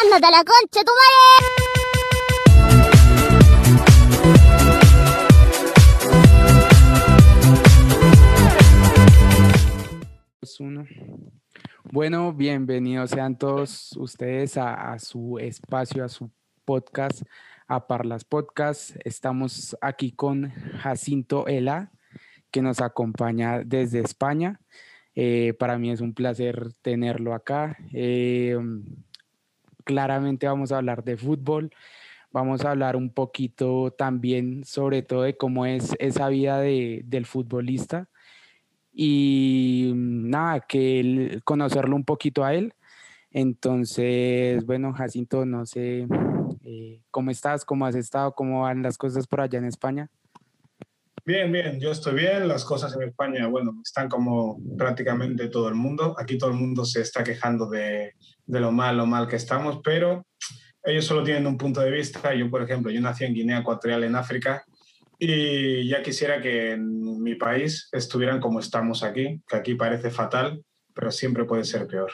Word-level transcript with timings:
¡Ándate 0.00 0.26
a 0.26 0.30
la 0.30 0.44
concha, 0.44 0.84
tu 0.84 0.92
Uno. 10.60 10.86
Bueno, 11.84 12.32
bienvenidos 12.32 13.10
sean 13.10 13.38
todos 13.38 13.92
ustedes 13.96 14.56
a, 14.56 14.98
su 14.98 15.38
espacio, 15.38 16.04
a 16.04 16.08
su 16.08 16.30
podcast, 16.64 17.22
a 17.66 17.86
Parlas 17.86 18.24
Podcast. 18.24 18.96
Estamos 19.04 19.76
aquí 19.80 20.10
con 20.12 20.50
Jacinto 20.80 21.46
Ela, 21.46 21.92
que 22.50 22.60
nos 22.62 22.80
acompaña 22.80 23.62
desde 23.64 24.00
España. 24.00 24.60
Eh, 25.14 25.54
para 25.58 25.78
mí 25.78 25.90
es 25.90 26.00
un 26.00 26.12
placer 26.12 26.72
tenerlo 26.82 27.34
acá. 27.34 27.76
Eh, 27.92 28.56
claramente 29.88 30.46
vamos 30.46 30.70
a 30.70 30.76
hablar 30.76 31.02
de 31.02 31.16
fútbol. 31.16 31.70
Vamos 32.30 32.62
a 32.62 32.72
hablar 32.72 32.94
un 32.94 33.08
poquito 33.08 33.90
también 33.90 34.62
sobre 34.66 35.00
todo 35.00 35.22
de 35.22 35.38
cómo 35.38 35.64
es 35.64 35.96
esa 35.98 36.28
vida 36.28 36.60
de, 36.60 37.00
del 37.06 37.24
futbolista 37.24 38.06
y 38.92 39.92
nada, 39.94 40.60
que 40.60 41.40
conocerlo 41.44 41.96
un 41.96 42.04
poquito 42.04 42.44
a 42.44 42.52
él. 42.52 42.74
Entonces, 43.30 44.66
bueno, 44.66 44.92
Jacinto, 44.92 45.46
no 45.46 45.64
sé 45.64 46.06
eh, 46.64 47.00
cómo 47.10 47.30
estás, 47.30 47.64
cómo 47.64 47.86
has 47.86 47.94
estado, 47.94 48.34
cómo 48.34 48.62
van 48.62 48.82
las 48.82 48.98
cosas 48.98 49.26
por 49.26 49.40
allá 49.40 49.58
en 49.58 49.64
España. 49.64 50.10
Bien, 51.28 51.52
bien, 51.52 51.78
yo 51.78 51.90
estoy 51.90 52.14
bien. 52.14 52.48
Las 52.48 52.64
cosas 52.64 52.96
en 52.96 53.02
España, 53.02 53.48
bueno, 53.48 53.82
están 53.84 54.08
como 54.08 54.58
prácticamente 54.78 55.48
todo 55.48 55.68
el 55.68 55.74
mundo. 55.74 56.16
Aquí 56.18 56.38
todo 56.38 56.48
el 56.48 56.56
mundo 56.56 56.86
se 56.86 57.02
está 57.02 57.22
quejando 57.22 57.68
de, 57.68 58.14
de 58.46 58.60
lo 58.60 58.72
mal, 58.72 58.96
lo 58.96 59.04
mal 59.04 59.28
que 59.28 59.36
estamos, 59.36 59.80
pero 59.84 60.26
ellos 60.82 61.04
solo 61.04 61.22
tienen 61.22 61.46
un 61.46 61.58
punto 61.58 61.82
de 61.82 61.90
vista. 61.90 62.34
Yo, 62.34 62.48
por 62.48 62.62
ejemplo, 62.62 62.90
yo 62.90 63.02
nací 63.02 63.26
en 63.26 63.34
Guinea 63.34 63.58
Ecuatorial, 63.58 64.04
en 64.04 64.16
África, 64.16 64.64
y 65.18 65.86
ya 65.86 66.02
quisiera 66.02 66.40
que 66.40 66.72
en 66.72 67.22
mi 67.22 67.34
país 67.34 67.90
estuvieran 67.92 68.40
como 68.40 68.60
estamos 68.60 69.02
aquí, 69.02 69.42
que 69.46 69.56
aquí 69.56 69.74
parece 69.74 70.08
fatal, 70.08 70.64
pero 70.94 71.10
siempre 71.10 71.44
puede 71.44 71.64
ser 71.64 71.86
peor. 71.86 72.10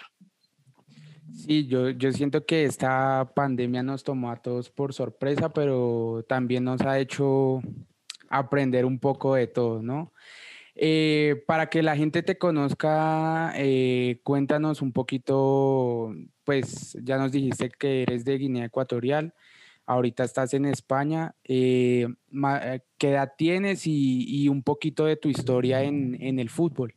Sí, 1.32 1.68
yo, 1.68 1.90
yo 1.90 2.10
siento 2.10 2.44
que 2.44 2.64
esta 2.64 3.30
pandemia 3.32 3.84
nos 3.84 4.02
tomó 4.02 4.32
a 4.32 4.42
todos 4.42 4.70
por 4.70 4.92
sorpresa, 4.92 5.52
pero 5.52 6.24
también 6.28 6.64
nos 6.64 6.80
ha 6.80 6.98
hecho 6.98 7.62
aprender 8.34 8.84
un 8.84 8.98
poco 8.98 9.34
de 9.36 9.46
todo, 9.46 9.82
¿no? 9.82 10.12
Eh, 10.74 11.44
para 11.46 11.70
que 11.70 11.82
la 11.82 11.96
gente 11.96 12.22
te 12.24 12.36
conozca, 12.36 13.52
eh, 13.56 14.20
cuéntanos 14.24 14.82
un 14.82 14.92
poquito, 14.92 16.12
pues 16.42 16.98
ya 17.00 17.16
nos 17.16 17.30
dijiste 17.30 17.70
que 17.70 18.02
eres 18.02 18.24
de 18.24 18.38
Guinea 18.38 18.64
Ecuatorial, 18.64 19.34
ahorita 19.86 20.24
estás 20.24 20.52
en 20.52 20.64
España, 20.64 21.36
eh, 21.44 22.08
¿qué 22.98 23.10
edad 23.10 23.34
tienes 23.38 23.86
y, 23.86 24.48
un 24.48 24.64
poquito 24.64 25.04
de 25.04 25.16
tu 25.16 25.28
historia 25.28 25.82
en, 25.82 26.20
en, 26.20 26.40
el 26.40 26.50
fútbol? 26.50 26.94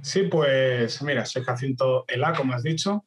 Sí, 0.00 0.22
pues 0.22 1.02
mira, 1.02 1.26
soy 1.26 1.42
Jacinto 1.42 2.06
Elá, 2.08 2.32
como 2.32 2.54
has 2.54 2.62
dicho, 2.62 3.04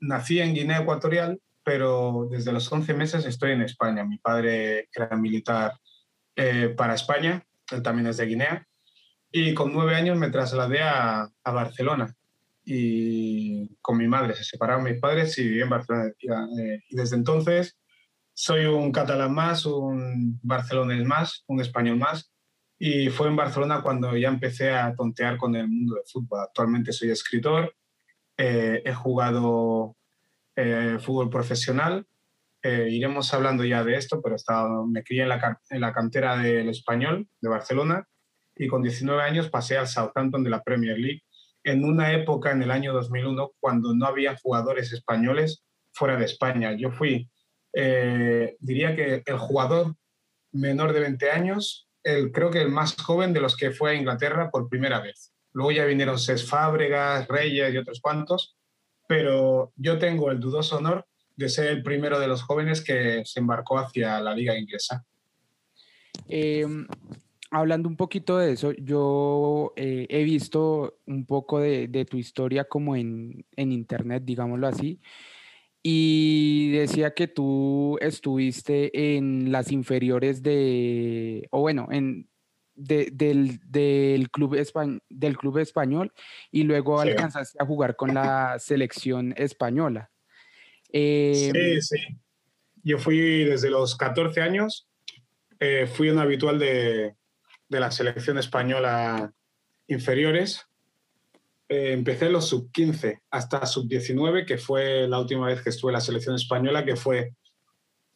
nací 0.00 0.40
en 0.40 0.54
Guinea 0.54 0.80
Ecuatorial, 0.80 1.40
pero 1.62 2.26
desde 2.28 2.52
los 2.52 2.70
11 2.72 2.94
meses 2.94 3.26
estoy 3.26 3.52
en 3.52 3.62
España. 3.62 4.04
Mi 4.04 4.18
padre 4.18 4.88
era 4.92 5.16
militar 5.16 5.74
eh, 6.36 6.74
para 6.76 6.94
España, 6.94 7.44
él 7.70 7.82
también 7.82 8.06
es 8.08 8.16
de 8.16 8.26
Guinea, 8.26 8.66
y 9.32 9.54
con 9.54 9.72
nueve 9.72 9.94
años 9.94 10.18
me 10.18 10.30
trasladé 10.30 10.82
a, 10.82 11.30
Barcelona 11.44 12.14
y 12.64 13.76
con 13.80 13.96
mi 13.96 14.06
madre, 14.06 14.34
se 14.34 14.44
separaron 14.44 14.84
mis 14.84 15.00
padres 15.00 15.36
y 15.38 15.44
viví 15.44 15.60
en 15.60 15.68
Barcelona. 15.68 16.08
Eh, 16.08 16.82
y 16.88 16.96
desde 16.96 17.16
entonces 17.16 17.76
soy 18.32 18.66
un 18.66 18.92
catalán 18.92 19.34
más, 19.34 19.66
un 19.66 20.38
barcelonés 20.42 21.04
más, 21.04 21.44
un 21.46 21.60
español 21.60 21.98
más. 21.98 22.32
Y 22.78 23.08
fue 23.08 23.28
en 23.28 23.36
Barcelona 23.36 23.82
cuando 23.82 24.16
ya 24.16 24.28
empecé 24.28 24.70
a 24.70 24.94
tontear 24.94 25.36
con 25.36 25.54
el 25.56 25.68
mundo 25.68 25.96
del 25.96 26.04
fútbol. 26.06 26.40
Actualmente 26.40 26.92
soy 26.92 27.10
escritor, 27.10 27.74
eh, 28.36 28.82
he 28.84 28.94
jugado 28.94 29.96
fútbol 31.00 31.30
profesional 31.30 32.06
eh, 32.62 32.88
iremos 32.90 33.32
hablando 33.32 33.64
ya 33.64 33.82
de 33.84 33.96
esto, 33.96 34.20
pero 34.22 34.36
estaba, 34.36 34.86
me 34.86 35.02
crié 35.02 35.22
en 35.22 35.30
la, 35.30 35.60
en 35.70 35.80
la 35.80 35.92
cantera 35.92 36.36
del 36.36 36.68
Español 36.68 37.26
de 37.40 37.48
Barcelona 37.48 38.06
y 38.56 38.68
con 38.68 38.82
19 38.82 39.22
años 39.22 39.48
pasé 39.48 39.78
al 39.78 39.86
Southampton 39.86 40.44
de 40.44 40.50
la 40.50 40.62
Premier 40.62 40.98
League 40.98 41.22
en 41.64 41.84
una 41.84 42.12
época 42.12 42.50
en 42.50 42.62
el 42.62 42.70
año 42.70 42.92
2001 42.92 43.52
cuando 43.58 43.94
no 43.94 44.06
había 44.06 44.36
jugadores 44.36 44.92
españoles 44.92 45.64
fuera 45.92 46.16
de 46.16 46.24
España. 46.24 46.74
Yo 46.76 46.90
fui, 46.90 47.30
eh, 47.72 48.56
diría 48.60 48.94
que 48.94 49.22
el 49.24 49.38
jugador 49.38 49.94
menor 50.52 50.92
de 50.92 51.00
20 51.00 51.30
años, 51.30 51.88
el, 52.02 52.32
creo 52.32 52.50
que 52.50 52.60
el 52.60 52.70
más 52.70 52.96
joven 52.96 53.32
de 53.32 53.40
los 53.40 53.56
que 53.56 53.70
fue 53.70 53.92
a 53.92 53.94
Inglaterra 53.94 54.50
por 54.50 54.68
primera 54.68 55.00
vez. 55.00 55.32
Luego 55.52 55.72
ya 55.72 55.84
vinieron 55.84 56.18
Ses 56.18 56.48
Fábregas, 56.48 57.26
Reyes 57.28 57.72
y 57.72 57.78
otros 57.78 58.00
cuantos, 58.00 58.56
pero 59.08 59.72
yo 59.76 59.98
tengo 59.98 60.30
el 60.30 60.40
dudoso 60.40 60.78
honor 60.78 61.06
de 61.36 61.48
ser 61.48 61.68
el 61.68 61.82
primero 61.82 62.18
de 62.18 62.28
los 62.28 62.42
jóvenes 62.42 62.82
que 62.82 63.22
se 63.24 63.40
embarcó 63.40 63.78
hacia 63.78 64.20
la 64.20 64.34
liga 64.34 64.58
inglesa. 64.58 65.04
Eh, 66.28 66.66
hablando 67.50 67.88
un 67.88 67.96
poquito 67.96 68.38
de 68.38 68.52
eso, 68.52 68.72
yo 68.72 69.72
eh, 69.76 70.06
he 70.08 70.22
visto 70.22 70.98
un 71.06 71.26
poco 71.26 71.58
de, 71.60 71.88
de 71.88 72.04
tu 72.04 72.16
historia 72.16 72.64
como 72.64 72.96
en, 72.96 73.44
en, 73.56 73.72
internet, 73.72 74.22
digámoslo 74.24 74.66
así, 74.66 75.00
y 75.82 76.70
decía 76.72 77.14
que 77.14 77.26
tú 77.26 77.98
estuviste 78.00 79.16
en 79.16 79.50
las 79.50 79.72
inferiores 79.72 80.42
de, 80.42 81.48
o 81.50 81.60
bueno, 81.60 81.88
en, 81.90 82.28
de, 82.74 83.08
del, 83.12 83.60
del, 83.66 84.30
club 84.30 84.56
del 85.08 85.36
club 85.36 85.58
español 85.58 86.12
y 86.50 86.62
luego 86.64 87.02
sí. 87.02 87.08
alcanzaste 87.08 87.58
a 87.60 87.66
jugar 87.66 87.96
con 87.96 88.14
la 88.14 88.58
selección 88.58 89.34
española. 89.36 90.09
Eh, 90.92 91.50
sí, 91.52 91.82
sí. 91.82 92.16
Yo 92.82 92.98
fui 92.98 93.44
desde 93.44 93.70
los 93.70 93.96
14 93.96 94.40
años, 94.40 94.88
eh, 95.58 95.86
fui 95.86 96.08
un 96.10 96.18
habitual 96.18 96.58
de, 96.58 97.14
de, 97.68 97.80
la 97.80 97.90
selección 97.90 98.38
española 98.38 99.32
inferiores. 99.86 100.66
Eh, 101.68 101.92
empecé 101.92 102.30
los 102.30 102.48
sub-15 102.48 103.20
hasta 103.30 103.66
sub-19, 103.66 104.46
que 104.46 104.58
fue 104.58 105.06
la 105.06 105.20
última 105.20 105.46
vez 105.46 105.62
que 105.62 105.70
estuve 105.70 105.90
en 105.90 105.94
la 105.94 106.00
selección 106.00 106.34
española, 106.34 106.84
que 106.84 106.96
fue 106.96 107.34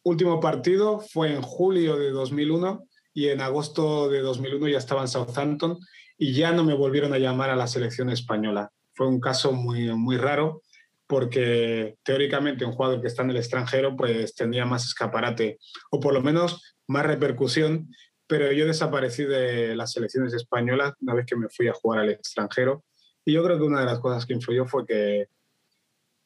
último 0.03 0.39
partido, 0.39 0.99
fue 0.99 1.33
en 1.33 1.41
julio 1.41 1.97
de 1.97 2.11
2001 2.11 2.87
y 3.13 3.29
en 3.29 3.41
agosto 3.41 4.09
de 4.09 4.21
2001 4.21 4.67
ya 4.67 4.77
estaba 4.77 5.01
en 5.01 5.07
Southampton 5.07 5.79
y 6.17 6.33
ya 6.33 6.51
no 6.51 6.63
me 6.63 6.73
volvieron 6.73 7.13
a 7.13 7.17
llamar 7.17 7.49
a 7.49 7.55
la 7.55 7.67
selección 7.67 8.09
española. 8.09 8.71
Fue 8.93 9.07
un 9.07 9.19
caso 9.19 9.51
muy, 9.51 9.93
muy 9.95 10.17
raro 10.17 10.61
porque 11.07 11.97
teóricamente 12.03 12.65
un 12.65 12.71
jugador 12.71 13.01
que 13.01 13.07
está 13.07 13.23
en 13.23 13.31
el 13.31 13.37
extranjero 13.37 13.95
pues 13.95 14.33
tendría 14.35 14.65
más 14.65 14.85
escaparate 14.85 15.59
o 15.91 15.99
por 15.99 16.13
lo 16.13 16.21
menos 16.21 16.75
más 16.87 17.05
repercusión, 17.05 17.89
pero 18.27 18.51
yo 18.51 18.65
desaparecí 18.65 19.23
de 19.23 19.75
las 19.75 19.91
selecciones 19.91 20.33
españolas 20.33 20.93
una 21.01 21.13
vez 21.13 21.25
que 21.25 21.35
me 21.35 21.49
fui 21.49 21.67
a 21.67 21.73
jugar 21.73 22.01
al 22.01 22.09
extranjero 22.09 22.83
y 23.23 23.33
yo 23.33 23.43
creo 23.43 23.57
que 23.57 23.63
una 23.63 23.81
de 23.81 23.85
las 23.85 23.99
cosas 23.99 24.25
que 24.25 24.33
influyó 24.33 24.65
fue 24.65 24.85
que, 24.85 25.27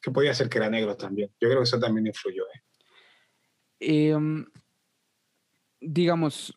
que 0.00 0.10
podía 0.10 0.34
ser 0.34 0.48
que 0.48 0.58
era 0.58 0.68
negro 0.68 0.96
también. 0.96 1.30
Yo 1.40 1.48
creo 1.48 1.60
que 1.60 1.64
eso 1.64 1.78
también 1.78 2.06
influyó. 2.06 2.44
¿eh? 2.44 2.62
Eh, 3.80 4.16
digamos, 5.80 6.54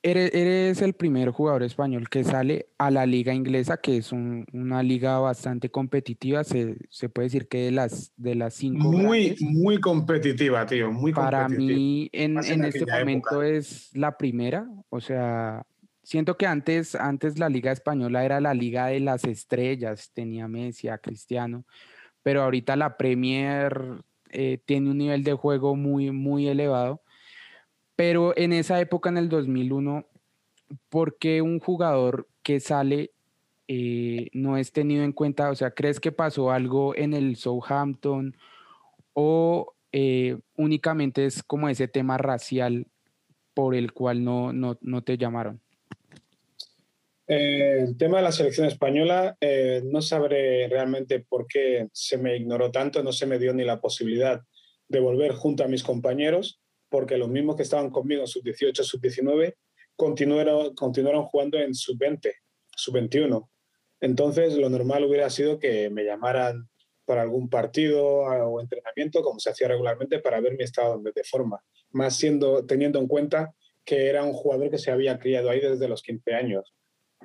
Eres, 0.00 0.32
eres, 0.32 0.80
el 0.80 0.92
primer 0.92 1.30
jugador 1.30 1.64
español 1.64 2.08
que 2.08 2.22
sale 2.22 2.68
a 2.78 2.90
la 2.90 3.04
liga 3.04 3.34
inglesa, 3.34 3.78
que 3.78 3.96
es 3.96 4.12
un, 4.12 4.46
una 4.52 4.80
liga 4.82 5.18
bastante 5.18 5.70
competitiva, 5.70 6.44
se, 6.44 6.76
se, 6.88 7.08
puede 7.08 7.26
decir 7.26 7.48
que 7.48 7.64
de 7.64 7.70
las, 7.72 8.12
de 8.16 8.36
las 8.36 8.54
cinco. 8.54 8.92
Muy, 8.92 9.24
grandes, 9.24 9.42
muy 9.42 9.80
competitiva, 9.80 10.64
tío, 10.66 10.92
muy 10.92 11.12
Para 11.12 11.42
competitiva. 11.42 11.76
mí, 11.76 12.10
en, 12.12 12.38
en, 12.38 12.44
en 12.44 12.64
este 12.64 12.86
momento 12.86 13.42
época. 13.42 13.48
es 13.48 13.90
la 13.92 14.16
primera, 14.16 14.68
o 14.88 15.00
sea, 15.00 15.66
siento 16.04 16.36
que 16.36 16.46
antes, 16.46 16.94
antes 16.94 17.38
la 17.38 17.48
liga 17.48 17.72
española 17.72 18.24
era 18.24 18.40
la 18.40 18.54
liga 18.54 18.86
de 18.86 19.00
las 19.00 19.24
estrellas, 19.24 20.12
tenía 20.14 20.46
Messi, 20.46 20.86
a 20.88 20.98
Cristiano, 20.98 21.64
pero 22.22 22.42
ahorita 22.42 22.76
la 22.76 22.96
Premier 22.96 24.04
eh, 24.30 24.58
tiene 24.64 24.90
un 24.90 24.98
nivel 24.98 25.24
de 25.24 25.32
juego 25.34 25.74
muy, 25.74 26.12
muy 26.12 26.46
elevado 26.46 27.02
pero 27.98 28.32
en 28.36 28.52
esa 28.52 28.80
época, 28.80 29.08
en 29.08 29.16
el 29.16 29.28
2001, 29.28 30.06
¿por 30.88 31.18
qué 31.18 31.42
un 31.42 31.58
jugador 31.58 32.28
que 32.44 32.60
sale 32.60 33.10
eh, 33.66 34.28
no 34.34 34.56
es 34.56 34.70
tenido 34.70 35.02
en 35.02 35.10
cuenta? 35.10 35.50
O 35.50 35.56
sea, 35.56 35.72
¿crees 35.72 35.98
que 35.98 36.12
pasó 36.12 36.52
algo 36.52 36.94
en 36.94 37.12
el 37.12 37.34
Southampton 37.34 38.36
o 39.14 39.74
eh, 39.90 40.38
únicamente 40.56 41.26
es 41.26 41.42
como 41.42 41.68
ese 41.68 41.88
tema 41.88 42.18
racial 42.18 42.86
por 43.52 43.74
el 43.74 43.92
cual 43.92 44.22
no, 44.22 44.52
no, 44.52 44.78
no 44.80 45.02
te 45.02 45.18
llamaron? 45.18 45.60
Eh, 47.26 47.80
el 47.80 47.96
tema 47.96 48.18
de 48.18 48.22
la 48.22 48.30
selección 48.30 48.68
española, 48.68 49.36
no 49.82 50.02
sabré 50.02 50.68
realmente 50.68 51.18
por 51.18 51.48
qué 51.48 51.88
se 51.92 52.16
me 52.16 52.36
ignoró 52.36 52.70
tanto, 52.70 53.02
no 53.02 53.10
se 53.10 53.26
me 53.26 53.40
dio 53.40 53.52
ni 53.54 53.64
la 53.64 53.80
posibilidad 53.80 54.40
de 54.86 55.00
volver 55.00 55.32
junto 55.32 55.64
a 55.64 55.68
mis 55.68 55.82
compañeros, 55.82 56.60
porque 56.88 57.16
los 57.16 57.28
mismos 57.28 57.56
que 57.56 57.62
estaban 57.62 57.90
conmigo 57.90 58.22
en 58.22 58.26
sub-18, 58.26 58.82
sub-19, 58.82 59.54
continuaron, 59.96 60.74
continuaron 60.74 61.24
jugando 61.24 61.58
en 61.58 61.74
sub-20, 61.74 62.32
sub-21. 62.76 63.48
Entonces, 64.00 64.56
lo 64.56 64.70
normal 64.70 65.04
hubiera 65.04 65.28
sido 65.30 65.58
que 65.58 65.90
me 65.90 66.04
llamaran 66.04 66.68
para 67.04 67.22
algún 67.22 67.48
partido 67.48 68.04
o 68.04 68.60
entrenamiento, 68.60 69.22
como 69.22 69.40
se 69.40 69.50
hacía 69.50 69.68
regularmente, 69.68 70.20
para 70.20 70.40
ver 70.40 70.56
mi 70.56 70.64
estado 70.64 71.00
de 71.02 71.24
forma, 71.24 71.62
más 71.90 72.16
siendo, 72.16 72.64
teniendo 72.66 72.98
en 72.98 73.08
cuenta 73.08 73.54
que 73.84 74.08
era 74.08 74.22
un 74.22 74.34
jugador 74.34 74.70
que 74.70 74.78
se 74.78 74.90
había 74.90 75.18
criado 75.18 75.50
ahí 75.50 75.60
desde 75.60 75.88
los 75.88 76.02
15 76.02 76.34
años 76.34 76.74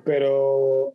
pero 0.02 0.94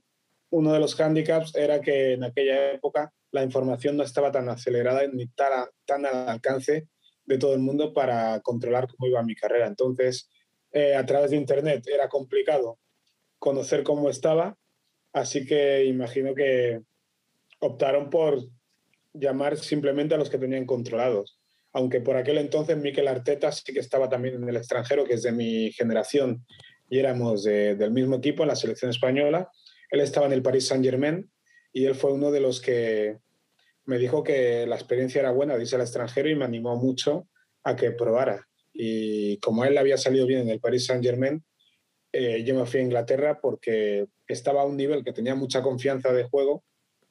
uno 0.52 0.74
de 0.74 0.80
los 0.80 0.96
hándicaps 0.96 1.56
era 1.56 1.80
que 1.80 2.14
en 2.14 2.24
aquella 2.24 2.72
época 2.74 3.14
la 3.32 3.44
información 3.44 3.96
no 3.96 4.04
estaba 4.04 4.32
tan 4.32 4.50
acelerada 4.50 5.02
ni 5.08 5.28
tan 5.28 6.06
al 6.06 6.30
alcance 6.30 6.88
de 7.30 7.38
todo 7.38 7.54
el 7.54 7.60
mundo 7.60 7.94
para 7.94 8.42
controlar 8.42 8.88
cómo 8.88 9.08
iba 9.08 9.24
mi 9.24 9.36
carrera. 9.36 9.68
Entonces, 9.68 10.30
eh, 10.72 10.96
a 10.96 11.06
través 11.06 11.30
de 11.30 11.38
Internet 11.38 11.86
era 11.88 12.10
complicado 12.10 12.80
conocer 13.38 13.84
cómo 13.84 14.10
estaba, 14.10 14.58
así 15.14 15.46
que 15.46 15.86
imagino 15.86 16.34
que 16.34 16.82
optaron 17.60 18.10
por 18.10 18.40
llamar 19.14 19.58
simplemente 19.58 20.16
a 20.16 20.18
los 20.18 20.30
que 20.30 20.40
tenían 20.40 20.66
controlados. 20.66 21.40
Aunque 21.72 22.02
por 22.02 22.18
aquel 22.18 22.40
entonces 22.40 22.76
Miquel 22.78 23.08
Arteta 23.08 23.52
sí 23.52 23.74
que 23.74 23.80
estaba 23.80 24.10
también 24.10 24.36
en 24.36 24.50
el 24.50 24.58
extranjero, 24.58 25.06
que 25.06 25.14
es 25.14 25.22
de 25.22 25.32
mi 25.32 25.72
generación 25.72 26.44
y 26.90 26.98
éramos 26.98 27.44
del 27.44 27.92
mismo 27.92 28.16
equipo 28.16 28.42
en 28.42 28.50
la 28.50 28.56
selección 28.56 28.90
española. 28.90 29.52
Él 29.92 30.00
estaba 30.00 30.26
en 30.26 30.34
el 30.34 30.42
Paris 30.42 30.68
Saint 30.68 30.84
Germain 30.84 31.30
y 31.72 31.86
él 31.86 31.94
fue 31.94 32.12
uno 32.12 32.32
de 32.32 32.40
los 32.40 32.60
que 32.60 33.20
me 33.90 33.98
dijo 33.98 34.24
que 34.24 34.68
la 34.68 34.76
experiencia 34.76 35.20
era 35.20 35.32
buena 35.32 35.56
de 35.56 35.64
irse 35.64 35.76
al 35.76 35.82
extranjero 35.82 36.30
y 36.30 36.36
me 36.36 36.46
animó 36.46 36.76
mucho 36.76 37.28
a 37.64 37.76
que 37.76 37.90
probara. 37.90 38.48
Y 38.72 39.40
como 39.40 39.66
él 39.66 39.80
había 39.80 39.98
salido 39.98 40.28
bien 40.28 40.42
en 40.42 40.50
el 40.50 40.60
Paris 40.60 40.86
Saint 40.86 41.04
Germain, 41.04 41.44
eh, 42.12 42.44
yo 42.44 42.54
me 42.54 42.68
fui 42.68 42.82
a 42.82 42.84
Inglaterra 42.84 43.40
porque 43.42 44.06
estaba 44.28 44.62
a 44.62 44.66
un 44.66 44.78
nivel 44.78 45.04
que 45.04 45.12
tenía 45.12 45.34
mucha 45.34 45.64
confianza 45.64 46.14
de 46.14 46.26
juego, 46.26 46.64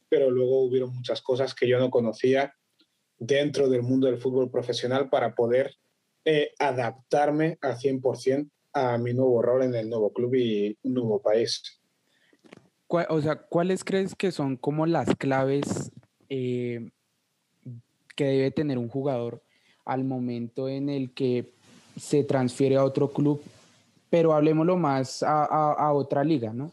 pero 0.08 0.30
luego 0.30 0.62
hubieron 0.62 0.94
muchas 0.94 1.20
cosas 1.20 1.52
que 1.52 1.66
yo 1.66 1.80
no 1.80 1.90
conocía 1.90 2.54
dentro 3.18 3.68
del 3.68 3.82
mundo 3.82 4.06
del 4.06 4.18
fútbol 4.18 4.48
profesional 4.48 5.10
para 5.10 5.34
poder 5.34 5.74
eh, 6.24 6.52
adaptarme 6.60 7.58
al 7.60 7.76
100% 7.76 8.48
a 8.74 8.98
mi 8.98 9.14
nuevo 9.14 9.42
rol 9.42 9.64
en 9.64 9.74
el 9.74 9.90
nuevo 9.90 10.12
club 10.12 10.32
y 10.36 10.78
un 10.84 10.94
nuevo 10.94 11.20
país. 11.20 11.60
O 12.86 13.20
sea, 13.20 13.34
¿cuáles 13.34 13.82
crees 13.82 14.14
que 14.14 14.30
son 14.30 14.56
como 14.56 14.86
las 14.86 15.16
claves 15.16 15.90
eh, 16.28 16.90
que 18.16 18.24
debe 18.24 18.50
tener 18.50 18.78
un 18.78 18.88
jugador 18.88 19.42
al 19.84 20.04
momento 20.04 20.68
en 20.68 20.88
el 20.88 21.12
que 21.12 21.50
se 21.96 22.24
transfiere 22.24 22.76
a 22.76 22.84
otro 22.84 23.08
club? 23.08 23.42
Pero 24.10 24.32
hablemoslo 24.32 24.76
más 24.76 25.22
a, 25.22 25.92
otra 25.92 26.24
liga, 26.24 26.52
¿no? 26.52 26.72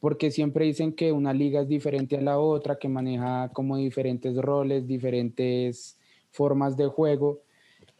Porque 0.00 0.30
siempre 0.30 0.64
dicen 0.64 0.92
que 0.92 1.12
una 1.12 1.32
liga 1.32 1.60
es 1.60 1.68
diferente 1.68 2.16
a 2.16 2.20
la 2.20 2.38
otra, 2.38 2.76
que 2.76 2.88
maneja 2.88 3.50
como 3.52 3.76
diferentes 3.76 4.36
roles, 4.36 4.86
diferentes 4.86 5.96
formas 6.32 6.76
de 6.76 6.86
juego 6.88 7.42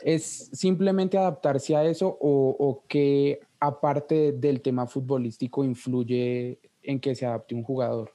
¿Es 0.04 0.50
simplemente 0.52 1.16
adaptarse 1.16 1.76
a 1.76 1.84
eso 1.84 2.08
o, 2.20 2.56
o 2.58 2.84
que 2.88 3.40
aparte 3.60 4.32
del 4.32 4.60
tema 4.60 4.86
futbolístico 4.86 5.64
influye 5.64 6.58
en 6.82 6.98
que 6.98 7.14
se 7.14 7.24
adapte 7.24 7.54
un 7.54 7.62
jugador? 7.62 8.12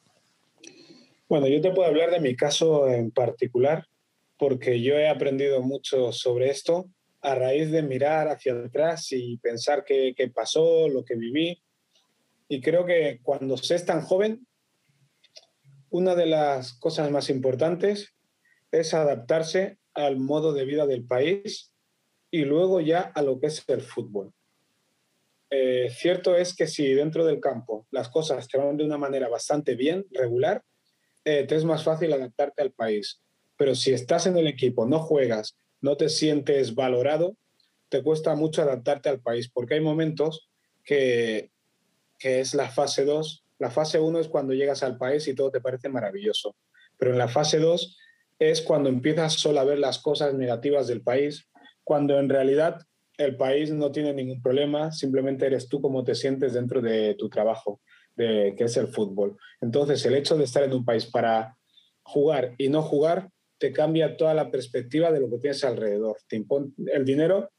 Bueno, 1.29 1.47
yo 1.47 1.59
te 1.59 1.71
puedo 1.71 1.89
hablar 1.89 2.09
de 2.09 2.21
mi 2.21 2.37
caso 2.37 2.87
en 2.87 3.11
particular 3.11 3.85
porque 4.37 4.81
yo 4.81 4.93
he 4.93 5.09
aprendido 5.09 5.61
mucho 5.61 6.13
sobre 6.13 6.49
esto 6.49 6.89
a 7.19 7.35
raíz 7.35 7.69
de 7.69 7.81
mirar 7.81 8.29
hacia 8.29 8.53
atrás 8.53 9.11
y 9.11 9.37
pensar 9.37 9.83
qué, 9.83 10.13
qué 10.15 10.29
pasó, 10.29 10.87
lo 10.87 11.03
que 11.03 11.15
viví. 11.15 11.61
Y 12.47 12.61
creo 12.61 12.85
que 12.85 13.19
cuando 13.23 13.57
se 13.57 13.75
es 13.75 13.85
tan 13.85 14.03
joven, 14.03 14.47
una 15.89 16.15
de 16.15 16.27
las 16.27 16.73
cosas 16.79 17.11
más 17.11 17.29
importantes 17.29 18.15
es 18.71 18.93
adaptarse 18.93 19.79
al 19.93 20.17
modo 20.17 20.53
de 20.53 20.63
vida 20.63 20.85
del 20.85 21.05
país 21.05 21.73
y 22.31 22.45
luego 22.45 22.79
ya 22.79 23.01
a 23.01 23.21
lo 23.21 23.37
que 23.39 23.47
es 23.47 23.67
el 23.67 23.81
fútbol. 23.81 24.31
Eh, 25.49 25.89
cierto 25.91 26.37
es 26.37 26.55
que 26.55 26.67
si 26.67 26.93
dentro 26.93 27.25
del 27.25 27.41
campo 27.41 27.85
las 27.91 28.07
cosas 28.07 28.47
te 28.47 28.57
van 28.57 28.77
de 28.77 28.85
una 28.85 28.97
manera 28.97 29.27
bastante 29.27 29.75
bien, 29.75 30.05
regular, 30.11 30.63
eh, 31.29 31.43
te 31.45 31.55
es 31.57 31.65
más 31.65 31.83
fácil 31.83 32.13
adaptarte 32.13 32.61
al 32.61 32.71
país. 32.71 33.21
Pero 33.57 33.75
si 33.75 33.91
estás 33.91 34.27
en 34.27 34.37
el 34.37 34.47
equipo, 34.47 34.85
no 34.85 34.99
juegas, 34.99 35.57
no 35.81 35.97
te 35.97 36.07
sientes 36.07 36.73
valorado, 36.73 37.35
te 37.89 38.01
cuesta 38.01 38.33
mucho 38.35 38.61
adaptarte 38.61 39.09
al 39.09 39.19
país, 39.19 39.49
porque 39.49 39.73
hay 39.73 39.81
momentos 39.81 40.49
que, 40.85 41.51
que 42.17 42.39
es 42.39 42.53
la 42.53 42.69
fase 42.69 43.03
2. 43.03 43.43
La 43.59 43.69
fase 43.69 43.99
1 43.99 44.19
es 44.19 44.29
cuando 44.29 44.53
llegas 44.53 44.83
al 44.83 44.97
país 44.97 45.27
y 45.27 45.35
todo 45.35 45.51
te 45.51 45.59
parece 45.59 45.89
maravilloso. 45.89 46.55
Pero 46.97 47.11
en 47.11 47.17
la 47.17 47.27
fase 47.27 47.59
2 47.59 47.97
es 48.39 48.61
cuando 48.61 48.87
empiezas 48.87 49.33
solo 49.33 49.59
a 49.59 49.65
ver 49.65 49.79
las 49.79 49.99
cosas 49.99 50.33
negativas 50.33 50.87
del 50.87 51.01
país, 51.01 51.49
cuando 51.83 52.19
en 52.19 52.29
realidad 52.29 52.79
el 53.17 53.35
país 53.35 53.69
no 53.73 53.91
tiene 53.91 54.13
ningún 54.13 54.41
problema, 54.41 54.93
simplemente 54.93 55.45
eres 55.45 55.67
tú 55.67 55.81
como 55.81 56.05
te 56.05 56.15
sientes 56.15 56.53
dentro 56.53 56.81
de 56.81 57.15
tu 57.15 57.27
trabajo, 57.27 57.81
de, 58.17 58.53
que 58.57 58.65
es 58.65 58.75
el 58.77 58.87
fútbol. 58.87 59.37
Entonces, 59.61 60.05
el 60.05 60.15
hecho 60.15 60.35
de 60.35 60.43
estar 60.43 60.63
en 60.63 60.73
un 60.73 60.83
país 60.83 61.05
para 61.05 61.55
jugar 62.03 62.55
y 62.57 62.69
no 62.69 62.81
jugar 62.81 63.29
te 63.57 63.71
cambia 63.71 64.17
toda 64.17 64.33
la 64.33 64.51
perspectiva 64.51 65.11
de 65.11 65.19
lo 65.19 65.29
que 65.29 65.37
tienes 65.37 65.63
alrededor. 65.63 66.17
el 66.29 67.05
dinero 67.05 67.51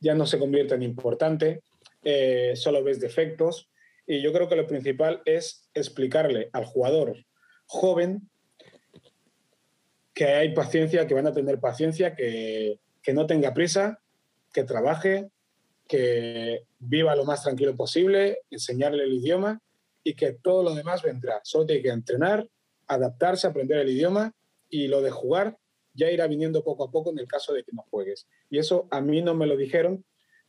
ya 0.00 0.14
no 0.14 0.26
se 0.26 0.38
convierte 0.38 0.74
en 0.74 0.82
importante, 0.82 1.62
eh, 2.02 2.52
solo 2.56 2.82
ves 2.82 3.00
defectos. 3.00 3.68
Y 4.06 4.20
yo 4.20 4.32
creo 4.32 4.48
que 4.48 4.56
lo 4.56 4.66
principal 4.66 5.22
es 5.24 5.68
explicarle 5.74 6.50
al 6.52 6.64
jugador 6.64 7.16
joven 7.66 8.28
que 10.14 10.26
hay 10.26 10.54
paciencia, 10.54 11.06
que 11.06 11.14
van 11.14 11.26
a 11.26 11.32
tener 11.32 11.58
paciencia, 11.60 12.14
que 12.14 12.78
que 13.06 13.14
no 13.14 13.28
tenga 13.28 13.54
prisa, 13.54 14.00
que 14.52 14.64
trabaje, 14.64 15.30
que 15.86 16.64
viva 16.80 17.14
lo 17.14 17.24
más 17.24 17.44
tranquilo 17.44 17.76
posible, 17.76 18.40
enseñarle 18.50 19.04
el 19.04 19.14
idioma 19.14 19.62
y 20.06 20.14
que 20.14 20.34
todo 20.34 20.62
lo 20.62 20.72
demás 20.72 21.02
vendrá. 21.02 21.40
Solo 21.42 21.66
tiene 21.66 21.82
que 21.82 21.88
entrenar, 21.88 22.48
adaptarse, 22.86 23.48
aprender 23.48 23.78
el 23.78 23.88
idioma 23.88 24.32
y 24.70 24.86
lo 24.86 25.02
de 25.02 25.10
jugar 25.10 25.58
ya 25.94 26.08
irá 26.12 26.28
viniendo 26.28 26.62
poco 26.62 26.84
a 26.84 26.92
poco 26.92 27.10
en 27.10 27.18
el 27.18 27.26
caso 27.26 27.52
de 27.52 27.64
que 27.64 27.72
no 27.72 27.84
juegues. 27.90 28.28
Y 28.48 28.58
eso 28.58 28.86
a 28.92 29.00
mí 29.00 29.20
no 29.20 29.34
me 29.34 29.48
lo 29.48 29.56
dijeron 29.56 30.04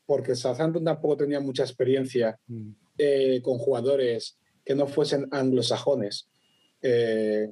porque 0.06 0.36
Southampton 0.36 0.86
tampoco 0.86 1.18
tenía 1.18 1.40
mucha 1.40 1.64
experiencia 1.64 2.40
mm. 2.46 2.70
eh, 3.00 3.42
con 3.42 3.58
jugadores 3.58 4.38
que 4.64 4.76
no 4.76 4.86
fuesen 4.86 5.28
anglosajones. 5.32 6.28
Eh, 6.84 7.52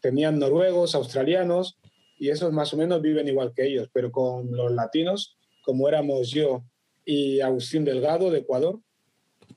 tenían 0.00 0.40
noruegos, 0.40 0.96
australianos, 0.96 1.78
y 2.18 2.30
esos 2.30 2.52
más 2.52 2.74
o 2.74 2.76
menos 2.76 3.00
viven 3.00 3.28
igual 3.28 3.52
que 3.54 3.64
ellos, 3.64 3.88
pero 3.92 4.10
con 4.10 4.50
los 4.50 4.72
latinos, 4.72 5.38
como 5.62 5.88
éramos 5.88 6.30
yo 6.30 6.64
y 7.04 7.38
Agustín 7.38 7.84
Delgado 7.84 8.32
de 8.32 8.40
Ecuador, 8.40 8.80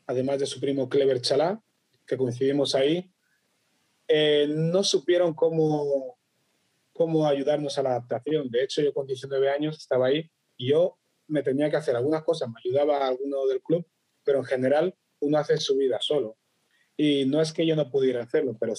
además 0.05 0.37
de 0.37 0.45
su 0.45 0.59
primo 0.59 0.89
Clever 0.89 1.21
Chalá, 1.21 1.63
que 2.07 2.17
coincidimos 2.17 2.73
ahí, 2.73 3.11
eh, 4.07 4.47
no 4.49 4.83
supieron 4.83 5.33
cómo, 5.33 6.17
cómo 6.93 7.27
ayudarnos 7.27 7.77
a 7.77 7.83
la 7.83 7.89
adaptación. 7.91 8.49
De 8.49 8.63
hecho, 8.63 8.81
yo 8.81 8.93
con 8.93 9.05
19 9.05 9.49
años 9.49 9.77
estaba 9.77 10.07
ahí 10.07 10.31
y 10.55 10.69
yo 10.69 10.97
me 11.27 11.43
tenía 11.43 11.69
que 11.69 11.75
hacer 11.75 11.95
algunas 11.95 12.23
cosas, 12.23 12.49
me 12.49 12.59
ayudaba 12.63 12.97
a 12.97 13.07
alguno 13.09 13.45
del 13.47 13.61
club, 13.61 13.85
pero 14.23 14.39
en 14.39 14.45
general 14.45 14.95
uno 15.19 15.37
hace 15.37 15.57
su 15.57 15.75
vida 15.77 15.97
solo. 15.99 16.37
Y 16.95 17.25
no 17.25 17.41
es 17.41 17.53
que 17.53 17.65
yo 17.65 17.75
no 17.75 17.91
pudiera 17.91 18.23
hacerlo, 18.23 18.57
pero 18.59 18.73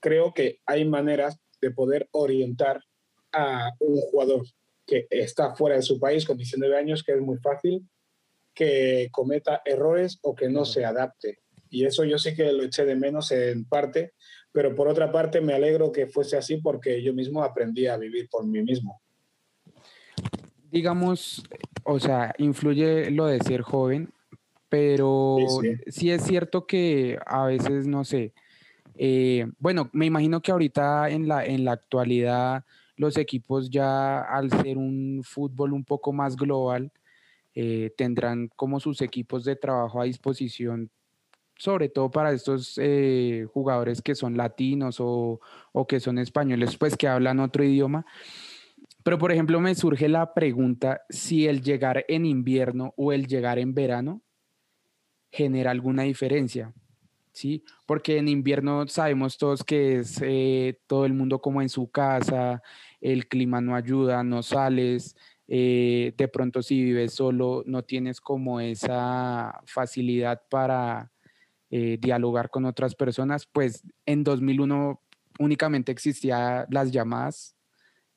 creo 0.00 0.34
que 0.34 0.60
hay 0.66 0.84
maneras 0.84 1.40
de 1.60 1.70
poder 1.70 2.08
orientar 2.12 2.82
a 3.32 3.70
un 3.80 4.00
jugador 4.02 4.46
que 4.86 5.06
está 5.10 5.54
fuera 5.56 5.76
de 5.76 5.82
su 5.82 5.98
país 5.98 6.24
con 6.24 6.36
19 6.36 6.76
años 6.76 7.02
que 7.02 7.12
es 7.12 7.20
muy 7.20 7.38
fácil 7.38 7.88
que 8.54 9.08
cometa 9.12 9.62
errores 9.64 10.18
o 10.22 10.34
que 10.34 10.48
no 10.48 10.64
se 10.64 10.84
adapte. 10.84 11.40
Y 11.70 11.84
eso 11.84 12.04
yo 12.04 12.18
sí 12.18 12.34
que 12.34 12.52
lo 12.52 12.62
eché 12.62 12.84
de 12.84 12.96
menos 12.96 13.32
en 13.32 13.64
parte, 13.64 14.12
pero 14.52 14.74
por 14.74 14.88
otra 14.88 15.12
parte 15.12 15.40
me 15.40 15.54
alegro 15.54 15.92
que 15.92 16.06
fuese 16.06 16.36
así 16.36 16.58
porque 16.58 17.02
yo 17.02 17.12
mismo 17.12 17.42
aprendí 17.42 17.86
a 17.86 17.96
vivir 17.96 18.28
por 18.30 18.46
mí 18.46 18.62
mismo. 18.62 19.00
Digamos, 20.70 21.42
o 21.84 21.98
sea, 21.98 22.34
influye 22.38 23.10
lo 23.10 23.26
de 23.26 23.40
ser 23.40 23.62
joven, 23.62 24.12
pero 24.68 25.36
sí, 25.86 26.10
es 26.10 26.22
cierto 26.22 26.66
que 26.66 27.18
a 27.24 27.46
veces, 27.46 27.86
no 27.86 28.04
sé, 28.04 28.32
eh, 28.96 29.46
bueno, 29.58 29.90
me 29.92 30.06
imagino 30.06 30.40
que 30.40 30.52
ahorita 30.52 31.10
en 31.10 31.28
la, 31.28 31.44
en 31.44 31.64
la 31.64 31.72
actualidad 31.72 32.64
los 32.96 33.16
equipos 33.18 33.68
ya 33.70 34.20
al 34.20 34.50
ser 34.50 34.78
un 34.78 35.20
fútbol 35.22 35.72
un 35.72 35.84
poco 35.84 36.12
más 36.12 36.36
global, 36.36 36.90
eh, 37.54 37.92
tendrán 37.96 38.48
como 38.56 38.80
sus 38.80 39.00
equipos 39.02 39.44
de 39.44 39.56
trabajo 39.56 40.00
a 40.00 40.04
disposición 40.04 40.90
sobre 41.58 41.88
todo 41.88 42.10
para 42.10 42.32
estos 42.32 42.78
eh, 42.82 43.46
jugadores 43.52 44.02
que 44.02 44.14
son 44.14 44.36
latinos 44.36 44.98
o, 45.00 45.40
o, 45.72 45.86
que 45.86 46.00
son 46.00 46.18
españoles, 46.18 46.76
pues 46.76 46.96
que 46.96 47.08
hablan 47.08 47.40
otro 47.40 47.64
idioma. 47.64 48.04
Pero, 49.02 49.18
por 49.18 49.32
ejemplo, 49.32 49.60
me 49.60 49.74
surge 49.74 50.08
la 50.08 50.34
pregunta 50.34 51.02
si 51.08 51.46
el 51.46 51.62
llegar 51.62 52.04
en 52.08 52.26
invierno 52.26 52.92
o 52.96 53.12
el 53.12 53.26
llegar 53.26 53.58
en 53.58 53.72
verano 53.72 54.22
genera 55.30 55.70
alguna 55.70 56.02
diferencia. 56.02 56.72
¿Sí? 57.32 57.62
Porque 57.84 58.16
en 58.16 58.28
invierno 58.28 58.88
sabemos 58.88 59.36
todos 59.36 59.62
que 59.62 59.98
es 59.98 60.20
eh, 60.22 60.80
todo 60.86 61.04
el 61.04 61.12
mundo 61.12 61.40
como 61.42 61.60
en 61.60 61.68
su 61.68 61.90
casa, 61.90 62.62
el 62.98 63.28
clima 63.28 63.60
no 63.60 63.76
ayuda, 63.76 64.24
no 64.24 64.42
sales, 64.42 65.14
eh, 65.46 66.14
de 66.16 66.28
pronto 66.28 66.62
si 66.62 66.82
vives 66.82 67.12
solo 67.12 67.62
no 67.66 67.84
tienes 67.84 68.20
como 68.20 68.58
esa 68.58 69.60
facilidad 69.66 70.42
para 70.48 71.12
eh, 71.70 71.98
dialogar 72.00 72.50
con 72.50 72.64
otras 72.64 72.94
personas, 72.94 73.46
pues 73.46 73.82
en 74.06 74.24
2001 74.24 75.00
únicamente 75.38 75.92
existían 75.92 76.66
las 76.70 76.90
llamadas, 76.92 77.56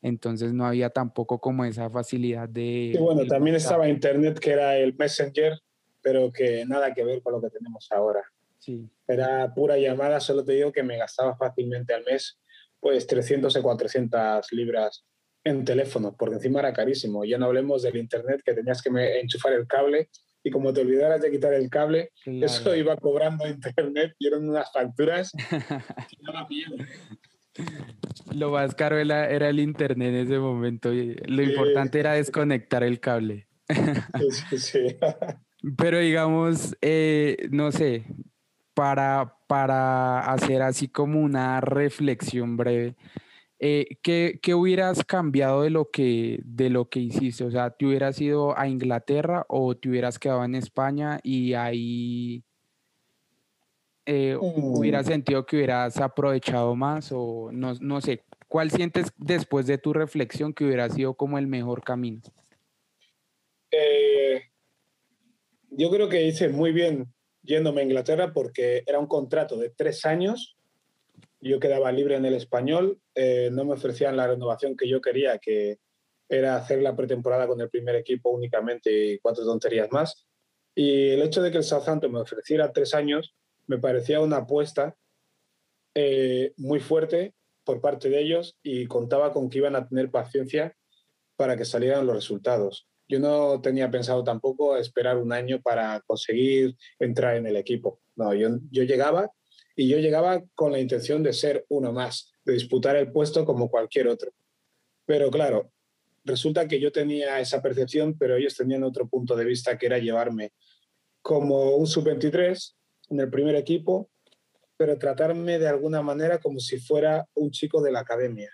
entonces 0.02 0.54
no 0.54 0.66
había 0.66 0.90
tampoco 0.90 1.40
como 1.40 1.66
esa 1.66 1.90
facilidad 1.90 2.48
de... 2.48 2.92
Y 2.94 2.98
bueno, 2.98 3.26
también 3.26 3.56
estaba 3.56 3.90
Internet 3.90 4.40
que 4.40 4.52
era 4.52 4.78
el 4.78 4.96
Messenger, 4.96 5.60
pero 6.02 6.32
que 6.32 6.66
nada 6.66 6.94
que 6.94 7.04
ver 7.04 7.22
con 7.22 7.34
lo 7.34 7.42
que 7.42 7.50
tenemos 7.50 7.88
ahora. 7.92 8.24
Sí. 8.60 8.90
Era 9.08 9.54
pura 9.54 9.78
llamada, 9.78 10.20
solo 10.20 10.44
te 10.46 10.54
digo 10.54 10.72
que 10.72 10.84
me 10.84 10.98
gastaba 10.98 11.36
fácilmente 11.36 11.94
al 11.94 12.04
mes 12.06 12.40
pues 12.80 13.08
300 13.08 13.56
o 13.56 13.64
400 13.64 14.52
libras 14.54 15.04
en 15.44 15.66
teléfono, 15.66 16.16
porque 16.18 16.36
encima 16.36 16.60
era 16.60 16.74
carísimo. 16.74 17.26
Ya 17.26 17.38
no 17.38 17.48
hablemos 17.48 17.82
del 17.82 17.98
internet, 17.98 18.42
que 18.44 18.54
tenías 18.54 18.82
que 18.82 19.20
enchufar 19.20 19.54
el 19.54 19.68
cable 19.68 20.10
y 20.44 20.52
como 20.52 20.74
te 20.74 20.82
olvidaras 20.82 21.22
de 21.22 21.32
quitar 21.32 21.54
el 21.54 21.70
cable, 21.70 22.12
eso 22.26 22.76
iba 22.76 22.96
cobrando 22.98 23.48
internet 23.48 24.16
y 24.20 24.28
eran 24.28 24.50
unas 24.50 24.72
facturas 24.72 25.32
Lo 28.34 28.52
más 28.52 28.76
caro 28.76 28.98
era, 28.98 29.30
era, 29.30 29.50
el 29.50 29.60
internet 29.60 30.10
en 30.10 30.16
ese 30.16 30.40
momento. 30.40 30.92
Lo 30.92 31.44
importante 31.44 32.00
era 32.00 32.14
desconectar 32.14 32.84
el 32.84 33.00
cable. 33.00 33.48
Sí, 34.50 34.58
sí. 34.58 34.98
Pero 35.78 36.00
digamos, 36.00 36.76
eh, 36.82 37.48
no 37.52 37.72
sé, 37.72 38.06
para, 38.74 39.36
para 39.48 40.20
hacer 40.20 40.62
así 40.62 40.88
como 40.88 41.20
una 41.20 41.60
reflexión 41.60 42.56
breve, 42.56 42.96
eh, 43.62 43.98
¿qué, 44.02 44.40
¿qué, 44.42 44.54
hubieras 44.56 45.04
cambiado 45.04 45.64
de 45.64 45.70
lo, 45.70 45.92
que, 45.92 46.40
de 46.46 46.70
lo 46.70 46.90
que 46.90 47.00
hiciste? 47.00 47.44
O 47.44 47.52
sea, 47.52 47.72
¿te 47.72 47.86
hubieras 47.86 48.20
ido 48.22 48.58
a 48.58 48.70
Inglaterra 48.70 49.46
o 49.50 49.76
te 49.76 49.90
hubieras 49.90 50.18
quedado 50.18 50.46
en 50.46 50.56
España 50.56 51.20
y 51.24 51.54
ahí 51.56 52.44
eh, 54.06 54.38
hubieras 54.40 55.08
sentido 55.08 55.46
que 55.46 55.58
hubieras 55.58 55.98
aprovechado 55.98 56.74
más 56.76 57.12
o 57.12 57.50
no, 57.52 57.74
no 57.82 58.00
sé? 58.00 58.24
¿Cuál 58.48 58.72
sientes 58.72 59.12
después 59.18 59.68
de 59.68 59.78
tu 59.78 59.92
reflexión 59.92 60.54
que 60.54 60.64
hubiera 60.64 60.90
sido 60.90 61.14
como 61.16 61.38
el 61.38 61.48
mejor 61.48 61.84
camino? 61.84 62.22
Eh, 63.72 64.42
yo 65.70 65.92
creo 65.92 66.08
que 66.08 66.26
hice 66.26 66.48
muy 66.48 66.72
bien 66.72 67.14
yéndome 67.44 67.82
a 67.82 67.84
Inglaterra 67.84 68.32
porque 68.34 68.84
era 68.88 69.00
un 69.00 69.08
contrato 69.08 69.58
de 69.58 69.70
tres 69.70 70.06
años 70.06 70.59
yo 71.42 71.60
quedaba 71.60 71.92
libre 71.92 72.16
en 72.16 72.26
el 72.26 72.34
español, 72.34 73.00
eh, 73.16 73.50
no 73.52 73.66
me 73.66 73.74
ofrecían 73.74 74.18
la 74.18 74.28
renovación 74.28 74.76
que 74.76 74.88
yo 74.88 75.02
quería, 75.02 75.38
que 75.38 75.80
era 76.28 76.56
hacer 76.56 76.82
la 76.82 76.96
pretemporada 76.96 77.48
con 77.48 77.60
el 77.62 77.70
primer 77.70 77.96
equipo 77.96 78.30
únicamente 78.30 78.92
y 78.92 79.20
cuatro 79.20 79.44
tonterías 79.44 79.92
más. 79.92 80.28
Y 80.76 81.10
el 81.10 81.22
hecho 81.24 81.42
de 81.42 81.52
que 81.52 81.58
el 81.58 81.64
Southampton 81.64 82.12
me 82.12 82.20
ofreciera 82.20 82.72
tres 82.72 82.94
años 82.94 83.34
me 83.68 83.78
parecía 83.78 84.20
una 84.20 84.38
apuesta 84.38 84.96
eh, 85.96 86.54
muy 86.58 86.80
fuerte 86.80 87.34
por 87.64 87.82
parte 87.82 88.10
de 88.10 88.20
ellos 88.20 88.58
y 88.64 88.88
contaba 88.88 89.32
con 89.32 89.50
que 89.50 89.60
iban 89.60 89.76
a 89.76 89.88
tener 89.88 90.10
paciencia 90.10 90.76
para 91.36 91.56
que 91.56 91.66
salieran 91.66 92.06
los 92.06 92.16
resultados. 92.16 92.88
Yo 93.08 93.20
no 93.20 93.60
tenía 93.62 93.90
pensado 93.90 94.24
tampoco 94.24 94.78
esperar 94.78 95.18
un 95.18 95.32
año 95.32 95.62
para 95.62 96.02
conseguir 96.02 96.76
entrar 97.00 97.38
en 97.38 97.48
el 97.48 97.56
equipo. 97.56 98.00
No, 98.16 98.34
yo, 98.34 98.50
yo 98.72 98.84
llegaba 98.84 99.32
y 99.76 99.88
yo 99.88 99.98
llegaba 99.98 100.44
con 100.56 100.72
la 100.72 100.80
intención 100.80 101.24
de 101.24 101.34
ser 101.34 101.66
uno 101.70 101.92
más, 101.92 102.34
de 102.44 102.54
disputar 102.54 102.96
el 102.96 103.12
puesto 103.12 103.46
como 103.46 103.70
cualquier 103.70 104.08
otro. 104.08 104.32
Pero 105.06 105.32
claro, 105.32 105.72
resulta 106.24 106.68
que 106.68 106.80
yo 106.80 106.92
tenía 106.92 107.40
esa 107.40 107.62
percepción, 107.62 108.18
pero 108.18 108.36
ellos 108.36 108.56
tenían 108.56 108.84
otro 108.84 109.08
punto 109.08 109.36
de 109.36 109.46
vista 109.46 109.78
que 109.78 109.88
era 109.88 109.98
llevarme 109.98 110.54
como 111.22 111.76
un 111.76 111.88
sub-23 111.88 112.76
en 113.10 113.20
el 113.20 113.30
primer 113.30 113.56
equipo, 113.56 114.10
pero 114.78 114.98
tratarme 114.98 115.60
de 115.60 115.68
alguna 115.68 116.02
manera 116.02 116.40
como 116.40 116.60
si 116.60 116.80
fuera 116.80 117.26
un 117.34 117.52
chico 117.52 117.82
de 117.82 117.92
la 117.92 118.00
academia. 118.00 118.52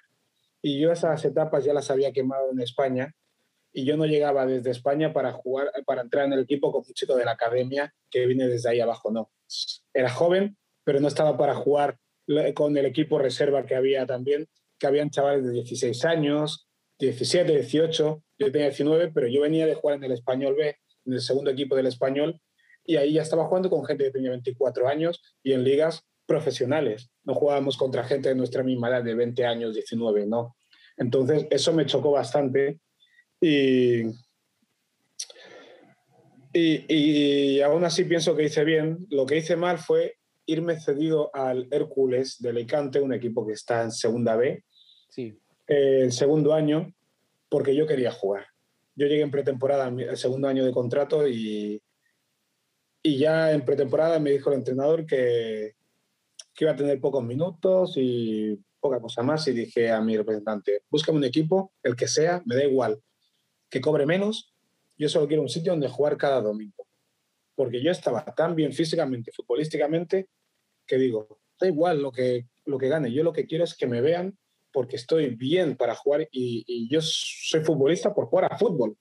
Y 0.62 0.80
yo 0.80 0.92
esas 0.92 1.24
etapas 1.26 1.64
ya 1.64 1.74
las 1.74 1.92
había 1.92 2.12
quemado 2.12 2.52
en 2.52 2.60
España 2.62 3.14
y 3.72 3.86
yo 3.86 3.98
no 3.98 4.06
llegaba 4.06 4.46
desde 4.46 4.72
España 4.72 5.14
para 5.14 5.34
jugar, 5.34 5.72
para 5.86 6.02
entrar 6.02 6.26
en 6.26 6.34
el 6.34 6.40
equipo 6.40 6.72
como 6.72 6.86
un 6.88 6.94
chico 6.94 7.16
de 7.16 7.26
la 7.26 7.32
academia 7.32 7.94
que 8.10 8.26
viene 8.26 8.48
desde 8.48 8.70
ahí 8.70 8.80
abajo, 8.80 9.12
no. 9.12 9.30
Era 9.94 10.10
joven, 10.10 10.58
pero 10.86 11.02
no 11.02 11.10
estaba 11.10 11.38
para 11.38 11.56
jugar 11.56 11.98
con 12.54 12.78
el 12.78 12.86
equipo 12.86 13.20
reserva 13.20 13.66
que 13.66 13.76
había 13.76 14.06
también, 14.06 14.48
que 14.80 14.88
habían 14.88 15.10
chavales 15.10 15.46
de 15.46 15.52
16 15.52 16.06
años, 16.06 16.70
17, 17.00 17.52
18, 17.52 18.24
yo 18.40 18.52
tenía 18.52 18.68
19, 18.68 19.12
pero 19.14 19.28
yo 19.28 19.42
venía 19.42 19.66
de 19.66 19.76
jugar 19.76 19.98
en 19.98 20.06
el 20.06 20.12
Español 20.14 20.56
B, 20.56 20.78
en 21.06 21.14
el 21.14 21.22
segundo 21.22 21.52
equipo 21.52 21.76
del 21.76 21.88
Español, 21.88 22.40
y 22.84 22.96
ahí 22.96 23.14
ya 23.14 23.22
estaba 23.22 23.46
jugando 23.46 23.70
con 23.70 23.84
gente 23.86 24.06
que 24.06 24.12
tenía 24.12 24.30
24 24.30 24.88
años 24.88 25.22
y 25.44 25.54
en 25.54 25.64
ligas 25.64 26.04
profesionales. 26.26 27.10
No 27.24 27.34
jugábamos 27.34 27.78
contra 27.78 28.04
gente 28.04 28.30
de 28.30 28.36
nuestra 28.36 28.64
misma 28.64 28.90
edad, 28.90 29.04
de 29.04 29.16
20 29.16 29.46
años, 29.46 29.74
19, 29.74 30.28
no. 30.28 30.56
Entonces, 30.98 31.48
eso 31.50 31.74
me 31.74 31.86
chocó 31.86 32.12
bastante 32.12 32.80
y, 33.42 34.04
y, 36.54 36.86
y 36.88 37.62
aún 37.62 37.84
así 37.84 38.06
pienso 38.06 38.36
que 38.36 38.44
hice 38.44 38.64
bien. 38.64 39.06
Lo 39.10 39.26
que 39.26 39.38
hice 39.38 39.56
mal 39.56 39.80
fue 39.80 40.16
irme 40.46 40.80
cedido 40.80 41.32
al 41.34 41.68
Hércules 41.72 42.38
de 42.40 42.50
Alicante, 42.50 43.02
un 43.02 43.14
equipo 43.14 43.46
que 43.46 43.54
está 43.54 43.84
en 43.84 43.92
Segunda 43.92 44.36
B, 44.36 44.64
sí. 45.10 45.38
Eh, 45.68 46.02
el 46.04 46.12
segundo 46.12 46.54
año, 46.54 46.94
porque 47.50 47.76
yo 47.76 47.88
quería 47.88 48.12
jugar. 48.12 48.46
Yo 48.96 49.08
llegué 49.08 49.22
en 49.22 49.32
pretemporada, 49.32 49.88
el 49.88 50.18
segundo 50.18 50.48
año 50.48 50.64
de 50.64 50.72
contrato, 50.72 51.28
y, 51.28 51.82
y 53.02 53.18
ya 53.18 53.52
en 53.52 53.66
pretemporada 53.66 54.20
me 54.20 54.32
dijo 54.32 54.52
el 54.52 54.60
entrenador 54.60 55.06
que, 55.06 55.74
que 56.54 56.64
iba 56.64 56.72
a 56.72 56.76
tener 56.76 57.00
pocos 57.00 57.24
minutos 57.24 57.94
y 57.96 58.60
poca 58.80 59.00
cosa 59.00 59.24
más, 59.24 59.48
y 59.48 59.54
dije 59.54 59.92
a 59.92 60.02
mi 60.02 60.16
representante, 60.16 60.84
búscame 60.90 61.18
un 61.18 61.24
equipo, 61.24 61.74
el 61.82 61.96
que 61.96 62.08
sea, 62.08 62.42
me 62.46 62.56
da 62.56 62.64
igual, 62.64 63.02
que 63.70 63.82
cobre 63.82 64.06
menos, 64.06 64.54
yo 64.98 65.10
solo 65.10 65.28
quiero 65.28 65.42
un 65.42 65.50
sitio 65.50 65.72
donde 65.72 65.90
jugar 65.90 66.16
cada 66.16 66.42
domingo 66.42 66.75
porque 67.56 67.82
yo 67.82 67.92
estaba 67.92 68.24
tan 68.24 68.56
bien 68.56 68.74
físicamente, 68.74 69.32
futbolísticamente, 69.32 70.28
que 70.86 70.98
digo, 70.98 71.40
da 71.60 71.68
igual 71.68 72.02
lo 72.02 72.12
que, 72.12 72.48
lo 72.66 72.78
que 72.78 72.90
gane, 72.90 73.12
yo 73.12 73.24
lo 73.24 73.34
que 73.34 73.48
quiero 73.48 73.64
es 73.64 73.76
que 73.76 73.88
me 73.88 74.02
vean 74.02 74.38
porque 74.72 74.98
estoy 74.98 75.36
bien 75.36 75.78
para 75.78 75.96
jugar 75.96 76.28
y, 76.32 76.90
yo 76.90 77.00
soy 77.02 77.64
futbolista 77.64 78.14
por 78.14 78.26
jugar 78.26 78.52
a 78.52 78.58
fútbol, 78.58 78.98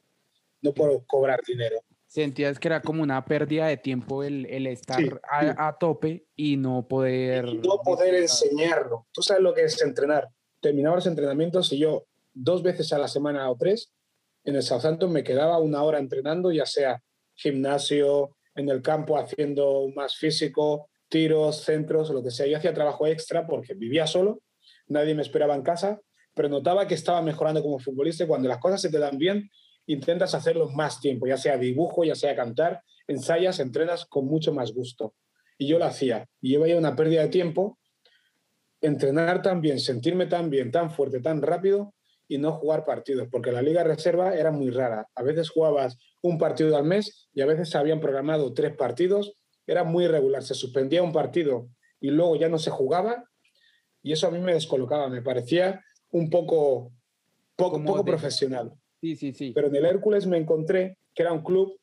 no 0.62 0.73
por 0.73 1.04
cobrar 1.06 1.40
dinero. 1.46 1.80
Sentías 2.06 2.61
que 2.61 2.68
era 2.68 2.80
como 2.80 3.02
una 3.02 3.25
pérdida 3.25 3.66
de 3.66 3.76
tiempo 3.76 4.23
el, 4.23 4.46
el 4.46 4.68
estar 4.68 5.20
A, 5.28 5.76
tope 5.76 6.28
y 6.37 6.56
no 6.56 6.87
poder... 6.87 7.46
Y 7.49 7.58
no 7.58 7.80
poder 7.82 8.14
enseñarlo. 8.14 9.08
Tú 9.12 9.20
sabes 9.20 9.42
lo 9.42 9.52
que 9.52 9.64
es 9.64 9.82
entrenar. 9.82 10.28
Terminaba 10.61 10.94
los 10.94 11.08
entrenamientos 11.08 11.73
y 11.73 11.78
yo 11.78 12.06
dos 12.32 12.62
veces 12.62 12.92
a 12.92 12.99
la 12.99 13.08
semana 13.08 13.50
o 13.50 13.56
tres 13.56 13.92
en 14.44 14.56
el 14.56 14.62
Southampton 14.62 15.11
me 15.11 15.25
quedaba 15.25 15.58
una 15.58 15.82
hora 15.82 15.99
entrenando, 15.99 16.52
ya 16.52 16.66
sea 16.66 17.02
gimnasio, 17.34 18.37
en 18.54 18.68
el 18.68 18.82
campo 18.82 19.18
haciendo 19.18 19.88
más 19.94 20.16
físico, 20.16 20.88
tiros, 21.08 21.62
centros, 21.62 22.11
lo 22.11 22.23
que 22.23 22.30
sea. 22.30 22.46
Yo 22.46 22.56
hacía 22.56 22.75
trabajo 22.75 23.06
extra 23.06 23.46
porque 23.46 23.75
vivía 23.75 24.06
solo, 24.06 24.40
nadie 24.87 25.14
me 25.14 25.23
esperaba 25.23 25.54
en 25.54 25.62
casa, 25.62 26.00
pero 26.34 26.49
notaba 26.49 26.87
que 26.87 26.94
estaba 26.94 27.23
mejorando 27.23 27.62
como 27.62 27.78
futbolista 27.78 28.25
y 28.25 28.26
cuando 28.26 28.49
las 28.49 28.58
cosas 28.58 28.80
se 28.80 28.90
te 28.90 28.99
dan 28.99 29.18
bien, 29.18 29.50
intentas 29.87 30.34
hacerlo 30.34 30.70
más 30.70 31.00
tiempo, 31.00 31.26
ya 31.26 31.37
sea 31.37 31.56
dibujo, 31.58 32.04
ya 32.04 32.14
sea 32.14 32.34
cantar, 32.34 32.82
ensayas, 33.06 33.61
entrenas 33.61 34.06
con 34.06 34.26
mucho 34.26 34.52
más 34.52 34.73
gusto. 34.73 35.14
Y 35.58 35.68
yo 35.68 35.78
lo 35.78 35.84
hacía. 35.84 36.26
Y 36.40 36.52
yo 36.52 36.61
veía 36.61 36.76
una 36.76 36.96
pérdida 36.96 37.23
de 37.23 37.28
tiempo, 37.28 37.78
entrenar 38.80 39.42
tan 39.42 39.61
bien, 39.61 39.78
sentirme 39.78 40.26
tan 40.26 40.50
bien, 40.50 40.70
tan 40.70 40.90
fuerte, 40.90 41.20
tan 41.20 41.42
rápido 41.42 41.94
y 42.26 42.38
no 42.38 42.52
jugar 42.52 42.84
partidos, 42.84 43.28
porque 43.30 43.52
la 43.52 43.62
liga 43.62 43.84
reserva 43.84 44.34
era 44.34 44.50
muy 44.50 44.70
rara. 44.70 45.06
A 45.14 45.23
veces 45.23 45.50
jugabas 45.50 45.99
un 46.25 46.38
partido 46.38 46.75
al 46.76 46.85
mes 46.85 47.28
y 47.35 47.43
a 47.43 47.47
veces 47.47 47.69
se 47.69 47.76
habían 47.76 48.00
programado 48.00 48.54
tres 48.54 48.75
partidos. 48.75 49.37
Era 49.66 49.85
muy 49.85 50.04
irregular. 50.04 50.43
Se 50.43 50.54
suspendía 50.54 51.02
un 51.02 51.12
partido 51.12 51.69
y 52.00 52.09
luego 52.11 52.37
ya 52.37 52.49
no 52.49 52.59
se 52.59 52.71
jugaba 52.71 53.25
y 54.02 54.12
eso 54.12 54.26
a 54.26 54.31
mí 54.31 54.38
me 54.40 54.54
descolocaba. 54.54 55.11
Me 55.11 55.21
parecía 55.21 55.85
un 56.11 56.31
poco, 56.31 56.93
poco, 57.57 57.85
poco 57.85 58.04
profesional. 58.07 58.73
Sí, 59.02 59.16
sí, 59.16 59.35
sí. 59.35 59.52
Pero 59.54 59.69
en 59.69 59.76
el 59.76 59.85
Hércules 59.85 60.26
me 60.26 60.38
encontré 60.38 60.97
que 61.14 61.23
era 61.23 61.33
un 61.33 61.45
club 61.45 61.78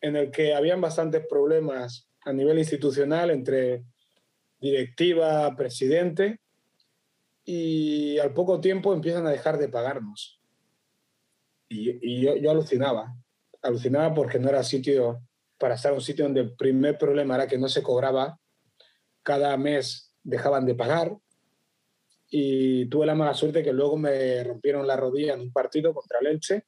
en 0.00 0.16
el 0.16 0.30
que 0.30 0.54
habían 0.54 0.80
bastantes 0.80 1.26
problemas 1.28 2.08
a 2.24 2.32
nivel 2.32 2.58
institucional 2.58 3.30
entre 3.30 3.84
directiva, 4.58 5.54
presidente, 5.54 6.40
y 7.44 8.18
al 8.18 8.32
poco 8.32 8.58
tiempo 8.60 8.94
empiezan 8.94 9.26
a 9.26 9.30
dejar 9.30 9.58
de 9.58 9.68
pagarnos. 9.68 10.40
Y, 11.68 12.22
yo, 12.22 12.36
yo, 12.36 12.50
alucinaba, 12.50 13.16
alucinaba 13.62 14.14
porque 14.14 14.38
no 14.38 14.48
era 14.48 14.62
sitio 14.62 15.20
para 15.58 15.76
estar 15.76 15.92
un 15.92 16.00
sitio 16.00 16.24
donde 16.24 16.40
el 16.40 16.56
primer 16.56 16.98
problema 16.98 17.36
era 17.36 17.46
que 17.46 17.58
no 17.58 17.68
se 17.68 17.82
cobraba, 17.82 18.38
cada 19.22 19.56
mes 19.56 20.12
dejaban 20.22 20.66
de 20.66 20.74
pagar. 20.74 21.16
Y 22.28 22.86
tuve 22.86 23.06
la 23.06 23.14
mala 23.14 23.34
suerte 23.34 23.62
que 23.62 23.72
luego 23.72 23.96
me 23.96 24.42
rompieron 24.42 24.86
la 24.86 24.96
rodilla 24.96 25.34
en 25.34 25.40
un 25.40 25.52
partido 25.52 25.92
contra 25.94 26.18
el 26.20 26.28
Elche 26.28 26.64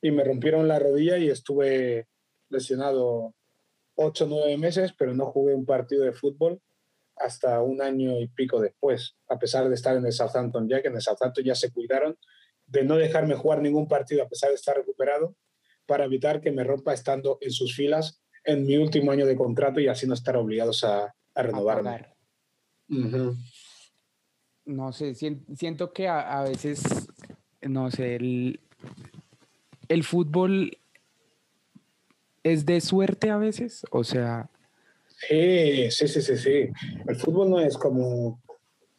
y 0.00 0.10
me 0.10 0.24
rompieron 0.24 0.68
la 0.68 0.78
rodilla 0.78 1.18
y 1.18 1.28
estuve 1.28 2.08
lesionado 2.48 3.34
ocho 3.96 4.24
o 4.24 4.28
nueve 4.28 4.56
meses, 4.56 4.94
pero 4.96 5.12
no 5.14 5.26
jugué 5.26 5.54
un 5.54 5.66
partido 5.66 6.04
de 6.04 6.12
fútbol 6.12 6.60
hasta 7.16 7.60
un 7.62 7.82
año 7.82 8.20
y 8.20 8.28
pico 8.28 8.60
después, 8.60 9.16
a 9.28 9.38
pesar 9.38 9.68
de 9.68 9.74
estar 9.74 9.96
en 9.96 10.06
el 10.06 10.12
Southampton 10.12 10.68
ya, 10.68 10.82
que 10.82 10.88
en 10.88 10.96
el 10.96 11.02
Southampton 11.02 11.44
ya 11.44 11.54
se 11.54 11.72
cuidaron 11.72 12.16
de 12.66 12.84
no 12.84 12.96
dejarme 12.96 13.34
jugar 13.34 13.62
ningún 13.62 13.88
partido 13.88 14.22
a 14.22 14.28
pesar 14.28 14.50
de 14.50 14.56
estar 14.56 14.76
recuperado, 14.76 15.34
para 15.86 16.04
evitar 16.04 16.40
que 16.40 16.50
me 16.50 16.64
rompa 16.64 16.92
estando 16.92 17.38
en 17.40 17.50
sus 17.50 17.74
filas 17.74 18.22
en 18.44 18.64
mi 18.64 18.76
último 18.76 19.10
año 19.10 19.26
de 19.26 19.36
contrato 19.36 19.80
y 19.80 19.88
así 19.88 20.06
no 20.06 20.14
estar 20.14 20.36
obligados 20.36 20.84
a, 20.84 21.14
a 21.34 21.42
renovarme. 21.42 22.06
No 24.64 24.92
sé, 24.92 25.14
siento 25.14 25.92
que 25.92 26.08
a, 26.08 26.42
veces, 26.42 26.82
no 27.62 27.90
sé, 27.90 28.16
el, 28.16 28.60
el 29.88 30.04
fútbol 30.04 30.76
es 32.42 32.66
de 32.66 32.80
suerte 32.80 33.30
a 33.30 33.36
veces, 33.36 33.84
o 33.90 34.04
sea, 34.04 34.50
Sí, 35.16 35.90
sí, 35.90 36.08
sí, 36.08 36.20
sí, 36.20 36.36
sí. 36.36 36.68
El 37.06 37.16
fútbol 37.16 37.50
no 37.50 37.60
es 37.60 37.76
como 37.78 38.40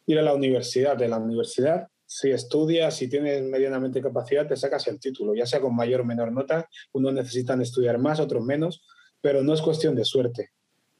ir 0.06 0.18
a 0.18 0.22
la 0.22 0.34
universidad. 0.34 0.96
De 0.96 1.08
la 1.08 1.18
universidad, 1.18 1.88
si 2.10 2.30
estudias, 2.30 2.96
si 2.96 3.08
tienes 3.08 3.42
medianamente 3.42 4.00
capacidad, 4.00 4.48
te 4.48 4.56
sacas 4.56 4.86
el 4.88 4.98
título, 4.98 5.34
ya 5.34 5.44
sea 5.44 5.60
con 5.60 5.76
mayor 5.76 6.00
o 6.00 6.04
menor 6.04 6.32
nota. 6.32 6.66
Unos 6.92 7.12
necesitan 7.12 7.60
estudiar 7.60 7.98
más, 7.98 8.18
otros 8.18 8.42
menos, 8.42 8.82
pero 9.20 9.42
no 9.42 9.52
es 9.52 9.60
cuestión 9.60 9.94
de 9.94 10.04
suerte. 10.04 10.50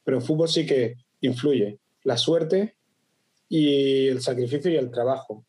Pero 0.03 0.17
el 0.17 0.23
fútbol 0.23 0.47
sí 0.47 0.65
que 0.65 0.97
influye. 1.21 1.79
La 2.03 2.15
suerte 2.15 2.75
y 3.47 4.07
el 4.07 4.21
sacrificio 4.21 4.69
y 4.69 4.75
el 4.75 4.91
trabajo. 4.91 5.45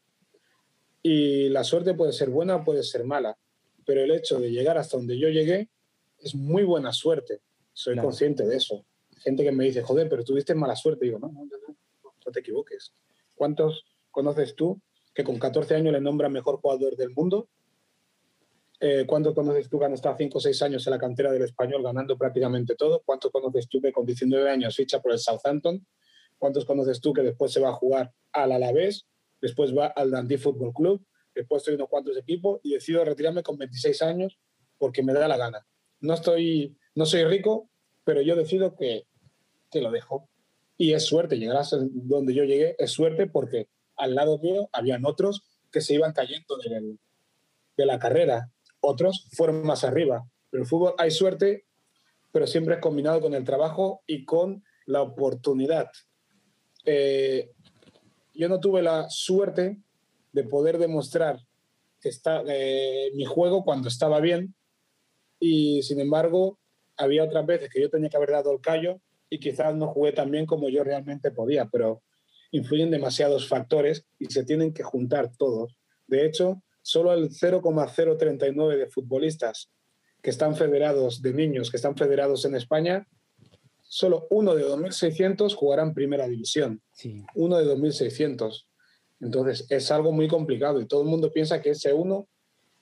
Y 1.03 1.51
la 1.51 1.63
suerte 1.63 1.93
puede 1.93 2.13
ser 2.13 2.31
buena 2.31 2.57
o 2.57 2.65
puede 2.65 2.83
ser 2.83 3.05
mala, 3.05 3.37
pero 3.85 4.03
el 4.03 4.11
hecho 4.13 4.41
de 4.41 4.51
llegar 4.51 4.79
hasta 4.79 4.97
donde 4.97 5.19
yo 5.19 5.29
llegué 5.29 5.69
es 6.19 6.35
muy 6.35 6.65
buena 6.65 6.93
suerte. 6.93 7.43
Soy 7.73 7.97
consciente 7.97 8.47
de 8.47 8.57
eso 8.57 8.85
gente 9.21 9.45
que 9.45 9.53
me 9.53 9.65
dice, 9.65 9.83
joder, 9.83 10.09
pero 10.09 10.25
tuviste 10.25 10.55
mala 10.55 10.75
suerte. 10.75 11.05
Digo, 11.05 11.19
no, 11.19 11.29
no, 11.29 11.45
no, 11.45 11.77
no 12.05 12.33
te 12.33 12.41
equivoques. 12.41 12.93
¿Cuántos 13.35 13.85
conoces 14.11 14.55
tú 14.55 14.81
con 15.25 15.39
14 15.39 15.75
años 15.75 15.93
le 15.93 16.01
nombran 16.01 16.33
mejor 16.33 16.61
jugador 16.61 16.97
del 16.97 17.11
mundo? 17.11 17.49
Eh, 18.81 19.05
¿Cuántos 19.07 19.35
conoces 19.35 19.69
tú 19.69 19.79
que 19.79 19.85
han 19.85 19.93
estado 19.93 20.17
5 20.17 20.39
o 20.39 20.41
6 20.41 20.63
años 20.63 20.87
en 20.87 20.91
la 20.93 20.99
cantera 20.99 21.31
del 21.31 21.43
español 21.43 21.83
ganando 21.83 22.17
prácticamente 22.17 22.75
todo? 22.75 23.03
¿Cuántos 23.05 23.31
conoces 23.31 23.69
tú 23.69 23.81
que 23.81 23.93
con 23.93 24.07
19 24.07 24.51
años 24.51 24.75
ficha 24.77 25.01
por 25.01 25.13
el 25.13 25.19
Southampton? 25.19 25.87
¿Cuántos 26.39 26.65
conoces 26.65 27.01
tú 27.01 27.13
que 27.13 27.23
después 27.23 27.53
se 27.53 27.61
va 27.61 27.69
a 27.69 27.75
jugar 27.75 28.13
al 28.33 28.53
Alavés? 28.53 29.07
Después 29.41 29.77
va 29.77 29.87
al 29.89 30.11
Dundee 30.11 30.39
Football 30.39 30.73
Club. 30.73 31.05
Después 31.35 31.61
estoy 31.61 31.75
en 31.75 31.81
unos 31.81 31.91
cuantos 31.91 32.17
equipos 32.17 32.61
y 32.63 32.73
decido 32.73 33.05
retirarme 33.05 33.43
con 33.43 33.59
26 33.59 34.03
años 34.03 34.39
porque 34.79 35.03
me 35.03 35.13
da 35.13 35.29
la 35.29 35.37
gana. 35.37 35.67
No, 36.01 36.15
estoy, 36.15 36.77
no 36.95 37.05
soy 37.05 37.25
rico, 37.25 37.69
pero 38.05 38.23
yo 38.23 38.35
decido 38.35 38.75
que 38.75 39.05
que 39.71 39.81
lo 39.81 39.91
dejo. 39.91 40.29
Y 40.77 40.93
es 40.93 41.05
suerte, 41.05 41.39
llegar 41.39 41.57
a 41.57 41.65
donde 41.71 42.35
yo 42.35 42.45
llegué, 42.45 42.75
es 42.79 42.91
suerte 42.91 43.27
porque 43.27 43.69
al 44.01 44.15
lado 44.15 44.39
mío 44.39 44.69
habían 44.73 45.05
otros 45.05 45.45
que 45.71 45.81
se 45.81 45.95
iban 45.95 46.13
cayendo 46.13 46.57
de, 46.57 47.87
la 47.87 47.99
carrera, 47.99 48.51
otros 48.81 49.29
fueron 49.33 49.65
más 49.65 49.85
arriba. 49.85 50.27
Pero 50.51 50.65
el 50.65 50.69
fútbol 50.69 50.95
hay 50.99 51.11
suerte, 51.11 51.65
pero 52.33 52.47
siempre 52.47 52.75
es 52.75 52.81
combinado 52.81 53.21
con 53.21 53.35
el 53.35 53.45
trabajo 53.45 54.03
y 54.07 54.25
con 54.25 54.65
la 54.87 55.03
oportunidad. 55.03 55.91
Eh, 56.85 57.53
yo 58.35 58.49
no 58.49 58.61
tuve 58.61 58.83
la 58.83 59.09
suerte 59.09 59.79
de 60.33 60.45
poder 60.45 60.79
demostrar 60.79 61.39
que 62.01 62.09
está, 62.09 62.43
eh, 62.47 63.11
mi 63.15 63.25
juego 63.25 63.65
cuando 63.65 63.89
estaba 63.89 64.21
bien 64.21 64.55
y 65.39 65.83
sin 65.83 66.01
embargo 66.01 66.59
había 66.97 67.25
otras 67.25 67.47
veces 67.47 67.71
que 67.71 67.81
yo 67.81 67.91
tenía 67.91 68.09
que 68.09 68.17
haber 68.17 68.31
dado 68.31 68.53
el 68.53 68.61
callo 68.61 69.01
y 69.29 69.39
quizás 69.39 69.75
no 69.75 69.89
jugué 69.89 70.13
tan 70.13 70.31
bien 70.31 70.47
como 70.47 70.69
yo 70.69 70.85
realmente 70.85 71.31
podía, 71.31 71.67
pero 71.67 72.03
influyen 72.51 72.91
demasiados 72.91 73.49
factores 73.49 74.05
y 74.19 74.27
se 74.27 74.45
tienen 74.45 74.73
que 74.73 74.83
juntar 74.83 75.33
todos. 75.37 75.77
De 76.07 76.27
hecho, 76.27 76.63
solo 76.83 77.13
el 77.13 77.31
0,039 77.31 78.77
de 78.77 78.87
futbolistas 78.89 79.71
que 80.23 80.31
están 80.31 80.57
federados, 80.57 81.23
de 81.23 81.33
niños 81.33 81.71
que 81.71 81.77
están 81.77 81.97
federados 81.97 82.45
en 82.45 82.55
España, 82.55 83.07
solo 83.83 84.27
uno 84.31 84.55
de 84.55 84.65
2.600 84.65 85.55
jugará 85.55 85.83
en 85.83 85.95
primera 85.95 86.29
división. 86.29 86.83
Sí. 86.93 87.25
Uno 87.35 87.59
de 87.59 87.65
2.600. 87.65 88.67
Entonces, 89.21 89.67
es 89.69 89.91
algo 89.91 90.13
muy 90.13 90.29
complicado 90.29 90.81
y 90.81 90.87
todo 90.87 91.03
el 91.03 91.09
mundo 91.09 91.33
piensa 91.33 91.61
que 91.61 91.71
ese 91.71 91.93
uno 91.93 92.29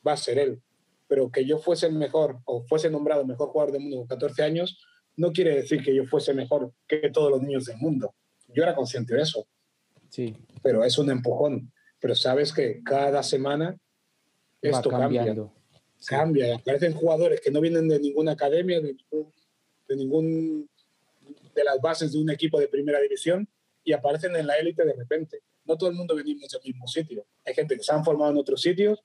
va 0.07 0.13
a 0.13 0.17
ser 0.17 0.39
él. 0.39 0.63
Pero 1.09 1.31
que 1.31 1.45
yo 1.45 1.59
fuese 1.59 1.87
el 1.87 1.95
mejor 1.95 2.41
o 2.45 2.63
fuese 2.65 2.91
nombrado 2.91 3.25
mejor 3.25 3.49
jugador 3.49 3.73
del 3.73 3.83
mundo 3.83 3.99
con 3.99 4.07
14 4.07 4.43
años, 4.43 4.79
no 5.17 5.33
quiere 5.33 5.55
decir 5.55 5.83
que 5.83 5.95
yo 5.95 6.05
fuese 6.05 6.35
mejor 6.35 6.73
que 6.87 7.11
todos 7.11 7.31
los 7.31 7.43
niños 7.43 7.65
del 7.65 7.79
mundo. 7.79 8.15
Yo 8.49 8.63
era 8.63 8.75
consciente 8.75 9.15
de 9.15 9.23
eso. 9.23 9.47
Sí. 10.09 10.37
Pero 10.63 10.85
es 10.85 10.99
un 10.99 11.11
empujón. 11.11 11.73
Pero 12.01 12.15
sabes 12.15 12.53
que 12.53 12.83
cada 12.85 13.23
semana 13.23 13.77
esto 14.63 14.91
cambia. 14.91 15.35
Cambia. 16.07 16.57
Aparecen 16.57 16.95
jugadores 16.95 17.41
que 17.41 17.51
no 17.51 17.61
vienen 17.61 17.89
de 17.89 17.99
ninguna 17.99 18.33
academia, 18.33 18.81
de 18.81 18.97
ningún, 19.97 20.69
de 21.55 21.65
las 21.65 21.81
bases 21.81 22.13
de 22.13 22.19
un 22.19 22.31
equipo 22.31 22.61
de 22.61 22.69
primera 22.69 23.01
división 23.01 23.49
y 23.83 23.93
aparecen 23.93 24.37
en 24.37 24.47
la 24.47 24.55
élite 24.55 24.85
de 24.85 24.93
repente. 24.93 25.43
No 25.65 25.77
todo 25.77 25.91
el 25.91 25.97
mundo 25.97 26.15
venimos 26.15 26.49
del 26.51 26.63
mismo 26.63 26.87
sitio. 26.87 27.27
Hay 27.45 27.55
gente 27.55 27.77
que 27.77 27.83
se 27.83 27.93
han 27.93 28.05
formado 28.05 28.31
en 28.31 28.39
otros 28.39 28.63
sitios 28.63 29.03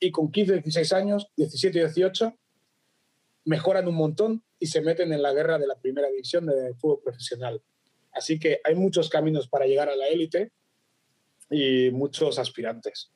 y 0.00 0.10
con 0.10 0.30
15, 0.30 0.54
16 0.54 0.92
años, 0.92 1.28
17 1.36 1.76
y 1.76 1.80
18, 1.80 2.34
mejoran 3.44 3.88
un 3.88 3.94
montón 3.94 4.44
y 4.58 4.66
se 4.66 4.80
meten 4.80 5.12
en 5.12 5.22
la 5.22 5.32
guerra 5.32 5.58
de 5.58 5.66
la 5.66 5.76
primera 5.76 6.08
división 6.08 6.46
del 6.46 6.74
fútbol 6.76 7.00
profesional. 7.02 7.60
Así 8.12 8.38
que 8.38 8.60
hay 8.64 8.74
muchos 8.74 9.08
caminos 9.08 9.48
para 9.48 9.66
llegar 9.66 9.88
a 9.88 9.96
la 9.96 10.06
élite 10.08 10.50
y 11.50 11.90
muchos 11.90 12.38
aspirantes. 12.38 13.10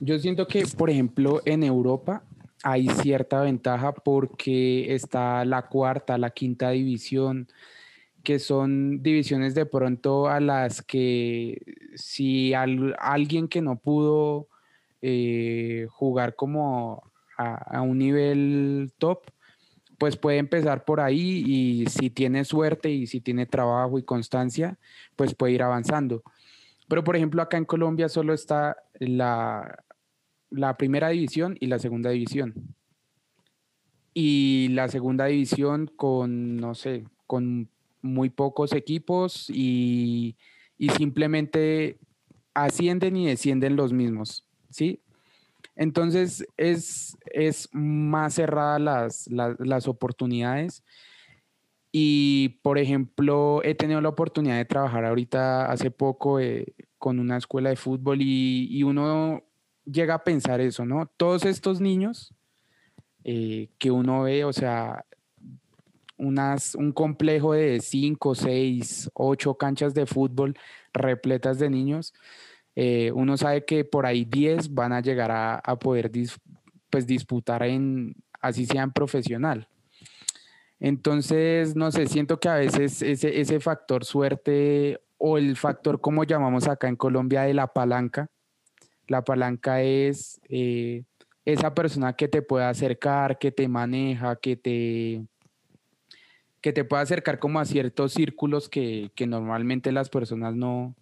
Yo 0.00 0.18
siento 0.18 0.46
que, 0.46 0.64
por 0.76 0.90
ejemplo, 0.90 1.40
en 1.44 1.62
Europa 1.62 2.24
hay 2.62 2.88
cierta 2.88 3.42
ventaja 3.42 3.92
porque 3.92 4.94
está 4.94 5.44
la 5.44 5.68
cuarta, 5.68 6.18
la 6.18 6.30
quinta 6.30 6.70
división, 6.70 7.48
que 8.22 8.38
son 8.38 9.02
divisiones 9.02 9.54
de 9.54 9.66
pronto 9.66 10.28
a 10.28 10.40
las 10.40 10.82
que 10.82 11.60
si 11.94 12.54
alguien 12.54 13.48
que 13.48 13.60
no 13.60 13.78
pudo 13.78 14.48
eh, 15.02 15.86
jugar 15.90 16.34
como 16.34 17.12
a, 17.36 17.82
un 17.82 17.98
nivel 17.98 18.92
top, 18.98 19.24
pues 19.98 20.16
puede 20.16 20.38
empezar 20.38 20.84
por 20.84 21.00
ahí 21.00 21.42
y 21.46 21.86
si 21.86 22.10
tiene 22.10 22.44
suerte 22.44 22.90
y 22.90 23.06
si 23.06 23.20
tiene 23.20 23.46
trabajo 23.46 23.98
y 23.98 24.02
constancia, 24.02 24.78
pues 25.16 25.34
puede 25.34 25.54
ir 25.54 25.62
avanzando. 25.62 26.22
Pero 26.88 27.04
por 27.04 27.16
ejemplo, 27.16 27.42
acá 27.42 27.56
en 27.56 27.64
Colombia 27.64 28.08
solo 28.08 28.34
está 28.34 28.76
la, 28.98 29.84
la 30.50 30.76
primera 30.76 31.08
división 31.08 31.56
y 31.60 31.66
la 31.66 31.78
segunda 31.78 32.10
división. 32.10 32.54
Y 34.12 34.68
la 34.70 34.88
segunda 34.88 35.26
división 35.26 35.90
con, 35.96 36.56
no 36.56 36.74
sé, 36.74 37.04
con 37.26 37.68
muy 38.00 38.30
pocos 38.30 38.72
equipos 38.72 39.50
y, 39.50 40.36
y 40.78 40.90
simplemente 40.90 41.98
ascienden 42.52 43.16
y 43.16 43.26
descienden 43.26 43.76
los 43.76 43.92
mismos, 43.92 44.46
¿sí? 44.70 45.00
Entonces 45.76 46.46
es, 46.56 47.16
es 47.26 47.68
más 47.72 48.34
cerrada 48.34 48.78
las, 48.78 49.28
las, 49.28 49.88
oportunidades. 49.88 50.84
Y, 51.90 52.60
por 52.62 52.78
ejemplo, 52.78 53.60
he 53.62 53.74
tenido 53.74 54.00
la 54.00 54.08
oportunidad 54.08 54.56
de 54.56 54.64
trabajar 54.64 55.04
ahorita 55.04 55.70
hace 55.70 55.90
poco 55.90 56.40
eh, 56.40 56.74
con 56.98 57.18
una 57.18 57.36
escuela 57.36 57.70
de 57.70 57.76
fútbol 57.76 58.18
y, 58.20 58.82
uno 58.82 59.44
llega 59.84 60.14
a 60.14 60.24
pensar 60.24 60.60
eso, 60.60 60.84
¿no? 60.84 61.10
Todos 61.16 61.44
estos 61.44 61.80
niños 61.80 62.34
eh, 63.22 63.68
que 63.78 63.90
uno 63.90 64.22
ve, 64.22 64.44
o 64.44 64.52
sea, 64.52 65.04
unas, 66.16 66.74
un 66.74 66.92
complejo 66.92 67.52
de 67.52 67.80
cinco, 67.80 68.34
seis, 68.34 69.10
ocho 69.14 69.54
canchas 69.54 69.94
de 69.94 70.06
fútbol 70.06 70.56
repletas 70.92 71.58
de 71.58 71.70
niños, 71.70 72.14
eh, 72.76 73.12
uno 73.14 73.36
sabe 73.36 73.64
que 73.64 73.84
por 73.84 74.06
ahí 74.06 74.24
10 74.24 74.74
van 74.74 74.92
a 74.92 75.00
llegar 75.00 75.30
a, 75.32 75.78
poder 75.78 76.10
pues, 76.90 77.06
disputar 77.06 77.62
en, 77.62 78.14
así 78.40 78.66
sean 78.66 78.92
profesional. 78.92 79.68
Entonces, 80.80 81.76
no 81.76 81.90
sé, 81.92 82.06
siento 82.06 82.40
que 82.40 82.48
a 82.48 82.56
veces 82.56 83.00
ese, 83.00 83.40
ese 83.40 83.60
factor 83.60 84.04
suerte 84.04 85.00
o 85.18 85.38
el 85.38 85.56
factor, 85.56 86.00
como 86.00 86.24
llamamos 86.24 86.68
acá 86.68 86.88
en 86.88 86.96
Colombia, 86.96 87.42
de 87.42 87.54
la 87.54 87.68
palanca, 87.68 88.28
la 89.06 89.22
palanca 89.22 89.82
es 89.82 90.40
eh, 90.48 91.04
esa 91.44 91.74
persona 91.74 92.14
que 92.14 92.28
te 92.28 92.42
puede 92.42 92.64
acercar, 92.64 93.38
que 93.38 93.52
te 93.52 93.68
maneja, 93.68 94.36
que 94.36 94.56
te, 94.56 95.24
que 96.60 96.72
te 96.72 96.84
puede 96.84 97.02
acercar 97.02 97.38
como 97.38 97.60
a 97.60 97.64
ciertos 97.64 98.12
círculos 98.12 98.68
que, 98.68 99.10
que 99.14 99.26
normalmente 99.26 99.92
las 99.92 100.08
personas 100.08 100.54
no, 100.54 100.94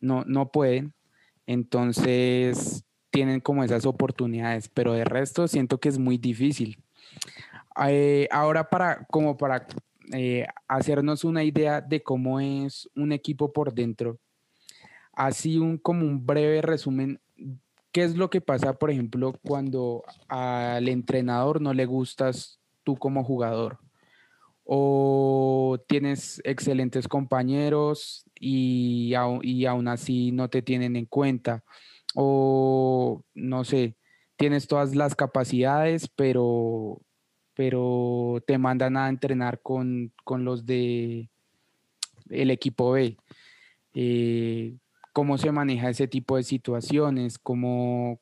no, 0.00 0.24
no 0.26 0.50
pueden. 0.50 0.94
Entonces 1.46 2.84
tienen 3.10 3.40
como 3.40 3.64
esas 3.64 3.86
oportunidades, 3.86 4.68
pero 4.68 4.92
de 4.92 5.04
resto 5.04 5.48
siento 5.48 5.78
que 5.78 5.88
es 5.88 5.98
muy 5.98 6.18
difícil. 6.18 6.82
Eh, 7.86 8.28
ahora 8.30 8.68
para, 8.68 9.04
como 9.06 9.36
para 9.36 9.66
eh, 10.12 10.46
hacernos 10.66 11.24
una 11.24 11.44
idea 11.44 11.80
de 11.80 12.02
cómo 12.02 12.40
es 12.40 12.88
un 12.94 13.12
equipo 13.12 13.52
por 13.52 13.72
dentro, 13.72 14.18
así 15.12 15.58
un, 15.58 15.78
como 15.78 16.06
un 16.06 16.26
breve 16.26 16.62
resumen, 16.62 17.20
¿qué 17.92 18.04
es 18.04 18.16
lo 18.16 18.30
que 18.30 18.40
pasa, 18.40 18.74
por 18.74 18.90
ejemplo, 18.90 19.34
cuando 19.44 20.04
al 20.28 20.88
entrenador 20.88 21.60
no 21.60 21.72
le 21.72 21.86
gustas 21.86 22.60
tú 22.84 22.96
como 22.96 23.24
jugador? 23.24 23.78
O 24.70 25.82
tienes 25.88 26.42
excelentes 26.44 27.08
compañeros 27.08 28.26
y, 28.38 29.14
aún 29.14 29.88
así 29.88 30.30
no 30.30 30.50
te 30.50 30.60
tienen 30.60 30.94
en 30.94 31.06
cuenta, 31.06 31.64
o 32.14 33.24
no 33.34 33.64
sé, 33.64 33.96
tienes 34.36 34.68
todas 34.68 34.94
las 34.94 35.14
capacidades, 35.14 36.08
pero, 36.14 37.00
pero 37.54 38.44
te 38.46 38.58
mandan 38.58 38.98
a 38.98 39.08
entrenar 39.08 39.62
con, 39.62 40.12
con 40.22 40.44
los 40.44 40.66
de 40.66 41.30
el 42.28 42.50
equipo 42.50 42.90
B. 42.90 43.16
Eh, 43.94 44.76
¿Cómo 45.14 45.38
se 45.38 45.50
maneja 45.50 45.88
ese 45.88 46.08
tipo 46.08 46.36
de 46.36 46.42
situaciones? 46.42 47.38
¿Cómo, 47.38 48.20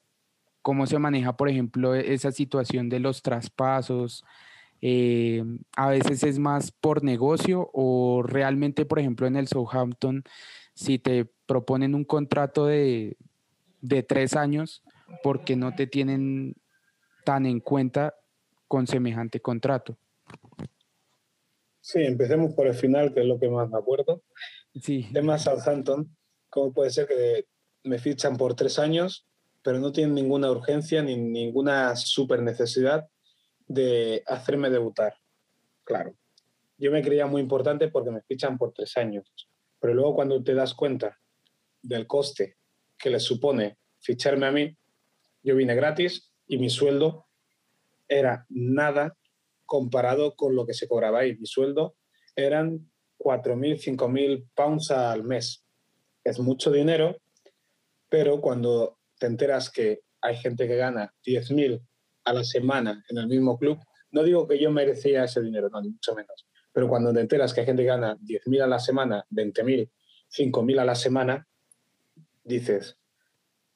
¿Cómo 0.63 0.87
se 0.87 1.01
maneja, 1.01 1.37
por 1.37 1.49
ejemplo, 1.49 1.97
esa 1.97 2.31
situación 2.31 2.89
de 2.89 3.01
los 3.01 3.21
traspasos? 3.21 4.25
Eh, 4.83 5.43
a 5.77 5.89
veces 5.89 6.23
es 6.23 6.39
más 6.39 6.71
por 6.71 7.03
negocio 7.03 7.71
o 7.73 8.23
realmente, 8.23 8.85
por 8.85 8.99
ejemplo, 8.99 9.27
en 9.27 9.37
el 9.37 9.49
Southampton, 9.49 10.25
si 10.75 10.99
te 10.99 11.25
proponen 11.47 11.95
un 11.95 12.05
contrato 12.05 12.67
de, 12.67 13.17
de 13.81 14.03
tres 14.03 14.35
años, 14.35 14.83
porque 15.23 15.57
no 15.57 15.75
te 15.75 15.87
tienen 15.87 16.55
tan 17.25 17.47
en 17.47 17.61
cuenta 17.61 18.15
con 18.69 18.87
semejante 18.87 19.41
contrato? 19.41 19.97
Sí, 21.81 22.01
empecemos 22.03 22.55
por 22.55 22.67
el 22.67 22.75
final, 22.75 23.15
que 23.15 23.21
es 23.21 23.27
lo 23.27 23.39
que 23.39 23.49
más 23.49 23.71
me 23.71 23.79
acuerdo. 23.79 24.23
Sí. 24.81 25.09
Tema 25.13 25.39
Southampton, 25.39 26.17
¿cómo 26.51 26.73
puede 26.73 26.91
ser 26.91 27.07
que 27.07 27.47
me 27.85 27.99
fichan 27.99 28.37
por 28.37 28.55
tres 28.55 28.79
años, 28.79 29.27
pero 29.63 29.79
no 29.79 29.93
tienen 29.93 30.15
ninguna 30.15 30.51
urgencia 30.51 31.03
ni 31.03 31.17
ninguna 31.17 31.95
super 31.97 32.43
necesidad 32.43 33.09
de 33.67 34.23
hacerme 34.27 34.71
debutar. 34.71 35.15
Claro, 35.85 36.15
yo 36.79 36.91
me 36.91 37.03
creía 37.03 37.27
muy 37.27 37.43
importante 37.43 37.89
porque 37.89 38.11
me 38.11 38.23
fichan 38.23 38.59
por 38.59 38.73
tres 38.73 38.97
años, 38.97 39.49
pero 39.81 39.95
luego 39.95 40.15
cuando 40.15 40.43
te 40.43 40.55
das 40.55 40.75
cuenta 40.75 41.19
del 41.83 42.07
coste 42.07 42.57
que 42.99 43.11
les 43.11 43.23
supone 43.23 43.79
ficharme 44.01 44.47
a 44.47 44.53
mí, 44.53 44.77
yo 45.43 45.55
vine 45.57 45.75
gratis 45.75 46.33
y 46.47 46.59
mi 46.59 46.71
sueldo 46.71 47.27
era 48.09 48.47
nada 48.49 49.17
comparado 49.65 50.37
con 50.37 50.55
lo 50.55 50.67
que 50.67 50.75
se 50.75 50.89
cobraba 50.89 51.21
ahí. 51.21 51.37
Mi 51.37 51.47
sueldo 51.47 51.97
eran 52.35 52.91
4.000, 53.19 53.97
5.000 53.97 54.49
pounds 54.55 54.91
al 54.91 55.25
mes. 55.25 55.65
Es 56.25 56.39
mucho 56.39 56.71
dinero, 56.71 57.17
pero 58.09 58.41
cuando 58.41 58.99
te 59.19 59.27
enteras 59.27 59.71
que 59.71 60.01
hay 60.21 60.37
gente 60.37 60.67
que 60.67 60.77
gana 60.77 61.15
10.000 61.25 61.81
a 62.27 62.33
la 62.33 62.45
semana 62.45 63.03
en 63.09 63.19
el 63.19 63.29
mismo 63.29 63.57
club, 63.59 63.79
no 64.11 64.23
digo 64.23 64.47
que 64.47 64.59
yo 64.61 64.71
merecía 64.71 65.25
ese 65.25 65.41
dinero, 65.41 65.71
no, 65.71 65.81
ni 65.81 65.91
mucho 65.91 66.15
menos. 66.15 66.47
Pero 66.73 66.89
cuando 66.89 67.13
te 67.13 67.21
enteras 67.21 67.55
que 67.55 67.61
hay 67.61 67.67
gente 67.67 67.83
que 67.83 67.89
gana 67.89 68.17
10.000 68.19 68.63
a 68.63 68.67
la 68.67 68.79
semana, 68.79 69.25
20.000, 69.31 69.91
5.000 70.31 70.81
a 70.81 70.85
la 70.85 70.95
semana, 70.95 71.49
dices, 72.45 72.99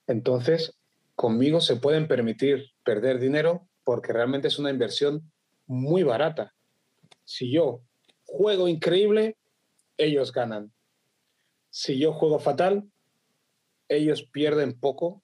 entonces 0.06 0.76
conmigo 1.14 1.60
se 1.60 1.76
pueden 1.76 2.08
permitir 2.08 2.72
perder 2.84 3.20
dinero 3.20 3.68
porque 3.84 4.12
realmente 4.12 4.48
es 4.48 4.58
una 4.58 4.70
inversión 4.70 5.32
muy 5.66 6.02
barata. 6.02 6.54
Si 7.24 7.52
yo 7.52 7.82
juego 8.24 8.68
increíble, 8.68 9.36
ellos 9.96 10.32
ganan. 10.32 10.72
Si 11.70 11.98
yo 11.98 12.12
juego 12.12 12.40
fatal, 12.40 12.90
ellos 13.88 14.22
pierden 14.22 14.78
poco 14.78 15.22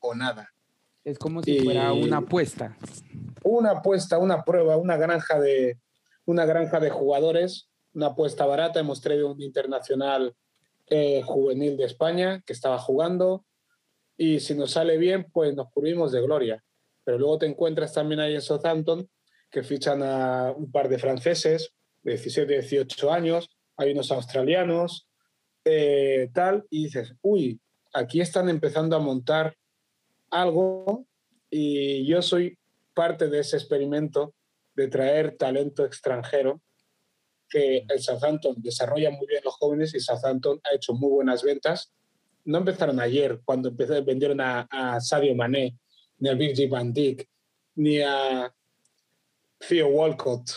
o 0.00 0.14
nada. 0.14 0.52
Es 1.04 1.18
como 1.18 1.42
si 1.42 1.60
fuera 1.60 1.92
una 1.92 2.18
apuesta. 2.18 2.76
Una 3.42 3.70
apuesta, 3.72 4.18
una 4.18 4.44
prueba, 4.44 4.76
una 4.76 4.96
granja 4.96 5.40
de, 5.40 5.78
una 6.26 6.44
granja 6.44 6.78
de 6.80 6.90
jugadores, 6.90 7.68
una 7.94 8.08
apuesta 8.08 8.44
barata. 8.46 8.80
Hemos 8.80 9.00
traído 9.00 9.32
un 9.32 9.40
internacional 9.40 10.34
eh, 10.86 11.22
juvenil 11.22 11.76
de 11.76 11.84
España 11.84 12.42
que 12.44 12.52
estaba 12.52 12.78
jugando 12.78 13.44
y 14.16 14.40
si 14.40 14.54
nos 14.54 14.72
sale 14.72 14.98
bien, 14.98 15.26
pues 15.32 15.54
nos 15.54 15.70
cubrimos 15.70 16.12
de 16.12 16.20
gloria. 16.20 16.62
Pero 17.04 17.18
luego 17.18 17.38
te 17.38 17.46
encuentras 17.46 17.94
también 17.94 18.20
ahí 18.20 18.34
en 18.34 18.42
Southampton 18.42 19.08
que 19.50 19.62
fichan 19.62 20.02
a 20.02 20.52
un 20.54 20.70
par 20.70 20.88
de 20.88 20.98
franceses 20.98 21.72
de 22.02 22.12
17, 22.12 22.60
18 22.60 23.12
años, 23.12 23.50
hay 23.76 23.92
unos 23.92 24.10
australianos, 24.10 25.08
eh, 25.64 26.30
tal, 26.32 26.64
y 26.70 26.84
dices, 26.84 27.14
uy, 27.20 27.60
aquí 27.92 28.20
están 28.20 28.48
empezando 28.48 28.96
a 28.96 29.00
montar 29.00 29.56
algo 30.30 31.06
y 31.50 32.06
yo 32.06 32.22
soy 32.22 32.56
parte 32.94 33.28
de 33.28 33.40
ese 33.40 33.56
experimento 33.56 34.34
de 34.74 34.88
traer 34.88 35.36
talento 35.36 35.84
extranjero 35.84 36.60
que 37.48 37.84
el 37.88 38.00
Southampton 38.00 38.54
desarrolla 38.58 39.10
muy 39.10 39.26
bien 39.26 39.42
los 39.44 39.54
jóvenes 39.54 39.94
y 39.94 40.00
Southampton 40.00 40.60
ha 40.62 40.74
hecho 40.74 40.94
muy 40.94 41.10
buenas 41.10 41.42
ventas. 41.42 41.92
No 42.44 42.58
empezaron 42.58 43.00
ayer 43.00 43.40
cuando 43.44 43.70
empecé, 43.70 44.00
vendieron 44.02 44.40
a, 44.40 44.68
a 44.70 45.00
Sadio 45.00 45.34
Mané, 45.34 45.76
ni 46.18 46.28
a 46.28 46.34
Virgil 46.34 46.68
van 46.68 46.92
Dijk, 46.92 47.28
ni 47.74 48.00
a 48.00 48.54
Theo 49.58 49.88
Walcott, 49.88 50.50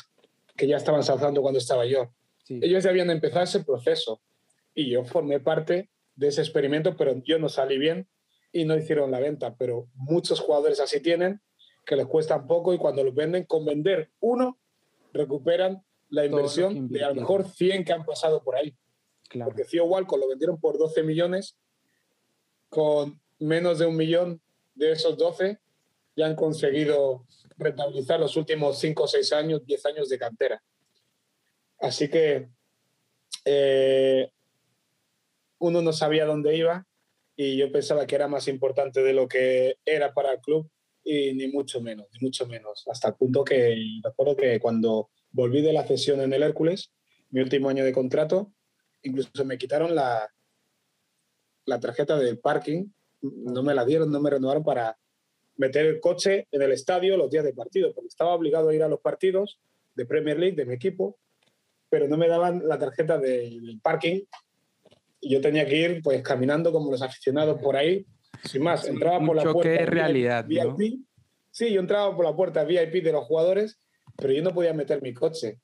que 0.56 0.68
ya 0.68 0.78
estaban 0.78 1.04
Southampton 1.04 1.42
cuando 1.42 1.60
estaba 1.60 1.86
yo. 1.86 2.14
Ellos 2.48 2.84
ya 2.84 2.92
habían 2.92 3.10
empezado 3.10 3.44
ese 3.44 3.64
proceso 3.64 4.22
y 4.76 4.90
yo 4.92 5.04
formé 5.04 5.40
parte 5.40 5.90
de 6.16 6.28
ese 6.28 6.42
experimento, 6.42 6.96
pero 6.96 7.22
yo 7.24 7.40
no 7.40 7.50
salí 7.50 7.78
bien 7.78 8.08
y 8.54 8.66
no 8.66 8.78
hicieron 8.78 9.12
la 9.12 9.20
venta, 9.20 9.56
pero 9.58 9.90
muchos 9.96 10.40
jugadores 10.40 10.80
así 10.80 11.02
tienen 11.02 11.42
que 11.86 11.98
les 11.98 12.06
cuesta 12.06 12.48
poco 12.48 12.74
y 12.74 12.78
cuando 12.78 13.04
los 13.04 13.14
venden, 13.14 13.44
con 13.44 13.66
vender 13.66 14.12
uno, 14.22 14.58
recuperan 15.12 15.84
la 16.10 16.24
inversión 16.24 16.88
de 16.88 17.04
a 17.04 17.10
lo 17.10 17.16
mejor 17.16 17.46
100 17.46 17.84
que 17.84 17.92
han 17.92 18.06
pasado 18.06 18.42
por 18.42 18.56
ahí. 18.56 18.78
Claro. 19.28 19.50
Porque 19.50 19.66
Theo 19.66 19.86
Walcott 19.86 20.20
lo 20.20 20.30
vendieron 20.30 20.60
por 20.62 20.78
12 20.78 21.04
millones, 21.04 21.58
con 22.70 23.20
menos 23.40 23.80
de 23.80 23.88
un 23.88 23.98
millón 23.98 24.40
de 24.76 24.92
esos 24.92 25.18
12 25.18 25.60
ya 26.16 26.28
han 26.28 26.36
conseguido 26.36 27.26
rentabilizar 27.58 28.20
los 28.20 28.38
últimos 28.38 28.80
5 28.80 29.04
o 29.04 29.08
6 29.08 29.34
años, 29.34 29.66
10 29.66 29.86
años 29.88 30.10
de 30.10 30.20
cantera. 30.20 30.64
Así 31.80 32.08
que 32.08 32.50
eh, 33.46 34.32
uno 35.58 35.82
no 35.82 35.92
sabía 35.92 36.26
dónde 36.26 36.56
iba 36.56 36.86
y 37.36 37.58
yo 37.58 37.72
pensaba 37.72 38.06
que 38.06 38.16
era 38.16 38.28
más 38.28 38.48
importante 38.48 39.02
de 39.02 39.14
lo 39.14 39.28
que 39.28 39.78
era 39.86 40.14
para 40.14 40.34
el 40.34 40.40
club 40.40 40.70
y 41.04 41.34
ni 41.34 41.48
mucho 41.48 41.82
menos, 41.82 42.08
ni 42.14 42.20
mucho 42.20 42.48
menos. 42.48 42.86
Hasta 42.88 43.10
el 43.10 43.16
punto 43.16 43.44
que 43.44 43.76
recuerdo 44.04 44.36
que 44.36 44.60
cuando 44.60 45.10
volví 45.32 45.62
de 45.62 45.74
la 45.74 45.86
cesión 45.86 46.22
en 46.22 46.34
el 46.34 46.44
Hércules, 46.44 46.92
mi 47.32 47.42
último 47.42 47.70
año 47.70 47.84
de 47.84 47.92
contrato, 47.92 48.54
incluso 49.02 49.44
me 49.46 49.58
quitaron 49.58 49.96
la, 49.96 50.30
la 51.66 51.80
tarjeta 51.80 52.18
del 52.18 52.40
parking, 52.40 52.86
no 53.22 53.64
me 53.64 53.74
la 53.74 53.86
dieron, 53.86 54.12
no 54.12 54.22
me 54.22 54.30
renovaron 54.30 54.64
para 54.64 54.98
meter 55.56 55.86
el 55.86 56.00
coche 56.00 56.48
en 56.52 56.62
el 56.62 56.72
estadio 56.72 57.18
los 57.18 57.30
días 57.30 57.44
de 57.44 57.54
partido, 57.54 57.94
porque 57.94 58.08
estaba 58.08 58.34
obligado 58.34 58.70
a 58.70 58.76
ir 58.76 58.84
a 58.84 58.88
los 58.88 59.02
partidos 59.02 59.60
de 59.96 60.06
Premier 60.06 60.40
League 60.40 60.56
de 60.56 60.66
mi 60.66 60.74
equipo, 60.74 61.18
pero 61.90 62.08
no 62.08 62.18
me 62.18 62.28
daban 62.28 62.68
la 62.68 62.80
tarjeta 62.80 63.18
del 63.18 63.80
parking 63.82 64.22
yo 65.30 65.42
tenía 65.42 65.66
que 65.66 65.76
ir 65.76 66.02
pues 66.02 66.22
caminando 66.22 66.72
como 66.72 66.92
los 66.92 67.02
aficionados 67.02 67.62
por 67.62 67.76
ahí, 67.76 68.06
sin 68.44 68.64
más, 68.64 68.86
entraba 68.88 69.26
por 69.26 69.36
la 69.36 69.44
puerta 69.52 69.70
de 69.70 69.86
realidad, 69.86 70.46
VIP, 70.46 71.02
sí, 71.52 71.72
yo 71.72 71.80
entraba 71.80 72.16
por 72.16 72.26
la 72.26 72.36
puerta 72.36 72.64
VIP 72.64 73.04
de 73.04 73.12
los 73.12 73.26
jugadores, 73.26 73.80
pero 74.18 74.34
yo 74.34 74.44
no 74.44 74.54
podía 74.54 74.74
meter 74.74 75.02
mi 75.02 75.14
coche. 75.14 75.60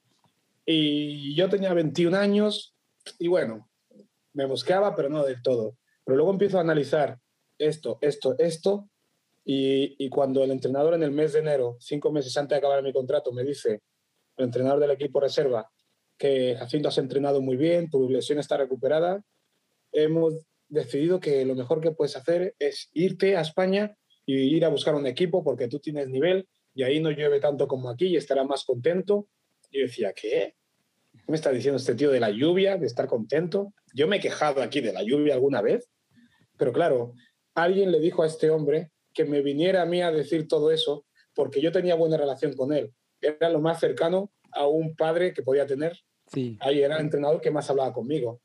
Y 0.65 1.36
yo 1.36 1.50
tenía 1.50 1.74
21 1.74 2.15
años 2.15 2.76
y 3.17 3.28
bueno, 3.28 3.67
me 4.34 4.45
buscaba, 4.45 4.95
pero 4.95 5.10
no 5.10 5.26
del 5.26 5.41
todo. 5.41 5.76
Pero 6.06 6.15
luego 6.15 6.32
empiezo 6.32 6.58
a 6.58 6.62
analizar 6.62 7.17
esto, 7.58 7.98
esto, 8.02 8.36
esto, 8.38 8.89
y, 9.43 9.95
y, 9.98 10.10
cuando 10.10 10.43
el 10.43 10.52
entrenador 10.52 10.93
en 10.93 11.02
el 11.02 11.12
mes 11.12 11.34
de 11.34 11.39
enero, 11.39 11.78
cinco 11.80 12.12
meses 12.12 12.38
antes 12.38 12.52
de 12.52 12.58
acabar 12.58 12.84
mi 12.84 12.93
contrato, 12.93 13.32
me 13.32 13.43
dice, 13.43 13.82
el 14.38 14.45
entrenador 14.45 14.80
del 14.80 14.91
equipo 14.91 15.19
reserva, 15.19 15.67
que 16.17 16.56
Jacinto 16.60 16.89
has 16.89 16.98
entrenado 16.98 17.41
muy 17.41 17.56
bien, 17.58 17.89
tu 17.89 18.10
lesión 18.10 18.38
está 18.38 18.58
recuperada, 18.58 19.24
hemos 19.91 20.36
decidido 20.67 21.19
que 21.19 21.43
lo 21.45 21.56
mejor 21.56 21.82
que 21.82 21.91
puedes 21.91 22.15
hacer 22.15 22.56
es 22.60 22.89
irte 22.93 23.36
a 23.36 23.41
España 23.41 23.95
y 24.25 24.36
ir 24.36 24.65
a 24.65 24.69
buscar 24.69 24.95
un 24.95 25.08
equipo 25.08 25.43
porque 25.43 25.67
tú 25.67 25.80
tienes 25.80 26.08
nivel 26.08 26.47
y 26.75 26.84
ahí 26.84 26.99
no 26.99 27.10
llueve 27.12 27.39
tanto 27.39 27.67
como 27.67 27.89
aquí 27.89 28.08
y 28.08 28.15
estarás 28.15 28.45
más 28.45 28.63
contento. 28.63 29.28
Y 29.71 29.80
yo 29.80 29.88
decía, 29.88 30.13
¿qué? 30.13 30.56
¿Qué 31.12 31.23
me 31.28 31.36
está 31.36 31.52
diciendo 31.52 31.78
este 31.78 31.95
tío 31.95 32.12
de 32.12 32.19
la 32.19 32.30
lluvia, 32.30 32.78
de 32.78 32.86
estar 32.86 33.08
contento? 33.08 33.73
Yo 33.93 34.08
me 34.08 34.17
he 34.17 34.19
quejado 34.19 34.62
aquí 34.62 34.82
de 34.82 34.93
la 34.93 35.04
lluvia 35.04 35.34
alguna 35.34 35.62
vez, 35.62 35.89
pero 36.58 36.71
claro, 36.71 37.13
alguien 37.56 37.91
le 37.91 37.99
dijo 37.99 38.23
a 38.23 38.28
este 38.28 38.49
hombre 38.49 38.91
que 39.13 39.25
me 39.25 39.41
viniera 39.41 39.82
a 39.82 39.86
mí 39.86 40.02
a 40.02 40.12
decir 40.12 40.47
todo 40.47 40.71
eso 40.71 41.06
porque 41.34 41.62
yo 41.62 41.71
tenía 41.71 41.95
buena 41.95 42.17
relación 42.17 42.54
con 42.54 42.73
él. 42.73 42.93
Era 43.21 43.49
lo 43.49 43.60
más 43.60 43.80
cercano 43.80 44.32
a 44.52 44.67
un 44.67 44.95
padre 44.95 45.34
que 45.34 45.43
podía 45.43 45.65
tener. 45.65 45.97
Sí. 46.28 46.58
Ahí 46.60 46.82
era 46.82 46.95
el 46.95 47.02
entrenador 47.02 47.41
que 47.41 47.52
más 47.52 47.69
hablaba 47.69 47.93
conmigo, 47.93 48.41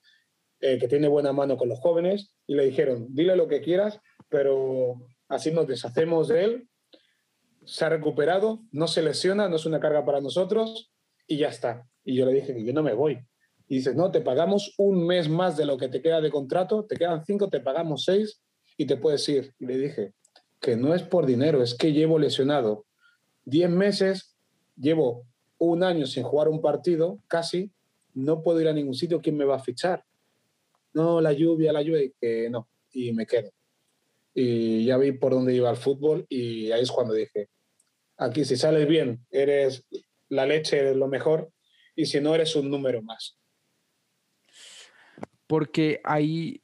eh, 0.67 0.79
que 0.79 0.89
tiene 0.89 1.09
buena 1.09 1.35
mano 1.35 1.59
con 1.59 1.69
los 1.69 1.79
jóvenes, 1.79 2.33
y 2.47 2.55
le 2.55 2.65
dijeron, 2.65 3.09
dile 3.11 3.37
lo 3.37 3.49
que 3.49 3.61
quieras, 3.61 4.01
pero 4.31 5.07
así 5.29 5.51
nos 5.51 5.67
deshacemos 5.67 6.29
de 6.29 6.45
él. 6.45 6.69
Se 7.67 7.85
ha 7.85 7.91
recuperado, 7.91 8.61
no 8.73 8.89
se 8.89 9.03
lesiona, 9.03 9.47
no 9.47 9.57
es 9.57 9.67
una 9.67 9.79
carga 9.79 10.07
para 10.07 10.23
nosotros, 10.23 10.91
y 11.27 11.37
ya 11.37 11.49
está. 11.49 11.87
Y 12.03 12.15
yo 12.15 12.25
le 12.25 12.33
dije 12.33 12.55
que 12.55 12.65
yo 12.65 12.73
no 12.73 12.83
me 12.83 12.95
voy. 12.95 13.19
Y 13.69 13.77
dice, 13.77 13.95
no, 13.95 14.11
te 14.11 14.23
pagamos 14.23 14.73
un 14.79 15.07
mes 15.07 15.29
más 15.29 15.59
de 15.59 15.67
lo 15.67 15.77
que 15.77 15.89
te 15.89 16.01
queda 16.01 16.23
de 16.23 16.31
contrato, 16.31 16.87
te 16.87 16.97
quedan 16.97 17.23
cinco, 17.27 17.51
te 17.51 17.61
pagamos 17.61 18.05
seis 18.05 18.41
y 18.79 18.87
te 18.87 18.97
puedes 18.97 19.29
ir. 19.29 19.53
Y 19.59 19.67
le 19.67 19.77
dije 19.77 20.15
que 20.61 20.77
no 20.77 20.95
es 20.95 21.03
por 21.03 21.27
dinero, 21.27 21.63
es 21.63 21.75
que 21.75 21.93
llevo 21.93 22.19
lesionado 22.19 22.87
diez 23.45 23.69
meses, 23.69 24.35
llevo 24.77 25.27
un 25.59 25.83
año 25.83 26.07
sin 26.07 26.23
jugar 26.23 26.49
un 26.49 26.63
partido, 26.63 27.19
casi, 27.29 27.71
no 28.15 28.43
puedo 28.43 28.63
ir 28.63 28.69
a 28.69 28.73
ningún 28.73 28.95
sitio, 28.95 29.21
¿quién 29.21 29.37
me 29.37 29.45
va 29.45 29.57
a 29.57 29.63
fichar? 29.63 30.05
No, 30.95 31.21
la 31.21 31.33
lluvia, 31.33 31.73
la 31.73 31.83
lluvia, 31.83 32.05
y 32.05 32.13
que 32.21 32.49
no, 32.49 32.69
y 32.93 33.13
me 33.13 33.27
quedo. 33.27 33.51
Y 34.33 34.85
ya 34.87 34.97
vi 34.97 35.13
por 35.13 35.33
dónde 35.33 35.55
iba 35.55 35.71
el 35.71 35.77
fútbol 35.77 36.25
y 36.29 36.71
ahí 36.71 36.83
es 36.83 36.91
cuando 36.91 37.15
dije, 37.15 37.49
aquí 38.17 38.45
si 38.45 38.57
sales 38.57 38.89
bien, 38.89 39.27
eres 39.31 39.85
la 40.29 40.47
leche, 40.47 40.79
eres 40.79 40.97
lo 40.97 41.09
mejor, 41.09 41.51
y 41.97 42.07
si 42.07 42.21
no, 42.21 42.35
eres 42.35 42.55
un 42.57 42.71
número 42.71 43.03
más. 43.03 43.39
Porque 45.49 46.01
ahí, 46.05 46.63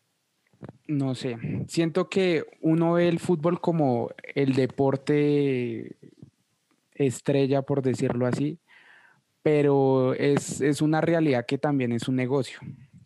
no 0.86 1.14
sé, 1.14 1.36
siento 1.68 2.08
que 2.08 2.44
uno 2.60 2.94
ve 2.94 3.08
el 3.08 3.18
fútbol 3.18 3.60
como 3.60 4.10
el 4.34 4.54
deporte 4.54 5.96
estrella, 6.94 7.62
por 7.62 7.82
decirlo 7.82 8.26
así, 8.26 8.60
pero 9.42 10.14
es, 10.14 10.60
es 10.60 10.82
una 10.82 11.00
realidad 11.00 11.46
que 11.46 11.58
también 11.58 11.92
es 11.92 12.08
un 12.08 12.16
negocio 12.16 12.60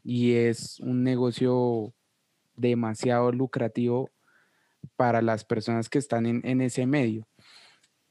y 0.05 0.35
es 0.35 0.79
un 0.81 1.03
negocio 1.03 1.93
demasiado 2.55 3.33
lucrativo 3.33 4.11
para 4.97 5.23
las 5.23 5.45
personas 5.45 5.89
que 5.89 5.99
están 5.99 6.27
en, 6.27 6.41
en 6.45 6.61
ese 6.61 6.87
medio. 6.87 7.27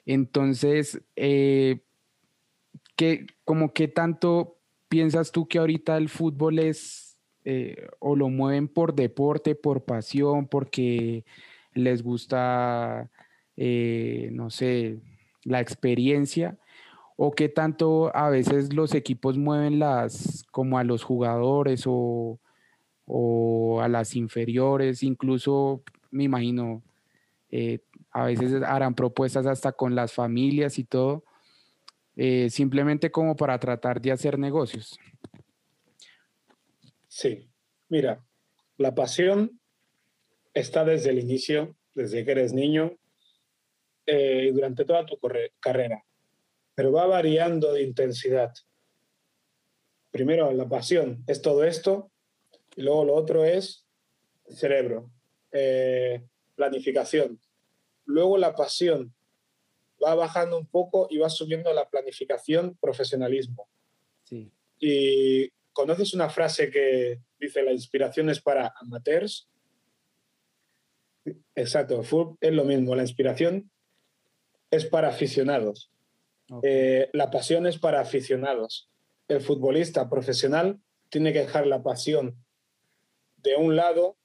Entonces, 0.06 1.02
eh, 1.16 1.82
¿qué, 2.96 3.28
como 3.46 3.74
qué 3.74 3.88
tanto 3.88 4.58
piensas 4.90 5.32
tú 5.32 5.48
que 5.48 5.60
ahorita 5.60 5.98
el 5.98 6.10
fútbol 6.10 6.60
es 6.60 7.18
eh, 7.46 7.88
o 8.00 8.16
lo 8.16 8.30
mueven 8.30 8.68
por 8.68 8.96
deporte, 8.96 9.56
por 9.56 9.86
pasión, 9.86 10.48
porque 10.48 11.26
les 11.74 12.02
gusta, 12.02 13.12
eh, 13.56 14.30
no 14.32 14.50
sé, 14.50 15.00
la 15.44 15.62
experiencia? 15.62 16.58
¿O 17.16 17.32
qué 17.32 17.50
tanto 17.50 18.16
a 18.16 18.30
veces 18.30 18.74
los 18.74 18.94
equipos 18.96 19.38
mueven 19.38 19.80
las 19.80 20.44
como 20.52 20.78
a 20.78 20.84
los 20.84 21.04
jugadores 21.04 21.84
o, 21.86 22.40
o 23.06 23.82
a 23.82 23.88
las 23.88 24.16
inferiores? 24.16 25.04
Incluso 25.04 25.84
me 26.12 26.24
imagino, 26.24 26.84
eh, 27.50 27.80
a 28.12 28.26
veces 28.26 28.62
harán 28.64 28.96
propuestas 28.96 29.46
hasta 29.46 29.72
con 29.72 29.96
las 29.96 30.14
familias 30.14 30.78
y 30.80 30.84
todo, 30.84 31.24
eh, 32.16 32.50
simplemente 32.50 33.12
como 33.12 33.36
para 33.36 33.60
tratar 33.60 34.00
de 34.00 34.12
hacer 34.12 34.38
negocios. 34.38 35.00
Sí, 37.08 37.48
mira, 37.90 38.24
la 38.78 38.94
pasión 38.96 39.60
está 40.54 40.86
desde 40.86 41.10
el 41.10 41.20
inicio, 41.20 41.76
desde 41.96 42.24
que 42.26 42.32
eres 42.32 42.54
niño, 42.54 42.94
eh, 44.06 44.52
durante 44.54 44.86
toda 44.86 45.06
tu 45.06 45.18
carrera, 45.60 46.04
pero 46.76 46.92
va 46.92 47.06
variando 47.06 47.74
de 47.74 47.84
intensidad. 47.84 48.54
Primero, 50.12 50.52
la 50.52 50.68
pasión 50.68 51.24
es 51.28 51.42
todo 51.42 51.64
esto, 51.64 52.12
y 52.76 52.82
luego 52.82 53.06
lo 53.06 53.16
otro 53.16 53.46
es 53.46 53.86
cerebro, 54.48 55.12
eh, 55.52 56.24
planificación. 56.56 57.40
Luego 58.06 58.38
la 58.38 58.56
pasión 58.56 59.14
va 60.04 60.16
bajando 60.16 60.58
un 60.58 60.68
poco 60.68 61.08
y 61.10 61.18
va 61.18 61.30
subiendo 61.30 61.72
la 61.74 61.90
planificación, 61.90 62.78
profesionalismo. 62.80 63.68
Sí. 64.24 64.52
Y 64.80 65.50
conoces 65.72 66.14
una 66.14 66.30
frase 66.30 66.70
que 66.70 67.22
dice 67.40 67.64
la 67.64 67.72
inspiración 67.72 68.30
es 68.30 68.42
para 68.42 68.74
amateurs. 68.82 69.50
Exacto, 71.56 72.02
es 72.42 72.54
lo 72.54 72.66
mismo, 72.66 72.96
la 72.96 73.04
inspiración 73.04 73.72
es 74.70 74.86
para 74.86 75.10
aficionados. 75.10 75.92
Eh, 76.62 77.10
la 77.14 77.32
pasión 77.32 77.66
es 77.66 77.78
para 77.78 78.02
aficionados. 78.02 78.90
El 79.28 79.42
futbolista 79.42 80.10
profesional 80.10 80.80
tiene 81.10 81.34
que 81.34 81.40
dejar 81.40 81.68
la 81.68 81.82
pasión 81.82 82.36
de 83.38 83.56
un 83.56 83.76
lado, 83.76 84.18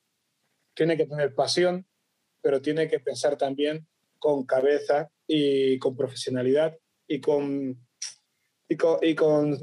tiene 0.74 0.96
que 0.96 1.06
tener 1.06 1.34
pasión, 1.34 1.86
pero 2.42 2.60
tiene 2.60 2.88
que 2.88 3.00
pensar 3.00 3.36
también 3.36 3.86
con 4.18 4.44
cabeza 4.44 5.10
y 5.26 5.78
con 5.78 5.96
profesionalidad 5.96 6.76
y 7.06 7.20
con, 7.20 7.78
y 8.68 8.76
con, 8.76 8.98
y 9.02 9.14
con, 9.14 9.58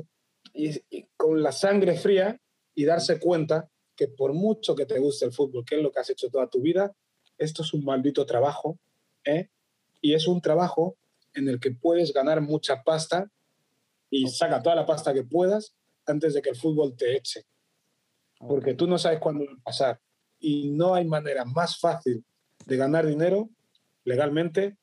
y, 0.53 0.81
y 0.89 1.07
con 1.15 1.43
la 1.43 1.51
sangre 1.51 1.95
fría 1.95 2.39
y 2.73 2.85
darse 2.85 3.19
cuenta 3.19 3.69
que 3.95 4.07
por 4.07 4.33
mucho 4.33 4.75
que 4.75 4.85
te 4.85 4.99
guste 4.99 5.25
el 5.25 5.33
fútbol, 5.33 5.63
que 5.65 5.75
es 5.75 5.81
lo 5.81 5.91
que 5.91 5.99
has 5.99 6.09
hecho 6.09 6.29
toda 6.29 6.49
tu 6.49 6.61
vida, 6.61 6.93
esto 7.37 7.63
es 7.63 7.73
un 7.73 7.83
maldito 7.83 8.25
trabajo, 8.25 8.77
¿eh? 9.23 9.49
y 10.01 10.13
es 10.13 10.27
un 10.27 10.41
trabajo 10.41 10.97
en 11.35 11.47
el 11.47 11.59
que 11.59 11.71
puedes 11.71 12.13
ganar 12.13 12.41
mucha 12.41 12.81
pasta 12.83 13.29
y 14.09 14.27
saca 14.27 14.61
toda 14.61 14.75
la 14.75 14.85
pasta 14.85 15.13
que 15.13 15.23
puedas 15.23 15.75
antes 16.05 16.33
de 16.33 16.41
que 16.41 16.49
el 16.49 16.55
fútbol 16.55 16.95
te 16.95 17.15
eche. 17.15 17.45
Porque 18.39 18.73
tú 18.73 18.87
no 18.87 18.97
sabes 18.97 19.19
cuándo 19.19 19.45
va 19.45 19.53
a 19.53 19.63
pasar. 19.63 19.99
Y 20.39 20.71
no 20.71 20.95
hay 20.95 21.05
manera 21.05 21.45
más 21.45 21.79
fácil 21.79 22.23
de 22.65 22.77
ganar 22.77 23.05
dinero 23.05 23.49
legalmente 24.03 24.77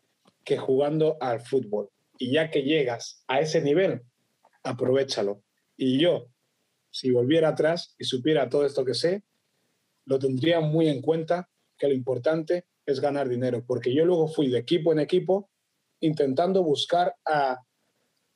que 0.45 0.59
jugando 0.59 1.17
al 1.21 1.41
fútbol. 1.41 1.91
Y 2.19 2.33
ya 2.33 2.51
que 2.51 2.63
llegas 2.63 3.25
a 3.29 3.41
ese 3.41 3.61
nivel, 3.63 4.03
aprovechalo. 4.63 5.43
Y 5.77 5.99
yo, 5.99 6.27
si 6.91 7.11
volviera 7.11 7.49
atrás 7.49 7.95
y 7.99 8.05
supiera 8.05 8.49
todo 8.49 8.67
esto 8.67 8.85
que 8.85 8.95
sé, 8.95 9.25
lo 10.05 10.19
tendría 10.19 10.61
muy 10.61 10.89
en 10.89 11.01
cuenta 11.01 11.49
que 11.79 11.89
lo 11.89 11.95
importante 11.95 12.67
es 12.87 13.01
ganar 13.01 13.29
dinero, 13.29 13.65
porque 13.65 13.95
yo 13.95 14.05
luego 14.05 14.29
fui 14.29 14.49
de 14.49 14.59
equipo 14.59 14.93
en 14.93 14.99
equipo 14.99 15.51
intentando 16.03 16.63
buscar 16.63 17.15
a 17.25 17.59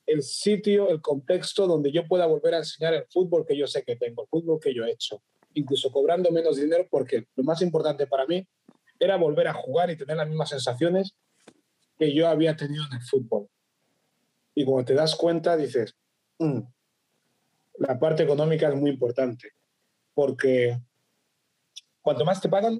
el 0.05 0.23
sitio, 0.23 0.89
el 0.89 1.01
contexto 1.01 1.67
donde 1.67 1.91
yo 1.91 2.07
pueda 2.07 2.25
volver 2.25 2.55
a 2.55 2.59
enseñar 2.59 2.93
el 2.93 3.05
fútbol 3.09 3.45
que 3.45 3.57
yo 3.57 3.67
sé 3.67 3.83
que 3.83 3.97
tengo, 3.97 4.23
el 4.23 4.29
fútbol 4.29 4.59
que 4.59 4.73
yo 4.73 4.85
he 4.85 4.91
hecho, 4.91 5.21
incluso 5.53 5.91
cobrando 5.91 6.31
menos 6.31 6.55
dinero, 6.55 6.87
porque 6.89 7.27
lo 7.35 7.43
más 7.43 7.61
importante 7.61 8.07
para 8.07 8.25
mí 8.25 8.47
era 8.99 9.17
volver 9.17 9.49
a 9.49 9.53
jugar 9.53 9.91
y 9.91 9.97
tener 9.97 10.15
las 10.15 10.27
mismas 10.27 10.49
sensaciones 10.49 11.13
que 11.99 12.13
yo 12.13 12.27
había 12.27 12.55
tenido 12.55 12.85
en 12.89 12.97
el 12.97 13.03
fútbol. 13.03 13.49
Y 14.55 14.63
cuando 14.63 14.85
te 14.85 14.93
das 14.93 15.15
cuenta, 15.15 15.57
dices, 15.57 15.93
mm, 16.39 16.59
la 17.79 17.99
parte 17.99 18.23
económica 18.23 18.69
es 18.69 18.75
muy 18.75 18.91
importante, 18.91 19.51
porque 20.13 20.79
cuanto 22.01 22.23
más 22.23 22.39
te 22.39 22.47
pagan, 22.47 22.79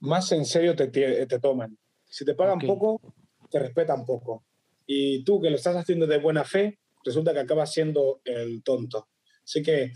más 0.00 0.32
en 0.32 0.44
serio 0.44 0.74
te, 0.74 0.88
te, 0.88 1.26
te 1.26 1.38
toman. 1.38 1.78
Si 2.06 2.24
te 2.24 2.34
pagan 2.34 2.58
poco, 2.58 3.00
te 3.50 3.58
respetan 3.58 4.04
poco. 4.04 4.44
Y 4.86 5.24
tú 5.24 5.40
que 5.40 5.50
lo 5.50 5.56
estás 5.56 5.76
haciendo 5.76 6.06
de 6.06 6.18
buena 6.18 6.44
fe, 6.44 6.78
resulta 7.04 7.32
que 7.32 7.40
acabas 7.40 7.72
siendo 7.72 8.20
el 8.24 8.62
tonto. 8.62 9.08
Así 9.44 9.62
que 9.62 9.92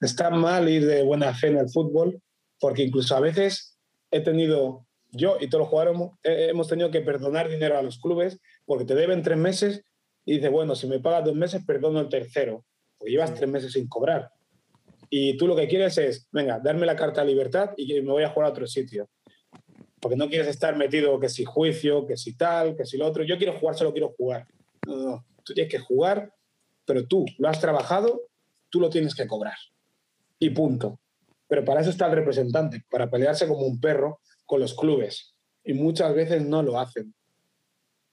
está 0.00 0.30
mal 0.30 0.68
ir 0.68 0.86
de 0.86 1.02
buena 1.02 1.32
fe 1.34 1.48
en 1.48 1.58
el 1.58 1.68
fútbol, 1.68 2.20
porque 2.60 2.82
incluso 2.82 3.16
a 3.16 3.20
veces 3.20 3.78
he 4.10 4.20
tenido, 4.20 4.86
yo 5.10 5.36
y 5.40 5.48
todos 5.48 5.62
los 5.62 5.68
jugadores 5.68 6.10
hemos- 6.24 6.68
tenido 6.68 6.90
que 6.90 7.00
perdonar 7.00 7.48
dinero 7.48 7.78
a 7.78 7.82
los 7.82 7.98
clubes 7.98 8.38
porque 8.66 8.84
te 8.84 8.94
deben 8.94 9.22
tres 9.22 9.38
meses 9.38 9.84
y 10.24 10.34
dices, 10.36 10.50
bueno, 10.50 10.74
si 10.74 10.86
me 10.86 11.00
pagas 11.00 11.24
dos 11.24 11.34
meses, 11.34 11.64
perdono 11.64 12.00
el 12.00 12.08
tercero. 12.08 12.64
Porque 12.98 13.12
llevas 13.12 13.32
tres 13.34 13.48
meses 13.48 13.72
sin 13.72 13.88
cobrar. 13.88 14.30
Y 15.08 15.36
tú 15.38 15.46
lo 15.46 15.56
que 15.56 15.68
quieres 15.68 15.96
es, 15.96 16.28
venga, 16.32 16.58
darme 16.58 16.84
la 16.84 16.96
carta 16.96 17.22
de 17.22 17.28
libertad 17.28 17.70
y 17.76 17.94
me 18.02 18.12
voy 18.12 18.24
a 18.24 18.28
jugar 18.28 18.48
a 18.48 18.50
otro 18.50 18.66
sitio. 18.66 19.08
Porque 20.00 20.16
no 20.16 20.28
quieres 20.28 20.48
estar 20.48 20.76
metido 20.76 21.18
que 21.18 21.28
si 21.28 21.44
juicio, 21.44 22.06
que 22.06 22.16
si 22.16 22.36
tal, 22.36 22.76
que 22.76 22.84
si 22.84 22.96
lo 22.96 23.06
otro. 23.06 23.24
Yo 23.24 23.36
quiero 23.36 23.58
jugar, 23.58 23.76
solo 23.76 23.92
quiero 23.92 24.14
jugar. 24.16 24.46
No, 24.86 24.96
no, 24.96 25.02
no. 25.02 25.26
Tú 25.44 25.54
tienes 25.54 25.72
que 25.72 25.78
jugar 25.78 26.32
pero 26.88 27.06
tú 27.06 27.26
lo 27.36 27.48
has 27.48 27.60
trabajado, 27.60 28.22
tú 28.70 28.80
lo 28.80 28.88
tienes 28.88 29.14
que 29.14 29.26
cobrar. 29.26 29.58
Y 30.38 30.50
punto. 30.50 30.98
Pero 31.46 31.62
para 31.64 31.82
eso 31.82 31.90
está 31.90 32.06
el 32.06 32.12
representante, 32.12 32.82
para 32.90 33.10
pelearse 33.10 33.46
como 33.46 33.66
un 33.66 33.78
perro 33.78 34.20
con 34.46 34.60
los 34.60 34.74
clubes. 34.74 35.34
Y 35.62 35.74
muchas 35.74 36.14
veces 36.14 36.42
no 36.42 36.62
lo 36.62 36.80
hacen. 36.80 37.14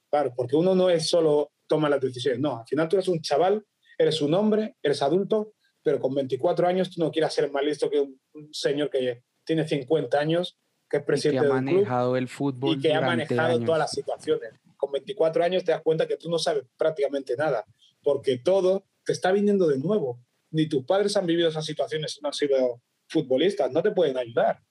Claro, 0.10 0.34
porque 0.36 0.58
uno 0.58 0.76
no 0.76 0.90
es 0.90 1.08
solo 1.08 1.52
toma 1.68 1.90
las 1.90 2.02
decisiones, 2.02 2.40
no, 2.40 2.60
al 2.60 2.68
final 2.68 2.88
tú 2.88 2.96
eres 2.96 3.08
un 3.08 3.22
chaval, 3.22 3.66
eres 3.98 4.22
un 4.22 4.36
hombre, 4.36 4.76
eres 4.84 5.02
adulto, 5.02 5.54
pero 5.82 6.00
con 6.00 6.14
24 6.14 6.68
años 6.68 6.92
tú 6.92 7.02
no 7.02 7.10
quieras 7.10 7.34
ser 7.34 7.50
más 7.52 7.64
listo 7.64 7.90
que 7.90 8.02
un, 8.02 8.20
señor 8.52 8.92
que 8.92 9.24
tiene 9.44 9.68
50 9.68 10.20
años, 10.20 10.60
que 10.90 10.98
es 10.98 11.04
presidente 11.04 11.46
y 11.46 11.48
que 11.48 11.52
ha 11.52 11.56
manejado 11.56 12.18
el 12.18 12.28
fútbol 12.28 12.78
y 12.78 12.82
que 12.82 12.94
ha 12.94 13.02
manejado 13.02 13.60
todas 13.62 13.80
las 13.80 13.92
situaciones. 13.92 14.52
Con 14.78 14.92
24 14.92 15.44
años 15.44 15.64
te 15.64 15.72
das 15.72 15.82
cuenta 15.82 16.08
que 16.08 16.18
tú 16.18 16.30
no 16.30 16.38
sabes 16.38 16.64
prácticamente 16.78 17.36
nada, 17.36 17.66
porque 18.04 18.38
todo 18.38 18.86
te 19.04 19.14
está 19.14 19.32
viniendo 19.32 19.68
de 19.68 19.78
nuevo. 19.78 20.20
Ni 20.52 20.68
tus 20.68 20.86
padres 20.86 21.16
han 21.18 21.26
vivido 21.26 21.50
esas 21.50 21.66
situaciones 21.66 22.18
y 22.18 22.22
no 22.22 22.28
han 22.28 22.34
sido 22.34 22.82
futbolistas, 23.08 23.72
no 23.72 23.82
te 23.82 23.92
pueden 23.92 24.18
ayudar. 24.18 24.62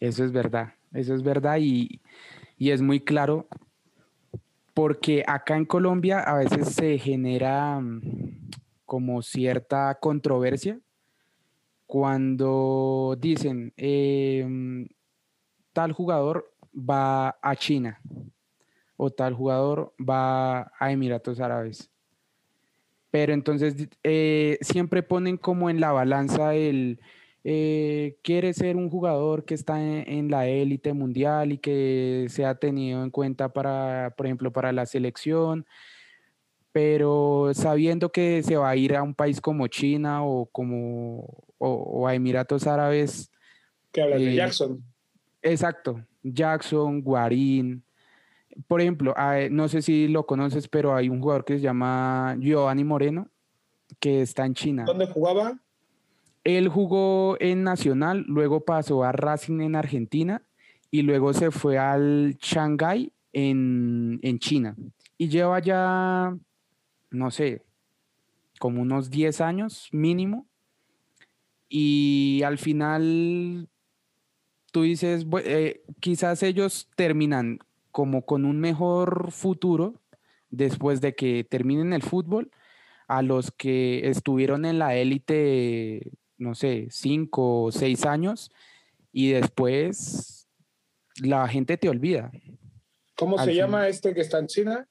Eso 0.00 0.24
es 0.24 0.32
verdad, 0.32 0.74
eso 0.92 1.14
es 1.14 1.22
verdad 1.22 1.58
y, 1.60 2.00
y 2.58 2.70
es 2.70 2.82
muy 2.82 3.00
claro 3.00 3.46
porque 4.74 5.22
acá 5.26 5.56
en 5.56 5.64
Colombia 5.64 6.20
a 6.20 6.38
veces 6.38 6.74
se 6.74 6.98
genera 6.98 7.78
mm, 7.78 8.50
como 8.84 9.22
cierta 9.22 9.98
controversia 10.00 10.80
cuando 11.92 13.18
dicen 13.20 13.74
em, 13.76 14.88
tal 15.74 15.92
jugador 15.92 16.50
va 16.74 17.36
a 17.42 17.54
China 17.54 18.00
o 18.96 19.10
tal 19.10 19.34
jugador 19.34 19.92
va 20.00 20.72
a 20.80 20.90
Emiratos 20.90 21.38
Árabes. 21.38 21.90
Pero 23.10 23.34
entonces 23.34 23.90
eh, 24.02 24.56
siempre 24.62 25.02
ponen 25.02 25.36
como 25.36 25.68
en 25.68 25.80
la 25.80 25.92
balanza 25.92 26.54
el, 26.54 26.98
eh, 27.44 28.16
quiere 28.22 28.54
ser 28.54 28.76
un 28.76 28.88
jugador 28.88 29.44
que 29.44 29.52
está 29.52 29.78
en, 29.78 30.30
la 30.30 30.46
élite 30.46 30.94
mundial 30.94 31.52
y 31.52 31.58
que 31.58 32.24
se 32.30 32.46
ha 32.46 32.54
tenido 32.54 33.04
en 33.04 33.10
cuenta 33.10 33.52
para, 33.52 34.14
por 34.16 34.24
ejemplo, 34.24 34.50
para 34.50 34.72
la 34.72 34.86
selección, 34.86 35.66
pero 36.72 37.50
sabiendo 37.52 38.10
que 38.12 38.42
se 38.42 38.56
va 38.56 38.70
a 38.70 38.76
ir 38.76 38.96
a 38.96 39.02
un 39.02 39.14
país 39.14 39.42
como 39.42 39.66
China 39.66 40.24
o 40.24 40.46
como 40.46 41.51
o, 41.64 42.06
a 42.06 42.14
Emiratos 42.14 42.66
Árabes. 42.66 43.30
Que 43.92 44.02
hablas 44.02 44.20
de 44.20 44.32
eh, 44.32 44.34
Jackson. 44.36 44.82
Exacto, 45.42 46.04
Jackson, 46.22 47.02
Guarín. 47.02 47.84
Por 48.66 48.80
ejemplo, 48.80 49.14
no 49.50 49.68
sé 49.68 49.80
si 49.80 50.08
lo 50.08 50.26
conoces, 50.26 50.68
pero 50.68 50.94
hay 50.94 51.08
un 51.08 51.20
jugador 51.20 51.44
que 51.44 51.54
se 51.54 51.60
llama 51.60 52.36
Giovanni 52.38 52.84
Moreno, 52.84 53.28
que 53.98 54.22
está 54.22 54.44
en 54.44 54.54
China. 54.54 54.84
¿Dónde 54.84 55.06
jugaba? 55.06 55.58
Él 56.44 56.68
jugó 56.68 57.36
en 57.40 57.62
Nacional, 57.62 58.24
luego 58.26 58.64
pasó 58.64 59.04
a 59.04 59.12
Racing 59.12 59.60
en 59.60 59.76
Argentina 59.76 60.42
y 60.90 61.02
luego 61.02 61.32
se 61.32 61.50
fue 61.50 61.78
al 61.78 62.36
Shanghai 62.40 63.12
en, 63.32 64.38
China. 64.38 64.76
Y 65.16 65.28
lleva 65.28 65.60
ya, 65.60 66.36
no 67.10 67.30
sé, 67.30 67.62
como 68.58 68.82
unos 68.82 69.08
10 69.08 69.40
años 69.40 69.88
mínimo. 69.92 70.46
Y 71.74 72.42
al 72.44 72.58
final, 72.58 73.66
tú 74.72 74.82
dices, 74.82 75.24
eh, 75.44 75.82
quizás 76.00 76.42
ellos 76.42 76.90
terminan 76.96 77.60
como 77.90 78.26
con 78.26 78.44
un 78.44 78.60
mejor 78.60 79.32
futuro 79.32 80.02
después 80.50 81.00
de 81.00 81.14
que 81.14 81.44
terminen 81.44 81.94
el 81.94 82.02
fútbol 82.02 82.50
a 83.08 83.22
los 83.22 83.52
que 83.52 84.06
estuvieron 84.06 84.66
en 84.66 84.78
la 84.78 84.96
élite 84.96 86.12
no 86.42 86.54
sé, 86.54 86.88
cinco 86.90 87.62
o 87.64 87.72
seis 87.72 88.04
años 88.04 88.50
y 89.12 89.30
después 89.30 90.48
la 91.22 91.48
gente 91.48 91.78
te 91.78 91.88
olvida. 91.88 92.30
¿Cómo 93.16 93.38
se 93.38 93.54
llama 93.54 93.88
este 93.88 94.12
que 94.12 94.20
está 94.20 94.38
en 94.38 94.48
China? 94.48 94.88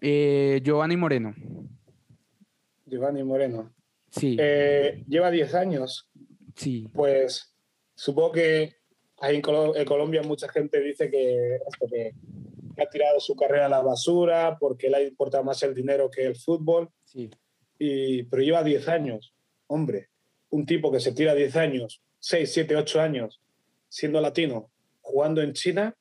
Eh, 0.00 0.60
Giovanni 0.62 0.96
Moreno. 0.96 1.34
Giovanni 2.86 3.24
Moreno. 3.24 3.72
Sí. 4.10 4.36
Eh, 4.38 5.02
lleva 5.08 5.30
10 5.30 5.54
años. 5.54 6.06
Sí. 6.54 6.88
Pues 6.92 7.54
supongo 7.94 8.32
que 8.32 8.76
ahí 9.20 9.36
en, 9.36 9.42
Colombia 9.42 10.22
mucha 10.22 10.48
gente 10.48 10.80
dice 10.80 11.10
que, 11.10 11.58
que, 11.88 12.14
ha 12.82 12.86
tirado 12.88 13.20
su 13.20 13.36
carrera 13.36 13.66
a 13.66 13.68
la 13.68 13.80
basura 13.80 14.56
porque 14.58 14.90
le 14.90 15.04
importa 15.04 15.42
más 15.42 15.62
el 15.62 15.74
dinero 15.74 16.10
que 16.10 16.24
el 16.24 16.36
fútbol. 16.36 16.90
Sí. 17.04 17.30
Y, 17.78 18.24
pero 18.24 18.42
lleva 18.42 18.62
10 18.62 18.88
años. 18.88 19.34
Hombre, 19.66 20.08
un 20.50 20.66
tipo 20.66 20.92
que 20.92 21.00
se 21.00 21.12
tira 21.12 21.34
10 21.34 21.56
años, 21.56 22.02
6, 22.20 22.52
7, 22.52 22.76
8 22.76 23.00
años, 23.00 23.40
siendo 23.88 24.20
latino, 24.20 24.70
jugando 25.00 25.42
en 25.42 25.52
China, 25.52 25.96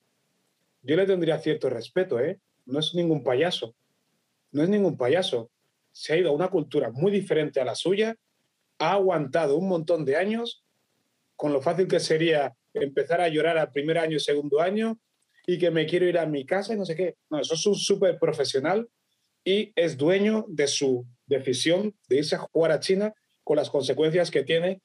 yo 0.84 0.96
le 0.96 1.06
tendría 1.06 1.40
cierto 1.40 1.70
respeto, 1.70 2.20
¿eh? 2.20 2.40
No 2.66 2.80
es 2.80 2.94
ningún 2.96 3.24
payaso. 3.24 3.76
No 4.52 4.64
es 4.64 4.70
ningún 4.70 4.98
payaso. 4.98 5.50
Se 5.92 6.14
ha 6.14 6.18
ido 6.18 6.30
a 6.30 6.34
una 6.34 6.50
cultura 6.50 6.90
muy 6.92 7.12
diferente 7.12 7.60
a 7.60 7.66
la 7.66 7.76
suya, 7.76 8.16
ha 8.82 8.94
aguantado 8.94 9.58
un 9.58 9.70
montón 9.70 10.06
de 10.06 10.18
años, 10.18 10.66
con 11.36 11.54
lo 11.54 11.62
fácil 11.62 11.88
que 11.88 12.00
sería 12.00 12.56
empezar 12.74 13.22
a 13.22 13.30
llorar 13.30 13.58
al 13.60 13.72
primer 13.72 14.00
año 14.00 14.18
y 14.18 14.20
segundo 14.20 14.60
año, 14.60 15.00
y 15.46 15.60
que 15.60 15.70
me 15.70 15.86
quiero 15.86 16.08
ir 16.08 16.18
a 16.18 16.26
mi 16.26 16.46
casa 16.48 16.74
y 16.74 16.78
no 16.78 16.86
sé 16.86 16.96
qué. 16.96 17.16
No, 17.30 17.40
eso 17.40 17.54
es 17.54 17.66
un 17.68 17.76
súper 17.76 18.18
profesional 18.18 18.90
y 19.44 19.72
es 19.76 19.98
dueño 19.98 20.46
de 20.48 20.68
su 20.68 21.06
decisión 21.28 21.96
de 22.10 22.18
irse 22.18 22.36
a 22.36 22.40
jugar 22.40 22.72
a 22.72 22.80
China 22.80 23.14
con 23.44 23.56
las 23.56 23.70
consecuencias 23.70 24.32
que 24.32 24.44
tiene 24.44 24.82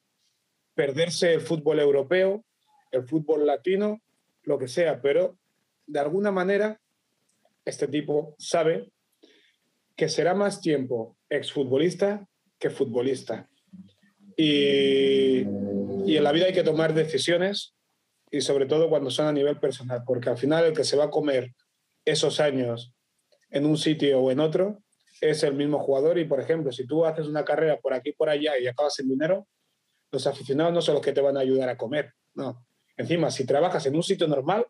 perderse 0.74 1.32
el 1.32 1.40
fútbol 1.40 1.80
europeo, 1.80 2.44
el 2.90 3.04
fútbol 3.04 3.46
latino, 3.46 4.02
lo 4.42 4.58
que 4.58 4.68
sea, 4.68 5.00
pero 5.00 5.38
de 5.86 6.00
alguna 6.00 6.30
manera 6.30 6.80
este 7.64 7.88
tipo 7.88 8.34
sabe 8.38 8.90
que 9.96 10.10
será 10.10 10.34
más 10.34 10.60
tiempo 10.60 11.16
exfutbolista 11.30 12.28
que 12.58 12.68
futbolista. 12.68 13.48
Y, 14.36 15.40
y 16.06 16.16
en 16.16 16.24
la 16.24 16.32
vida 16.32 16.46
hay 16.46 16.52
que 16.52 16.62
tomar 16.62 16.94
decisiones 16.94 17.74
y 18.30 18.40
sobre 18.40 18.66
todo 18.66 18.88
cuando 18.88 19.10
son 19.10 19.26
a 19.26 19.32
nivel 19.32 19.58
personal, 19.58 20.02
porque 20.04 20.28
al 20.28 20.38
final 20.38 20.64
el 20.64 20.72
que 20.72 20.84
se 20.84 20.96
va 20.96 21.04
a 21.04 21.10
comer 21.10 21.54
esos 22.04 22.40
años 22.40 22.92
en 23.50 23.66
un 23.66 23.76
sitio 23.76 24.20
o 24.20 24.30
en 24.30 24.40
otro 24.40 24.82
es 25.20 25.42
el 25.42 25.54
mismo 25.54 25.78
jugador 25.78 26.18
y, 26.18 26.24
por 26.24 26.40
ejemplo, 26.40 26.72
si 26.72 26.86
tú 26.86 27.04
haces 27.04 27.26
una 27.26 27.44
carrera 27.44 27.80
por 27.80 27.94
aquí 27.94 28.12
por 28.12 28.28
allá 28.28 28.58
y 28.58 28.66
acabas 28.66 28.94
sin 28.94 29.08
dinero, 29.08 29.46
los 30.12 30.26
aficionados 30.26 30.72
no 30.72 30.82
son 30.82 30.94
los 30.94 31.02
que 31.02 31.12
te 31.12 31.20
van 31.20 31.36
a 31.36 31.40
ayudar 31.40 31.68
a 31.68 31.76
comer, 31.76 32.12
no. 32.34 32.66
Encima, 32.96 33.30
si 33.30 33.44
trabajas 33.44 33.84
en 33.86 33.96
un 33.96 34.02
sitio 34.02 34.26
normal, 34.26 34.66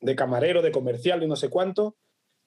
de 0.00 0.16
camarero, 0.16 0.62
de 0.62 0.72
comercial, 0.72 1.20
de 1.20 1.26
no 1.26 1.36
sé 1.36 1.48
cuánto, 1.48 1.96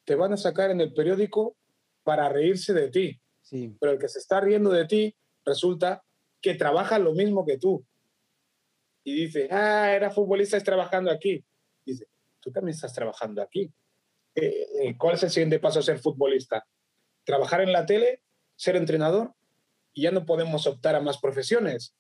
te 0.06 0.16
van 0.16 0.34
a 0.34 0.38
sacar 0.38 0.72
en 0.72 0.82
el 0.82 0.94
periódico 0.94 1.56
para 2.04 2.30
reírse 2.30 2.74
de 2.74 2.90
ti. 2.90 3.22
Sí. 3.42 3.76
Pero 3.80 3.94
el 3.94 4.00
que 4.00 4.08
se 4.08 4.20
está 4.20 4.40
riendo 4.40 4.70
de 4.70 4.86
ti 4.86 5.16
resulta 5.46 6.04
que 6.42 6.56
trabaja 6.56 7.00
lo 7.00 7.14
mismo 7.14 7.46
que 7.46 7.58
tú. 7.58 7.86
Y 9.04 9.26
dice, 9.26 9.48
ah, 9.52 9.92
era 9.94 10.12
futbolista, 10.12 10.58
es 10.58 10.64
trabajando 10.64 11.12
aquí. 11.12 11.44
Dice, 11.86 12.08
tú 12.40 12.52
también 12.52 12.76
estás 12.76 12.94
trabajando 12.94 13.42
aquí. 13.42 13.72
Eh, 14.36 14.68
eh, 14.82 14.98
¿cuál 14.98 15.16
es 15.16 15.24
el 15.24 15.30
siguiente 15.30 15.60
paso 15.60 15.80
a 15.80 15.84
ser 15.84 16.00
futbolista? 16.00 16.66
Trabajar 17.24 17.62
en 17.62 17.72
la 17.72 17.86
tele, 17.86 18.22
ser 18.56 18.76
entrenador 18.76 19.34
y 19.94 20.04
ya 20.04 20.12
no 20.12 20.26
podemos 20.26 20.68
optar 20.68 20.96
a 20.96 21.02
más 21.02 21.18
profesiones. 21.20 21.96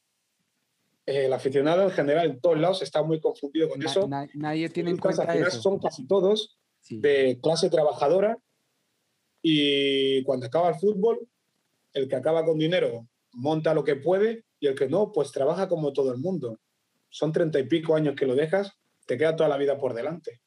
Eh, 1.05 1.25
el 1.25 1.33
aficionado 1.33 1.83
en 1.83 1.91
general 1.91 2.27
en 2.27 2.39
todos 2.39 2.59
lados 2.59 2.81
está 2.81 3.03
muy 3.03 3.19
confundido 3.19 3.69
con 3.69 3.81
eso. 3.83 4.07
nadie 4.33 4.69
tiene 4.69 4.91
en 4.91 4.97
cuenta 4.97 5.23
eso. 5.35 5.61
Son 5.61 5.79
casi 5.79 6.05
todos 6.07 6.57
de 6.89 7.39
clase 7.41 7.69
trabajadora 7.69 8.37
y 9.41 10.23
cuando 10.23 10.45
acaba 10.45 10.69
el 10.69 10.75
fútbol, 10.75 11.27
el 11.93 12.07
que 12.07 12.15
acaba 12.15 12.45
con 12.45 12.57
dinero 12.57 13.07
monta 13.33 13.73
lo 13.73 13.83
que 13.83 13.95
puede 13.95 14.45
y 14.59 14.67
el 14.67 14.75
que 14.75 14.87
no, 14.87 15.11
pues 15.11 15.31
trabaja 15.31 15.67
como 15.67 15.93
todo 15.93 16.13
el 16.13 16.19
mundo. 16.19 16.59
Son 17.09 17.31
treinta 17.31 17.59
y 17.59 17.63
pico 17.63 17.95
años 17.95 18.15
que 18.15 18.25
lo 18.25 18.35
dejas, 18.35 18.77
te 19.05 19.17
queda 19.17 19.35
toda 19.35 19.49
la 19.49 19.57
vida 19.57 19.77
por 19.77 19.93
delante. 19.93 20.41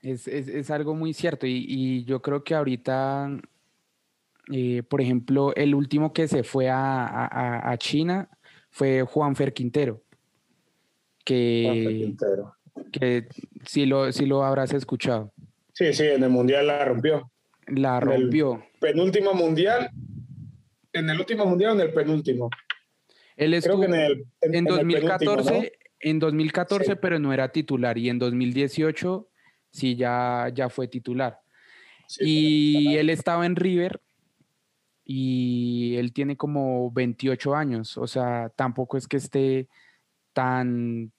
Es, 0.00 0.26
es, 0.26 0.48
es 0.48 0.70
algo 0.70 0.94
muy 0.94 1.12
cierto 1.12 1.46
y, 1.46 1.64
y, 1.68 2.04
yo 2.04 2.22
creo 2.22 2.42
que 2.42 2.54
ahorita, 2.54 3.38
eh, 4.50 4.82
por 4.82 5.02
ejemplo, 5.02 5.54
el 5.54 5.74
último 5.74 6.14
que 6.14 6.26
se 6.26 6.42
fue 6.42 6.70
a, 6.70 7.04
a, 7.04 7.70
a 7.70 7.76
China 7.76 8.30
fue 8.70 9.02
Juan 9.02 9.36
Fer 9.36 9.52
Quintero, 9.52 10.02
que, 11.24 12.14
que 12.92 13.28
si, 13.66 13.84
lo, 13.84 14.10
si 14.12 14.24
lo 14.24 14.42
habrás 14.42 14.72
escuchado. 14.72 15.32
Sí, 15.74 15.92
sí, 15.92 16.06
en 16.06 16.22
el 16.22 16.30
Mundial 16.30 16.68
la 16.68 16.84
rompió. 16.84 17.30
La 17.66 18.00
rompió. 18.00 18.64
penúltimo 18.80 19.34
Mundial, 19.34 19.90
en 20.92 21.10
el 21.10 21.18
último 21.18 21.46
Mundial 21.46 21.72
o 21.72 21.74
en 21.74 21.80
el 21.80 21.92
penúltimo. 21.92 22.50
Él 23.36 23.54
estuvo 23.54 23.84
en, 23.84 23.94
el, 23.94 24.26
en, 24.42 24.64
2014, 24.64 25.72
en 26.00 26.18
2014 26.18 26.96
pero 26.96 27.18
no 27.18 27.32
era 27.32 27.50
titular 27.50 27.96
y 27.96 28.10
en 28.10 28.18
2018 28.18 29.28
sí 29.70 29.96
ya, 29.96 30.50
ya 30.52 30.68
fue 30.68 30.88
titular. 30.88 31.40
y 32.18 32.96
él 32.96 33.08
estaba 33.08 33.46
en 33.46 33.56
River 33.56 34.00
y 35.12 35.96
él 35.96 36.12
tiene 36.12 36.36
como 36.36 36.90
28 36.92 37.54
años, 37.56 37.98
o 37.98 38.06
sea, 38.06 38.52
tampoco 38.54 38.96
es 38.96 39.08
que 39.08 39.16
esté 39.16 39.68
tan 40.32 41.10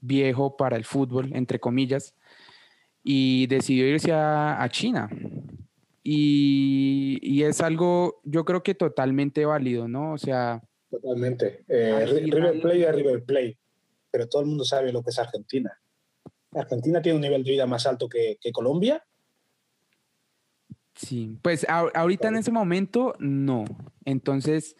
viejo 0.00 0.56
para 0.56 0.76
el 0.76 0.84
fútbol, 0.84 1.30
entre 1.34 1.58
comillas, 1.58 2.14
y 3.02 3.48
decidió 3.48 3.88
irse 3.88 4.12
a, 4.12 4.64
China. 4.70 5.08
Y, 6.02 7.42
es 7.42 7.60
algo, 7.60 8.20
yo 8.24 8.44
creo 8.44 8.62
que 8.62 8.74
totalmente 8.74 9.44
válido, 9.44 9.88
¿no? 9.88 10.12
O 10.12 10.18
sea... 10.18 10.62
Totalmente. 10.90 11.64
Eh, 11.68 12.06
River 12.06 12.60
Play 12.60 12.82
es 12.82 12.94
River 12.94 13.24
Play, 13.24 13.56
pero 14.10 14.28
todo 14.28 14.42
el 14.42 14.48
mundo 14.48 14.64
sabe 14.64 14.92
lo 14.92 15.02
que 15.02 15.10
es 15.10 15.18
Argentina. 15.18 15.80
Argentina 16.54 17.00
tiene 17.00 17.16
un 17.16 17.22
nivel 17.22 17.44
de 17.44 17.50
vida 17.50 17.66
más 17.66 17.86
alto 17.86 18.08
que, 18.08 18.36
Colombia. 18.52 19.04
Sí, 20.94 21.38
pues 21.40 21.66
ahorita 21.68 22.28
en 22.28 22.36
ese 22.36 22.52
momento 22.52 23.14
no. 23.18 23.64
Entonces, 24.04 24.76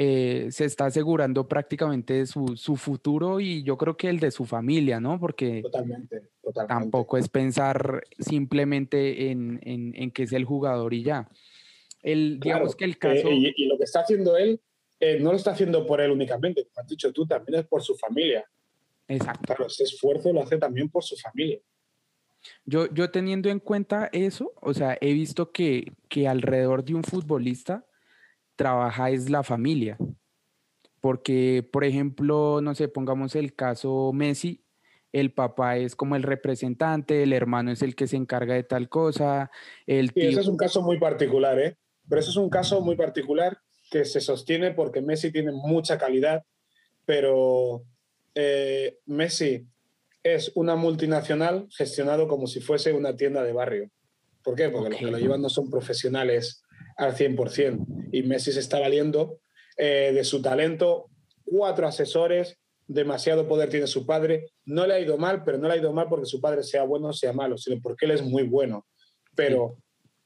eh, 0.00 0.46
se 0.52 0.64
está 0.64 0.86
asegurando 0.86 1.48
prácticamente 1.48 2.24
su, 2.24 2.56
su, 2.56 2.76
futuro 2.76 3.40
y 3.40 3.64
yo 3.64 3.76
creo 3.76 3.96
que 3.96 4.08
el 4.08 4.20
de 4.20 4.30
su 4.30 4.44
familia, 4.44 5.00
¿no? 5.00 5.18
Porque 5.18 5.60
totalmente, 5.60 6.22
tampoco 6.68 7.18
es 7.18 7.28
pensar 7.28 8.04
simplemente 8.16 9.32
en, 9.32 9.58
en, 9.64 9.92
en, 9.96 10.12
que 10.12 10.22
es 10.22 10.32
el 10.32 10.44
jugador 10.44 10.94
y 10.94 11.02
ya. 11.02 11.28
El, 12.00 12.38
digamos 12.38 12.76
que 12.76 12.84
el 12.84 12.92
eh, 12.92 12.96
caso... 12.98 13.28
y, 13.28 13.66
lo 13.66 13.76
que 13.76 13.82
está 13.82 14.02
haciendo 14.02 14.36
él, 14.36 14.60
eh, 15.00 15.18
no 15.18 15.32
lo 15.32 15.36
está 15.36 15.50
haciendo 15.50 15.84
por 15.84 16.00
él 16.00 16.12
únicamente, 16.12 16.62
como 16.62 16.80
has 16.80 16.86
dicho 16.86 17.12
tú, 17.12 17.26
también 17.26 17.58
es 17.58 17.66
por 17.66 17.82
su 17.82 17.96
familia. 17.96 18.48
Exacto. 19.08 19.46
Claro, 19.46 19.66
ese 19.66 19.82
esfuerzo 19.82 20.32
lo 20.32 20.44
hace 20.44 20.58
también 20.58 20.88
por 20.88 21.02
su 21.02 21.16
familia. 21.16 21.58
Yo, 22.64 22.86
yo 22.94 23.10
teniendo 23.10 23.48
en 23.48 23.58
cuenta 23.58 24.10
eso, 24.12 24.52
o 24.60 24.72
sea, 24.74 24.96
he 25.00 25.12
visto 25.12 25.50
que, 25.50 25.92
que 26.08 26.28
alrededor 26.28 26.84
de 26.84 26.94
un 26.94 27.02
futbolista 27.02 27.84
trabaja 28.58 29.08
es 29.08 29.30
la 29.30 29.42
familia. 29.42 29.96
Porque, 31.00 31.66
por 31.72 31.84
ejemplo, 31.84 32.60
no 32.60 32.74
sé, 32.74 32.88
pongamos 32.88 33.36
el 33.36 33.54
caso 33.54 34.12
Messi, 34.12 34.64
el 35.12 35.32
papá 35.32 35.78
es 35.78 35.94
como 35.96 36.16
el 36.16 36.24
representante, 36.24 37.22
el 37.22 37.32
hermano 37.32 37.70
es 37.70 37.80
el 37.82 37.94
que 37.94 38.08
se 38.08 38.16
encarga 38.16 38.54
de 38.54 38.64
tal 38.64 38.90
cosa, 38.90 39.50
el 39.86 40.12
tío... 40.12 40.28
ese 40.28 40.40
es 40.40 40.48
un 40.48 40.56
caso 40.56 40.82
muy 40.82 40.98
particular, 40.98 41.58
¿eh? 41.58 41.76
Pero 42.08 42.20
eso 42.20 42.30
es 42.30 42.36
un 42.36 42.50
caso 42.50 42.80
muy 42.80 42.96
particular 42.96 43.58
que 43.90 44.04
se 44.04 44.20
sostiene 44.20 44.72
porque 44.72 45.00
Messi 45.00 45.30
tiene 45.30 45.52
mucha 45.52 45.96
calidad, 45.96 46.44
pero 47.06 47.84
eh, 48.34 48.98
Messi 49.06 49.66
es 50.24 50.50
una 50.56 50.74
multinacional 50.74 51.68
gestionado 51.70 52.26
como 52.26 52.48
si 52.48 52.60
fuese 52.60 52.92
una 52.92 53.16
tienda 53.16 53.44
de 53.44 53.52
barrio. 53.52 53.90
¿Por 54.42 54.56
qué? 54.56 54.68
Porque 54.68 54.90
los 54.90 54.98
que 54.98 55.06
lo 55.06 55.18
llevan 55.18 55.42
no 55.42 55.48
son 55.48 55.70
profesionales 55.70 56.62
al 56.98 57.14
100%. 57.14 58.10
Y 58.12 58.22
Messi 58.24 58.52
se 58.52 58.60
está 58.60 58.78
valiendo 58.78 59.40
eh, 59.76 60.10
de 60.12 60.24
su 60.24 60.42
talento, 60.42 61.08
cuatro 61.44 61.86
asesores, 61.86 62.58
demasiado 62.86 63.48
poder 63.48 63.70
tiene 63.70 63.86
su 63.86 64.04
padre. 64.04 64.50
No 64.64 64.86
le 64.86 64.94
ha 64.94 65.00
ido 65.00 65.16
mal, 65.16 65.44
pero 65.44 65.56
no 65.56 65.68
le 65.68 65.74
ha 65.74 65.78
ido 65.78 65.92
mal 65.92 66.08
porque 66.08 66.26
su 66.26 66.40
padre 66.40 66.62
sea 66.62 66.82
bueno 66.82 67.08
o 67.08 67.12
sea 67.12 67.32
malo, 67.32 67.56
sino 67.56 67.80
porque 67.80 68.04
él 68.06 68.12
es 68.12 68.22
muy 68.22 68.42
bueno. 68.42 68.86
Pero 69.34 69.78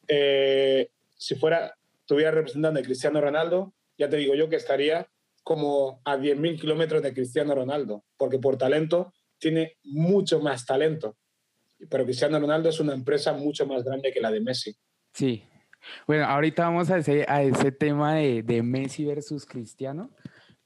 eh, 0.09 0.89
si 1.17 1.35
fuera, 1.35 1.75
estuviera 2.01 2.31
representando 2.31 2.81
a 2.81 2.83
Cristiano 2.83 3.21
Ronaldo, 3.21 3.75
ya 3.99 4.09
te 4.09 4.17
digo 4.17 4.35
yo 4.35 4.49
que 4.49 4.57
estaría 4.57 5.07
como 5.45 6.01
a 6.05 6.17
10.000 6.17 6.61
kilómetros 6.61 7.03
de 7.03 7.13
Cristiano 7.13 7.55
Ronaldo, 7.55 8.05
porque 8.17 8.39
por 8.39 8.57
talento 8.57 9.13
tiene 9.39 9.77
mucho 9.83 10.41
más 10.41 10.65
talento. 10.65 11.17
Pero 11.91 12.05
Cristiano 12.05 12.39
Ronaldo 12.39 12.69
es 12.69 12.81
una 12.81 12.95
empresa 12.95 13.33
mucho 13.33 13.67
más 13.67 13.83
grande 13.83 14.13
que 14.13 14.21
la 14.21 14.31
de 14.31 14.41
Messi. 14.41 14.75
Sí, 15.13 15.43
bueno, 16.07 16.25
ahorita 16.27 16.65
vamos 16.65 16.91
a 16.91 16.99
ese, 16.99 17.25
a 17.29 17.43
ese 17.43 17.73
tema 17.73 18.15
de, 18.15 18.43
de, 18.43 18.63
Messi 18.63 19.05
versus 19.05 19.47
Cristiano, 19.47 20.11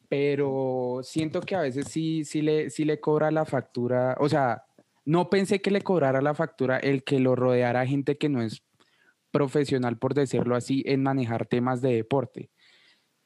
pero 0.09 1.01
siento 1.03 1.41
que 1.41 1.57
a 1.57 1.61
veces 1.61 1.89
sí, 1.89 2.25
sí, 2.25 2.43
le, 2.43 2.71
sí 2.71 2.85
le 2.85 3.01
cobra 3.01 3.31
la 3.31 3.45
factura, 3.45 4.17
o 4.21 4.29
sea, 4.29 4.65
no 5.05 5.31
pensé 5.31 5.61
que 5.61 5.71
le 5.71 5.83
cobrara 5.83 6.21
la 6.21 6.35
factura 6.35 6.79
el 6.79 7.05
que 7.05 7.21
lo 7.21 7.37
rodeara 7.37 7.87
gente 7.87 8.19
que 8.19 8.29
no 8.29 8.43
es 8.43 8.63
profesional, 9.31 9.99
por 9.99 10.15
decirlo 10.15 10.57
así, 10.57 10.83
en 10.87 11.03
manejar 11.03 11.47
temas 11.47 11.81
de 11.81 11.95
deporte, 11.95 12.51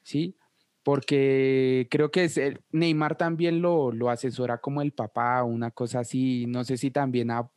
¿sí? 0.03 0.37
Porque 0.83 1.87
creo 1.89 2.11
que 2.11 2.25
es 2.25 2.39
Neymar 2.71 3.17
también 3.17 3.61
lo, 3.61 3.91
lo 3.91 4.09
asesora 4.09 4.59
como 4.59 4.81
el 4.81 4.91
papá, 4.93 5.43
una 5.43 5.71
cosa 5.71 5.99
así, 5.99 6.45
no 6.47 6.63
sé 6.63 6.77
si 6.77 6.91
también 6.91 7.31
ha, 7.31 7.49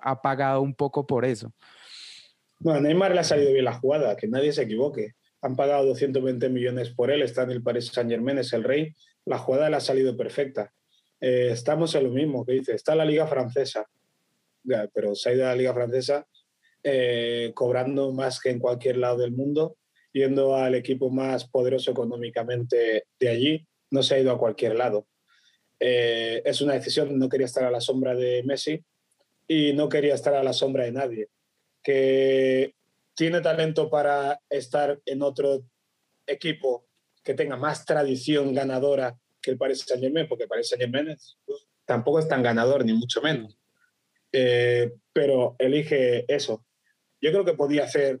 ha 0.00 0.22
pagado 0.22 0.62
un 0.62 0.74
poco 0.74 1.06
por 1.06 1.24
eso. 1.24 1.52
No, 2.64 2.80
Neymar 2.80 3.12
le 3.12 3.20
ha 3.20 3.24
salido 3.24 3.52
bien 3.52 3.64
la 3.64 3.74
jugada, 3.74 4.16
que 4.16 4.28
nadie 4.28 4.52
se 4.52 4.62
equivoque. 4.62 5.14
Han 5.40 5.56
pagado 5.56 5.84
220 5.86 6.48
millones 6.48 6.90
por 6.90 7.10
él, 7.10 7.22
está 7.22 7.42
en 7.42 7.50
el 7.50 7.62
Paris 7.62 7.86
Saint 7.86 8.08
Germain, 8.08 8.38
es 8.38 8.52
el 8.52 8.62
rey. 8.62 8.94
La 9.24 9.38
jugada 9.38 9.68
le 9.68 9.76
ha 9.76 9.80
salido 9.80 10.16
perfecta. 10.16 10.72
Eh, 11.20 11.48
estamos 11.50 11.94
en 11.96 12.04
lo 12.04 12.10
mismo 12.10 12.44
que 12.44 12.52
dice, 12.52 12.74
está 12.74 12.94
la 12.94 13.04
Liga 13.04 13.26
Francesa, 13.26 13.88
pero 14.94 15.14
se 15.16 15.30
ha 15.30 15.34
ido 15.34 15.44
a 15.46 15.48
la 15.48 15.56
Liga 15.56 15.74
Francesa 15.74 16.26
eh, 16.84 17.50
cobrando 17.54 18.12
más 18.12 18.40
que 18.40 18.50
en 18.50 18.60
cualquier 18.60 18.98
lado 18.98 19.18
del 19.18 19.32
mundo, 19.32 19.76
yendo 20.12 20.54
al 20.54 20.76
equipo 20.76 21.10
más 21.10 21.48
poderoso 21.48 21.90
económicamente 21.90 23.06
de 23.18 23.28
allí, 23.28 23.66
no 23.90 24.04
se 24.04 24.14
ha 24.14 24.20
ido 24.20 24.30
a 24.30 24.38
cualquier 24.38 24.76
lado. 24.76 25.06
Eh, 25.80 26.42
es 26.44 26.60
una 26.60 26.74
decisión, 26.74 27.18
no 27.18 27.28
quería 27.28 27.46
estar 27.46 27.64
a 27.64 27.70
la 27.72 27.80
sombra 27.80 28.14
de 28.14 28.44
Messi 28.44 28.84
y 29.48 29.72
no 29.72 29.88
quería 29.88 30.14
estar 30.14 30.34
a 30.34 30.44
la 30.44 30.52
sombra 30.52 30.84
de 30.84 30.92
nadie 30.92 31.28
que 31.82 32.74
tiene 33.14 33.40
talento 33.40 33.90
para 33.90 34.40
estar 34.48 35.00
en 35.04 35.22
otro 35.22 35.64
equipo 36.26 36.86
que 37.22 37.34
tenga 37.34 37.56
más 37.56 37.84
tradición 37.84 38.54
ganadora 38.54 39.16
que 39.40 39.50
el 39.50 39.58
Paris 39.58 39.84
Saint 39.86 40.02
Germain, 40.02 40.28
porque 40.28 40.44
el 40.44 40.48
Paris 40.48 40.68
Saint 40.68 40.82
Germain 40.82 41.16
tampoco 41.84 42.18
es 42.18 42.28
tan 42.28 42.42
ganador, 42.42 42.84
ni 42.84 42.92
mucho 42.92 43.20
menos. 43.20 43.58
Eh, 44.32 44.92
pero 45.12 45.56
elige 45.58 46.24
eso. 46.32 46.64
Yo 47.20 47.30
creo 47.30 47.44
que 47.44 47.54
podía 47.54 47.84
hacer, 47.84 48.20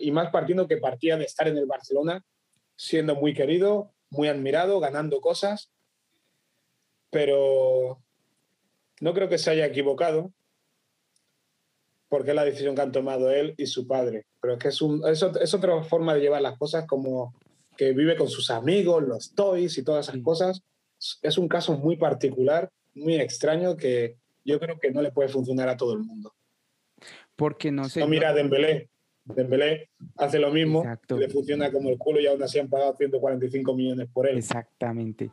y 0.00 0.10
más 0.10 0.30
partiendo 0.30 0.66
que 0.66 0.78
partía 0.78 1.16
de 1.16 1.24
estar 1.24 1.48
en 1.48 1.56
el 1.56 1.66
Barcelona, 1.66 2.24
siendo 2.76 3.14
muy 3.14 3.34
querido, 3.34 3.92
muy 4.10 4.28
admirado, 4.28 4.80
ganando 4.80 5.20
cosas, 5.20 5.70
pero 7.10 8.02
no 9.00 9.14
creo 9.14 9.28
que 9.28 9.38
se 9.38 9.50
haya 9.50 9.66
equivocado 9.66 10.32
porque 12.12 12.32
es 12.32 12.36
la 12.36 12.44
decisión 12.44 12.74
que 12.74 12.82
han 12.82 12.92
tomado 12.92 13.30
él 13.30 13.54
y 13.56 13.64
su 13.64 13.86
padre. 13.86 14.26
Pero 14.38 14.52
es 14.52 14.58
que 14.58 14.68
es, 14.68 14.82
un, 14.82 15.02
es, 15.08 15.54
otra 15.54 15.82
forma 15.82 16.12
de 16.12 16.20
llevar 16.20 16.42
las 16.42 16.58
cosas 16.58 16.86
como 16.86 17.34
que 17.74 17.94
vive 17.94 18.16
con 18.16 18.28
sus 18.28 18.50
amigos, 18.50 19.02
los 19.02 19.34
toys 19.34 19.78
y 19.78 19.82
todas 19.82 20.10
esas 20.10 20.20
cosas. 20.20 20.60
Es 21.22 21.38
un 21.38 21.48
caso 21.48 21.78
muy 21.78 21.96
particular, 21.96 22.68
muy 22.94 23.14
extraño 23.14 23.78
que 23.78 24.18
yo 24.44 24.60
creo 24.60 24.78
que 24.78 24.90
no 24.90 25.00
le 25.00 25.10
puede 25.10 25.30
funcionar 25.30 25.70
a 25.70 25.78
todo 25.78 25.94
el 25.94 26.00
mundo. 26.00 26.34
Porque 27.34 27.72
no 27.72 27.88
sé. 27.88 28.00
No 28.00 28.08
mira 28.08 28.28
a 28.28 28.34
Dembélé. 28.34 28.90
Dembélé 29.24 29.88
hace 30.16 30.38
lo 30.38 30.52
mismo, 30.52 30.84
le 31.16 31.28
funciona 31.30 31.72
como 31.72 31.88
el 31.88 31.96
culo 31.96 32.20
y 32.20 32.26
aún 32.26 32.42
así 32.42 32.58
han 32.58 32.68
pagado 32.68 32.94
145 32.94 33.74
millones 33.74 34.10
por 34.12 34.28
él. 34.28 34.36
Exactamente. 34.36 35.30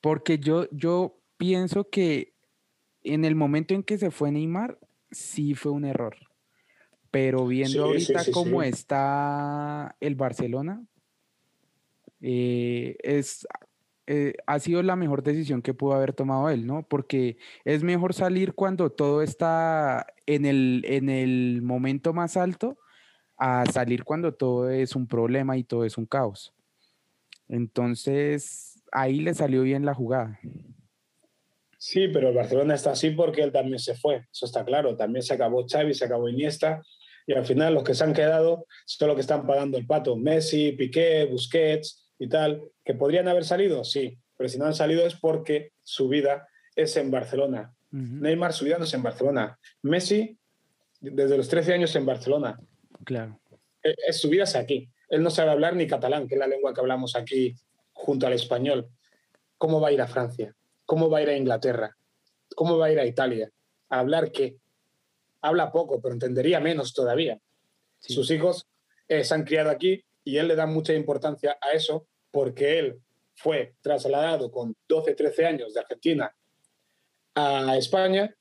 Porque 0.00 0.38
yo, 0.38 0.70
yo 0.70 1.18
pienso 1.36 1.90
que 1.90 2.32
en 3.02 3.26
el 3.26 3.34
momento 3.34 3.74
en 3.74 3.82
que 3.82 3.98
se 3.98 4.10
fue 4.10 4.32
Neymar, 4.32 4.78
sí 5.14 5.54
fue 5.54 5.72
un 5.72 5.84
error. 5.84 6.16
Pero 7.10 7.46
viendo 7.46 7.84
ahorita 7.84 8.22
cómo 8.32 8.62
está 8.62 9.96
el 10.00 10.16
Barcelona, 10.16 10.84
eh, 12.20 12.96
es, 13.02 13.46
eh, 14.06 14.34
ha 14.46 14.58
sido 14.58 14.82
la 14.82 14.96
mejor 14.96 15.22
decisión 15.22 15.62
que 15.62 15.74
pudo 15.74 15.94
haber 15.94 16.12
tomado 16.12 16.50
él, 16.50 16.66
¿no? 16.66 16.82
Porque 16.82 17.36
es 17.64 17.82
mejor 17.82 18.14
salir 18.14 18.54
cuando 18.54 18.90
todo 18.90 19.22
está 19.22 20.06
en 20.26 20.44
el, 20.44 20.84
en 20.86 21.08
el 21.08 21.62
momento 21.62 22.12
más 22.12 22.36
alto 22.36 22.78
a 23.36 23.64
salir 23.66 24.04
cuando 24.04 24.34
todo 24.34 24.70
es 24.70 24.96
un 24.96 25.06
problema 25.06 25.56
y 25.56 25.64
todo 25.64 25.84
es 25.84 25.96
un 25.98 26.06
caos. 26.06 26.52
Entonces, 27.48 28.82
ahí 28.90 29.20
le 29.20 29.34
salió 29.34 29.62
bien 29.62 29.84
la 29.84 29.94
jugada. 29.94 30.40
Sí, 31.86 32.08
pero 32.08 32.30
el 32.30 32.34
Barcelona 32.34 32.74
está 32.76 32.92
así 32.92 33.10
porque 33.10 33.42
él 33.42 33.52
también 33.52 33.78
se 33.78 33.94
fue, 33.94 34.24
eso 34.32 34.46
está 34.46 34.64
claro. 34.64 34.96
También 34.96 35.22
se 35.22 35.34
acabó 35.34 35.66
Xavi, 35.68 35.92
se 35.92 36.06
acabó 36.06 36.30
Iniesta 36.30 36.82
y 37.26 37.34
al 37.34 37.44
final 37.44 37.74
los 37.74 37.84
que 37.84 37.92
se 37.92 38.02
han 38.02 38.14
quedado 38.14 38.64
son 38.86 39.08
los 39.08 39.16
que 39.16 39.20
están 39.20 39.46
pagando 39.46 39.76
el 39.76 39.86
pato. 39.86 40.16
Messi, 40.16 40.72
Piqué, 40.72 41.26
Busquets 41.26 42.08
y 42.18 42.26
tal, 42.30 42.62
que 42.82 42.94
podrían 42.94 43.28
haber 43.28 43.44
salido, 43.44 43.84
sí, 43.84 44.16
pero 44.34 44.48
si 44.48 44.58
no 44.58 44.64
han 44.64 44.72
salido 44.72 45.06
es 45.06 45.14
porque 45.16 45.72
su 45.82 46.08
vida 46.08 46.48
es 46.74 46.96
en 46.96 47.10
Barcelona. 47.10 47.74
Neymar 47.90 48.54
su 48.54 48.64
vida 48.64 48.78
no 48.78 48.84
es 48.84 48.94
en 48.94 49.02
Barcelona. 49.02 49.58
Messi 49.82 50.38
desde 51.02 51.36
los 51.36 51.50
13 51.50 51.74
años 51.74 51.94
en 51.96 52.06
Barcelona. 52.06 52.58
Claro. 53.04 53.38
E, 53.82 53.94
es, 54.08 54.18
su 54.18 54.30
vida 54.30 54.44
es 54.44 54.56
aquí. 54.56 54.88
Él 55.10 55.22
no 55.22 55.28
sabe 55.28 55.50
hablar 55.50 55.76
ni 55.76 55.86
catalán, 55.86 56.28
que 56.28 56.36
es 56.36 56.40
la 56.40 56.46
lengua 56.46 56.72
que 56.72 56.80
hablamos 56.80 57.14
aquí 57.14 57.54
junto 57.92 58.26
al 58.26 58.32
español. 58.32 58.88
¿Cómo 59.58 59.82
va 59.82 59.88
a 59.88 59.92
ir 59.92 60.00
a 60.00 60.06
Francia? 60.06 60.56
¿Cómo 60.86 61.08
va 61.08 61.18
a 61.18 61.22
ir 61.22 61.28
a 61.30 61.36
Inglaterra? 61.36 61.96
¿Cómo 62.54 62.78
va 62.78 62.86
a 62.86 62.92
ir 62.92 63.00
a 63.00 63.06
Italia? 63.06 63.50
¿A 63.88 64.00
hablar 64.00 64.30
qué? 64.32 64.56
Habla 65.40 65.72
poco, 65.72 66.00
pero 66.00 66.14
entendería 66.14 66.60
menos 66.60 66.92
todavía. 66.94 67.38
Sus 67.98 68.30
hijos 68.30 68.66
eh, 69.08 69.24
se 69.24 69.34
han 69.34 69.44
criado 69.44 69.70
aquí 69.70 70.04
y 70.24 70.38
él 70.38 70.48
le 70.48 70.56
da 70.56 70.66
mucha 70.66 70.94
importancia 70.94 71.56
a 71.60 71.72
eso 71.72 72.06
porque 72.30 72.78
él 72.78 73.00
fue 73.36 73.74
trasladado 73.80 74.50
con 74.50 74.76
12, 74.88 75.14
13 75.14 75.46
años 75.46 75.74
de 75.74 75.80
Argentina 75.80 76.34
a 77.34 77.76
España. 77.76 78.34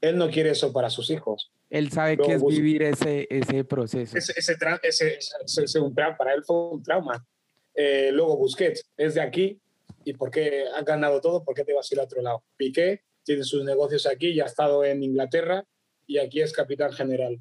Él 0.00 0.16
no 0.16 0.30
quiere 0.30 0.50
eso 0.50 0.72
para 0.72 0.90
sus 0.90 1.10
hijos. 1.10 1.50
Él 1.70 1.90
sabe 1.90 2.16
que 2.16 2.32
es 2.32 2.44
vivir 2.44 2.82
ese, 2.82 3.26
ese 3.30 3.64
proceso. 3.64 4.16
Ese, 4.16 4.32
ese, 4.36 5.18
ese, 5.62 5.80
un 5.80 5.94
para 5.94 6.32
él 6.32 6.42
fue 6.44 6.70
un 6.70 6.82
trauma. 6.82 7.26
Eh, 7.74 8.10
luego 8.12 8.36
Busquets 8.36 8.88
es 8.96 9.14
de 9.14 9.20
aquí 9.20 9.60
y 10.08 10.14
¿por 10.14 10.30
qué 10.30 10.64
ha 10.74 10.80
ganado 10.82 11.20
todo? 11.20 11.44
¿Por 11.44 11.54
qué 11.54 11.64
te 11.64 11.74
vas 11.74 11.90
a 11.90 11.94
ir 11.94 12.00
a 12.00 12.04
otro 12.04 12.22
lado? 12.22 12.42
Piqué 12.56 13.02
tiene 13.22 13.44
sus 13.44 13.62
negocios 13.62 14.06
aquí 14.06 14.28
y 14.28 14.40
ha 14.40 14.46
estado 14.46 14.82
en 14.82 15.02
Inglaterra 15.02 15.66
y 16.06 16.16
aquí 16.16 16.40
es 16.40 16.50
capitán 16.50 16.94
general. 16.94 17.38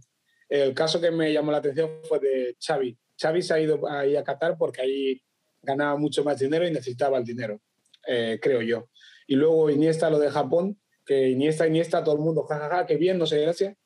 El 0.50 0.74
caso 0.74 1.00
que 1.00 1.10
me 1.10 1.32
llamó 1.32 1.54
la 1.54 1.60
atención 1.60 2.02
fue 2.04 2.20
de 2.20 2.58
Xavi. 2.60 2.98
Xavi 3.22 3.42
se 3.42 3.54
ha 3.54 3.60
ido 3.62 3.88
ahí 3.90 4.18
a 4.18 4.24
Qatar 4.26 4.58
porque 4.58 4.82
ahí 4.82 5.22
ganaba 5.62 5.96
mucho 5.96 6.26
más 6.26 6.40
dinero 6.40 6.68
y 6.68 6.72
necesitaba 6.72 7.18
el 7.18 7.24
dinero, 7.24 7.62
eh, 8.06 8.38
creo 8.42 8.62
yo. 8.62 8.90
Y 9.28 9.36
luego 9.36 9.70
Iniesta 9.70 10.10
lo 10.10 10.20
de 10.20 10.30
Japón, 10.30 10.78
que 11.06 11.30
Iniesta, 11.30 11.68
Iniesta, 11.68 12.04
todo 12.04 12.16
el 12.16 12.22
mundo, 12.22 12.44
jajaja, 12.44 12.70
ja, 12.70 12.76
ja, 12.80 12.86
qué 12.86 12.98
bien, 12.98 13.18
no 13.18 13.26
sé, 13.26 13.40
gracias. 13.40 13.78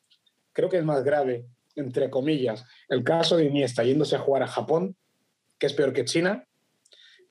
Creo 0.53 0.69
que 0.69 0.77
es 0.77 0.83
más 0.83 1.03
grave, 1.03 1.45
entre 1.75 2.09
comillas, 2.09 2.65
el 2.89 3.03
caso 3.03 3.37
de 3.37 3.45
Iniesta 3.45 3.83
yéndose 3.83 4.15
a 4.15 4.19
jugar 4.19 4.41
a 4.41 4.47
Japón, 4.47 4.97
que 5.59 5.67
es 5.67 5.73
peor 5.73 5.93
que 5.93 6.03
China, 6.03 6.47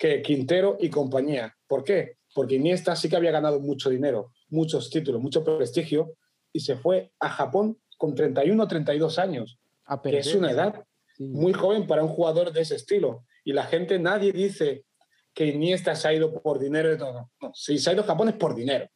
que 0.00 0.22
Quintero 0.22 0.78
y 0.80 0.88
compañía. 0.88 1.54
¿Por 1.68 1.84
qué? 1.84 2.16
Porque 2.34 2.54
Iniesta 2.54 2.96
sí 2.96 3.10
que 3.10 3.16
había 3.16 3.32
ganado 3.32 3.60
mucho 3.60 3.90
dinero, 3.90 4.32
muchos 4.48 4.88
títulos, 4.88 5.20
mucho 5.20 5.44
prestigio, 5.44 6.14
y 6.54 6.60
se 6.60 6.74
fue 6.74 7.12
a 7.20 7.28
Japón 7.28 7.78
con 7.98 8.14
31 8.14 8.62
o 8.62 8.66
32 8.66 9.18
años, 9.18 9.58
que 10.02 10.18
es 10.18 10.34
una 10.34 10.52
edad 10.52 10.86
muy 11.18 11.52
joven 11.52 11.86
para 11.86 12.02
un 12.02 12.08
jugador 12.08 12.50
de 12.50 12.62
ese 12.62 12.76
estilo. 12.76 13.26
Y 13.44 13.52
la 13.52 13.64
gente, 13.64 13.98
nadie 13.98 14.32
dice 14.32 14.86
que 15.34 15.44
Iniesta 15.44 15.94
se 15.94 16.08
ha 16.08 16.14
ido 16.14 16.32
por 16.40 16.58
dinero. 16.58 16.96
No, 16.96 17.30
no. 17.42 17.52
Si 17.52 17.78
se 17.78 17.90
ha 17.90 17.92
ido 17.92 18.02
a 18.02 18.06
Japón 18.06 18.30
es 18.30 18.36
por 18.36 18.54
dinero. 18.54 18.88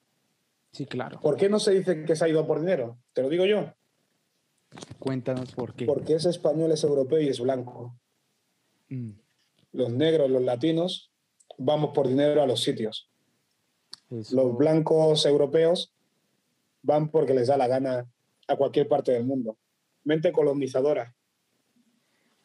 Sí, 0.72 0.86
claro. 0.86 1.20
¿Por 1.20 1.36
qué 1.36 1.50
no 1.50 1.60
se 1.60 1.72
dice 1.72 2.04
que 2.04 2.16
se 2.16 2.24
ha 2.24 2.28
ido 2.28 2.46
por 2.46 2.60
dinero? 2.60 2.98
Te 3.12 3.20
lo 3.20 3.28
digo 3.28 3.44
yo. 3.44 3.74
Cuéntanos 4.98 5.52
por 5.52 5.74
qué. 5.74 5.84
Porque 5.84 6.14
es 6.14 6.24
español, 6.24 6.72
es 6.72 6.82
europeo 6.82 7.20
y 7.20 7.28
es 7.28 7.40
blanco. 7.40 7.94
Mm. 8.88 9.23
Los 9.74 9.92
negros, 9.92 10.30
los 10.30 10.42
latinos, 10.42 11.10
vamos 11.58 11.90
por 11.94 12.08
dinero 12.08 12.42
a 12.42 12.46
los 12.46 12.62
sitios. 12.62 13.10
Los 14.08 14.56
blancos 14.56 15.26
europeos 15.26 15.92
van 16.82 17.10
porque 17.10 17.34
les 17.34 17.48
da 17.48 17.56
la 17.56 17.66
gana 17.66 18.06
a 18.48 18.56
cualquier 18.56 18.88
parte 18.88 19.12
del 19.12 19.24
mundo. 19.24 19.58
Mente 20.04 20.32
colonizadora. 20.32 21.14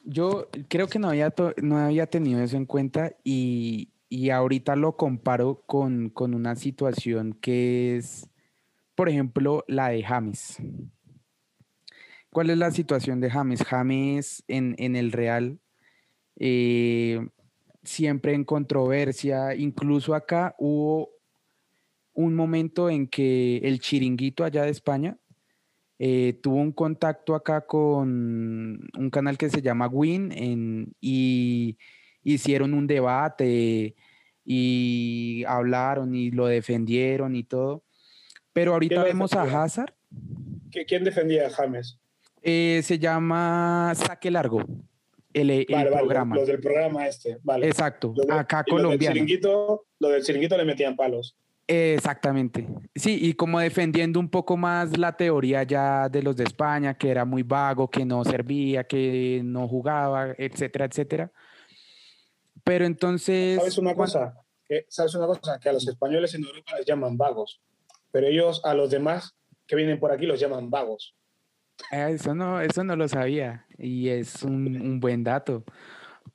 Yo 0.04 0.50
creo 0.70 0.88
que 0.88 0.98
no 0.98 1.10
había, 1.10 1.34
no 1.62 1.78
había 1.78 2.08
tenido 2.08 2.42
eso 2.42 2.58
en 2.58 2.66
cuenta 2.66 3.16
y, 3.24 3.92
ahorita 4.32 4.76
lo 4.76 4.98
comparo 4.98 5.62
con, 5.68 6.12
una 6.16 6.56
situación 6.56 7.34
que 7.34 7.98
es, 7.98 8.28
por 8.96 9.10
ejemplo, 9.10 9.64
la 9.68 9.90
de 9.90 10.02
James. 10.04 10.58
¿Cuál 12.32 12.50
es 12.50 12.58
la 12.58 12.72
situación 12.72 13.20
de 13.20 13.30
James? 13.30 13.64
James 13.64 14.44
en, 14.48 14.96
el 14.96 15.12
Real, 15.12 15.60
eh, 16.40 17.28
siempre 17.84 18.34
en 18.34 18.44
controversia, 18.44 19.56
incluso 19.56 20.16
acá 20.16 20.56
hubo 20.58 21.12
un 22.14 22.36
momento 22.36 22.90
en 22.90 23.08
que 23.08 23.58
el 23.58 23.80
chiringuito 23.80 24.44
allá 24.44 24.64
de 24.64 24.72
España 24.72 25.18
eh, 26.00 26.40
tuvo 26.42 26.56
un 26.56 26.72
contacto 26.72 27.36
acá 27.36 27.66
con 27.66 28.90
un 28.98 29.10
canal 29.10 29.38
que 29.38 29.50
se 29.50 29.62
llama 29.62 29.88
Win 29.88 30.96
y 31.02 31.78
hicieron 32.24 32.74
un 32.74 32.88
debate 32.88 33.96
y 34.46 35.44
hablaron 35.48 36.16
y 36.16 36.32
lo 36.32 36.48
defendieron 36.48 37.36
y 37.36 37.44
todo. 37.44 37.84
Pero 38.54 38.74
ahorita 38.74 39.04
vemos 39.04 39.34
a 39.34 39.44
Hazard. 39.44 39.94
¿Quién 40.88 41.04
defendía 41.04 41.48
a 41.48 41.50
James? 41.50 42.00
Eh, 42.42 42.82
se 42.84 42.98
llama 42.98 43.94
Saque 43.96 44.32
Largo. 44.32 44.66
El, 45.34 45.66
programa. 45.66 46.36
Los 46.36 46.48
del 46.48 46.60
programa 46.60 47.08
este, 47.08 47.38
vale. 47.44 47.68
Exacto, 47.68 48.14
acá 48.30 48.64
colombiano. 48.64 49.16
Lo 50.00 50.10
del, 50.10 50.24
chiringuito, 50.24 50.58
le 50.58 50.66
metían 50.66 50.96
palos. 50.96 51.36
Exactamente. 51.68 52.68
Sí, 52.96 53.20
y 53.22 53.34
como 53.34 53.60
defendiendo 53.60 54.20
un 54.20 54.30
poco 54.30 54.58
más 54.58 54.98
la 54.98 55.16
teoría 55.16 55.62
ya 55.64 56.10
de 56.10 56.24
los 56.24 56.36
de 56.36 56.46
España, 56.46 56.98
que 56.98 57.12
era 57.12 57.26
muy 57.26 57.44
vago, 57.44 57.90
que 57.92 58.06
no 58.06 58.24
servía, 58.26 58.86
que 58.86 59.42
no 59.44 59.68
jugaba, 59.68 60.34
etcétera, 60.36 60.86
etcétera. 60.86 61.32
Pero 62.64 62.86
entonces... 62.86 63.58
¿Sabes 63.58 63.78
una 63.78 63.94
cosa? 63.94 64.34
¿Sabes 64.88 65.14
una 65.14 65.28
cosa? 65.28 65.60
Que 65.60 65.70
a 65.70 65.74
los 65.74 65.88
españoles 65.88 66.34
en 66.34 66.44
Europa 66.44 66.72
les 66.76 66.86
llaman 66.88 67.18
vagos, 67.18 67.62
pero 68.12 68.26
ellos 68.26 68.62
a 68.64 68.74
los 68.74 68.90
demás 68.90 69.36
que 69.68 69.76
vienen 69.76 70.00
por 70.00 70.12
aquí 70.12 70.26
los 70.26 70.40
llaman 70.40 70.72
vagos. 70.72 71.16
Ah, 71.92 72.10
eso 72.10 72.36
no, 72.36 72.62
eso 72.62 72.84
no 72.84 72.96
lo 72.96 73.08
sabía 73.08 73.66
y 73.78 74.10
es 74.10 74.44
un, 74.44 75.00
buen 75.00 75.24
dato. 75.24 75.64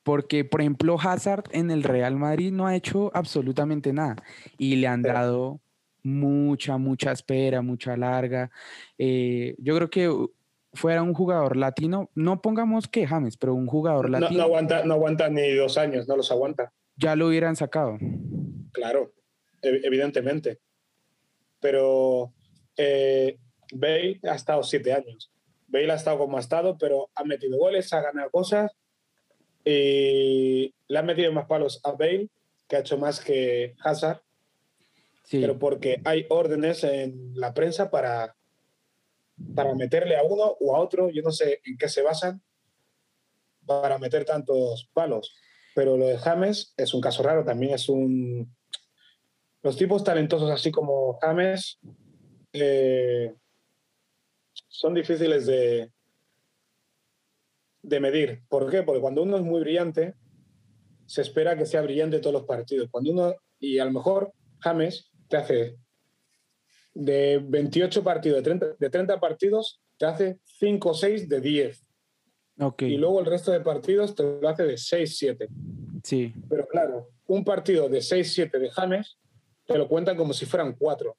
Porque, 0.02 0.44
por 0.44 0.60
ejemplo, 0.60 0.98
Hazard 1.00 1.44
en 1.52 1.70
el 1.70 1.82
Real 1.82 2.16
Madrid 2.16 2.52
no 2.52 2.66
ha 2.66 2.76
hecho 2.76 3.10
absolutamente 3.14 3.92
nada 3.92 4.16
y 4.58 4.76
le 4.76 4.86
han 4.86 5.02
dado 5.02 5.60
mucha, 6.02 6.76
mucha 6.76 7.12
espera, 7.12 7.62
mucha 7.62 7.96
larga. 7.96 8.50
Eh, 8.98 9.54
yo 9.58 9.74
creo 9.76 9.90
que 9.90 10.10
fuera 10.74 11.02
un 11.02 11.14
jugador 11.14 11.56
latino, 11.56 12.10
no 12.14 12.42
pongamos 12.42 12.88
que 12.88 13.06
James, 13.06 13.36
pero 13.36 13.54
un 13.54 13.66
jugador 13.66 14.10
latino. 14.10 14.38
No, 14.38 14.44
aguanta, 14.44 14.84
no 14.84 14.94
aguanta 14.94 15.28
ni 15.28 15.54
dos 15.54 15.78
años, 15.78 16.06
no 16.08 16.16
los 16.16 16.30
aguanta. 16.30 16.72
Ya 16.96 17.16
lo 17.16 17.28
hubieran 17.28 17.56
sacado. 17.56 17.96
Claro, 18.72 19.12
evidentemente. 19.62 20.60
Pero 21.60 22.32
eh, 22.76 23.38
Bale 23.72 24.20
ha 24.24 24.34
estado 24.34 24.62
siete 24.62 24.92
años. 24.92 25.30
Bale 25.74 25.92
ha 25.92 25.96
estado 25.96 26.18
como 26.18 26.36
ha 26.36 26.40
estado, 26.40 26.78
pero 26.78 27.10
ha 27.16 27.24
metido 27.24 27.58
goles, 27.58 27.92
ha 27.92 28.00
ganado 28.00 28.30
cosas 28.30 28.70
y 29.64 30.72
le 30.86 30.98
han 30.98 31.06
metido 31.06 31.32
más 31.32 31.46
palos 31.46 31.80
a 31.82 31.92
Bale, 31.92 32.28
que 32.68 32.76
ha 32.76 32.80
hecho 32.80 32.96
más 32.96 33.18
que 33.20 33.74
Hazard. 33.82 34.22
Pero 35.28 35.58
porque 35.58 36.00
hay 36.04 36.26
órdenes 36.28 36.84
en 36.84 37.32
la 37.34 37.54
prensa 37.54 37.90
para, 37.90 38.36
para 39.56 39.74
meterle 39.74 40.16
a 40.16 40.22
uno 40.22 40.56
o 40.60 40.76
a 40.76 40.80
otro, 40.80 41.10
yo 41.10 41.22
no 41.22 41.32
sé 41.32 41.60
en 41.64 41.76
qué 41.76 41.88
se 41.88 42.02
basan, 42.02 42.40
para 43.66 43.98
meter 43.98 44.24
tantos 44.24 44.88
palos. 44.92 45.34
Pero 45.74 45.96
lo 45.96 46.06
de 46.06 46.18
James 46.18 46.72
es 46.76 46.94
un 46.94 47.00
caso 47.00 47.24
raro, 47.24 47.44
también 47.44 47.74
es 47.74 47.88
un... 47.88 48.54
Los 49.62 49.76
tipos 49.76 50.04
talentosos 50.04 50.50
así 50.50 50.70
como 50.70 51.18
James 51.20 51.80
eh, 52.52 53.34
son 54.74 54.92
difíciles 54.92 55.46
de, 55.46 55.88
de 57.80 58.00
medir. 58.00 58.42
¿Por 58.48 58.68
qué? 58.68 58.82
Porque 58.82 59.00
cuando 59.00 59.22
uno 59.22 59.36
es 59.36 59.44
muy 59.44 59.60
brillante, 59.60 60.14
se 61.06 61.22
espera 61.22 61.56
que 61.56 61.64
sea 61.64 61.80
brillante 61.80 62.18
todos 62.18 62.34
los 62.34 62.44
partidos. 62.44 62.88
Cuando 62.90 63.12
uno, 63.12 63.34
y 63.60 63.78
a 63.78 63.84
lo 63.84 63.92
mejor 63.92 64.32
James 64.58 65.12
te 65.28 65.36
hace 65.36 65.76
de 66.92 67.40
28 67.44 68.02
partidos, 68.02 68.38
de 68.38 68.42
30, 68.42 68.66
de 68.76 68.90
30 68.90 69.20
partidos, 69.20 69.80
te 69.96 70.06
hace 70.06 70.40
5 70.42 70.90
o 70.90 70.94
6 70.94 71.28
de 71.28 71.40
10. 71.40 71.90
Okay. 72.58 72.94
Y 72.94 72.96
luego 72.96 73.20
el 73.20 73.26
resto 73.26 73.52
de 73.52 73.60
partidos 73.60 74.16
te 74.16 74.24
lo 74.24 74.48
hace 74.48 74.64
de 74.64 74.76
6, 74.76 75.16
7. 75.16 75.48
Sí. 76.02 76.34
Pero 76.48 76.66
claro, 76.66 77.10
un 77.28 77.44
partido 77.44 77.88
de 77.88 78.02
6, 78.02 78.32
7 78.34 78.58
de 78.58 78.70
James 78.70 79.18
te 79.66 79.78
lo 79.78 79.86
cuentan 79.86 80.16
como 80.16 80.32
si 80.32 80.46
fueran 80.46 80.74
4. 80.74 81.16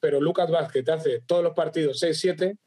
Pero 0.00 0.20
Lucas 0.20 0.50
Vázquez 0.50 0.84
te 0.84 0.92
hace 0.92 1.22
todos 1.22 1.42
los 1.42 1.54
partidos 1.54 1.98
6, 1.98 2.20
7 2.20 2.58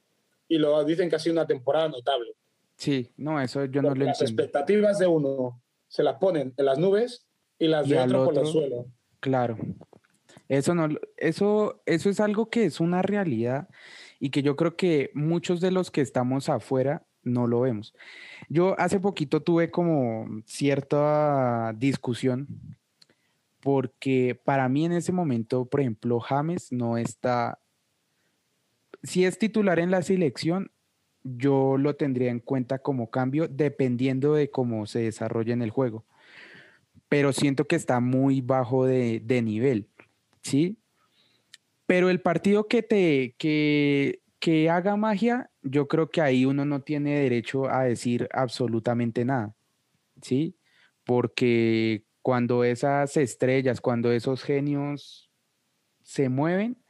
y 0.48 0.58
lo 0.58 0.84
dicen 0.84 1.10
que 1.10 1.16
ha 1.16 1.20
sido 1.20 1.34
una 1.34 1.48
temporada 1.48 1.88
notable. 1.89 2.36
Sí, 2.76 3.12
no, 3.18 3.39
eso 3.39 3.66
yo 3.66 3.82
no 3.82 3.89
lo 3.89 3.94
entiendo. 3.94 4.12
Las 4.12 4.22
expectativas 4.22 5.00
de 5.00 5.08
uno 5.08 5.62
se 5.88 6.04
las 6.04 6.16
ponen 6.18 6.54
en 6.58 6.66
las 6.66 6.78
nubes 6.78 7.26
y 7.60 7.68
las 7.68 7.88
de 7.88 8.00
otro, 8.00 8.26
por 8.26 8.38
el 8.38 8.46
suelo. 8.46 8.88
Claro. 9.20 9.58
Eso 10.50 10.76
no, 10.76 10.89
eso, 11.18 11.82
eso 11.86 12.10
es 12.10 12.20
algo 12.20 12.50
que 12.50 12.66
es 12.66 12.80
una 12.80 13.02
realidad 13.02 13.70
y 14.20 14.30
que 14.30 14.41
yo 14.41 14.56
creo 14.56 14.76
que 14.76 15.12
muchos 15.14 15.62
de 15.62 15.72
los 15.72 15.91
que 15.91 16.02
estamos 16.02 16.50
afuera 16.50 17.06
no 17.24 17.48
lo 17.48 17.62
vemos. 17.62 17.94
Yo 18.50 18.76
hace 18.78 19.00
poquito 19.00 19.41
tuve 19.41 19.72
como 19.72 20.28
cierta 20.46 21.74
discusión 21.78 22.48
porque 23.62 24.39
para 24.44 24.68
mí 24.68 24.86
en 24.86 24.91
ese 24.91 25.14
momento, 25.14 25.66
por 25.66 25.80
ejemplo, 25.80 26.20
James 26.20 26.72
no 26.72 26.98
está 26.98 27.60
si 29.04 29.26
es 29.26 29.38
titular 29.38 29.80
en 29.80 29.91
la 29.91 30.01
selección, 30.01 30.72
yo 31.24 31.78
lo 31.78 31.95
tendría 31.95 32.32
en 32.32 32.39
cuenta 32.39 32.80
como 32.80 33.10
cambio 33.10 33.47
dependiendo 33.47 34.34
de 34.34 34.49
cómo 34.49 34.86
se 34.86 34.99
desarrolla 34.99 35.54
en 35.54 35.62
el 35.62 35.70
juego. 35.70 36.06
Pero 37.10 37.32
siento 37.32 37.68
que 37.68 37.76
está 37.76 37.99
muy 37.99 38.41
bajo 38.41 38.86
de, 38.86 39.22
nivel, 39.43 39.88
¿sí? 40.41 40.78
Pero 41.86 42.10
el 42.10 42.22
partido 42.22 42.68
que 42.68 42.82
te, 42.82 43.36
que, 43.38 44.22
que 44.39 44.70
haga 44.70 44.95
magia, 44.95 45.51
yo 45.62 45.88
creo 45.88 46.10
que 46.10 46.22
ahí 46.22 46.45
uno 46.45 46.66
no 46.66 46.82
tiene 46.82 47.20
derecho 47.20 47.70
a 47.70 47.84
decir 47.84 48.28
absolutamente 48.32 49.26
nada, 49.26 49.54
¿sí? 50.22 50.58
Porque 51.04 52.06
cuando 52.22 52.64
esas 52.64 53.18
estrellas, 53.18 53.82
cuando 53.82 54.12
esos 54.12 54.43
genios 54.43 55.30
se 56.01 56.30
mueven, 56.30 56.83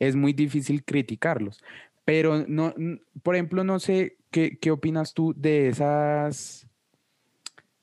es 0.00 0.16
muy 0.16 0.32
difícil 0.32 0.84
criticarlos. 0.84 1.62
Pero 2.04 2.44
no, 2.48 2.74
por 3.22 3.36
ejemplo, 3.36 3.62
no 3.62 3.78
sé 3.78 4.16
qué, 4.32 4.58
qué 4.58 4.72
opinas 4.72 5.14
tú 5.14 5.32
de 5.36 5.68
esas 5.68 6.66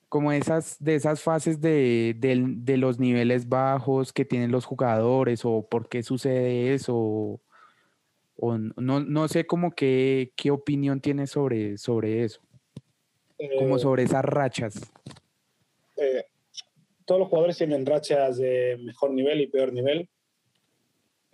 como 0.09 0.32
esas, 0.32 0.78
de 0.80 0.95
esas 0.95 1.22
fases 1.22 1.59
de, 1.59 2.15
de, 2.18 2.78
los 2.78 2.97
niveles 2.97 3.49
bajos 3.49 4.13
que 4.13 4.24
tienen 4.24 4.51
los 4.51 4.65
jugadores 4.65 5.41
o 5.43 5.68
por 5.70 5.89
qué 5.89 6.01
sucede 6.01 6.74
eso 6.74 6.95
o, 8.39 8.57
no, 8.57 8.99
no, 9.01 9.28
sé 9.28 9.45
como 9.45 9.72
qué, 9.72 10.32
qué 10.36 10.51
opinión 10.51 11.01
tienes 11.01 11.32
sobre, 11.32 11.78
sobre 11.78 12.24
eso, 12.24 12.39
como 13.59 13.78
eh, 13.78 13.80
sobre 13.80 14.03
esas 14.03 14.24
rachas. 14.24 14.80
Eh, 15.97 16.24
todos 17.03 17.20
los 17.20 17.30
jugadores 17.30 17.57
tienen 17.57 17.86
rachas 17.86 18.38
de 18.38 18.78
mejor 18.82 19.11
nivel 19.11 19.41
y 19.41 19.47
peor 19.47 19.74
nivel 19.74 20.07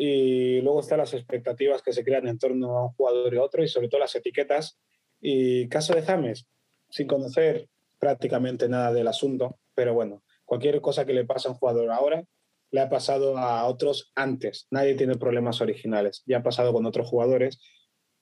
y 0.06 0.60
luego 0.60 0.82
están 0.82 0.97
las 0.97 1.14
expectativas 1.14 1.82
que 1.82 1.93
se 1.93 2.04
crean 2.04 2.28
en 2.28 2.38
torno 2.38 2.78
a 2.78 2.86
un 2.88 2.91
jugador 2.91 3.34
y 3.34 3.38
otro 3.38 3.64
y 3.64 3.70
sobre 3.70 3.88
todo 3.88 4.01
las 4.01 4.14
etiquetas. 4.14 4.78
Y 5.22 5.70
caso 5.70 5.95
de 5.95 6.01
James, 6.01 6.45
sin 6.89 7.08
conocer 7.08 7.70
prácticamente 7.99 8.68
nada 8.68 8.91
del 8.91 9.08
asunto, 9.08 9.60
pero 9.74 9.93
bueno, 9.93 10.22
cualquier 10.43 10.82
cosa 10.82 11.06
que 11.06 11.14
le 11.14 11.24
pasa 11.24 11.47
a 11.47 11.54
un 11.54 11.58
jugador 11.58 11.89
ahora 11.89 12.26
le 12.72 12.82
ha 12.82 12.89
pasado 12.89 13.38
a 13.38 13.66
otros 13.66 14.12
antes. 14.14 14.68
Nadie 14.72 14.95
tiene 14.95 15.16
problemas 15.16 15.62
originales, 15.62 16.22
ya 16.26 16.39
ha 16.39 16.43
pasado 16.43 16.74
con 16.74 16.86
otros 16.86 17.08
jugadores. 17.08 17.62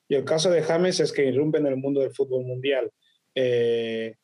Y 0.08 0.14
el 0.14 0.24
caso 0.24 0.52
de 0.52 0.62
James 0.62 1.00
es 1.00 1.12
que 1.12 1.26
irrumpe 1.26 1.58
en 1.58 1.66
el 1.66 1.78
mundo 1.78 2.02
del 2.02 2.14
fútbol 2.14 2.46
mundial, 2.46 2.92
eh, 3.34 4.18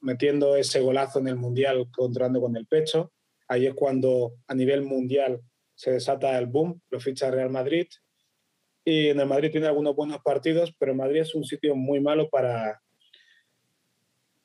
metiendo 0.00 0.56
ese 0.56 0.80
golazo 0.80 1.18
en 1.18 1.28
el 1.28 1.36
mundial, 1.36 1.86
controlando 1.94 2.40
con 2.40 2.56
el 2.56 2.66
pecho. 2.66 3.12
Ahí 3.46 3.66
es 3.66 3.74
cuando 3.74 4.36
a 4.46 4.54
nivel 4.54 4.84
mundial 4.84 5.42
se 5.74 5.92
desata 5.92 6.38
el 6.38 6.46
boom, 6.46 6.80
lo 6.90 7.00
ficha 7.00 7.30
Real 7.30 7.50
Madrid. 7.50 7.86
Y 8.84 9.08
en 9.08 9.20
el 9.20 9.26
Madrid 9.26 9.50
tiene 9.50 9.66
algunos 9.66 9.96
buenos 9.96 10.18
partidos, 10.22 10.74
pero 10.78 10.94
Madrid 10.94 11.22
es 11.22 11.34
un 11.34 11.44
sitio 11.44 11.74
muy 11.74 12.00
malo 12.00 12.28
para, 12.28 12.82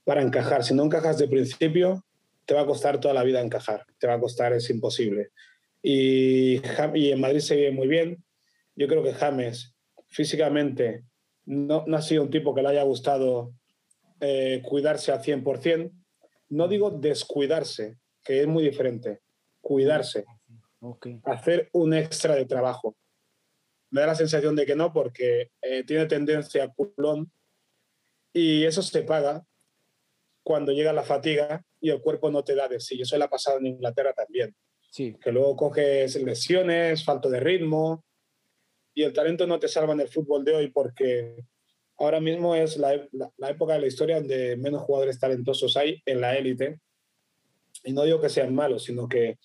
para 0.06 0.22
encajar. 0.22 0.64
Si 0.64 0.74
no 0.74 0.84
encajas 0.84 1.18
de 1.18 1.28
principio, 1.28 2.06
te 2.46 2.54
va 2.54 2.62
a 2.62 2.66
costar 2.66 3.00
toda 3.00 3.14
la 3.14 3.24
vida 3.24 3.42
encajar. 3.42 3.86
Te 4.00 4.08
va 4.08 4.14
a 4.14 4.20
costar, 4.20 4.54
es 4.54 4.70
imposible. 4.70 5.32
Y, 5.84 6.62
y 6.96 7.12
en 7.12 7.22
Madrid 7.22 7.40
se 7.40 7.56
vive 7.56 7.72
muy 7.72 7.88
bien. 7.88 8.24
Yo 8.76 8.88
creo 8.88 9.04
que 9.04 9.14
James 9.14 9.76
físicamente 10.08 11.04
no, 11.46 11.84
no 11.86 11.98
ha 11.98 12.02
sido 12.02 12.24
un 12.24 12.30
tipo 12.30 12.56
que 12.56 12.62
le 12.62 12.70
haya 12.70 12.84
gustado 12.84 13.54
eh, 14.22 14.62
cuidarse 14.64 15.12
al 15.12 15.22
100%. 15.22 15.92
No 16.50 16.68
digo 16.68 16.92
descuidarse, 16.92 17.98
que 18.24 18.42
es 18.42 18.48
muy 18.48 18.64
diferente. 18.64 19.20
Cuidarse. 19.62 20.26
Hacer 21.26 21.70
un 21.74 21.94
extra 21.94 22.36
de 22.36 22.46
trabajo. 22.46 22.96
Me 23.92 24.02
da 24.02 24.08
la 24.08 24.16
sensación 24.16 24.56
de 24.56 24.66
que 24.66 24.76
no, 24.76 24.94
porque 24.94 25.52
eh, 25.62 25.84
tiene 25.84 26.06
tendencia 26.06 26.64
a 26.64 26.74
culón 26.74 27.32
y 28.34 28.64
eso 28.64 28.82
se 28.82 29.02
paga 29.04 29.44
cuando 30.44 30.72
llega 30.72 30.94
la 30.94 31.04
fatiga 31.04 31.64
y 31.82 31.90
el 31.90 32.02
cuerpo 32.02 32.30
no 32.32 32.44
te 32.44 32.56
da 32.56 32.68
de 32.68 32.80
sí. 32.80 33.02
Eso 33.02 33.18
le 33.18 33.26
ha 33.26 33.30
pasado 33.30 33.58
en 33.58 33.68
Inglaterra 33.68 34.14
también. 34.14 34.56
Sí. 34.92 35.16
Que 35.22 35.32
luego 35.32 35.56
coges 35.56 36.16
lesiones, 36.16 37.04
falto 37.04 37.30
de 37.30 37.40
ritmo 37.40 38.06
y 38.94 39.04
el 39.04 39.14
talento 39.14 39.48
no 39.48 39.60
te 39.60 39.68
salva 39.68 39.94
en 39.94 40.02
el 40.02 40.10
fútbol 40.10 40.44
de 40.44 40.56
hoy 40.56 40.72
porque 40.72 41.36
ahora 41.98 42.20
mismo 42.20 42.56
es 42.56 42.78
la, 42.78 43.08
la, 43.12 43.50
época 43.50 43.74
de 43.74 43.80
la 43.80 43.88
historia 43.88 44.18
donde 44.18 44.58
menos 44.58 44.82
jugadores 44.84 45.20
talentosos 45.20 45.78
hay 45.78 46.02
en 46.06 46.22
la 46.22 46.36
élite. 46.38 46.80
Y 47.84 47.94
no 47.94 48.04
digo 48.04 48.20
que 48.20 48.30
sean 48.30 48.54
malos, 48.54 48.84
sino 48.84 49.08
que 49.08 49.38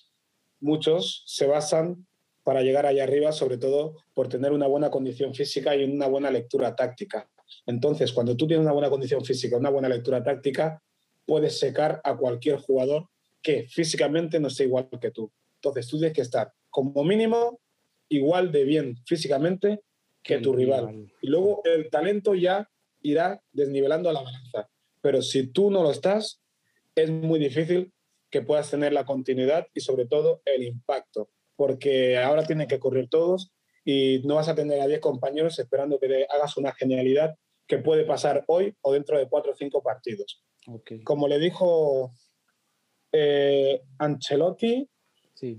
muchos 0.61 1.23
se 1.27 1.47
basan 1.47 2.07
para 2.43 2.63
llegar 2.63 2.87
allá 2.87 3.05
arriba, 3.05 3.33
sobre 3.33 3.59
todo 3.59 3.97
por 4.13 4.29
tener 4.29 4.53
una 4.53 4.67
buena 4.67 4.91
condición 4.91 5.35
física 5.35 5.75
y 5.75 5.85
una 5.85 6.07
buena 6.07 6.31
lectura 6.31 6.77
táctica. 6.77 7.29
Entonces, 7.67 8.13
cuando 8.13 8.37
tú 8.37 8.47
tienes 8.47 8.65
una 8.65 8.73
buena 8.73 8.91
condición 8.91 9.25
física, 9.25 9.57
una 9.57 9.71
buena 9.71 9.89
lectura 9.89 10.23
táctica, 10.23 10.83
puedes 11.27 11.59
secar 11.59 12.01
a 12.05 12.17
cualquier 12.17 12.59
jugador 12.59 13.09
que 13.43 13.67
físicamente 13.69 14.41
no 14.41 14.49
esté 14.49 14.65
igual 14.65 14.89
que 15.01 15.11
tú. 15.11 15.31
Entonces 15.57 15.87
tú 15.89 15.99
tienes 15.99 16.15
que 16.15 16.23
estar 16.23 16.53
como 16.71 17.05
mínimo 17.05 17.61
igual 18.09 18.53
de 18.53 18.65
bien 18.65 18.97
físicamente 19.07 19.81
que 20.23 20.39
tu 20.39 20.53
rival. 20.53 21.11
Y 21.21 21.29
luego 21.29 21.63
el 21.65 21.89
talento 21.91 22.35
ya 22.35 22.69
irá 23.03 23.43
desnivelando 23.53 24.09
a 24.09 24.13
la 24.13 24.23
balanza. 24.23 24.69
Pero 25.01 25.23
si 25.23 25.47
tú 25.49 25.71
no 25.71 25.83
lo 25.83 25.91
estás, 25.91 26.41
es 26.95 27.11
muy 27.11 27.39
difícil 27.39 27.93
que 28.35 28.43
puedas 28.43 28.69
tener 28.69 28.93
la 28.93 29.05
continuidad 29.05 29.69
y 29.75 29.81
sobre 29.81 30.07
todo 30.07 30.43
el 30.45 30.65
impacto, 30.65 31.31
porque 31.55 32.19
ahora 32.19 32.45
tienen 32.45 32.67
que 32.67 32.81
correr 32.81 33.09
todos 33.09 33.53
y 33.85 34.23
no 34.25 34.35
vas 34.35 34.49
a 34.49 34.57
tener 34.57 34.81
a 34.81 34.89
10 34.89 34.99
compañeros 34.99 35.57
esperando 35.61 36.01
que 36.01 36.27
hagas 36.29 36.57
una 36.57 36.73
genialidad 36.73 37.37
que 37.69 37.79
puede 37.79 38.05
pasar 38.05 38.43
hoy 38.49 38.77
o 38.81 38.93
dentro 38.93 39.17
de 39.17 39.29
cuatro 39.29 39.53
o 39.53 39.55
cinco 39.55 39.85
partidos. 39.85 40.43
Como 41.05 41.29
le 41.29 41.39
dijo 41.39 42.11
eh, 43.13 43.83
Ancelotti, 43.99 44.91
sí. 45.35 45.57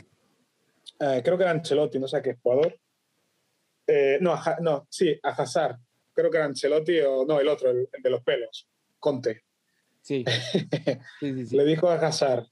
Eh, 0.99 1.21
creo 1.23 1.37
que 1.37 1.43
era 1.43 1.51
Ancelotti, 1.51 1.97
no 1.97 2.09
sé 2.09 2.21
qué 2.21 2.35
jugador. 2.43 2.77
Eh, 3.87 4.17
no, 4.19 4.37
no, 4.59 4.85
sí, 4.89 5.17
a 5.23 5.29
Hazard. 5.29 5.77
Creo 6.13 6.29
que 6.29 6.39
era 6.39 6.45
Ancelotti 6.45 6.99
o 6.99 7.25
no, 7.25 7.39
el 7.39 7.47
otro, 7.47 7.69
el, 7.69 7.87
de 8.03 8.09
los 8.09 8.21
pelos, 8.21 8.67
Conte. 8.99 9.43
Sí. 10.01 10.25
le 11.21 11.63
dijo 11.63 11.89
a 11.89 11.95
Hazard, 11.95 12.47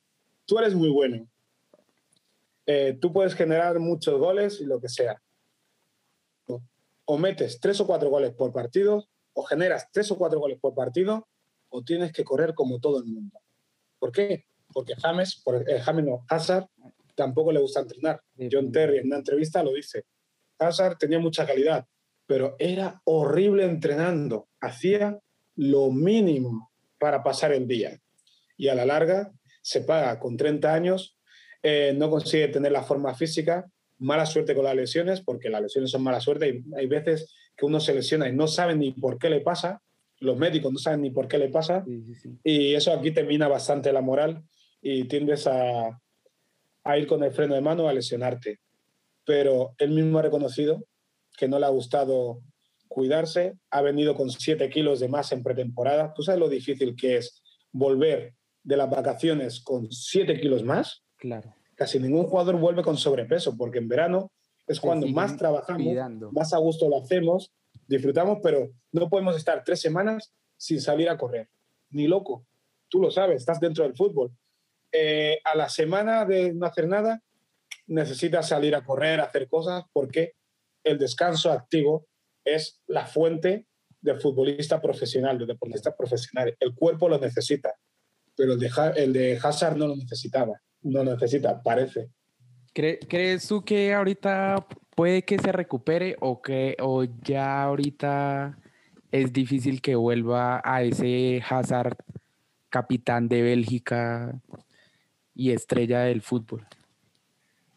tú 0.45 0.59
eres 0.59 0.75
muy 0.75 0.89
bueno. 0.89 1.27
tú 3.01 3.11
puedes 3.11 3.35
generar 3.35 3.79
muchos 3.79 4.19
goles 4.19 4.61
y 4.61 4.65
lo 4.65 4.79
que 4.79 4.89
sea. 4.89 5.21
O 7.05 7.17
metes 7.17 7.59
tres 7.59 7.79
o 7.81 7.87
cuatro 7.87 8.09
goles 8.09 8.33
por 8.33 8.53
partido 8.53 9.07
o 9.33 9.43
generas 9.43 9.89
tres 9.91 10.11
o 10.11 10.17
cuatro 10.17 10.39
goles 10.39 10.59
por 10.59 10.73
partido 10.73 11.27
o 11.69 11.83
tienes 11.83 12.11
que 12.13 12.23
correr 12.23 12.53
como 12.53 12.79
todo 12.79 12.99
el 12.99 13.05
mundo. 13.05 13.39
¿Por 13.99 14.11
qué? 14.11 14.45
Porque 14.71 14.95
James, 14.95 15.41
por, 15.43 15.67
eh, 15.69 15.79
James 15.79 16.05
no, 16.05 16.25
Hazard 16.29 16.67
tampoco 17.15 17.51
le 17.51 17.59
gusta 17.59 17.81
entrenar. 17.81 18.21
John 18.51 18.71
Terry 18.71 18.99
en 18.99 19.07
una 19.07 19.17
entrevista 19.17 19.63
lo 19.63 19.73
dice. 19.73 20.05
Hazard 20.59 20.97
tenía 20.97 21.19
mucha 21.19 21.45
calidad, 21.45 21.87
pero 22.25 22.55
era 22.59 23.01
horrible 23.05 23.65
entrenando. 23.65 24.47
Hacía 24.61 25.19
lo 25.55 25.91
mínimo 25.91 26.71
para 26.99 27.23
pasar 27.23 27.53
el 27.53 27.67
día. 27.67 27.99
Y 28.55 28.67
a 28.67 28.75
la 28.75 28.85
larga 28.85 29.31
se 29.63 29.81
paga 29.81 30.19
con 30.19 30.37
30 30.37 30.71
años, 30.71 31.17
eh, 31.63 31.93
no 31.97 32.09
consigue 32.09 32.49
tener 32.49 32.71
la 32.71 32.83
forma 32.83 33.15
física, 33.15 33.65
mala 33.97 34.25
suerte 34.25 34.53
con 34.53 34.65
las 34.65 34.75
lesiones, 34.75 35.21
porque 35.21 35.49
las 35.49 35.61
lesiones 35.61 35.89
son 35.89 36.03
mala 36.03 36.19
suerte 36.19 36.49
y 36.49 36.75
hay 36.75 36.85
veces 36.85 37.33
que 37.55 37.65
uno 37.65 37.79
se 37.79 37.93
lesiona 37.93 38.27
y 38.27 38.35
no 38.35 38.47
sabe 38.47 38.75
ni 38.75 38.91
por 38.91 39.17
qué 39.17 39.29
le 39.29 39.39
pasa, 39.39 39.81
los 40.19 40.37
médicos 40.37 40.71
no 40.71 40.77
saben 40.77 41.01
ni 41.01 41.09
por 41.09 41.27
qué 41.27 41.37
le 41.37 41.49
pasa, 41.49 41.85
y 42.43 42.73
eso 42.75 42.93
aquí 42.93 43.11
te 43.11 43.23
mina 43.23 43.47
bastante 43.47 43.91
la 43.93 44.01
moral 44.01 44.43
y 44.81 45.05
tiendes 45.05 45.47
a, 45.47 45.99
a 46.83 46.97
ir 46.97 47.07
con 47.07 47.23
el 47.23 47.31
freno 47.31 47.55
de 47.55 47.61
mano 47.61 47.87
a 47.87 47.93
lesionarte. 47.93 48.59
Pero 49.25 49.73
él 49.77 49.91
mismo 49.91 50.19
ha 50.19 50.23
reconocido 50.23 50.83
que 51.37 51.47
no 51.47 51.57
le 51.57 51.65
ha 51.65 51.69
gustado 51.69 52.41
cuidarse, 52.89 53.55
ha 53.71 53.81
venido 53.81 54.15
con 54.15 54.29
7 54.29 54.69
kilos 54.69 54.99
de 54.99 55.07
más 55.07 55.31
en 55.31 55.43
pretemporada. 55.43 56.13
¿Tú 56.13 56.23
sabes 56.23 56.39
lo 56.39 56.49
difícil 56.49 56.95
que 56.95 57.17
es 57.17 57.41
volver 57.71 58.33
de 58.63 58.77
las 58.77 58.89
vacaciones 58.89 59.61
con 59.61 59.91
7 59.91 60.39
kilos 60.39 60.63
más? 60.63 61.03
Claro. 61.17 61.53
Casi 61.75 61.99
ningún 61.99 62.25
jugador 62.25 62.57
vuelve 62.57 62.83
con 62.83 62.97
sobrepeso, 62.97 63.57
porque 63.57 63.79
en 63.79 63.87
verano 63.87 64.31
es 64.67 64.79
cuando 64.79 65.07
más 65.07 65.35
trabajamos, 65.37 65.93
más 66.31 66.53
a 66.53 66.57
gusto 66.57 66.87
lo 66.87 67.01
hacemos, 67.01 67.51
disfrutamos, 67.87 68.39
pero 68.41 68.71
no 68.91 69.09
podemos 69.09 69.35
estar 69.35 69.63
tres 69.63 69.81
semanas 69.81 70.33
sin 70.57 70.79
salir 70.79 71.09
a 71.09 71.17
correr. 71.17 71.49
Ni 71.89 72.07
loco. 72.07 72.45
Tú 72.89 72.99
lo 72.99 73.11
sabes, 73.11 73.37
estás 73.37 73.59
dentro 73.59 73.83
del 73.83 73.95
fútbol. 73.95 74.31
Eh, 74.91 75.39
a 75.43 75.57
la 75.57 75.67
semana 75.67 76.25
de 76.25 76.53
no 76.53 76.65
hacer 76.65 76.87
nada, 76.87 77.21
necesitas 77.87 78.47
salir 78.47 78.75
a 78.75 78.83
correr, 78.83 79.19
a 79.19 79.25
hacer 79.25 79.47
cosas, 79.49 79.83
porque 79.91 80.33
el 80.83 80.97
descanso 80.97 81.51
activo 81.51 82.05
es 82.45 82.81
la 82.87 83.05
fuente 83.05 83.67
del 84.01 84.19
futbolista 84.19 84.81
profesional, 84.81 85.37
del 85.37 85.47
deportista 85.47 85.95
profesional. 85.95 86.55
El 86.59 86.75
cuerpo 86.75 87.09
lo 87.09 87.17
necesita, 87.17 87.73
pero 88.35 88.53
el 88.53 88.59
de, 88.59 88.69
el 88.97 89.13
de 89.13 89.39
Hazard 89.41 89.77
no 89.77 89.87
lo 89.87 89.95
necesitaba, 89.95 90.61
no 90.81 91.03
lo 91.03 91.13
necesita, 91.13 91.61
parece. 91.61 92.09
¿Crees 92.73 93.47
tú 93.47 93.63
que 93.63 93.93
ahorita 93.93 94.65
puede 94.95 95.23
que 95.23 95.37
se 95.37 95.51
recupere 95.51 96.15
o 96.19 96.41
que 96.41 96.75
o 96.79 97.03
ya 97.03 97.63
ahorita 97.63 98.57
es 99.11 99.31
difícil 99.31 99.81
que 99.81 99.95
vuelva 99.95 100.61
a 100.63 100.81
ese 100.81 101.41
Hazard 101.47 101.97
capitán 102.69 103.27
de 103.27 103.43
Bélgica 103.43 104.41
y 105.35 105.51
estrella 105.51 106.01
del 106.01 106.21
fútbol? 106.21 106.65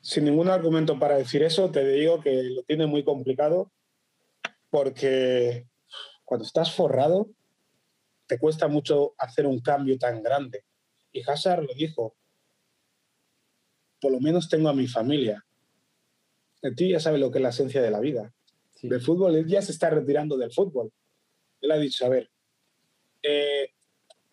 Sin 0.00 0.24
ningún 0.24 0.48
argumento 0.48 0.98
para 0.98 1.16
decir 1.16 1.42
eso, 1.42 1.70
te 1.70 1.86
digo 1.86 2.20
que 2.20 2.42
lo 2.44 2.62
tiene 2.62 2.86
muy 2.86 3.04
complicado 3.04 3.70
porque 4.70 5.66
cuando 6.24 6.46
estás 6.46 6.72
forrado, 6.72 7.28
te 8.26 8.38
cuesta 8.38 8.68
mucho 8.68 9.14
hacer 9.18 9.46
un 9.46 9.60
cambio 9.60 9.98
tan 9.98 10.22
grande. 10.22 10.64
Y 11.12 11.22
Hazard 11.28 11.64
lo 11.64 11.74
dijo, 11.74 12.16
por 14.00 14.12
lo 14.12 14.20
menos 14.20 14.48
tengo 14.48 14.68
a 14.68 14.74
mi 14.74 14.86
familia. 14.86 15.44
El 16.62 16.74
tío 16.74 16.88
ya 16.88 17.00
sabe 17.00 17.18
lo 17.18 17.30
que 17.30 17.38
es 17.38 17.42
la 17.42 17.50
esencia 17.50 17.80
de 17.82 17.90
la 17.90 18.00
vida. 18.00 18.32
Del 18.82 19.00
fútbol, 19.00 19.36
él 19.36 19.46
ya 19.46 19.62
se 19.62 19.72
está 19.72 19.90
retirando 19.90 20.36
del 20.36 20.52
fútbol. 20.52 20.92
Él 21.60 21.70
ha 21.70 21.78
dicho, 21.78 22.04
a 22.04 22.08
ver, 22.08 22.30
eh, 23.22 23.70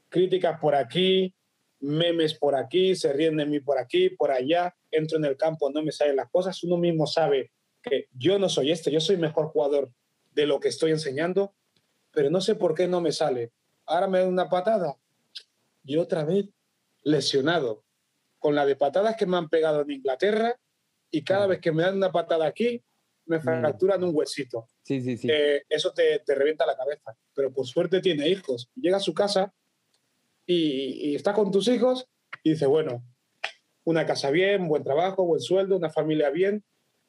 críticas 0.09 0.59
por 0.59 0.75
aquí, 0.75 1.33
memes 1.79 2.33
por 2.33 2.55
aquí, 2.55 2.95
se 2.95 3.11
ríen 3.13 3.37
de 3.37 3.45
mí 3.45 3.59
por 3.59 3.77
aquí, 3.77 4.09
por 4.09 4.31
allá, 4.31 4.75
entro 4.91 5.17
en 5.17 5.25
el 5.25 5.37
campo, 5.37 5.69
no 5.69 5.83
me 5.83 5.91
salen 5.91 6.15
las 6.15 6.29
cosas, 6.29 6.63
uno 6.63 6.77
mismo 6.77 7.07
sabe 7.07 7.51
que 7.81 8.07
yo 8.13 8.39
no 8.39 8.47
soy 8.49 8.71
este, 8.71 8.91
yo 8.91 8.99
soy 8.99 9.17
mejor 9.17 9.47
jugador 9.47 9.91
de 10.31 10.45
lo 10.45 10.59
que 10.59 10.69
estoy 10.69 10.91
enseñando, 10.91 11.53
pero 12.11 12.29
no 12.29 12.41
sé 12.41 12.55
por 12.55 12.73
qué 12.73 12.87
no 12.87 13.01
me 13.01 13.11
sale. 13.11 13.51
Ahora 13.85 14.07
me 14.07 14.19
da 14.19 14.27
una 14.27 14.49
patada 14.49 14.95
y 15.83 15.97
otra 15.97 16.23
vez 16.23 16.49
lesionado, 17.03 17.83
con 18.39 18.55
la 18.55 18.65
de 18.65 18.75
patadas 18.75 19.15
que 19.15 19.25
me 19.25 19.37
han 19.37 19.49
pegado 19.49 19.81
en 19.81 19.91
Inglaterra 19.91 20.59
y 21.11 21.23
cada 21.23 21.47
vez 21.47 21.59
que 21.59 21.71
me 21.71 21.83
dan 21.83 21.97
una 21.97 22.11
patada 22.11 22.45
aquí, 22.45 22.83
me 23.25 23.39
fracturan 23.39 24.03
un 24.03 24.11
huesito. 24.13 24.67
Sí, 24.83 25.01
sí, 25.01 25.15
sí. 25.15 25.29
Eh, 25.31 25.63
eso 25.69 25.93
te, 25.93 26.19
te, 26.19 26.35
revienta 26.35 26.65
la 26.65 26.75
cabeza. 26.75 27.15
Pero 27.33 27.53
por 27.53 27.65
suerte 27.65 28.01
tiene 28.01 28.27
hijos. 28.27 28.69
Llega 28.75 28.97
a 28.97 28.99
su 28.99 29.13
casa 29.13 29.53
y, 30.45 31.11
y 31.11 31.15
está 31.15 31.33
con 31.33 31.51
tus 31.51 31.69
hijos 31.69 32.07
y 32.43 32.51
dice, 32.51 32.65
bueno, 32.65 33.01
una 33.85 34.05
casa 34.05 34.29
bien, 34.29 34.67
buen 34.67 34.83
trabajo, 34.83 35.25
buen 35.25 35.41
sueldo, 35.41 35.77
una 35.77 35.89
familia 35.89 36.29
bien, 36.29 36.63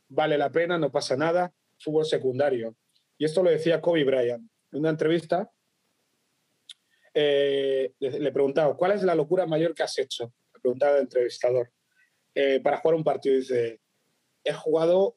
vale 0.08 0.38
la 0.38 0.50
pena, 0.50 0.78
no 0.78 0.92
pasa 0.92 1.16
nada, 1.16 1.52
fútbol 1.78 2.04
secundario. 2.04 2.76
Y 3.18 3.24
esto 3.24 3.42
lo 3.42 3.50
decía 3.50 3.80
Kobe 3.80 4.04
Bryant 4.04 4.48
en 4.72 4.80
una 4.80 4.90
entrevista. 4.90 5.50
Eh, 7.14 7.92
le, 8.00 8.32
preguntaba, 8.32 8.76
¿cuál 8.76 8.92
es 8.92 9.02
la 9.02 9.14
locura 9.14 9.46
mayor 9.46 9.74
que 9.74 9.84
has 9.84 9.96
hecho? 9.98 10.32
Le 10.52 10.60
preguntaba 10.60 10.96
el 10.96 11.02
entrevistador. 11.02 11.70
Eh, 12.34 12.60
para 12.60 12.78
jugar 12.78 12.96
un 12.96 13.04
partido, 13.04 13.36
dice, 13.36 13.80
he 14.42 14.52
jugado 14.52 15.16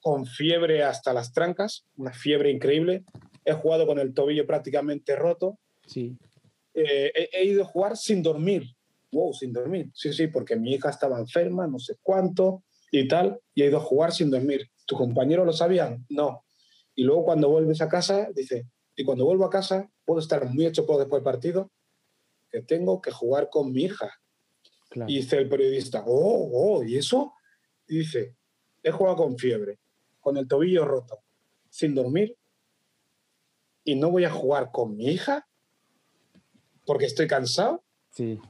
con 0.00 0.26
fiebre 0.26 0.82
hasta 0.82 1.12
las 1.12 1.32
trancas, 1.32 1.86
una 1.96 2.12
fiebre 2.12 2.50
increíble. 2.50 3.04
He 3.44 3.52
jugado 3.52 3.86
con 3.86 3.98
el 3.98 4.12
tobillo 4.12 4.46
prácticamente 4.46 5.14
roto. 5.14 5.58
Sí. 5.86 6.16
Eh, 6.74 7.12
he, 7.14 7.28
he, 7.32 7.44
ido 7.44 7.62
a 7.62 7.66
jugar 7.66 7.96
sin 7.96 8.22
dormir. 8.22 8.74
Wow, 9.12 9.32
sin 9.32 9.52
dormir. 9.52 9.90
Sí, 9.94 10.12
sí, 10.12 10.26
porque 10.26 10.56
mi 10.56 10.74
hija 10.74 10.90
estaba 10.90 11.18
enferma, 11.18 11.66
no 11.66 11.78
sé 11.78 11.96
cuánto 12.02 12.64
y 12.90 13.08
tal, 13.08 13.40
y 13.54 13.62
he 13.62 13.66
ido 13.66 13.78
a 13.78 13.80
jugar 13.80 14.12
sin 14.12 14.30
dormir. 14.30 14.68
¿Tus 14.84 14.98
compañeros 14.98 15.46
lo 15.46 15.52
sabían? 15.52 16.04
No. 16.08 16.44
Y 16.94 17.04
luego 17.04 17.24
cuando 17.24 17.48
vuelves 17.48 17.80
a 17.80 17.88
casa, 17.88 18.28
dice, 18.34 18.66
y 18.96 19.04
cuando 19.04 19.26
vuelvo 19.26 19.44
a 19.44 19.50
casa, 19.50 19.90
puedo 20.04 20.20
estar 20.20 20.48
muy 20.48 20.66
hecho 20.66 20.86
por 20.86 20.98
después 20.98 21.20
del 21.20 21.32
partido, 21.32 21.70
que 22.50 22.62
tengo 22.62 23.00
que 23.02 23.10
jugar 23.10 23.50
con 23.50 23.72
mi 23.72 23.84
hija. 23.84 24.10
Claro. 24.88 25.10
Y 25.10 25.16
dice 25.16 25.36
el 25.36 25.48
periodista, 25.48 26.02
oh, 26.06 26.50
oh, 26.52 26.82
¿y 26.82 26.96
eso? 26.96 27.34
Y 27.86 27.98
dice, 27.98 28.34
he 28.82 28.90
jugado 28.90 29.16
con 29.16 29.36
fiebre, 29.36 29.78
con 30.20 30.38
el 30.38 30.48
tobillo 30.48 30.84
roto, 30.84 31.22
sin 31.68 31.94
dormir, 31.94 32.36
y 33.84 33.94
no 33.94 34.10
voy 34.10 34.24
a 34.24 34.30
jugar 34.30 34.70
con 34.72 34.96
mi 34.96 35.06
hija 35.08 35.46
porque 36.86 37.04
estoy 37.04 37.26
cansado. 37.26 37.84
Sí. 38.10 38.40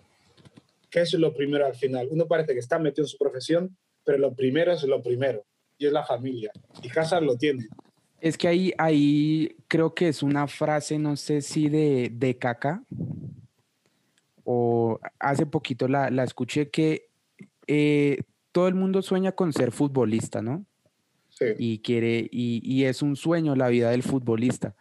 ¿Qué 0.89 1.01
es 1.01 1.13
lo 1.15 1.35
primero 1.35 1.67
al 1.67 1.75
final? 1.75 2.09
Uno 2.11 2.27
parece 2.27 2.55
que 2.55 2.61
está 2.61 2.79
metido 2.79 3.05
en 3.05 3.09
su 3.09 3.19
profesión, 3.19 3.77
pero 4.05 4.19
lo 4.19 4.35
primero 4.35 4.73
es 4.73 4.85
lo 4.85 5.03
primero, 5.03 5.45
y 5.77 5.87
es 5.87 5.93
la 5.93 6.05
familia. 6.05 6.53
Y 6.83 6.97
Hazard 6.97 7.25
lo 7.25 7.37
tiene. 7.37 7.67
Es 8.21 8.37
que 8.37 8.49
ahí, 8.49 8.73
ahí 8.79 9.57
creo 9.69 9.95
que 9.95 10.09
es 10.09 10.23
una 10.23 10.47
frase, 10.47 10.99
no 10.99 11.17
sé 11.17 11.43
si 11.43 11.69
de, 11.69 12.11
de 12.13 12.37
Caca, 12.39 12.83
o 14.45 14.99
hace 15.19 15.47
poquito 15.47 15.89
la, 15.89 16.11
la 16.11 16.25
escuché 16.25 16.71
que 16.71 17.09
eh, 17.67 18.23
todo 18.53 18.69
el 18.69 18.75
mundo 18.75 19.03
sueña 19.03 19.33
con 19.33 19.53
ser 19.53 19.73
futbolista, 19.73 20.41
¿no? 20.41 20.65
Sí. 21.31 21.47
Y 21.59 21.79
quiere, 21.81 22.29
y, 22.31 22.63
y 22.65 22.85
es 22.85 23.03
un 23.03 23.17
sueño 23.17 23.55
la 23.55 23.69
vida 23.69 23.91
del 23.91 24.03
futbolista. 24.03 24.75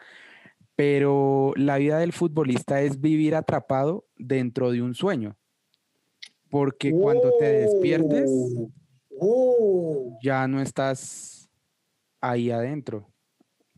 Pero 0.76 1.54
la 1.56 1.78
vida 1.78 2.00
del 2.00 2.14
futbolista 2.14 2.82
es 2.82 3.00
vivir 3.00 3.36
atrapado 3.36 4.06
dentro 4.18 4.72
de 4.72 4.82
un 4.82 4.94
sueño. 4.94 5.36
Porque 6.50 6.92
cuando 6.92 7.32
te 7.38 7.52
despiertes, 7.52 8.30
Oh, 9.20 10.18
ya 10.22 10.48
no 10.48 10.62
estás 10.62 11.50
ahí 12.20 12.52
adentro. 12.52 13.08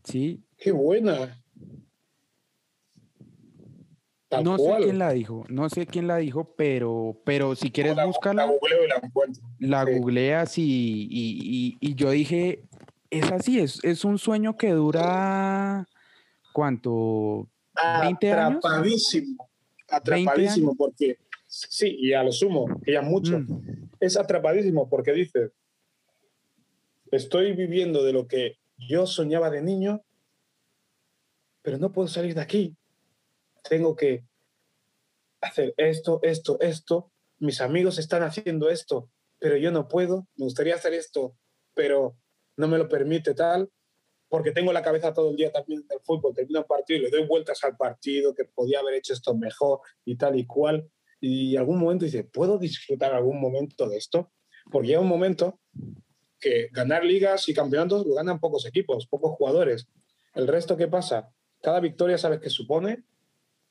¿Sí? 0.08 0.40
¡Qué 0.56 0.72
buena! 0.72 1.38
Tal 4.28 4.44
no 4.44 4.56
cual. 4.56 4.82
sé 4.82 4.84
quién 4.86 4.98
la 4.98 5.10
dijo, 5.12 5.44
no 5.48 5.70
sé 5.70 5.86
quién 5.86 6.06
la 6.06 6.16
dijo, 6.18 6.54
pero, 6.56 7.20
pero 7.24 7.54
si 7.54 7.70
quieres 7.70 7.96
la, 7.96 8.04
buscarla, 8.04 8.44
La 8.46 8.52
googleo 8.52 8.84
y 8.84 8.88
la 8.88 8.96
encuentro. 9.02 9.42
la 9.58 9.84
Sí. 9.86 9.92
googleas 9.98 10.58
y, 10.58 10.62
y, 10.62 11.08
y- 11.10 11.76
y 11.80 11.94
yo 11.94 12.10
dije, 12.10 12.64
es 13.10 13.30
así, 13.32 13.58
es, 13.58 13.82
es 13.84 14.04
un 14.04 14.18
sueño 14.18 14.56
que 14.58 14.70
dura, 14.72 15.88
¿cuánto? 16.52 17.48
20 18.02 18.32
años. 18.32 18.58
Atrapadísimo. 18.64 19.48
Atrapadísimo 19.88 20.74
porque... 20.76 21.16
Sí, 21.46 21.96
y 21.98 22.12
a 22.12 22.22
lo 22.22 22.30
sumo, 22.30 22.66
que 22.84 22.92
ya 22.92 23.00
mucho. 23.00 23.38
Mm, 23.38 23.88
Es 24.00 24.18
atrapadísimo 24.18 24.90
porque 24.90 25.12
dice, 25.12 25.52
estoy 27.10 27.54
viviendo 27.54 28.04
de 28.04 28.12
lo 28.12 28.26
que 28.28 28.57
yo 28.78 29.06
soñaba 29.06 29.50
de 29.50 29.62
niño, 29.62 30.04
pero 31.62 31.78
no 31.78 31.92
puedo 31.92 32.08
salir 32.08 32.34
de 32.34 32.40
aquí. 32.40 32.76
Tengo 33.68 33.96
que 33.96 34.24
hacer 35.40 35.74
esto, 35.76 36.20
esto, 36.22 36.58
esto. 36.60 37.10
Mis 37.38 37.60
amigos 37.60 37.98
están 37.98 38.22
haciendo 38.22 38.70
esto, 38.70 39.10
pero 39.38 39.56
yo 39.56 39.70
no 39.70 39.88
puedo. 39.88 40.26
Me 40.36 40.44
gustaría 40.44 40.76
hacer 40.76 40.94
esto, 40.94 41.36
pero 41.74 42.16
no 42.56 42.68
me 42.68 42.78
lo 42.78 42.88
permite 42.88 43.34
tal, 43.34 43.70
porque 44.28 44.52
tengo 44.52 44.72
la 44.72 44.82
cabeza 44.82 45.12
todo 45.12 45.30
el 45.30 45.36
día 45.36 45.52
también 45.52 45.86
del 45.86 46.00
fútbol. 46.00 46.34
Termino 46.34 46.60
un 46.60 46.66
partido 46.66 47.00
y 47.00 47.02
le 47.02 47.10
doy 47.10 47.26
vueltas 47.26 47.62
al 47.64 47.76
partido, 47.76 48.34
que 48.34 48.44
podía 48.44 48.80
haber 48.80 48.94
hecho 48.94 49.12
esto 49.12 49.34
mejor 49.36 49.80
y 50.04 50.16
tal 50.16 50.38
y 50.38 50.46
cual. 50.46 50.88
Y 51.20 51.56
algún 51.56 51.78
momento 51.78 52.04
dice, 52.04 52.24
¿puedo 52.24 52.58
disfrutar 52.58 53.12
algún 53.12 53.40
momento 53.40 53.88
de 53.88 53.96
esto? 53.96 54.32
Porque 54.70 54.88
llega 54.88 55.00
un 55.00 55.08
momento 55.08 55.60
que 56.40 56.68
ganar 56.72 57.04
ligas 57.04 57.48
y 57.48 57.54
campeonatos 57.54 58.06
lo 58.06 58.14
ganan 58.14 58.38
pocos 58.40 58.66
equipos, 58.66 59.06
pocos 59.06 59.32
jugadores. 59.36 59.88
El 60.34 60.46
resto, 60.46 60.76
¿qué 60.76 60.88
pasa? 60.88 61.30
Cada 61.62 61.80
victoria, 61.80 62.18
¿sabes 62.18 62.40
qué 62.40 62.50
supone? 62.50 63.04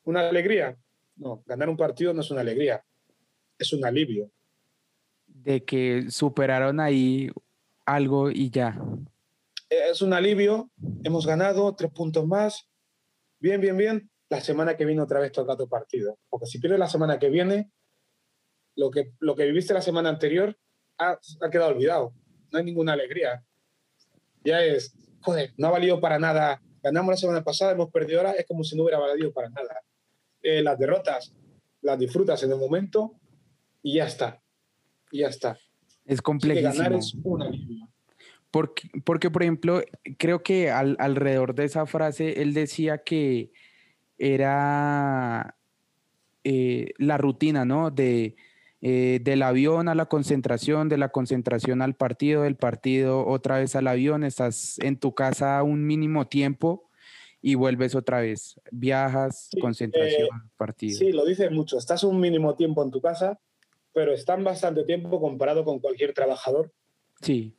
¿Una 0.04 0.28
alegría? 0.28 0.78
No, 1.16 1.44
ganar 1.46 1.70
un 1.70 1.78
partido 1.78 2.14
no 2.14 2.22
es 2.22 2.32
una 2.32 2.42
alegría, 2.42 2.84
es 3.58 3.74
un 3.74 3.86
alivio. 3.86 4.32
De 5.26 5.64
que 5.64 6.08
superaron 6.10 6.80
ahí 6.80 7.30
algo 7.86 8.30
y 8.30 8.50
ya. 8.50 8.80
Es 9.70 10.02
un 10.02 10.14
alivio, 10.14 10.70
hemos 11.04 11.26
ganado 11.26 11.76
tres 11.76 11.92
puntos 11.92 12.26
más, 12.26 12.70
bien, 13.40 13.62
bien, 13.62 13.78
bien. 13.78 14.10
La 14.30 14.42
semana 14.42 14.76
que 14.76 14.86
viene 14.86 15.02
otra 15.02 15.22
vez 15.22 15.32
toca 15.32 15.54
otro 15.54 15.68
partido. 15.68 16.20
Porque 16.30 16.48
si 16.48 16.60
pierdes 16.60 16.80
la 16.80 16.90
semana 16.90 17.18
que 17.18 17.30
viene, 17.30 17.72
lo 18.76 18.92
que, 18.92 19.14
lo 19.20 19.36
que 19.36 19.46
viviste 19.46 19.74
la 19.74 19.82
semana 19.82 20.10
anterior 20.10 20.58
ha, 20.98 21.18
ha 21.42 21.50
quedado 21.50 21.72
olvidado. 21.72 22.14
No 22.52 22.60
hay 22.60 22.66
ninguna 22.66 22.94
alegría. 22.94 23.44
Ya 24.44 24.64
es, 24.64 24.94
joder, 25.22 25.54
no 25.58 25.68
ha 25.68 25.72
valido 25.72 26.00
para 26.00 26.18
nada. 26.20 26.62
Ganamos 26.84 27.12
la 27.12 27.18
semana 27.18 27.44
pasada, 27.44 27.72
hemos 27.74 27.90
perdido 27.92 28.20
ahora, 28.20 28.32
es 28.34 28.46
como 28.46 28.64
si 28.64 28.76
no 28.78 28.84
hubiera 28.84 29.00
valido 29.00 29.32
para 29.34 29.50
nada. 29.50 29.82
Eh, 30.42 30.62
las 30.62 30.78
derrotas 30.80 31.34
las 31.82 32.00
disfrutas 32.00 32.42
en 32.44 32.52
el 32.52 32.58
momento 32.58 33.14
y 33.84 33.96
ya 33.96 34.06
está. 34.06 34.42
Y 35.12 35.20
ya 35.20 35.28
está. 35.28 35.52
Es 35.52 35.60
Así 36.06 36.16
que 36.18 36.22
complejísimo. 36.24 36.74
ganar 36.74 36.94
es 36.94 37.14
un 37.24 37.42
alivio. 37.44 37.88
Porque, 38.52 38.90
porque, 39.06 39.30
por 39.30 39.44
ejemplo, 39.44 39.82
creo 40.18 40.42
que 40.42 40.70
al- 40.72 40.98
alrededor 41.00 41.54
de 41.54 41.66
esa 41.66 41.86
frase 41.86 42.42
él 42.42 42.54
decía 42.54 42.98
que 43.00 43.52
era 44.18 45.56
eh, 46.44 46.92
la 46.98 47.18
rutina, 47.18 47.64
¿no? 47.66 47.92
De, 47.92 48.36
eh, 48.82 49.20
del 49.24 49.42
avión 49.42 49.88
a 49.88 49.96
la 49.96 50.06
concentración, 50.06 50.90
de 50.90 50.98
la 50.98 51.10
concentración 51.10 51.82
al 51.82 51.96
partido, 51.96 52.44
del 52.44 52.56
partido 52.56 53.26
otra 53.26 53.60
vez 53.60 53.76
al 53.76 53.88
avión, 53.88 54.24
estás 54.24 54.78
en 54.80 54.98
tu 54.98 55.16
casa 55.16 55.64
un 55.64 55.86
mínimo 55.86 56.28
tiempo 56.28 56.90
y 57.42 57.56
vuelves 57.56 57.96
otra 57.96 58.22
vez. 58.22 58.60
Viajas, 58.72 59.50
Sí, 59.52 59.60
concentración, 59.60 60.52
partido. 60.58 60.98
Sí, 60.98 61.12
lo 61.12 61.26
dices 61.26 61.52
mucho. 61.52 61.78
Estás 61.78 62.04
un 62.04 62.20
mínimo 62.20 62.56
tiempo 62.56 62.84
en 62.84 62.92
tu 62.92 63.02
casa, 63.02 63.40
pero 63.94 64.14
están 64.14 64.44
bastante 64.44 64.84
tiempo 64.84 65.20
comparado 65.20 65.64
con 65.64 65.80
cualquier 65.80 66.14
trabajador. 66.14 66.72
Sí, 67.22 67.56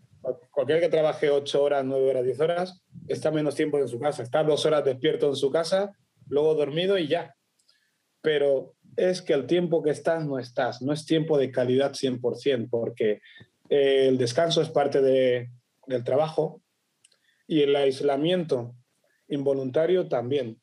Cualquier 0.51 0.81
que 0.81 0.89
trabaje 0.89 1.31
8 1.31 1.62
horas, 1.62 1.85
9 1.85 2.11
horas, 2.11 2.25
10 2.25 2.41
horas, 2.41 2.83
está 3.07 3.31
menos 3.31 3.55
tiempo 3.55 3.79
en 3.79 3.89
su 3.89 3.99
casa. 3.99 4.23
Está 4.23 4.43
dos 4.43 4.66
horas 4.66 4.85
despierto 4.85 5.29
en 5.29 5.37
su 5.37 5.51
casa, 5.51 5.93
luego 6.27 6.55
dormido 6.55 6.99
y 6.99 7.07
ya. 7.07 7.35
Pero 8.29 8.74
es 8.95 9.22
que 9.22 9.33
el 9.33 9.47
tiempo 9.47 9.83
que 9.83 9.89
estás 9.89 10.26
no 10.26 10.39
estás. 10.39 10.83
No 10.83 10.93
es 10.93 11.07
tiempo 11.07 11.39
de 11.39 11.51
calidad 11.51 11.95
100%, 11.95 12.68
porque 12.68 13.22
eh, 13.70 14.07
el 14.07 14.18
descanso 14.18 14.61
es 14.61 14.68
parte 14.68 15.01
de- 15.01 15.49
del 15.87 16.05
trabajo 16.05 16.61
y 17.47 17.62
el 17.62 17.74
aislamiento 17.74 18.74
involuntario 19.29 20.09
también. 20.09 20.61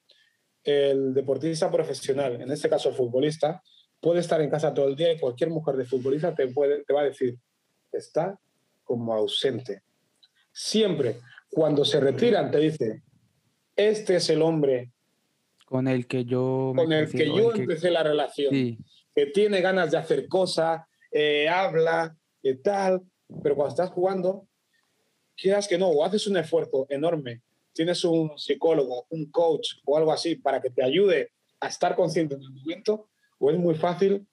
El 0.64 1.16
deportista 1.16 1.72
profesional, 1.72 2.40
en 2.40 2.52
este 2.52 2.70
caso 2.70 2.90
el 2.90 2.96
futbolista, 2.96 3.64
puede 4.00 4.20
estar 4.20 4.40
en 4.42 4.52
casa 4.52 4.72
todo 4.72 4.88
el 4.88 4.96
día 4.96 5.12
y 5.14 5.20
cualquier 5.20 5.50
mujer 5.50 5.76
de 5.76 5.86
futbolista 5.86 6.36
te, 6.36 6.46
puede, 6.50 6.84
te 6.84 6.94
va 6.94 7.02
a 7.02 7.06
decir, 7.06 7.36
está 7.92 8.40
como 8.84 9.12
ausente. 9.16 9.82
Siempre, 10.54 11.16
cuando 11.50 11.84
se 11.84 12.00
retiran, 12.00 12.52
te 12.52 12.60
dice, 12.60 13.02
este 13.76 14.18
es 14.18 14.30
el 14.30 14.44
hombre 14.44 14.92
con 15.76 15.90
el 15.90 16.08
que 16.08 16.24
yo, 16.24 16.72
con 16.74 16.94
el 16.94 17.12
que 17.12 17.28
yo 17.28 17.54
empecé 17.54 17.92
la 17.92 18.02
relación, 18.02 18.50
que 19.14 19.26
tiene 19.34 19.60
ganas 19.60 19.92
de 19.92 19.98
hacer 19.98 20.30
cosas, 20.30 20.84
eh, 21.12 21.50
habla, 21.50 22.16
y 22.42 22.56
tal, 22.56 23.02
pero 23.44 23.56
cuando 23.56 23.72
estás 23.72 23.90
jugando, 23.90 24.48
quieras 25.36 25.68
que 25.68 25.78
no, 25.78 25.90
o 25.90 26.06
haces 26.06 26.28
un 26.28 26.38
esfuerzo 26.38 26.86
enorme, 26.90 27.42
tienes 27.74 28.06
un 28.06 28.38
psicólogo, 28.38 29.06
un 29.10 29.30
coach 29.32 29.80
o 29.84 29.98
algo 29.98 30.14
así 30.14 30.36
para 30.36 30.62
que 30.62 30.70
te 30.70 30.82
ayude 30.82 31.34
a 31.60 31.68
estar 31.68 31.94
consciente 31.94 32.36
en 32.36 32.42
el 32.42 32.52
momento, 32.52 33.10
o 33.38 33.52
es 33.52 33.58
muy 33.58 33.76
fácil 33.76 34.26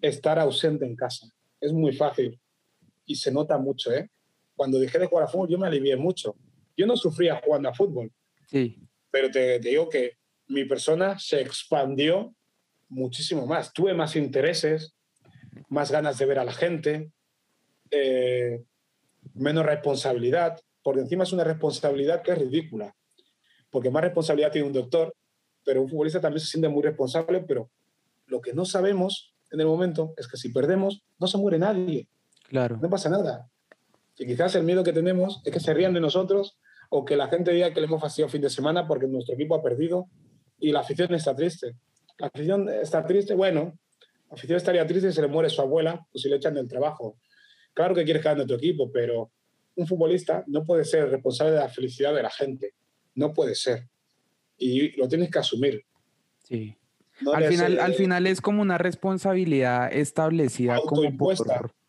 estar 0.00 0.38
ausente 0.38 0.86
en 0.86 0.96
casa. 0.96 1.26
Es 1.60 1.74
muy 1.74 1.92
fácil. 1.92 2.40
Y 3.04 3.16
se 3.16 3.30
nota 3.30 3.58
mucho, 3.58 3.92
¿eh? 3.92 4.08
Cuando 4.56 4.78
dejé 4.78 4.98
de 4.98 5.06
jugar 5.06 5.24
a 5.24 5.28
fútbol, 5.28 5.50
yo 5.50 5.58
me 5.58 5.66
alivié 5.66 5.94
mucho. 5.96 6.36
Yo 6.74 6.86
no 6.86 6.96
sufría 6.96 7.38
jugando 7.44 7.68
a 7.68 7.74
fútbol. 7.74 8.10
Sí. 8.46 8.78
Pero 9.10 9.30
te, 9.30 9.60
te 9.60 9.68
digo 9.68 9.90
que 9.90 10.19
mi 10.50 10.64
persona 10.64 11.18
se 11.18 11.40
expandió 11.40 12.34
muchísimo 12.88 13.46
más. 13.46 13.72
Tuve 13.72 13.94
más 13.94 14.16
intereses, 14.16 14.94
más 15.68 15.92
ganas 15.92 16.18
de 16.18 16.26
ver 16.26 16.40
a 16.40 16.44
la 16.44 16.52
gente, 16.52 17.12
eh, 17.92 18.64
menos 19.34 19.64
responsabilidad, 19.64 20.60
porque 20.82 21.02
encima 21.02 21.22
es 21.22 21.32
una 21.32 21.44
responsabilidad 21.44 22.22
que 22.22 22.32
es 22.32 22.38
ridícula, 22.38 22.96
porque 23.70 23.90
más 23.90 24.02
responsabilidad 24.02 24.50
tiene 24.50 24.66
un 24.66 24.72
doctor, 24.72 25.14
pero 25.64 25.82
un 25.82 25.88
futbolista 25.88 26.20
también 26.20 26.40
se 26.40 26.48
siente 26.50 26.68
muy 26.68 26.82
responsable, 26.82 27.40
pero 27.46 27.70
lo 28.26 28.40
que 28.40 28.52
no 28.52 28.64
sabemos 28.64 29.32
en 29.52 29.60
el 29.60 29.66
momento 29.66 30.14
es 30.16 30.26
que 30.26 30.36
si 30.36 30.48
perdemos, 30.48 31.04
no 31.20 31.28
se 31.28 31.38
muere 31.38 31.58
nadie. 31.60 32.08
Claro. 32.48 32.76
No 32.82 32.90
pasa 32.90 33.08
nada. 33.08 33.48
Y 34.18 34.26
quizás 34.26 34.56
el 34.56 34.64
miedo 34.64 34.82
que 34.82 34.92
tenemos 34.92 35.42
es 35.44 35.52
que 35.52 35.60
se 35.60 35.72
rían 35.74 35.94
de 35.94 36.00
nosotros 36.00 36.58
o 36.88 37.04
que 37.04 37.16
la 37.16 37.28
gente 37.28 37.52
diga 37.52 37.72
que 37.72 37.80
le 37.80 37.86
hemos 37.86 38.00
fastidiado 38.00 38.30
fin 38.30 38.42
de 38.42 38.50
semana 38.50 38.88
porque 38.88 39.06
nuestro 39.06 39.34
equipo 39.34 39.54
ha 39.54 39.62
perdido 39.62 40.08
y 40.60 40.72
la 40.72 40.80
afición 40.80 41.12
está 41.14 41.34
triste. 41.34 41.74
La 42.18 42.28
afición 42.28 42.68
está 42.68 43.04
triste, 43.04 43.34
bueno, 43.34 43.78
la 44.28 44.34
afición 44.34 44.56
estaría 44.56 44.86
triste 44.86 45.10
si 45.10 45.16
se 45.16 45.22
le 45.22 45.28
muere 45.28 45.48
su 45.50 45.60
abuela 45.60 46.06
o 46.12 46.18
si 46.18 46.28
le 46.28 46.36
echan 46.36 46.54
del 46.54 46.68
trabajo. 46.68 47.16
Claro 47.72 47.94
que 47.94 48.04
quieres 48.04 48.24
en 48.24 48.46
tu 48.46 48.54
equipo, 48.54 48.90
pero 48.92 49.30
un 49.76 49.86
futbolista 49.86 50.44
no 50.46 50.64
puede 50.64 50.84
ser 50.84 51.10
responsable 51.10 51.52
de 51.52 51.60
la 51.60 51.68
felicidad 51.68 52.14
de 52.14 52.22
la 52.22 52.30
gente. 52.30 52.74
No 53.14 53.32
puede 53.32 53.54
ser. 53.54 53.88
Y 54.58 54.96
lo 54.96 55.08
tienes 55.08 55.30
que 55.30 55.38
asumir. 55.38 55.84
Sí. 56.44 56.76
al, 57.32 57.44
final, 57.44 57.78
al 57.78 57.94
final 57.94 58.26
es 58.26 58.40
como 58.40 58.60
una 58.60 58.76
responsabilidad 58.76 59.92
establecida 59.92 60.76
autoimpuesta. 60.76 61.58
Como 61.58 61.80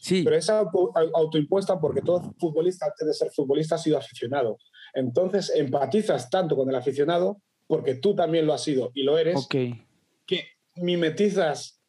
Sí. 0.00 0.22
Pero 0.24 0.36
es 0.36 0.48
autoimpuesta 0.48 1.78
porque 1.78 2.00
todo 2.00 2.34
futbolista, 2.38 2.86
antes 2.86 3.06
de 3.06 3.12
ser 3.12 3.30
futbolista, 3.30 3.74
ha 3.74 3.78
sido 3.78 3.98
aficionado. 3.98 4.56
Entonces 4.94 5.52
empatizas 5.54 6.30
tanto 6.30 6.56
con 6.56 6.68
el 6.70 6.74
aficionado, 6.74 7.42
porque 7.70 7.94
tú 7.94 8.16
también 8.16 8.46
lo 8.46 8.52
has 8.52 8.64
sido 8.64 8.90
y 8.94 9.04
lo 9.04 9.16
eres, 9.16 9.46
que 9.46 10.48
mimetizas, 10.74 11.80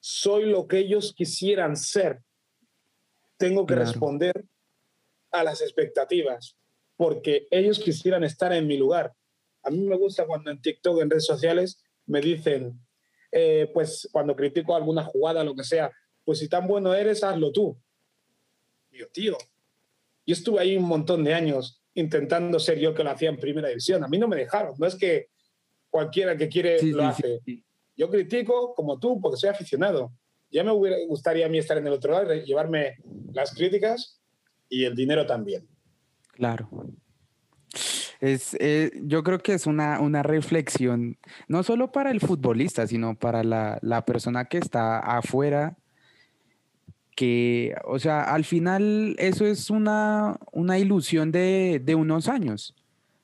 soy 0.00 0.46
lo 0.46 0.66
que 0.66 0.78
ellos 0.78 1.12
quisieran 1.14 1.76
ser. 1.76 2.22
Tengo 3.36 3.66
que 3.66 3.74
responder 3.74 4.46
a 5.30 5.44
las 5.44 5.60
expectativas, 5.60 6.56
porque 6.96 7.46
ellos 7.50 7.80
quisieran 7.80 8.24
estar 8.24 8.50
en 8.54 8.66
mi 8.66 8.78
lugar. 8.78 9.12
A 9.62 9.68
mí 9.68 9.80
me 9.80 9.98
gusta 9.98 10.26
cuando 10.26 10.50
en 10.50 10.58
TikTok, 10.58 11.02
en 11.02 11.10
redes 11.10 11.26
sociales, 11.26 11.84
me 12.06 12.22
dicen, 12.22 12.80
eh, 13.30 13.70
pues 13.74 14.08
cuando 14.10 14.34
critico 14.34 14.74
alguna 14.74 15.04
jugada, 15.04 15.44
lo 15.44 15.54
que 15.54 15.64
sea, 15.64 15.92
pues 16.24 16.38
si 16.38 16.48
tan 16.48 16.66
bueno 16.66 16.94
eres, 16.94 17.22
hazlo 17.22 17.52
tú. 17.52 17.78
Y 18.90 19.00
yo, 19.00 19.08
tío, 19.10 19.36
yo 20.24 20.32
estuve 20.32 20.60
ahí 20.60 20.78
un 20.78 20.84
montón 20.84 21.24
de 21.24 21.34
años 21.34 21.82
intentando 21.96 22.60
ser 22.60 22.78
yo 22.78 22.94
que 22.94 23.02
lo 23.02 23.10
hacía 23.10 23.30
en 23.30 23.38
primera 23.38 23.68
división. 23.68 24.04
A 24.04 24.08
mí 24.08 24.18
no 24.18 24.28
me 24.28 24.36
dejaron. 24.36 24.74
No 24.78 24.86
es 24.86 24.94
que 24.94 25.28
cualquiera 25.90 26.36
que 26.36 26.48
quiere 26.48 26.80
lo 26.82 27.04
hace. 27.04 27.40
yo 27.96 28.10
critico 28.10 28.74
como 28.74 28.98
tú 28.98 29.20
porque 29.20 29.38
soy 29.38 29.50
aficionado. 29.50 30.12
Ya 30.50 30.62
me 30.62 30.72
gustaría 31.06 31.46
a 31.46 31.48
mí 31.48 31.58
estar 31.58 31.76
en 31.78 31.86
el 31.86 31.94
otro 31.94 32.12
lado 32.12 32.34
y 32.34 32.44
llevarme 32.44 32.98
las 33.32 33.52
críticas 33.54 34.20
y 34.68 34.84
el 34.84 34.94
dinero 34.94 35.26
también. 35.26 35.66
Claro. 36.32 36.68
Es, 38.20 38.56
eh, 38.60 38.90
yo 39.02 39.22
creo 39.22 39.38
que 39.38 39.54
es 39.54 39.66
una, 39.66 40.00
una, 40.00 40.22
reflexión, 40.22 41.18
no 41.48 41.62
solo 41.62 41.92
para 41.92 42.10
el 42.10 42.20
futbolista, 42.20 42.86
sino 42.86 43.18
para 43.18 43.42
la, 43.42 43.78
la 43.82 44.04
persona 44.04 44.46
que 44.46 44.58
está 44.58 44.98
afuera 44.98 45.76
que, 47.16 47.74
o 47.86 47.98
sea, 47.98 48.22
al 48.22 48.44
final 48.44 49.16
eso 49.18 49.46
es 49.46 49.70
una, 49.70 50.38
una 50.52 50.78
ilusión 50.78 51.32
de, 51.32 51.80
de, 51.82 51.94
unos 51.94 52.28
años, 52.28 52.74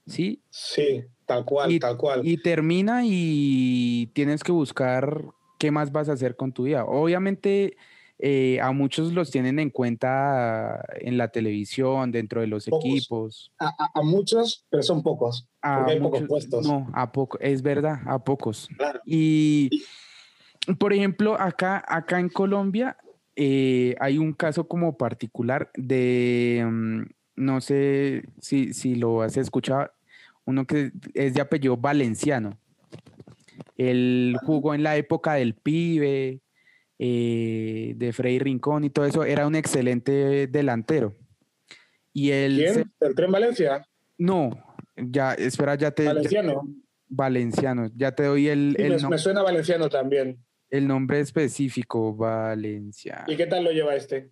¿sí? 0.07 0.41
Sí, 0.51 1.05
tal 1.27 1.45
cual, 1.45 1.79
tal 1.79 1.97
cual. 1.99 2.27
Y 2.27 2.39
termina 2.39 3.03
y 3.05 4.11
tienes 4.15 4.43
que 4.43 4.51
buscar 4.51 5.27
qué 5.59 5.71
más 5.71 5.93
vas 5.93 6.09
a 6.09 6.15
hacer 6.15 6.37
con 6.37 6.53
tu 6.53 6.65
vida. 6.65 6.87
Obviamente 6.87 7.77
eh, 8.19 8.61
a 8.63 8.73
muchos 8.73 9.13
los 9.13 9.31
tienen 9.31 9.59
en 9.59 9.69
cuenta 9.69 10.83
en 11.01 11.19
la 11.19 11.29
televisión, 11.29 12.13
dentro 12.13 12.41
de 12.41 12.47
los 12.47 12.69
equipos. 12.69 13.53
A, 13.59 13.75
a, 13.95 14.03
muchos, 14.03 14.65
pero 14.71 14.83
son 14.83 15.03
pocos. 15.03 15.49
Porque 15.61 15.93
hay 15.93 16.01
pocos 16.01 16.23
puestos. 16.27 16.67
No, 16.67 16.89
a 16.95 17.13
poco, 17.13 17.39
es 17.41 17.61
verdad, 17.61 18.01
a 18.07 18.19
pocos. 18.25 18.69
Y, 19.05 19.85
por 20.79 20.95
ejemplo, 20.95 21.39
acá, 21.39 21.85
acá 21.87 22.19
en 22.21 22.31
Colombia 22.31 22.97
eh, 23.37 23.95
hay 24.01 24.19
un 24.19 24.33
caso 24.33 24.69
como 24.69 24.97
particular 24.97 25.71
de, 25.75 26.67
mm, 26.69 27.03
no 27.37 27.61
sé 27.61 28.25
si, 28.41 28.75
si 28.75 28.95
lo 28.95 29.23
has 29.23 29.37
escuchado, 29.37 29.91
uno 30.45 30.67
que 30.67 30.93
es 31.15 31.35
de 31.35 31.41
apellido 31.41 31.77
Valenciano. 31.77 32.59
Él 33.77 34.37
jugó 34.45 34.75
en 34.75 34.83
la 34.83 34.97
época 34.97 35.35
del 35.35 35.55
pibe, 35.55 36.41
eh, 36.99 37.95
de 37.97 38.13
Frei 38.13 38.39
Rincón 38.39 38.85
y 38.85 38.91
todo 38.91 39.07
eso, 39.07 39.25
era 39.25 39.47
un 39.47 39.55
excelente 39.55 40.47
delantero. 40.47 41.17
Y 42.13 42.31
él 42.31 42.59
¿Quién? 42.59 42.93
¿El 43.01 43.15
Tren 43.15 43.33
Valencia? 43.33 43.87
No, 44.19 44.51
ya, 44.97 45.33
espera, 45.33 45.75
ya 45.75 45.91
te... 45.91 46.05
Valenciano. 46.05 46.63
valenciano, 47.09 47.91
ya 47.97 48.13
te 48.13 48.25
doy 48.25 48.49
el... 48.49 48.77
el 48.79 49.09
me, 49.09 49.19
suena 49.19 49.43
valenciano 49.43 49.89
también. 49.89 50.39
El 50.73 50.89
nombre 50.89 51.21
específico, 51.21 52.15
Valencia. 52.17 53.25
¿Y 53.27 53.37
qué 53.37 53.47
tal 53.47 53.63
lo 53.63 53.73
lleva 53.73 53.95
este? 53.95 54.31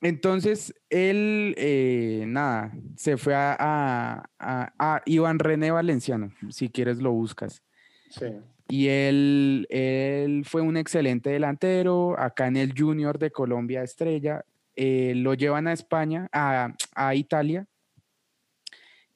Entonces, 0.00 0.74
él, 0.90 1.54
eh, 1.56 2.24
nada, 2.26 2.72
se 2.96 3.16
fue 3.16 3.36
a, 3.36 4.28
a, 4.40 5.02
Iván 5.06 5.38
René 5.38 5.70
Valenciano, 5.70 6.34
si 6.50 6.68
quieres 6.70 6.98
lo 6.98 7.12
buscas. 7.12 7.62
Sí. 8.10 8.26
Y 8.68 8.88
él, 8.88 9.68
él 9.70 10.44
fue 10.44 10.60
un 10.60 10.76
excelente 10.76 11.30
delantero, 11.30 12.18
acá 12.18 12.48
en 12.48 12.56
el 12.56 12.74
Junior 12.76 13.16
de 13.16 13.30
Colombia 13.30 13.84
Estrella, 13.84 14.44
eh, 14.74 15.12
lo 15.14 15.34
llevan 15.34 15.68
a 15.68 15.72
España, 15.72 16.28
a, 16.32 16.74
a 16.96 17.14
Italia, 17.14 17.68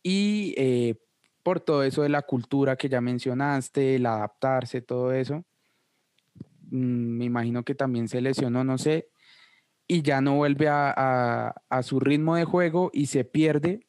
y 0.05 0.55
eh, 0.57 0.95
por 1.43 1.59
todo 1.59 1.83
eso 1.83 2.03
de 2.03 2.11
la 2.11 2.23
cultura 2.23 2.77
que 2.77 2.89
ya 2.89 3.01
mencionaste, 3.01 3.97
el 3.97 4.07
adaptarse, 4.07 4.83
todo 4.83 5.13
eso, 5.13 5.45
me 6.71 7.25
imagino 7.25 7.65
que 7.65 7.75
también 7.75 8.09
se 8.09 8.21
lesionó, 8.21 8.65
no 8.65 8.79
sé, 8.79 9.09
y 9.87 10.03
ya 10.03 10.21
no 10.21 10.37
vuelve 10.37 10.69
a, 10.69 11.55
su 11.83 12.01
ritmo 12.01 12.37
de 12.37 12.45
juego 12.45 12.91
y 12.93 13.07
se 13.07 13.25
pierde. 13.25 13.87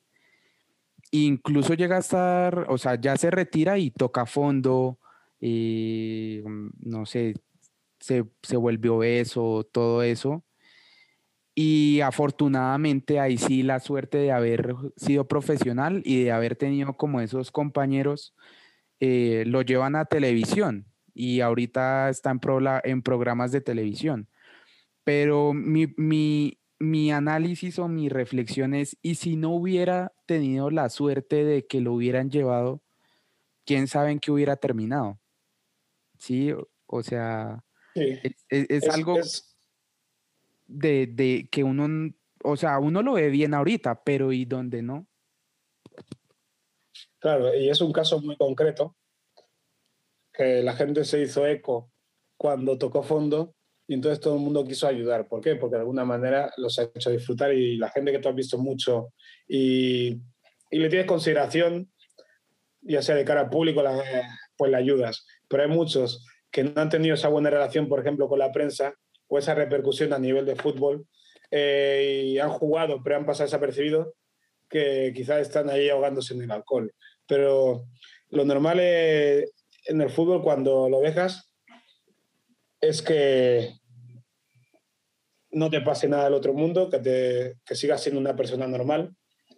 Incluso 1.11 1.73
llega 1.73 1.97
a 1.97 1.99
estar, 1.99 2.67
o 2.69 2.77
sea, 2.77 2.99
ya 2.99 3.17
se 3.17 3.31
retira 3.31 3.77
y 3.77 3.91
toca 3.91 4.25
fondo, 4.25 4.99
y, 5.41 6.41
mm, 6.45 6.69
no 6.81 7.05
sé, 7.05 7.35
se, 7.99 8.25
se 8.43 8.57
vuelve 8.57 8.89
obeso, 8.89 9.67
todo 9.71 10.03
eso. 10.03 10.43
Y 11.55 11.99
afortunadamente 12.01 13.19
ahí 13.19 13.37
sí 13.37 13.63
la 13.63 13.79
suerte 13.79 14.17
de 14.19 14.31
haber 14.31 14.75
sido 14.95 15.27
profesional 15.27 16.01
y 16.05 16.23
de 16.23 16.31
haber 16.31 16.55
tenido 16.55 16.93
como 16.95 17.19
esos 17.21 17.51
compañeros 17.51 18.33
eh, 19.01 19.43
lo 19.47 19.61
llevan 19.61 19.95
a 19.95 20.05
televisión 20.05 20.85
y 21.19 21.41
ahorita 21.41 22.09
está 22.09 22.31
en, 22.31 22.39
en 22.85 23.01
programas 23.01 23.51
de 23.51 23.59
televisión. 23.59 24.29
Pero 25.03 25.51
mi, 25.53 25.93
mi, 25.97 26.59
mi 26.79 27.11
análisis 27.11 27.77
o 27.77 27.89
mi 27.89 28.07
reflexión 28.07 28.73
es, 28.73 28.95
¿y 29.01 29.15
si 29.15 29.35
no 29.35 29.49
hubiera 29.49 30.13
tenido 30.25 30.69
la 30.69 30.87
suerte 30.87 31.43
de 31.43 31.67
que 31.67 31.81
lo 31.81 31.91
hubieran 31.91 32.29
llevado, 32.29 32.81
quién 33.65 33.87
sabe 33.87 34.11
en 34.11 34.21
qué 34.21 34.31
hubiera 34.31 34.55
terminado? 34.55 35.19
Sí, 36.17 36.53
o 36.85 37.03
sea, 37.03 37.65
es, 38.49 38.87
algo 38.87 39.17
De, 40.67 41.05
de, 41.05 41.49
que 41.51 41.65
uno, 41.65 42.13
o 42.45 42.55
sea, 42.55 42.79
uno 42.79 43.03
lo 43.03 43.15
ve 43.15 43.27
bien 43.27 43.53
ahorita, 43.53 44.05
pero 44.05 44.31
¿y 44.31 44.45
dónde 44.45 44.81
no? 44.83 45.05
Claro, 47.19 47.53
y 47.53 47.67
es 47.69 47.81
un 47.81 47.91
caso 47.91 48.21
muy 48.21 48.37
concreto 48.37 48.95
la 50.39 50.73
gente 50.73 51.03
se 51.05 51.21
hizo 51.21 51.45
eco 51.45 51.91
cuando 52.37 52.77
tocó 52.77 53.03
fondo 53.03 53.55
y 53.87 53.95
entonces 53.95 54.19
todo 54.19 54.35
el 54.35 54.41
mundo 54.41 54.65
quiso 54.65 54.87
ayudar. 54.87 55.27
¿Por 55.27 55.41
qué? 55.41 55.55
Porque 55.55 55.75
de 55.75 55.81
alguna 55.81 56.05
manera 56.05 56.51
los 56.57 56.77
ha 56.79 56.83
hecho 56.83 57.09
disfrutar 57.09 57.53
y 57.53 57.77
la 57.77 57.89
gente 57.89 58.11
que 58.11 58.19
tú 58.19 58.29
has 58.29 58.35
visto 58.35 58.57
mucho 58.57 59.13
y, 59.47 60.21
y 60.69 60.79
le 60.79 60.89
tienes 60.89 61.07
consideración, 61.07 61.91
ya 62.81 63.01
sea 63.01 63.15
de 63.15 63.25
cara 63.25 63.41
al 63.41 63.49
público, 63.49 63.81
la, 63.81 64.01
pues 64.55 64.71
le 64.71 64.77
ayudas. 64.77 65.25
Pero 65.47 65.63
hay 65.63 65.69
muchos 65.69 66.25
que 66.51 66.63
no 66.63 66.79
han 66.81 66.89
tenido 66.89 67.15
esa 67.15 67.29
buena 67.29 67.49
relación, 67.49 67.87
por 67.87 67.99
ejemplo, 67.99 68.27
con 68.27 68.39
la 68.39 68.51
prensa 68.51 68.93
o 69.27 69.37
esa 69.37 69.55
repercusión 69.55 70.13
a 70.13 70.19
nivel 70.19 70.45
de 70.45 70.55
fútbol 70.55 71.05
eh, 71.51 72.23
y 72.25 72.39
han 72.39 72.49
jugado, 72.49 73.01
pero 73.03 73.17
han 73.17 73.25
pasado 73.25 73.45
desapercibidos, 73.45 74.09
que 74.69 75.11
quizás 75.15 75.41
están 75.41 75.69
ahí 75.69 75.89
ahogándose 75.89 76.33
en 76.33 76.43
el 76.43 76.51
alcohol. 76.51 76.93
Pero 77.27 77.85
lo 78.29 78.45
normal 78.45 78.79
es, 78.79 79.51
en 79.85 80.01
el 80.01 80.09
fútbol, 80.09 80.41
cuando 80.41 80.89
lo 80.89 80.99
dejas, 81.01 81.51
es 82.81 83.01
que 83.01 83.73
no 85.51 85.69
te 85.69 85.81
pase 85.81 86.07
nada 86.07 86.25
del 86.25 86.33
otro 86.33 86.53
mundo, 86.53 86.89
que, 86.89 86.99
te, 86.99 87.55
que 87.65 87.75
sigas 87.75 88.01
siendo 88.01 88.19
una 88.21 88.35
persona 88.35 88.67
normal 88.67 89.15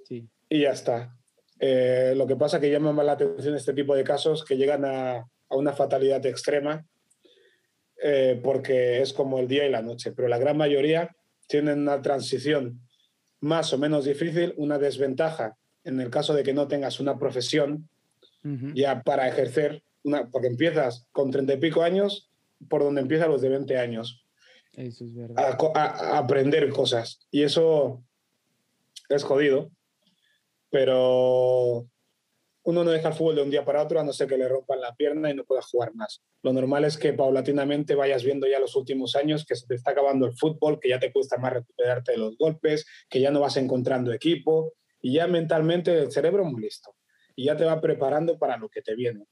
Sí. 0.08 0.28
y 0.50 0.62
ya 0.62 0.72
está. 0.72 1.16
Eh, 1.60 2.14
lo 2.16 2.26
que 2.26 2.36
pasa 2.36 2.60
que 2.60 2.72
llama 2.72 2.92
más 2.92 3.06
la 3.06 3.12
atención 3.14 3.56
este 3.56 3.74
tipo 3.74 3.96
de 3.96 4.04
casos 4.04 4.44
que 4.44 4.58
llegan 4.58 4.84
a, 4.84 5.18
a 5.18 5.56
una 5.56 5.74
fatalidad 5.74 6.26
extrema 6.26 6.86
eh, 8.04 8.40
porque 8.44 9.02
es 9.02 9.14
como 9.14 9.38
el 9.40 9.48
día 9.48 9.68
y 9.68 9.70
la 9.70 9.84
noche, 9.84 10.12
pero 10.12 10.28
la 10.28 10.40
gran 10.40 10.58
mayoría 10.58 11.16
tienen 11.48 11.82
una 11.82 12.02
transición 12.02 12.82
más 13.42 13.74
o 13.74 13.78
menos 13.78 14.06
difícil, 14.06 14.54
una 14.58 14.80
desventaja 14.80 15.56
en 15.84 16.00
el 16.02 16.10
caso 16.10 16.34
de 16.34 16.42
que 16.44 16.54
no 16.54 16.68
tengas 16.68 17.00
una 17.00 17.18
profesión 17.20 17.88
ya 18.74 19.04
para 19.04 19.28
ejercer, 19.28 19.84
una, 20.04 20.30
porque 20.30 20.48
empiezas 20.48 21.08
con 21.12 21.32
treinta 21.32 21.54
y 21.54 21.58
pico 21.58 21.82
años 21.84 22.30
por 22.70 22.82
donde 22.84 23.02
empiezan 23.02 23.30
los 23.30 23.42
de 23.42 23.50
20 23.50 23.78
años, 23.78 24.26
Eso 24.74 25.04
es 25.06 25.16
verdad. 25.16 25.58
a, 25.76 25.80
a- 25.80 26.16
a 26.16 26.18
aprender 26.20 26.70
cosas. 26.70 27.20
Y 27.32 27.44
eso 27.44 28.04
es 29.10 29.24
jodido, 29.24 29.72
pero 30.70 31.88
uno 32.64 32.84
no 32.84 32.92
deja 32.92 33.10
el 33.10 33.14
fútbol 33.16 33.36
de 33.36 33.42
un 33.42 33.50
día 33.50 33.66
para 33.66 33.82
otro 33.82 34.00
a 34.00 34.04
no 34.04 34.14
ser 34.14 34.28
que 34.28 34.38
le 34.38 34.48
rompan 34.48 34.80
la 34.82 34.96
pierna 34.96 35.32
y 35.32 35.34
no 35.36 35.44
pueda 35.44 35.62
jugar 35.64 35.94
más. 35.96 36.22
Lo 36.44 36.54
normal 36.54 36.86
es 36.86 36.98
que 36.98 37.14
paulatinamente 37.14 37.96
vayas 37.96 38.24
viendo 38.24 38.48
ya 38.48 38.60
los 38.60 38.76
últimos 38.76 39.16
años 39.16 39.46
que 39.46 39.56
se 39.56 39.66
te 39.66 39.76
está 39.76 39.92
acabando 39.92 40.28
el 40.28 40.34
fútbol, 40.34 40.80
que 40.80 40.90
ya 40.90 41.00
te 41.00 41.12
cuesta 41.12 41.38
más 41.38 41.54
recuperarte 41.54 42.12
de 42.14 42.18
los 42.20 42.38
golpes, 42.38 42.86
que 43.10 43.20
ya 43.20 43.32
no 43.32 43.40
vas 43.40 43.58
encontrando 43.58 44.14
equipo 44.14 44.74
y 45.02 45.14
ya 45.14 45.26
mentalmente 45.28 45.98
el 45.98 46.12
cerebro 46.12 46.46
muy 46.46 46.62
listo 46.62 46.96
y 47.36 47.46
ya 47.46 47.58
te 47.58 47.66
va 47.66 47.82
preparando 47.82 48.38
para 48.38 48.58
lo 48.58 48.70
que 48.70 48.82
te 48.84 48.94
viene. 48.96 49.26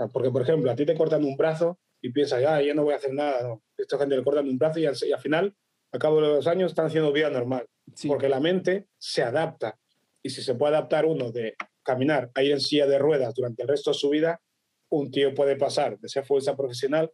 Sea, 0.00 0.08
Porque, 0.08 0.30
por 0.30 0.40
ejemplo, 0.42 0.70
a 0.70 0.74
ti 0.76 0.86
te 0.86 0.94
cortan 0.96 1.22
un 1.24 1.36
brazo 1.36 1.78
y 2.00 2.10
piensas, 2.10 2.40
ya, 2.40 2.60
ya 2.62 2.72
no 2.74 2.84
voy 2.84 2.94
a 2.94 2.96
hacer 2.96 3.12
nada. 3.12 3.42
No. 3.42 3.62
Esta 3.76 3.98
gente 3.98 4.16
le 4.16 4.24
cortan 4.24 4.48
un 4.48 4.56
brazo 4.58 4.78
y 4.80 4.86
al, 4.86 4.96
y 5.06 5.12
al 5.12 5.20
final, 5.20 5.54
a 5.92 5.98
cabo 5.98 6.16
de 6.22 6.28
los 6.28 6.46
años, 6.46 6.72
están 6.72 6.86
haciendo 6.86 7.12
vida 7.12 7.28
normal 7.30 7.66
Sí. 7.94 8.08
porque 8.08 8.28
la 8.28 8.40
mente 8.40 8.86
se 8.98 9.22
adapta. 9.22 9.76
Y 10.22 10.30
si 10.30 10.42
se 10.42 10.54
puede 10.54 10.74
adaptar 10.76 11.04
uno 11.04 11.30
de 11.30 11.54
caminar 11.82 12.30
a 12.34 12.42
ir 12.42 12.52
en 12.52 12.60
silla 12.60 12.86
de 12.86 12.98
ruedas 12.98 13.34
durante 13.34 13.62
el 13.62 13.68
resto 13.68 13.90
de 13.90 13.94
su 13.98 14.08
vida, 14.10 14.40
un 14.88 15.10
tío 15.10 15.34
puede 15.34 15.56
pasar 15.56 15.98
de 15.98 16.08
ser 16.08 16.24
fuerza 16.24 16.56
profesional 16.56 17.10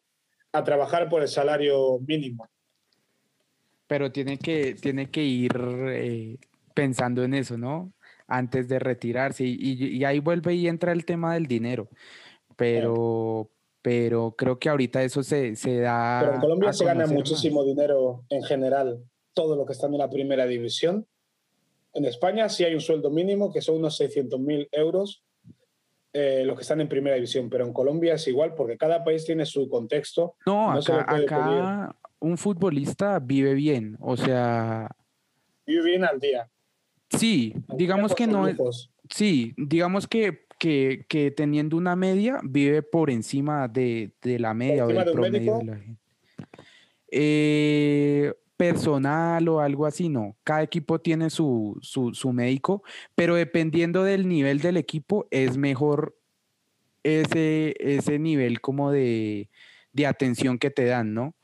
a 0.53 0.63
trabajar 0.65 1.09
por 1.09 1.23
el 1.23 1.29
salario 1.29 1.99
mínimo. 2.07 2.49
Pero 3.87 4.11
tiene 4.13 4.39
que, 4.39 4.75
tiene 4.75 5.11
que 5.11 5.23
ir 5.23 5.53
eh, 5.91 6.39
pensando 6.75 7.23
en 7.25 7.35
eso, 7.35 7.57
¿no? 7.57 7.93
Antes 8.27 8.67
de 8.69 8.79
retirarse. 8.81 9.45
Y, 9.45 9.57
y- 9.61 9.97
y 9.99 10.05
ahí 10.05 10.19
vuelve 10.21 10.55
y 10.55 10.67
entra 10.69 10.93
el 10.93 11.05
tema 11.05 11.35
del 11.35 11.47
dinero. 11.47 11.89
Pero, 12.57 13.51
pero 13.83 14.35
creo 14.37 14.59
que 14.59 14.69
ahorita 14.69 15.03
eso 15.03 15.23
se, 15.23 15.57
se 15.57 15.81
da. 15.81 16.21
Pero 16.21 16.35
en 16.35 16.41
Colombia 16.41 16.73
se 16.73 16.85
gana 16.85 17.07
más. 17.07 17.13
muchísimo 17.13 17.65
dinero 17.65 18.25
en 18.31 18.43
general, 18.43 19.05
todo 19.35 19.57
lo 19.57 19.67
que 19.67 19.73
está 19.73 19.87
en 19.87 19.99
la 19.99 20.11
primera 20.11 20.47
división. 20.47 21.07
En 21.93 22.05
España 22.05 22.49
sí 22.49 22.65
hay 22.65 22.75
un 22.75 22.81
sueldo 22.81 23.11
mínimo 23.11 23.53
que 23.53 23.63
son 23.63 23.77
unos 23.77 24.01
600.000 24.01 24.69
euros 24.73 25.23
eh, 26.19 26.45
los 26.47 26.57
que 26.57 26.63
están 26.63 26.81
en 26.81 26.89
primera 26.89 27.15
división, 27.17 27.51
pero 27.51 27.67
en 27.67 27.75
Colombia 27.75 28.15
es 28.15 28.27
igual 28.27 28.55
porque 28.55 28.79
cada 28.79 29.05
país 29.05 29.27
tiene 29.27 29.45
su 29.45 29.69
contexto. 29.69 30.35
No, 30.47 30.73
acá, 30.73 31.05
acá 31.07 31.95
un 32.21 32.39
futbolista 32.39 33.19
vive 33.19 33.53
bien. 33.53 33.99
O 34.01 34.17
sea, 34.17 34.89
Vive 35.67 35.85
bien 35.85 36.05
al 36.07 36.19
día. 36.19 36.49
sí, 37.11 37.55
digamos 37.77 38.15
que 38.15 38.27
no 38.27 38.49
es. 38.49 38.57
Sí, 39.11 39.53
digamos 39.59 40.07
que, 40.07 40.46
que, 40.59 41.05
que 41.09 41.31
teniendo 41.31 41.77
una 41.77 41.97
media, 41.97 42.41
vive 42.43 42.83
por 42.83 43.11
encima 43.11 43.69
de, 43.69 44.13
de 44.23 44.39
la 44.39 44.55
media 44.55 44.85
o 44.85 44.89
del 44.89 45.05
de 45.05 45.13
promedio 45.13 45.59
de 45.59 45.65
la 45.65 45.77
gente. 45.77 46.01
Eh, 47.11 48.35
personal 48.57 49.49
o 49.49 49.61
algo 49.61 49.87
así, 49.87 50.09
no. 50.09 50.37
Cada 50.43 50.63
equipo 50.63 51.01
tiene 51.01 51.31
su, 51.31 51.79
su, 51.83 52.15
su 52.15 52.33
médico, 52.33 52.83
pero 53.15 53.35
dependiendo 53.35 54.03
del 54.03 54.29
nivel 54.29 54.61
del 54.61 54.77
equipo, 54.77 55.27
es 55.31 55.57
mejor 55.57 56.17
ese, 57.03 57.75
ese 57.79 58.19
nivel 58.19 58.61
como 58.61 58.91
de, 58.91 59.51
de 59.93 60.07
atención 60.07 60.59
que 60.59 60.71
te 60.71 60.87
dan, 60.87 61.15
¿no? 61.15 61.35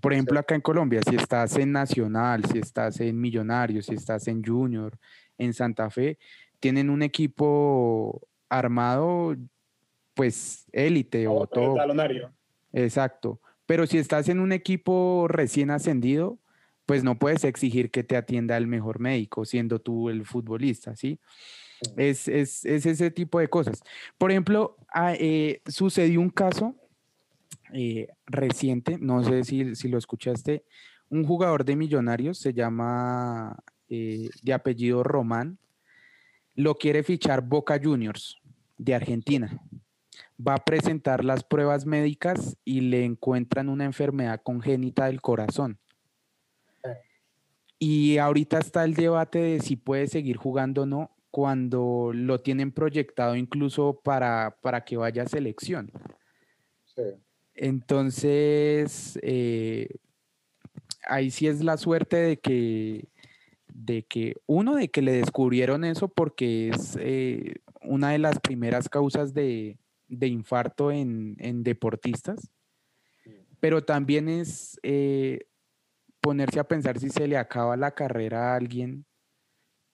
Por 0.00 0.12
ejemplo, 0.12 0.38
acá 0.38 0.54
en 0.54 0.60
Colombia, 0.60 1.00
si 1.08 1.16
estás 1.16 1.56
en 1.56 1.72
Nacional, 1.72 2.44
si 2.44 2.58
estás 2.58 3.00
en 3.00 3.18
Millonarios, 3.18 3.86
si 3.86 3.94
estás 3.94 4.28
en 4.28 4.44
Junior, 4.44 4.98
en 5.38 5.54
Santa 5.54 5.88
Fe, 5.90 6.18
tienen 6.60 6.90
un 6.90 7.02
equipo 7.02 8.28
armado, 8.48 9.36
pues 10.14 10.66
élite 10.72 11.26
o 11.28 11.46
todo. 11.46 11.74
talonario. 11.74 12.32
Exacto. 12.72 13.40
Pero 13.66 13.86
si 13.86 13.98
estás 13.98 14.28
en 14.28 14.40
un 14.40 14.52
equipo 14.52 15.26
recién 15.28 15.70
ascendido, 15.70 16.38
pues 16.86 17.02
no 17.02 17.18
puedes 17.18 17.44
exigir 17.44 17.90
que 17.90 18.04
te 18.04 18.16
atienda 18.16 18.56
el 18.56 18.66
mejor 18.66 18.98
médico, 19.00 19.44
siendo 19.44 19.78
tú 19.80 20.10
el 20.10 20.24
futbolista, 20.26 20.94
¿sí? 20.96 21.18
Es, 21.96 22.28
es- 22.28 22.64
es 22.64 22.84
ese 22.86 23.10
tipo 23.10 23.38
de 23.38 23.48
cosas. 23.48 23.82
Por 24.18 24.30
ejemplo, 24.30 24.76
ah, 24.92 25.14
eh, 25.18 25.62
sucedió 25.66 26.20
un 26.20 26.30
caso 26.30 26.74
eh, 27.72 28.08
reciente, 28.26 28.98
no 29.00 29.24
sé 29.24 29.44
si, 29.44 29.74
si 29.74 29.88
lo 29.88 29.98
escuchaste, 29.98 30.64
un 31.08 31.24
jugador 31.24 31.64
de 31.64 31.76
Millonarios 31.76 32.38
se 32.38 32.52
llama 32.52 33.56
eh, 33.88 34.28
de 34.42 34.52
apellido 34.52 35.02
Román, 35.02 35.58
lo 36.54 36.76
quiere 36.76 37.02
fichar 37.02 37.42
Boca 37.42 37.80
Juniors 37.82 38.40
de 38.78 38.94
Argentina. 38.94 39.60
Va 40.38 40.54
a 40.54 40.64
presentar 40.64 41.24
las 41.24 41.44
pruebas 41.44 41.86
médicas 41.86 42.56
y 42.64 42.80
le 42.80 43.04
encuentran 43.04 43.68
una 43.68 43.84
enfermedad 43.84 44.40
congénita 44.42 45.06
del 45.06 45.20
corazón. 45.20 45.78
Y 47.78 48.18
ahorita 48.18 48.58
está 48.58 48.84
el 48.84 48.94
debate 48.94 49.38
de 49.38 49.60
si 49.60 49.76
puede 49.76 50.06
seguir 50.06 50.36
jugando 50.36 50.82
o 50.82 50.86
no 50.86 51.10
cuando 51.30 52.12
lo 52.14 52.40
tienen 52.40 52.70
proyectado 52.70 53.34
incluso 53.34 54.00
para, 54.04 54.56
para 54.62 54.84
que 54.84 54.96
vaya 54.96 55.24
a 55.24 55.28
selección. 55.28 55.90
Sí. 56.84 57.02
Entonces, 57.54 59.18
eh, 59.22 59.88
ahí 61.06 61.30
sí 61.30 61.46
es 61.46 61.62
la 61.62 61.76
suerte 61.76 62.16
de 62.16 62.38
que, 62.38 63.08
de 63.74 64.04
que, 64.04 64.36
uno, 64.46 64.76
de 64.76 64.88
que 64.88 65.02
le 65.02 65.12
descubrieron 65.12 65.84
eso 65.84 66.08
porque 66.08 66.68
es 66.68 66.96
eh, 67.00 67.56
una 67.82 68.10
de 68.10 68.18
las 68.18 68.38
primeras 68.38 68.88
causas 68.88 69.34
de, 69.34 69.78
de 70.08 70.28
infarto 70.28 70.92
en, 70.92 71.36
en 71.40 71.62
deportistas, 71.64 72.50
pero 73.60 73.84
también 73.84 74.28
es 74.28 74.78
eh, 74.82 75.46
ponerse 76.20 76.60
a 76.60 76.68
pensar 76.68 76.98
si 76.98 77.10
se 77.10 77.26
le 77.26 77.36
acaba 77.36 77.76
la 77.76 77.90
carrera 77.90 78.52
a 78.52 78.56
alguien 78.56 79.04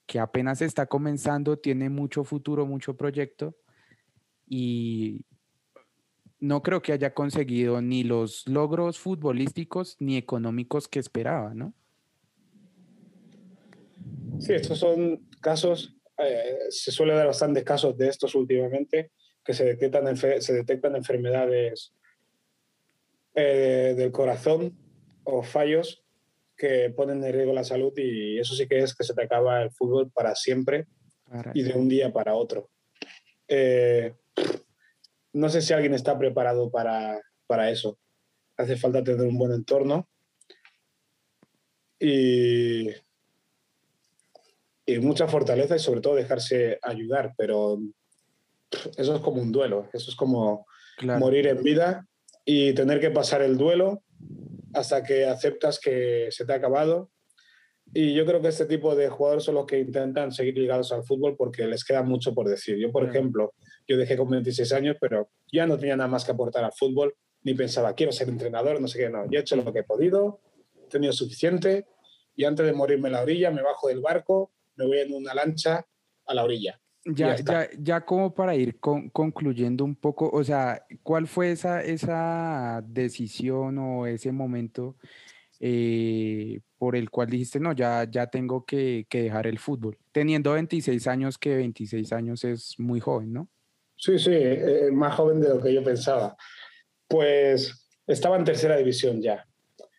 que 0.07 0.19
apenas 0.19 0.61
está 0.61 0.87
comenzando, 0.87 1.59
tiene 1.59 1.89
mucho 1.89 2.25
futuro, 2.25 2.67
mucho 2.67 2.97
proyecto 2.97 3.57
y 4.47 5.25
no 6.41 6.63
creo 6.63 6.83
que 6.83 6.93
haya 6.93 7.15
conseguido 7.15 7.81
ni 7.81 8.03
los 8.03 8.47
logros 8.49 8.99
futbolísticos 8.99 9.97
ni 10.01 10.17
económicos 10.17 10.89
que 10.89 10.99
esperaba, 10.99 11.55
¿no? 11.55 11.75
Sí, 14.39 14.55
estos 14.55 14.79
son 14.79 15.29
casos, 15.41 15.97
eh, 16.19 16.59
se 16.71 16.91
suele 16.91 17.15
dar 17.15 17.27
bastantes 17.27 17.65
casos 17.65 17.97
de 17.97 18.09
estos 18.09 18.35
últimamente, 18.35 19.13
que 19.45 19.55
se 19.55 19.65
detectan, 19.65 20.17
se 20.17 20.53
detectan 20.53 20.97
enfermedades 20.97 21.93
eh, 23.35 23.95
del 23.97 24.11
corazón 24.11 24.77
o 25.25 25.43
fallos 25.43 26.03
que 26.57 26.91
ponen 26.91 27.23
en 27.25 27.33
riesgo 27.33 27.53
la 27.53 27.65
salud 27.65 27.93
y 27.97 28.39
eso 28.39 28.55
sí 28.55 28.67
que 28.67 28.81
es 28.81 28.95
que 28.95 29.05
se 29.05 29.15
te 29.15 29.23
acaba 29.23 29.63
el 29.63 29.71
fútbol 29.71 30.11
para 30.11 30.35
siempre 30.35 30.87
y 31.55 31.63
de 31.63 31.75
un 31.75 31.89
día 31.89 32.13
para 32.13 32.35
otro. 32.35 32.69
Eh, 33.49 34.15
no 35.33 35.49
sé 35.49 35.63
si 35.63 35.73
alguien 35.73 35.95
está 35.95 36.19
preparado 36.19 36.71
para, 36.71 37.21
para 37.47 37.71
eso. 37.71 37.99
Hace 38.57 38.77
falta 38.77 39.03
tener 39.03 39.27
un 39.27 39.39
buen 39.39 39.53
entorno 39.53 40.09
y, 41.99 42.89
y 44.91 45.01
mucha 45.01 45.29
fortaleza 45.29 45.77
y 45.77 45.79
sobre 45.79 46.01
todo 46.01 46.15
dejarse 46.15 46.79
ayudar, 46.83 47.35
pero 47.37 47.79
eso 48.97 49.15
es 49.15 49.21
como 49.21 49.41
un 49.41 49.53
duelo, 49.53 49.89
eso 49.93 50.11
es 50.11 50.17
como 50.17 50.67
morir 51.19 51.47
en 51.47 51.63
vida 51.63 52.07
y 52.45 52.73
tener 52.73 53.01
que 53.01 53.11
pasar 53.11 53.43
el 53.43 53.57
duelo 53.57 54.03
hasta 54.75 55.03
que 55.03 55.27
aceptas 55.27 55.79
que 55.81 56.29
se 56.31 56.45
te 56.45 56.53
ha 56.53 56.57
acabado. 56.57 57.11
Y 57.93 58.15
yo 58.15 58.25
creo 58.25 58.41
que 58.41 58.49
este 58.49 58.67
tipo 58.67 58.95
de 58.95 59.09
jugadores 59.09 59.45
son 59.45 59.57
los 59.57 59.67
que 59.67 59.81
intentan 59.81 60.31
seguir 60.31 60.57
ligados 60.57 60.93
al 60.93 61.03
fútbol 61.03 61.37
porque 61.37 61.67
les 61.67 61.85
queda 61.85 62.03
mucho 62.03 62.35
por 62.35 62.49
decir. 62.49 62.77
Yo, 62.79 62.93
por 62.93 63.05
ejemplo, 63.05 63.55
yo 63.89 63.97
dejé 63.97 64.17
con 64.17 64.31
26 64.31 64.73
años, 64.73 64.97
pero 65.01 65.29
ya 65.53 65.67
no 65.67 65.77
tenía 65.77 65.97
nada 65.97 66.09
más 66.09 66.25
que 66.25 66.31
aportar 66.31 66.65
al 66.65 66.73
fútbol, 66.73 67.15
ni 67.43 67.55
pensaba, 67.55 67.95
quiero 67.95 68.13
ser 68.13 68.29
entrenador, 68.29 68.81
no 68.81 68.87
sé 68.87 68.99
qué, 68.99 69.11
no. 69.11 69.25
Yo 69.29 69.39
he 69.39 69.43
hecho 69.43 69.57
lo 69.57 69.73
que 69.73 69.81
he 69.81 69.85
podido, 69.85 70.41
he 70.85 70.89
tenido 70.89 71.13
suficiente, 71.13 71.87
y 72.37 72.45
antes 72.45 72.65
de 72.65 72.73
morirme 72.73 73.09
en 73.09 73.15
la 73.15 73.23
orilla, 73.23 73.51
me 73.51 73.63
bajo 73.63 73.89
del 73.89 74.01
barco, 74.01 74.53
me 74.81 74.87
voy 74.87 74.99
en 75.01 75.15
una 75.15 75.35
lancha 75.35 75.87
a 76.27 76.35
la 76.35 76.45
orilla. 76.45 76.81
Ya, 77.05 77.37
ya, 77.37 77.69
ya, 77.79 78.05
como 78.05 78.35
para 78.35 78.55
ir 78.55 78.79
concluyendo 78.79 79.85
un 79.85 79.97
poco, 79.97 80.29
o 80.31 80.45
sea, 80.45 80.85
¿cuál 81.03 81.27
fue 81.27 81.53
esa, 81.53 81.83
esa 81.83 82.83
decisión 82.87 83.79
o 83.79 84.07
ese 84.07 84.33
momento 84.33 84.97
eh, 85.61 86.61
por 86.77 86.97
el 86.97 87.09
cual 87.09 87.31
dijiste, 87.31 87.59
no, 87.59 87.73
ya, 87.73 88.07
ya 88.11 88.27
tengo 88.27 88.67
que, 88.67 89.07
que, 89.09 89.23
dejar 89.23 89.47
el 89.47 89.59
fútbol? 89.59 89.97
Teniendo 90.13 90.53
26 90.53 91.07
años, 91.07 91.39
que 91.39 91.57
26 91.57 92.13
años 92.13 92.45
es 92.45 92.79
muy 92.79 93.01
joven, 93.01 93.33
¿no? 93.33 93.49
Sí, 93.97 94.19
sí, 94.19 94.33
eh, 94.33 94.91
más 94.93 95.15
joven 95.15 95.41
de 95.41 95.49
lo 95.49 95.61
que 95.61 95.73
yo 95.73 95.83
pensaba. 95.83 96.37
Pues 97.09 97.89
estaba 98.07 98.37
en 98.37 98.45
tercera 98.45 98.77
división 98.77 99.23
ya. 99.23 99.47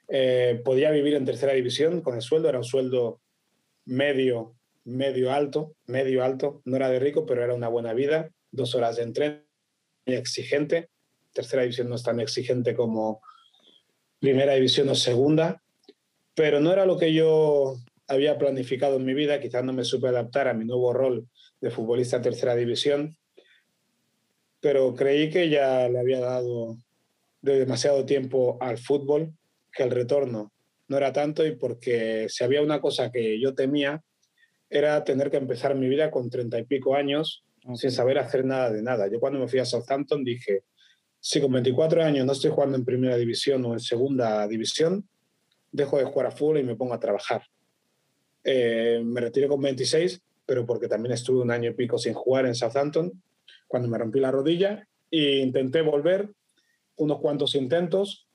Eh, 0.08 0.62
podía 0.64 0.92
vivir 0.92 1.16
en 1.16 1.26
tercera 1.26 1.54
división 1.54 2.02
con 2.02 2.14
el 2.14 2.22
sueldo, 2.22 2.50
era 2.50 2.60
un 2.60 2.64
sueldo 2.64 3.22
medio 3.86 4.56
medio 4.84 5.32
alto, 5.32 5.76
medio 5.86 6.24
alto, 6.24 6.62
no 6.66 6.76
era 6.76 6.90
de 6.90 7.00
rico, 7.00 7.26
pero 7.26 7.44
era 7.44 7.54
una 7.54 7.68
buena 7.68 7.94
vida, 7.94 8.32
dos 8.52 8.76
horas 8.76 8.96
de 8.96 9.04
entreno, 9.04 9.42
exigente, 10.06 10.90
tercera 11.34 11.62
división 11.62 11.90
no 11.90 11.96
es 11.96 12.04
tan 12.04 12.20
exigente 12.20 12.76
como 12.76 13.22
primera 14.20 14.54
división 14.54 14.90
o 14.90 14.96
segunda, 14.96 15.62
pero 16.36 16.60
no 16.60 16.72
era 16.72 16.86
lo 16.86 16.98
que 16.98 17.14
yo 17.14 17.76
había 18.08 18.38
planificado 18.38 18.98
en 18.98 19.06
mi 19.06 19.14
vida, 19.14 19.40
quizás 19.40 19.64
no 19.64 19.74
me 19.74 19.84
supe 19.84 20.08
adaptar 20.08 20.48
a 20.48 20.54
mi 20.54 20.66
nuevo 20.66 20.92
rol 20.94 21.28
de 21.62 21.72
futbolista 21.72 22.22
tercera 22.22 22.56
división, 22.56 23.18
pero 24.60 24.94
creí 24.96 25.30
que 25.30 25.50
ya 25.50 25.88
le 25.90 26.00
había 26.00 26.20
dado 26.20 26.78
de 27.42 27.60
demasiado 27.60 28.06
tiempo 28.06 28.58
al 28.62 28.78
fútbol, 28.78 29.34
que 29.72 29.84
el 29.84 29.92
retorno 29.92 30.52
no 30.88 30.98
era 30.98 31.14
tanto 31.14 31.46
y 31.46 31.56
porque 31.56 32.28
si 32.30 32.44
había 32.44 32.62
una 32.62 32.82
cosa 32.82 33.12
que 33.12 33.40
yo 33.40 33.56
temía 33.56 34.04
era 34.72 35.04
tener 35.04 35.30
que 35.30 35.38
empezar 35.38 35.76
mi 35.76 35.90
vida 35.90 36.10
con 36.10 36.30
treinta 36.30 36.58
y 36.58 36.64
pico 36.64 36.96
años 36.96 37.44
sin 37.76 37.92
saber 37.92 38.18
hacer 38.18 38.46
nada 38.46 38.72
de 38.72 38.82
nada. 38.82 39.08
Yo 39.08 39.20
cuando 39.20 39.38
me 39.38 39.48
fui 39.48 39.60
a 39.60 39.66
Southampton 39.66 40.24
dije, 40.24 40.64
si 41.20 41.42
con 41.42 41.52
24 41.52 42.02
años 42.02 42.26
no 42.26 42.32
estoy 42.32 42.52
jugando 42.52 42.78
en 42.78 42.86
primera 42.86 43.18
división 43.18 43.64
o 43.66 43.74
en 43.74 43.80
segunda 43.82 44.48
división, 44.48 45.08
dejo 45.72 45.98
de 45.98 46.06
jugar 46.06 46.28
a 46.28 46.32
fútbol 46.32 46.60
y 46.60 46.64
me 46.64 46.76
pongo 46.76 46.94
a 46.94 47.00
trabajar. 47.00 47.44
Eh, 48.46 49.02
me 49.04 49.22
retiré 49.22 49.48
con 49.48 49.62
26, 49.62 50.22
pero 50.46 50.66
porque 50.66 50.88
también 50.88 51.14
estuve 51.14 51.42
un 51.42 51.52
año 51.52 51.70
y 51.70 51.74
pico 51.74 51.98
sin 51.98 52.14
jugar 52.14 52.46
en 52.46 52.56
Southampton, 52.56 53.22
cuando 53.68 53.90
me 53.90 53.98
rompí 53.98 54.20
la 54.20 54.32
rodilla, 54.32 54.88
e 55.12 55.40
intenté 55.40 55.82
volver 55.82 56.30
unos 56.96 57.20
cuantos 57.20 57.56
intentos. 57.56 58.28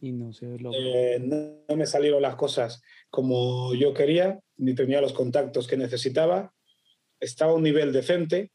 Y 0.00 0.12
no, 0.12 0.32
se 0.32 0.46
eh, 0.74 1.18
no 1.18 1.76
me 1.76 1.86
salieron 1.86 2.22
las 2.22 2.36
cosas 2.36 2.82
como 3.10 3.74
yo 3.74 3.94
quería, 3.94 4.38
ni 4.58 4.74
tenía 4.74 5.00
los 5.00 5.12
contactos 5.12 5.66
que 5.66 5.76
necesitaba. 5.76 6.52
Estaba 7.20 7.52
a 7.52 7.54
un 7.54 7.62
nivel 7.62 7.92
decente, 7.92 8.52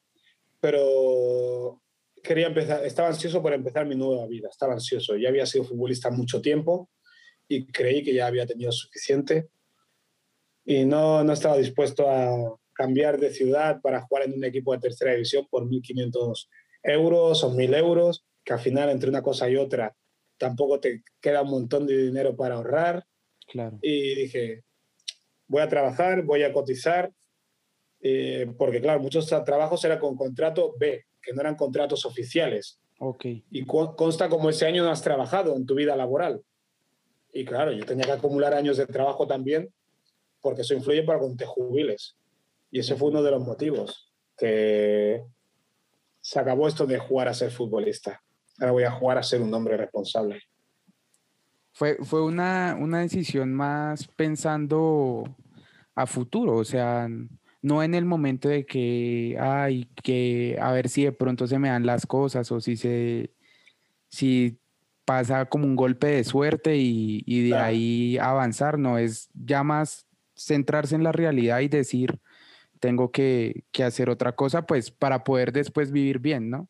pero 0.60 1.82
quería 2.22 2.48
empezar, 2.48 2.86
estaba 2.86 3.10
ansioso 3.10 3.42
por 3.42 3.54
empezar 3.54 3.86
mi 3.86 3.96
nueva 3.96 4.28
vida, 4.28 4.50
estaba 4.50 4.74
ansioso. 4.74 5.18
Ya 5.18 5.30
había 5.30 5.46
sido 5.46 5.66
futbolista 5.66 6.10
mucho 6.10 6.42
tiempo 6.42 6.90
y 7.48 7.66
creí 7.68 8.04
que 8.04 8.14
ya 8.14 8.28
había 8.28 8.46
tenido 8.46 8.72
suficiente 8.72 9.50
y 10.66 10.86
no, 10.86 11.24
no 11.24 11.34
estaba 11.34 11.58
dispuesto 11.58 12.10
a 12.10 12.58
cambiar 12.74 13.20
de 13.20 13.32
ciudad 13.32 13.82
para 13.82 14.02
jugar 14.02 14.26
en 14.26 14.34
un 14.34 14.44
equipo 14.44 14.74
de 14.74 14.80
tercera 14.80 15.12
división 15.12 15.48
por 15.50 15.66
1.500 15.68 16.48
euros 16.84 17.44
o 17.44 17.54
1.000 17.54 17.78
euros, 17.78 18.26
que 18.44 18.54
al 18.54 18.60
final 18.60 18.90
entre 18.90 19.10
una 19.10 19.22
cosa 19.22 19.50
y 19.50 19.58
otra 19.58 19.96
tampoco 20.38 20.80
te 20.80 21.04
queda 21.22 21.42
un 21.42 21.52
montón 21.52 21.86
de 21.86 21.98
dinero 21.98 22.36
para 22.36 22.56
ahorrar 22.56 23.06
y 23.82 24.16
dije, 24.16 24.64
voy 25.48 25.62
a 25.62 25.70
trabajar, 25.70 26.24
voy 26.24 26.44
a 26.44 26.54
cotizar, 26.54 27.12
eh, 28.02 28.52
porque 28.58 28.82
claro, 28.82 29.00
muchos 29.00 29.28
trabajos 29.28 29.84
eran 29.86 30.00
con 30.00 30.16
contrato 30.16 30.74
B, 30.78 31.06
que 31.22 31.34
no 31.34 31.42
eran 31.42 31.56
contratos 31.56 32.06
oficiales. 32.06 32.80
Okay. 33.00 33.44
Y 33.50 33.66
consta 33.66 34.30
como 34.30 34.50
ese 34.50 34.66
año 34.66 34.84
no 34.84 34.92
has 34.92 35.02
trabajado 35.02 35.56
en 35.56 35.66
tu 35.66 35.76
vida 35.76 35.96
laboral. 35.96 36.42
Y 37.34 37.46
claro, 37.46 37.72
yo 37.72 37.86
tenía 37.86 38.06
que 38.06 38.12
acumular 38.12 38.54
años 38.54 38.78
de 38.78 38.86
trabajo 38.86 39.26
también, 39.26 39.74
porque 40.42 40.62
eso 40.62 40.74
influye 40.74 41.04
para 41.04 41.20
cuando 41.20 41.38
te 41.38 41.46
jubiles. 41.46 42.16
Y 42.70 42.80
ese 42.80 42.96
fue 42.96 43.10
uno 43.10 43.24
de 43.24 43.32
los 43.32 43.44
motivos 43.44 44.12
que 44.38 45.24
se 46.22 46.40
acabó 46.40 46.68
esto 46.68 46.86
de 46.86 47.00
jugar 47.00 47.28
a 47.28 47.34
ser 47.34 47.52
futbolista. 47.52 48.22
Ahora 48.60 48.72
voy 48.72 48.84
a 48.84 48.92
jugar 48.92 49.18
a 49.18 49.24
ser 49.24 49.42
un 49.42 49.54
hombre 49.54 49.78
responsable. 49.78 50.42
Fue, 51.74 51.98
fue 52.02 52.24
una, 52.24 52.78
una 52.80 53.00
decisión 53.00 53.54
más 53.54 54.08
pensando 54.08 55.24
a 55.96 56.06
futuro, 56.06 56.56
o 56.56 56.64
sea, 56.64 57.10
no 57.62 57.84
en 57.84 57.96
el 57.96 58.06
momento 58.06 58.50
de 58.50 58.66
que, 58.66 59.38
ay, 59.40 59.88
que 60.04 60.58
a 60.62 60.72
ver 60.72 60.90
si 60.90 61.06
de 61.06 61.12
pronto 61.12 61.48
se 61.48 61.60
me 61.60 61.70
dan 61.70 61.86
las 61.86 62.06
cosas 62.06 62.52
o 62.52 62.60
si 62.60 62.76
se, 62.76 63.32
si 64.10 64.60
pasa 65.06 65.46
como 65.46 65.66
un 65.66 65.76
golpe 65.76 66.08
de 66.08 66.24
suerte 66.24 66.78
y, 66.78 67.24
y 67.26 67.50
de 67.50 67.56
ahí 67.56 68.18
avanzar, 68.18 68.78
no, 68.78 68.98
es 68.98 69.30
ya 69.34 69.64
más 69.64 70.08
centrarse 70.36 70.96
en 70.96 71.04
la 71.04 71.12
realidad 71.12 71.60
y 71.62 71.68
decir, 71.68 72.20
tengo 72.80 73.12
que, 73.12 73.64
que 73.72 73.84
hacer 73.84 74.10
otra 74.10 74.34
cosa, 74.34 74.66
pues 74.66 74.92
para 74.92 75.24
poder 75.24 75.52
después 75.52 75.92
vivir 75.92 76.20
bien, 76.20 76.50
¿no? 76.50 76.68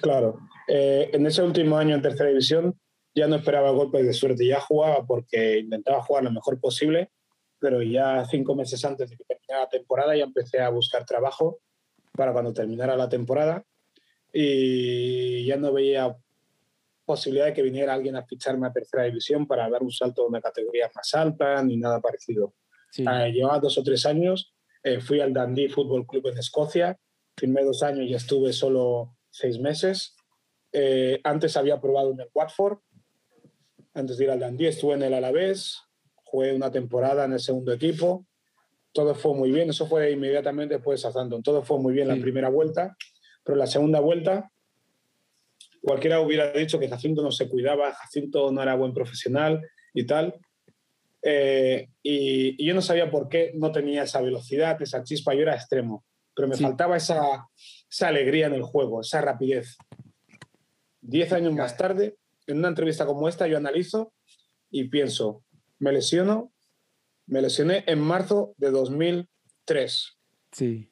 Claro. 0.00 0.38
Eh, 0.68 1.10
en 1.12 1.26
ese 1.26 1.42
último 1.42 1.76
año 1.76 1.94
en 1.94 2.02
tercera 2.02 2.28
división, 2.28 2.74
ya 3.18 3.26
no 3.26 3.36
esperaba 3.36 3.70
golpes 3.70 4.06
de 4.06 4.12
suerte, 4.12 4.46
ya 4.46 4.60
jugaba 4.60 5.04
porque 5.06 5.58
intentaba 5.58 6.02
jugar 6.02 6.24
lo 6.24 6.30
mejor 6.30 6.60
posible, 6.60 7.10
pero 7.58 7.82
ya 7.82 8.24
cinco 8.24 8.54
meses 8.54 8.84
antes 8.84 9.10
de 9.10 9.16
que 9.16 9.24
terminara 9.24 9.64
la 9.64 9.68
temporada 9.68 10.16
ya 10.16 10.24
empecé 10.24 10.60
a 10.60 10.68
buscar 10.68 11.04
trabajo 11.04 11.58
para 12.12 12.32
cuando 12.32 12.52
terminara 12.52 12.96
la 12.96 13.08
temporada 13.08 13.64
y 14.32 15.44
ya 15.46 15.56
no 15.56 15.72
veía 15.72 16.16
posibilidad 17.04 17.46
de 17.46 17.54
que 17.54 17.62
viniera 17.62 17.94
alguien 17.94 18.16
a 18.16 18.24
ficharme 18.24 18.66
a 18.66 18.72
tercera 18.72 19.04
división 19.04 19.46
para 19.46 19.68
dar 19.70 19.82
un 19.82 19.90
salto 19.90 20.22
a 20.22 20.26
una 20.26 20.40
categoría 20.40 20.90
más 20.94 21.14
alta 21.14 21.62
ni 21.62 21.76
nada 21.76 22.00
parecido. 22.00 22.54
Eh, 22.96 23.32
llevaba 23.32 23.58
dos 23.58 23.78
o 23.78 23.82
tres 23.82 24.04
años, 24.06 24.54
eh, 24.82 25.00
fui 25.00 25.20
al 25.20 25.32
Dundee 25.32 25.68
Football 25.68 26.06
Club 26.06 26.28
en 26.28 26.38
Escocia, 26.38 26.98
firmé 27.36 27.64
dos 27.64 27.82
años 27.82 28.06
y 28.06 28.14
estuve 28.14 28.52
solo 28.52 29.16
seis 29.30 29.58
meses. 29.58 30.14
Eh, 30.72 31.20
antes 31.24 31.56
había 31.56 31.80
probado 31.80 32.12
en 32.12 32.20
el 32.20 32.28
Watford, 32.34 32.78
antes 33.98 34.16
de 34.16 34.24
ir 34.24 34.30
al 34.30 34.40
Dundee 34.40 34.68
estuve 34.68 34.94
en 34.94 35.02
el 35.02 35.14
Alavés, 35.14 35.82
jugué 36.24 36.54
una 36.54 36.70
temporada 36.70 37.24
en 37.24 37.32
el 37.32 37.40
segundo 37.40 37.72
equipo, 37.72 38.26
todo 38.92 39.14
fue 39.14 39.34
muy 39.34 39.50
bien, 39.50 39.70
eso 39.70 39.86
fue 39.86 40.10
inmediatamente 40.12 40.74
después 40.74 41.00
de 41.00 41.02
Southampton, 41.02 41.42
todo 41.42 41.62
fue 41.62 41.78
muy 41.78 41.92
bien 41.92 42.08
la 42.08 42.16
primera 42.16 42.48
vuelta, 42.48 42.96
pero 43.44 43.56
la 43.56 43.66
segunda 43.66 44.00
vuelta 44.00 44.50
cualquiera 45.82 46.20
hubiera 46.20 46.52
dicho 46.52 46.78
que 46.78 46.88
Jacinto 46.88 47.22
no 47.22 47.30
se 47.30 47.48
cuidaba, 47.48 47.92
Jacinto 47.92 48.50
no 48.50 48.62
era 48.62 48.74
buen 48.74 48.92
profesional 48.92 49.62
y 49.94 50.06
tal. 50.06 50.34
Eh, 51.22 51.88
y, 52.02 52.64
yo 52.64 52.74
no 52.74 52.82
sabía 52.82 53.10
por 53.10 53.28
qué 53.28 53.52
no 53.54 53.72
tenía 53.72 54.02
esa 54.02 54.20
velocidad, 54.20 54.80
esa 54.82 55.02
chispa, 55.02 55.34
yo 55.34 55.42
era 55.42 55.54
extremo, 55.54 56.04
pero 56.34 56.48
me 56.48 56.56
faltaba 56.56 56.96
esa, 56.96 57.48
esa 57.90 58.08
alegría 58.08 58.46
en 58.46 58.54
el 58.54 58.62
juego, 58.62 59.00
esa 59.00 59.20
rapidez. 59.20 59.76
Diez 61.00 61.32
años 61.32 61.54
más 61.54 61.76
tarde 61.76 62.16
en 62.48 62.58
una 62.58 62.68
entrevista 62.68 63.06
como 63.06 63.28
esta 63.28 63.46
yo 63.46 63.56
analizo 63.56 64.12
y 64.70 64.88
pienso, 64.88 65.44
me 65.78 65.92
lesiono, 65.92 66.52
me 67.26 67.42
lesioné 67.42 67.84
en 67.86 68.00
marzo 68.00 68.54
de 68.56 68.70
2003. 68.70 70.18
Sí. 70.50 70.90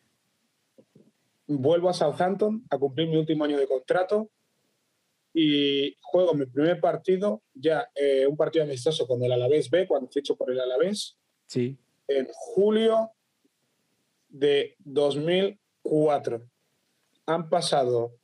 Vuelvo 1.47 1.89
a 1.89 1.95
Southampton 1.95 2.65
a 2.71 2.79
cumplir 2.79 3.09
mi 3.09 3.17
último 3.17 3.45
año 3.45 3.59
de 3.59 3.67
contrato 3.67 4.31
y 5.33 5.97
juego 6.03 6.35
mi 6.35 6.47
primer 6.47 6.81
partido, 6.81 7.43
ya 7.55 7.89
eh, 7.95 8.27
un 8.27 8.37
partido 8.37 8.65
amistoso 8.65 9.07
con 9.07 9.23
el 9.23 9.33
Alavés 9.33 9.71
B, 9.71 9.87
cuando 9.87 10.11
ficho 10.11 10.37
por 10.37 10.51
el 10.51 10.61
Alavés. 10.61 11.17
Sí. 11.47 11.77
En 12.07 12.27
julio 12.33 13.13
de 14.29 14.77
2004. 14.81 16.47
Han 17.27 17.49
pasado 17.49 18.15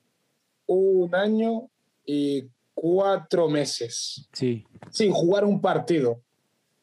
un 0.67 1.15
año 1.15 1.71
y 2.05 2.49
cuatro 2.75 3.49
meses 3.49 4.29
sí. 4.33 4.67
sin 4.91 5.13
jugar 5.13 5.45
un 5.45 5.61
partido. 5.61 6.21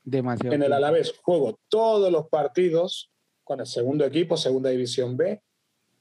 Demasiado. 0.03 0.55
En 0.55 0.63
el 0.63 0.73
Alavés 0.73 1.13
juego 1.21 1.59
todos 1.69 2.11
los 2.11 2.27
partidos 2.29 3.11
con 3.43 3.59
el 3.59 3.67
segundo 3.67 4.05
equipo, 4.05 4.37
segunda 4.37 4.69
división 4.69 5.17
B, 5.17 5.41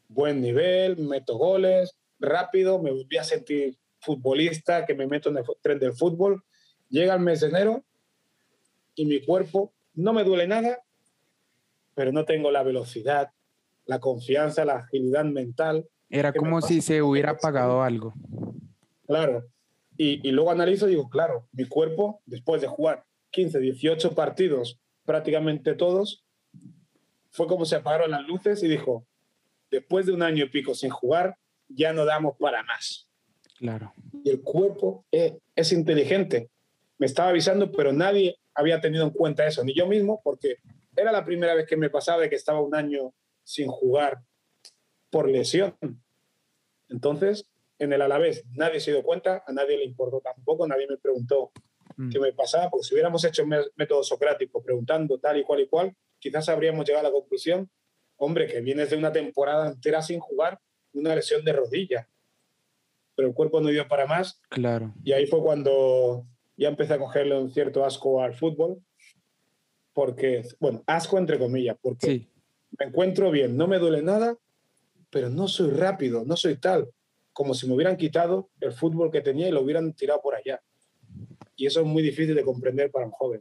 buen 0.09 0.41
nivel, 0.41 0.99
meto 0.99 1.37
goles, 1.37 1.97
rápido, 2.19 2.79
me 2.81 2.91
volví 2.91 3.17
a 3.17 3.25
sentir 3.25 3.77
futbolista, 4.01 4.87
que 4.87 4.95
me 4.95 5.07
meto 5.07 5.31
en 5.31 5.39
el 5.39 5.45
tren 5.61 5.79
del 5.79 5.93
fútbol. 5.93 6.45
Llega 6.89 7.15
el 7.15 7.21
mes 7.21 7.41
de 7.41 7.49
enero 7.49 7.85
y 8.95 9.05
mi 9.05 9.25
cuerpo 9.25 9.73
no 9.95 10.13
me 10.13 10.25
duele 10.25 10.47
nada, 10.47 10.83
pero 11.95 12.13
no 12.13 12.25
tengo 12.25 12.51
la 12.51 12.63
velocidad, 12.63 13.31
la 13.85 13.99
confianza, 13.99 14.65
la 14.65 14.77
agilidad 14.77 15.25
mental. 15.25 15.89
Era 16.09 16.33
como 16.33 16.63
si 16.63 16.81
se 16.81 17.03
hubiera 17.03 17.33
apagado 17.33 17.83
algo. 17.83 18.15
Claro. 19.07 19.45
Y, 19.99 20.27
y 20.27 20.31
luego 20.33 20.51
analizo 20.51 20.87
y 20.87 20.93
digo, 20.93 21.11
claro, 21.11 21.49
mi 21.53 21.67
cuerpo, 21.67 22.23
después 22.25 22.63
de 22.63 22.69
jugar 22.69 23.05
15, 23.31 23.59
18 23.59 24.15
partidos, 24.15 24.81
prácticamente 25.05 25.75
todos, 25.75 26.25
fue 27.31 27.47
como 27.47 27.65
se 27.65 27.77
apagaron 27.77 28.11
las 28.11 28.27
luces 28.27 28.63
y 28.63 28.69
dijo, 28.69 29.07
después 29.71 30.07
de 30.07 30.13
un 30.13 30.23
año 30.23 30.45
y 30.45 30.49
pico 30.49 30.75
sin 30.75 30.91
jugar, 30.91 31.37
ya 31.69 31.93
no 31.93 32.05
damos 32.05 32.37
para 32.39 32.63
más. 32.63 33.09
Claro. 33.59 33.93
Y 34.25 34.31
el 34.31 34.41
cuerpo 34.41 35.05
es, 35.11 35.35
es 35.55 35.73
inteligente. 35.73 36.51
Me 36.97 37.07
estaba 37.07 37.29
avisando, 37.31 37.71
pero 37.71 37.93
nadie 37.93 38.39
había 38.55 38.81
tenido 38.81 39.05
en 39.05 39.11
cuenta 39.11 39.47
eso, 39.47 39.63
ni 39.65 39.75
yo 39.75 39.87
mismo, 39.87 40.21
porque 40.23 40.57
era 40.97 41.13
la 41.13 41.25
primera 41.25 41.55
vez 41.55 41.67
que 41.67 41.77
me 41.77 41.91
pasaba 41.91 42.23
de 42.23 42.31
que 42.31 42.37
estaba 42.37 42.61
un 42.61 42.75
año 42.75 43.15
sin 43.45 43.69
jugar 43.69 44.21
por 45.11 45.29
lesión. 45.29 45.77
Entonces, 46.89 47.49
en 47.79 47.93
el 47.93 48.03
Alavés 48.03 48.45
nadie 48.53 48.81
se 48.81 48.91
dio 48.93 49.03
cuenta, 49.03 49.45
a 49.47 49.53
nadie 49.53 49.77
le 49.79 49.85
importó 49.85 50.21
tampoco, 50.21 50.67
nadie 50.67 50.87
me 50.89 50.97
preguntó 50.97 51.53
Mm. 51.97 52.11
qué 52.11 52.21
me 52.21 52.33
pasaba, 52.33 52.71
porque 52.71 52.85
si 52.87 52.95
hubiéramos 52.95 53.25
hecho 53.25 53.45
mé- 53.45 53.65
método 53.77 54.03
socrático 54.05 54.63
preguntando 54.63 55.19
tal 55.19 55.39
y 55.39 55.43
cual 55.45 55.61
y 55.61 55.69
cual, 55.69 55.97
quizás 56.21 56.49
habríamos 56.49 56.87
llegado 56.87 57.07
a 57.07 57.11
la 57.11 57.13
conclusión, 57.15 57.69
hombre, 58.17 58.47
que 58.47 58.61
vienes 58.61 58.91
de 58.91 58.97
una 58.97 59.11
temporada 59.11 59.69
entera 59.69 60.01
sin 60.03 60.21
jugar, 60.21 60.61
una 60.93 61.15
lesión 61.15 61.45
de 61.45 61.53
rodilla. 61.53 62.09
Pero 63.17 63.29
el 63.29 63.35
cuerpo 63.35 63.61
no 63.61 63.69
dio 63.69 63.89
para 63.89 64.07
más 64.07 64.41
Claro. 64.49 64.95
y 65.03 65.11
ahí 65.13 65.27
fue 65.27 65.41
cuando 65.43 66.25
ya 66.57 66.69
empecé 66.69 66.95
a 66.95 66.99
cogerle 66.99 67.37
un 67.37 67.51
cierto 67.51 67.85
asco 67.85 68.23
al 68.23 68.35
fútbol, 68.35 68.79
porque, 69.93 70.43
bueno, 70.61 70.83
asco 70.87 71.19
entre 71.19 71.39
comillas, 71.39 71.77
porque 71.81 72.07
Sí. 72.07 72.29
me 72.79 72.87
encuentro 72.87 73.31
bien, 73.31 73.57
no 73.57 73.67
me 73.67 73.79
duele 73.79 74.03
nada, 74.03 74.37
pero 75.11 75.31
no 75.31 75.49
soy 75.49 75.71
rápido, 75.71 76.25
no 76.25 76.37
soy 76.37 76.57
tal, 76.57 76.89
como 77.39 77.55
si 77.55 77.69
me 77.69 77.75
hubieran 77.75 77.97
quitado 77.97 78.51
el 78.61 78.73
fútbol 78.73 79.13
que 79.13 79.21
tenía 79.21 79.47
y 79.47 79.53
lo 79.53 79.63
hubieran 79.63 79.93
tirado 79.93 80.21
por 80.21 80.35
allá. 80.35 80.61
Y 81.55 81.67
eso 81.67 81.83
es 81.83 81.87
muy 81.87 82.03
difícil 82.03 82.35
de 82.35 82.43
comprender 82.43 82.91
para 82.91 83.07
un 83.07 83.13
joven. 83.13 83.41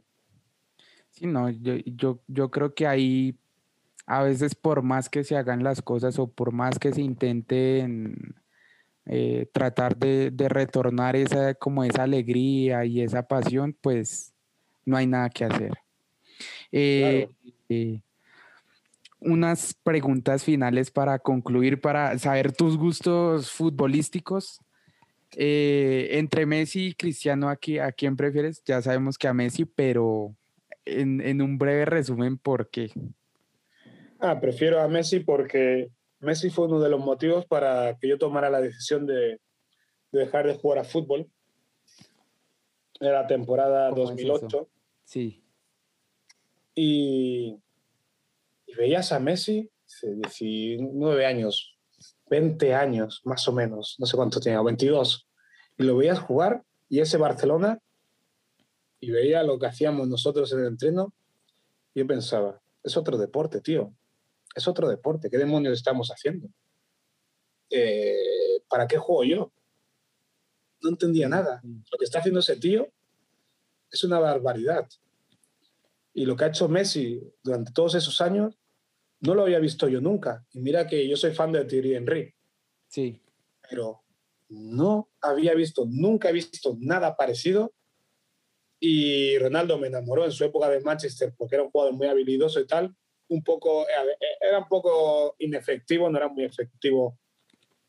Sí, 1.10 1.26
no, 1.26 1.50
yo, 1.50 1.74
yo, 1.84 2.20
yo 2.28 2.48
creo 2.48 2.72
que 2.74 2.86
ahí 2.86 3.36
a 4.06 4.22
veces 4.22 4.54
por 4.54 4.82
más 4.82 5.08
que 5.08 5.24
se 5.24 5.36
hagan 5.36 5.64
las 5.64 5.82
cosas 5.82 6.16
o 6.20 6.28
por 6.28 6.52
más 6.52 6.78
que 6.78 6.92
se 6.92 7.02
intenten 7.02 8.36
eh, 9.06 9.48
tratar 9.50 9.96
de, 9.96 10.30
de 10.30 10.48
retornar 10.48 11.16
esa, 11.16 11.54
como 11.54 11.82
esa 11.82 12.04
alegría 12.04 12.84
y 12.84 13.00
esa 13.00 13.26
pasión, 13.26 13.76
pues 13.80 14.32
no 14.84 14.96
hay 14.96 15.08
nada 15.08 15.28
que 15.28 15.44
hacer. 15.44 15.72
Eh, 16.70 17.28
eh, 17.68 18.00
unas 19.20 19.74
preguntas 19.82 20.44
finales 20.44 20.90
para 20.90 21.18
concluir, 21.18 21.80
para 21.80 22.18
saber 22.18 22.52
tus 22.52 22.76
gustos 22.76 23.50
futbolísticos. 23.50 24.60
Eh, 25.36 26.08
entre 26.12 26.46
Messi 26.46 26.88
y 26.88 26.94
Cristiano, 26.94 27.48
¿a, 27.48 27.52
a 27.52 27.92
quién 27.92 28.16
prefieres? 28.16 28.62
Ya 28.64 28.80
sabemos 28.80 29.18
que 29.18 29.28
a 29.28 29.34
Messi, 29.34 29.64
pero 29.64 30.34
en, 30.84 31.20
en 31.20 31.42
un 31.42 31.58
breve 31.58 31.84
resumen, 31.84 32.38
¿por 32.38 32.70
qué? 32.70 32.90
Ah, 34.20 34.40
prefiero 34.40 34.80
a 34.80 34.88
Messi 34.88 35.20
porque 35.20 35.90
Messi 36.20 36.50
fue 36.50 36.66
uno 36.66 36.80
de 36.80 36.88
los 36.88 37.00
motivos 37.00 37.44
para 37.46 37.96
que 37.98 38.08
yo 38.08 38.18
tomara 38.18 38.48
la 38.50 38.60
decisión 38.60 39.06
de, 39.06 39.40
de 40.12 40.20
dejar 40.20 40.46
de 40.46 40.54
jugar 40.54 40.78
a 40.78 40.84
fútbol. 40.84 41.30
Era 43.00 43.22
la 43.22 43.26
temporada 43.26 43.90
¿Cómo 43.90 44.02
es 44.04 44.08
2008. 44.10 44.68
Sí, 45.04 45.44
y, 46.80 47.60
y 48.68 48.74
veías 48.74 49.12
a 49.12 49.18
Messi, 49.18 49.70
hace 49.86 50.14
19 50.14 51.24
años, 51.24 51.78
20 52.28 52.74
años 52.74 53.22
más 53.24 53.48
o 53.48 53.52
menos, 53.52 53.96
no 53.98 54.06
sé 54.06 54.14
cuánto 54.16 54.40
tenía, 54.40 54.60
22, 54.60 55.26
y 55.78 55.82
lo 55.84 55.96
veías 55.96 56.18
jugar 56.18 56.62
y 56.90 57.00
ese 57.00 57.16
Barcelona, 57.16 57.80
y 59.00 59.10
veía 59.10 59.42
lo 59.42 59.58
que 59.58 59.66
hacíamos 59.66 60.06
nosotros 60.06 60.52
en 60.52 60.60
el 60.60 60.66
entreno, 60.66 61.14
yo 61.94 62.06
pensaba, 62.06 62.60
es 62.82 62.96
otro 62.96 63.16
deporte, 63.16 63.62
tío, 63.62 63.94
es 64.54 64.68
otro 64.68 64.88
deporte, 64.88 65.30
¿qué 65.30 65.38
demonios 65.38 65.72
estamos 65.72 66.10
haciendo? 66.10 66.48
Eh, 67.70 68.60
¿Para 68.68 68.86
qué 68.86 68.98
juego 68.98 69.24
yo? 69.24 69.52
No 70.82 70.90
entendía 70.90 71.28
nada. 71.28 71.60
Lo 71.64 71.98
que 71.98 72.04
está 72.04 72.18
haciendo 72.18 72.40
ese 72.40 72.56
tío 72.56 72.88
es 73.90 74.04
una 74.04 74.18
barbaridad. 74.18 74.86
Y 76.18 76.26
lo 76.26 76.34
que 76.34 76.42
ha 76.42 76.48
hecho 76.48 76.68
Messi 76.68 77.22
durante 77.44 77.70
todos 77.70 77.94
esos 77.94 78.20
años, 78.20 78.58
no 79.20 79.36
lo 79.36 79.42
había 79.42 79.60
visto 79.60 79.86
yo 79.86 80.00
nunca. 80.00 80.44
Y 80.50 80.58
mira 80.58 80.84
que 80.84 81.08
yo 81.08 81.16
soy 81.16 81.30
fan 81.30 81.52
de 81.52 81.64
Thierry 81.64 81.94
Henry, 81.94 82.34
sí, 82.88 83.22
pero 83.70 84.02
no 84.48 85.10
había 85.20 85.54
visto, 85.54 85.86
nunca 85.88 86.30
he 86.30 86.32
visto 86.32 86.76
nada 86.80 87.14
parecido. 87.14 87.72
Y 88.80 89.38
Ronaldo 89.38 89.78
me 89.78 89.86
enamoró 89.86 90.24
en 90.24 90.32
su 90.32 90.42
época 90.42 90.68
de 90.68 90.80
Manchester 90.80 91.32
porque 91.38 91.54
era 91.54 91.62
un 91.62 91.70
jugador 91.70 91.94
muy 91.94 92.08
habilidoso 92.08 92.58
y 92.58 92.66
tal. 92.66 92.96
Un 93.28 93.44
poco, 93.44 93.82
eh, 93.82 94.16
era 94.40 94.58
un 94.58 94.66
poco 94.66 95.36
inefectivo, 95.38 96.10
no 96.10 96.18
era 96.18 96.26
muy 96.26 96.42
efectivo 96.42 97.16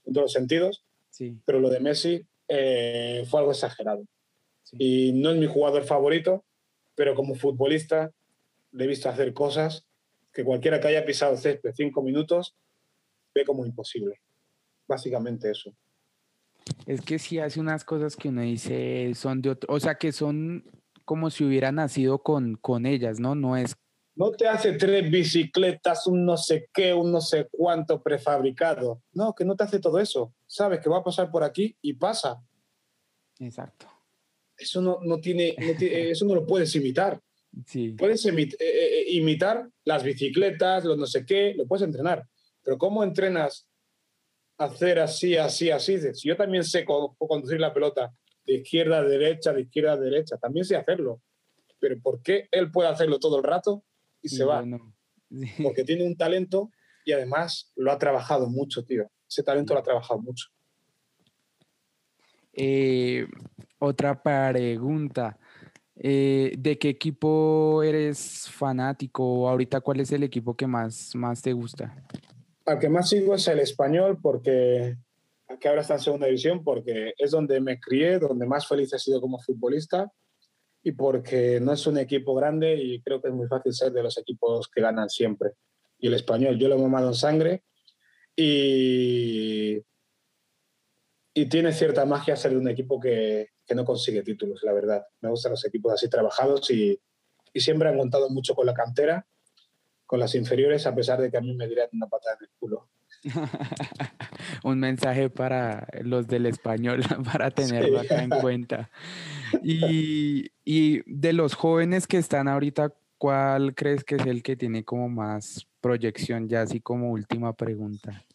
en 0.05 0.13
todos 0.13 0.25
los 0.25 0.33
sentidos, 0.33 0.85
sí, 1.09 1.35
pero 1.45 1.59
lo 1.59 1.71
de 1.71 1.79
Messi 1.79 2.23
eh, 2.47 3.25
fue 3.27 3.39
algo 3.39 3.53
exagerado. 3.53 4.05
sí. 4.61 4.77
Y 4.79 5.13
no 5.13 5.31
es 5.31 5.37
mi 5.37 5.47
jugador 5.47 5.83
favorito, 5.83 6.45
pero 6.93 7.15
como 7.15 7.33
futbolista 7.33 8.13
le 8.71 8.83
he 8.83 8.87
visto 8.87 9.09
hacer 9.09 9.33
cosas 9.33 9.85
que 10.31 10.43
cualquiera 10.43 10.79
que 10.79 10.87
haya 10.87 11.05
pisado 11.05 11.33
el 11.33 11.37
césped 11.39 11.71
cinco 11.75 12.01
minutos 12.01 12.55
ve 13.33 13.45
como 13.45 13.65
imposible. 13.65 14.19
Básicamente 14.87 15.49
eso. 15.51 15.73
Es 16.85 17.01
que 17.01 17.19
sí 17.19 17.39
hace 17.39 17.59
unas 17.59 17.83
cosas 17.83 18.15
que 18.15 18.29
uno 18.29 18.41
dice 18.41 19.11
son 19.15 19.41
de 19.41 19.51
otro, 19.51 19.73
o 19.73 19.79
sea, 19.79 19.95
que 19.95 20.11
son 20.11 20.63
como 21.05 21.29
si 21.29 21.43
hubiera 21.43 21.71
nacido 21.71 22.19
con, 22.21 22.55
con 22.55 22.85
ellas, 22.85 23.19
¿no? 23.19 23.33
No 23.33 23.57
es, 23.57 23.75
No 24.15 24.31
te 24.31 24.47
hace 24.47 24.73
tres 24.73 25.09
bicicletas, 25.09 26.05
un 26.05 26.25
no 26.25 26.37
sé 26.37 26.69
qué, 26.73 26.93
un 26.93 27.11
no 27.11 27.21
sé 27.21 27.47
cuánto 27.51 28.01
prefabricado. 28.03 29.01
No, 29.13 29.33
que 29.33 29.45
no 29.45 29.55
te 29.55 29.63
hace 29.63 29.79
todo 29.79 29.99
eso. 29.99 30.33
Sabes 30.45 30.79
que 30.79 30.89
va 30.89 30.97
a 30.99 31.03
pasar 31.03 31.31
por 31.31 31.43
aquí 31.43 31.75
y 31.81 31.93
pasa. 31.93 32.39
exacto, 33.39 33.87
Eso 34.57 34.81
no, 34.81 34.99
no 35.01 35.19
tiene, 35.19 35.55
no 35.59 35.73
tiene- 35.77 36.11
eso 36.11 36.25
no 36.25 36.35
lo 36.35 36.45
puedes 36.45 36.75
imitar. 36.75 37.19
Sí, 37.65 37.91
Puedes 37.91 38.25
imi- 38.25 38.55
eh, 38.59 38.99
eh, 38.99 39.05
imitar 39.11 39.69
las 39.85 40.03
bicicletas, 40.03 40.85
los 40.85 40.97
no 40.97 41.05
sé 41.05 41.25
qué, 41.25 41.53
lo 41.55 41.65
puedes 41.67 41.85
entrenar. 41.85 42.27
Pero 42.63 42.77
¿cómo 42.77 43.03
entrenas 43.03 43.67
a 44.57 44.65
hacer 44.65 44.99
así, 44.99 45.35
así, 45.37 45.71
así? 45.71 45.97
Si 46.13 46.27
yo 46.27 46.35
también 46.35 46.63
sé 46.63 46.85
co- 46.85 47.15
conducir 47.17 47.59
la 47.59 47.73
pelota 47.73 48.13
de 48.45 48.55
izquierda 48.55 48.99
a 48.99 49.03
derecha, 49.03 49.53
de 49.53 49.61
izquierda 49.61 49.93
a 49.93 49.97
derecha, 49.97 50.37
también 50.37 50.65
sé 50.65 50.75
hacerlo. 50.75 51.21
Pero 51.79 51.99
¿por 52.01 52.21
qué 52.21 52.47
él 52.51 52.71
puede 52.71 52.89
hacerlo 52.89 53.19
todo 53.19 53.37
el 53.37 53.43
rato 53.43 53.83
y, 54.21 54.29
se 54.29 54.43
va? 54.43 54.65
no. 54.65 54.93
Porque 55.63 55.83
tiene 55.83 56.03
un 56.03 56.17
talento 56.17 56.71
y 57.05 57.11
además 57.11 57.71
lo 57.75 57.91
ha 57.91 57.99
trabajado 57.99 58.49
mucho, 58.49 58.83
tío. 58.83 59.09
Ese 59.27 59.43
talento 59.43 59.73
lo 59.73 59.79
ha 59.79 59.83
trabajado 59.83 60.19
mucho. 60.19 60.47
Eh, 62.53 63.27
otra 63.77 64.21
pregunta. 64.21 65.37
Eh, 65.99 66.53
¿de 66.57 66.77
qué 66.79 66.89
equipo 66.89 67.83
eres 67.83 68.49
fanático? 68.49 69.49
Ahorita, 69.49 69.81
¿cuál 69.81 69.99
es 69.99 70.11
el 70.11 70.23
equipo 70.23 70.55
que 70.55 70.65
más, 70.65 71.13
más 71.15 71.41
te 71.41 71.53
gusta? 71.53 71.93
Al 72.65 72.79
que 72.79 72.89
más 72.89 73.09
sigo 73.09 73.35
es 73.35 73.47
el 73.47 73.59
español 73.59 74.17
porque 74.21 74.95
que 75.59 75.67
ahora 75.67 75.81
está 75.81 75.95
en 75.95 75.99
segunda 75.99 76.27
división 76.27 76.63
porque 76.63 77.13
es 77.17 77.31
donde 77.31 77.59
me 77.59 77.79
crié, 77.79 78.19
donde 78.19 78.45
más 78.45 78.67
feliz 78.67 78.93
he 78.93 78.99
sido 78.99 79.19
como 79.19 79.39
futbolista 79.39 80.11
y 80.83 80.91
porque 80.93 81.59
no 81.59 81.73
es 81.73 81.85
un 81.87 81.97
equipo 81.97 82.33
grande 82.35 82.75
y 82.75 83.01
creo 83.01 83.21
que 83.21 83.29
es 83.29 83.33
muy 83.33 83.47
fácil 83.47 83.73
ser 83.73 83.91
de 83.91 84.03
los 84.03 84.17
equipos 84.17 84.67
que 84.67 84.81
ganan 84.81 85.09
siempre. 85.09 85.51
Y 85.97 86.07
el 86.07 86.13
español, 86.13 86.57
yo 86.57 86.69
lo 86.69 86.75
he 86.75 86.81
mamado 86.81 87.09
en 87.09 87.13
sangre 87.15 87.63
y, 88.35 89.81
y 91.41 91.45
tiene 91.47 91.71
cierta 91.71 92.05
magia 92.05 92.35
ser 92.35 92.51
de 92.51 92.57
un 92.57 92.67
equipo 92.67 92.99
que, 92.99 93.49
que 93.65 93.75
no 93.75 93.85
consigue 93.85 94.23
títulos, 94.23 94.61
la 94.63 94.73
verdad. 94.73 95.05
Me 95.21 95.29
gustan 95.29 95.51
los 95.51 95.65
equipos 95.65 95.93
así 95.93 96.09
trabajados 96.09 96.69
y, 96.71 96.99
y 97.53 97.59
siempre 97.61 97.87
han 97.89 97.97
contado 97.97 98.29
mucho 98.29 98.55
con 98.55 98.65
la 98.65 98.73
cantera, 98.73 99.25
con 100.05 100.19
las 100.19 100.35
inferiores, 100.35 100.85
a 100.85 100.93
pesar 100.95 101.21
de 101.21 101.29
que 101.31 101.37
a 101.37 101.41
mí 101.41 101.55
me 101.55 101.67
dirán 101.67 101.87
una 101.93 102.07
patada 102.07 102.35
en 102.39 102.45
el 102.47 102.51
culo. 102.59 102.89
Un 104.63 104.79
mensaje 104.79 105.29
para 105.29 105.87
los 106.01 106.27
del 106.27 106.45
español, 106.45 107.01
para 107.31 107.51
tenerlo 107.51 107.99
Sí. 108.01 108.05
acá 108.05 108.23
en 108.23 108.29
cuenta. 108.29 108.89
Y, 109.63 110.51
y 110.65 111.01
de 111.05 111.33
los 111.33 111.53
jóvenes 111.53 112.07
que 112.07 112.17
están 112.17 112.47
ahorita, 112.47 112.93
¿cuál 113.17 113.75
crees 113.75 114.03
que 114.03 114.15
es 114.15 114.25
el 114.25 114.43
que 114.43 114.55
tiene 114.55 114.83
como 114.83 115.09
más 115.09 115.67
proyección? 115.81 116.47
Ya 116.49 116.61
así 116.61 116.79
como 116.81 117.11
última 117.11 117.53
pregunta. 117.53 118.25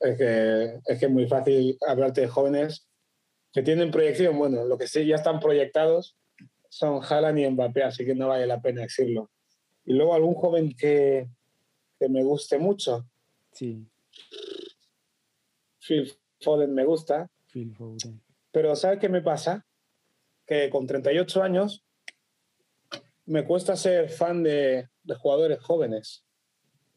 Es 0.00 0.16
que, 0.16 0.80
es 0.86 0.98
que 0.98 1.06
es 1.06 1.10
muy 1.10 1.26
fácil 1.26 1.76
hablarte 1.86 2.22
de 2.22 2.28
jóvenes 2.28 2.86
que 3.52 3.62
tienen 3.62 3.90
proyección. 3.90 4.38
Bueno, 4.38 4.64
lo 4.64 4.78
que 4.78 4.86
sí 4.86 5.06
ya 5.06 5.16
están 5.16 5.40
proyectados 5.40 6.16
son 6.68 7.02
Haaland 7.02 7.38
y 7.38 7.50
Mbappé, 7.50 7.82
así 7.82 8.04
que 8.04 8.14
no 8.14 8.28
vale 8.28 8.46
la 8.46 8.60
pena 8.60 8.82
decirlo. 8.82 9.30
Y 9.84 9.94
luego 9.94 10.14
algún 10.14 10.34
joven 10.34 10.74
que, 10.76 11.28
que 11.98 12.08
me 12.08 12.22
guste 12.22 12.58
mucho. 12.58 13.06
Sí. 13.52 13.86
Phil 15.80 16.12
Foden 16.40 16.74
me 16.74 16.84
gusta. 16.84 17.30
Phil 17.46 17.74
Foden. 17.74 18.20
Pero 18.52 18.76
¿sabes 18.76 18.98
qué 18.98 19.08
me 19.08 19.22
pasa? 19.22 19.66
Que 20.46 20.70
con 20.70 20.86
38 20.86 21.42
años 21.42 21.84
me 23.26 23.44
cuesta 23.44 23.76
ser 23.76 24.08
fan 24.08 24.42
de, 24.42 24.88
de 25.02 25.14
jugadores 25.14 25.60
jóvenes. 25.60 26.24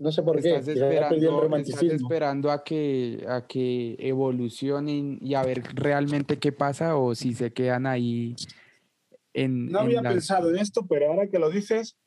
No 0.02 0.11
sé 0.11 0.23
por 0.23 0.41
qué. 0.41 0.56
Estás 0.56 0.68
esperando, 0.69 1.57
estás 1.57 1.84
esperando 1.84 2.49
a 2.49 2.64
que, 2.64 3.23
a 3.28 3.45
que 3.45 3.95
evolucionen 3.99 5.19
y 5.22 5.36
a 5.36 5.44
ver 5.44 5.61
realmente 5.76 6.40
qué 6.40 6.52
pasa 6.52 6.98
o 6.98 7.14
si 7.14 7.36
se 7.36 7.53
quedan 7.53 7.86
ahí 7.86 8.36
en... 9.32 9.68
No 9.68 9.82
había 9.82 10.02
pensado 10.02 10.49
en 10.49 10.57
esto, 10.57 10.88
pero 10.88 11.11
ahora 11.11 11.28
que 11.28 11.38
lo 11.38 11.52
dices, 11.52 11.98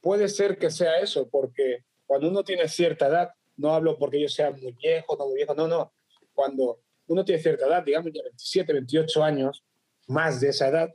puede 0.00 0.28
ser 0.28 0.58
que 0.58 0.70
sea 0.70 1.00
eso, 1.00 1.28
porque 1.28 1.84
cuando 2.06 2.28
uno 2.28 2.44
tiene 2.44 2.68
cierta 2.68 3.08
edad, 3.08 3.30
no 3.56 3.74
hablo 3.74 3.98
porque 3.98 4.20
yo 4.20 4.28
sea 4.28 4.52
muy 4.52 4.70
viejo, 4.70 5.16
no 5.18 5.26
muy 5.26 5.34
viejo, 5.34 5.52
no, 5.56 5.66
no. 5.66 5.92
Cuando 6.32 6.78
uno 7.08 7.24
tiene 7.24 7.42
cierta 7.42 7.66
edad, 7.66 7.82
digamos 7.82 8.12
ya 8.12 8.22
27, 8.22 8.72
28 8.74 9.24
años, 9.24 9.64
más 10.06 10.40
de 10.40 10.50
esa 10.50 10.68
edad, 10.68 10.90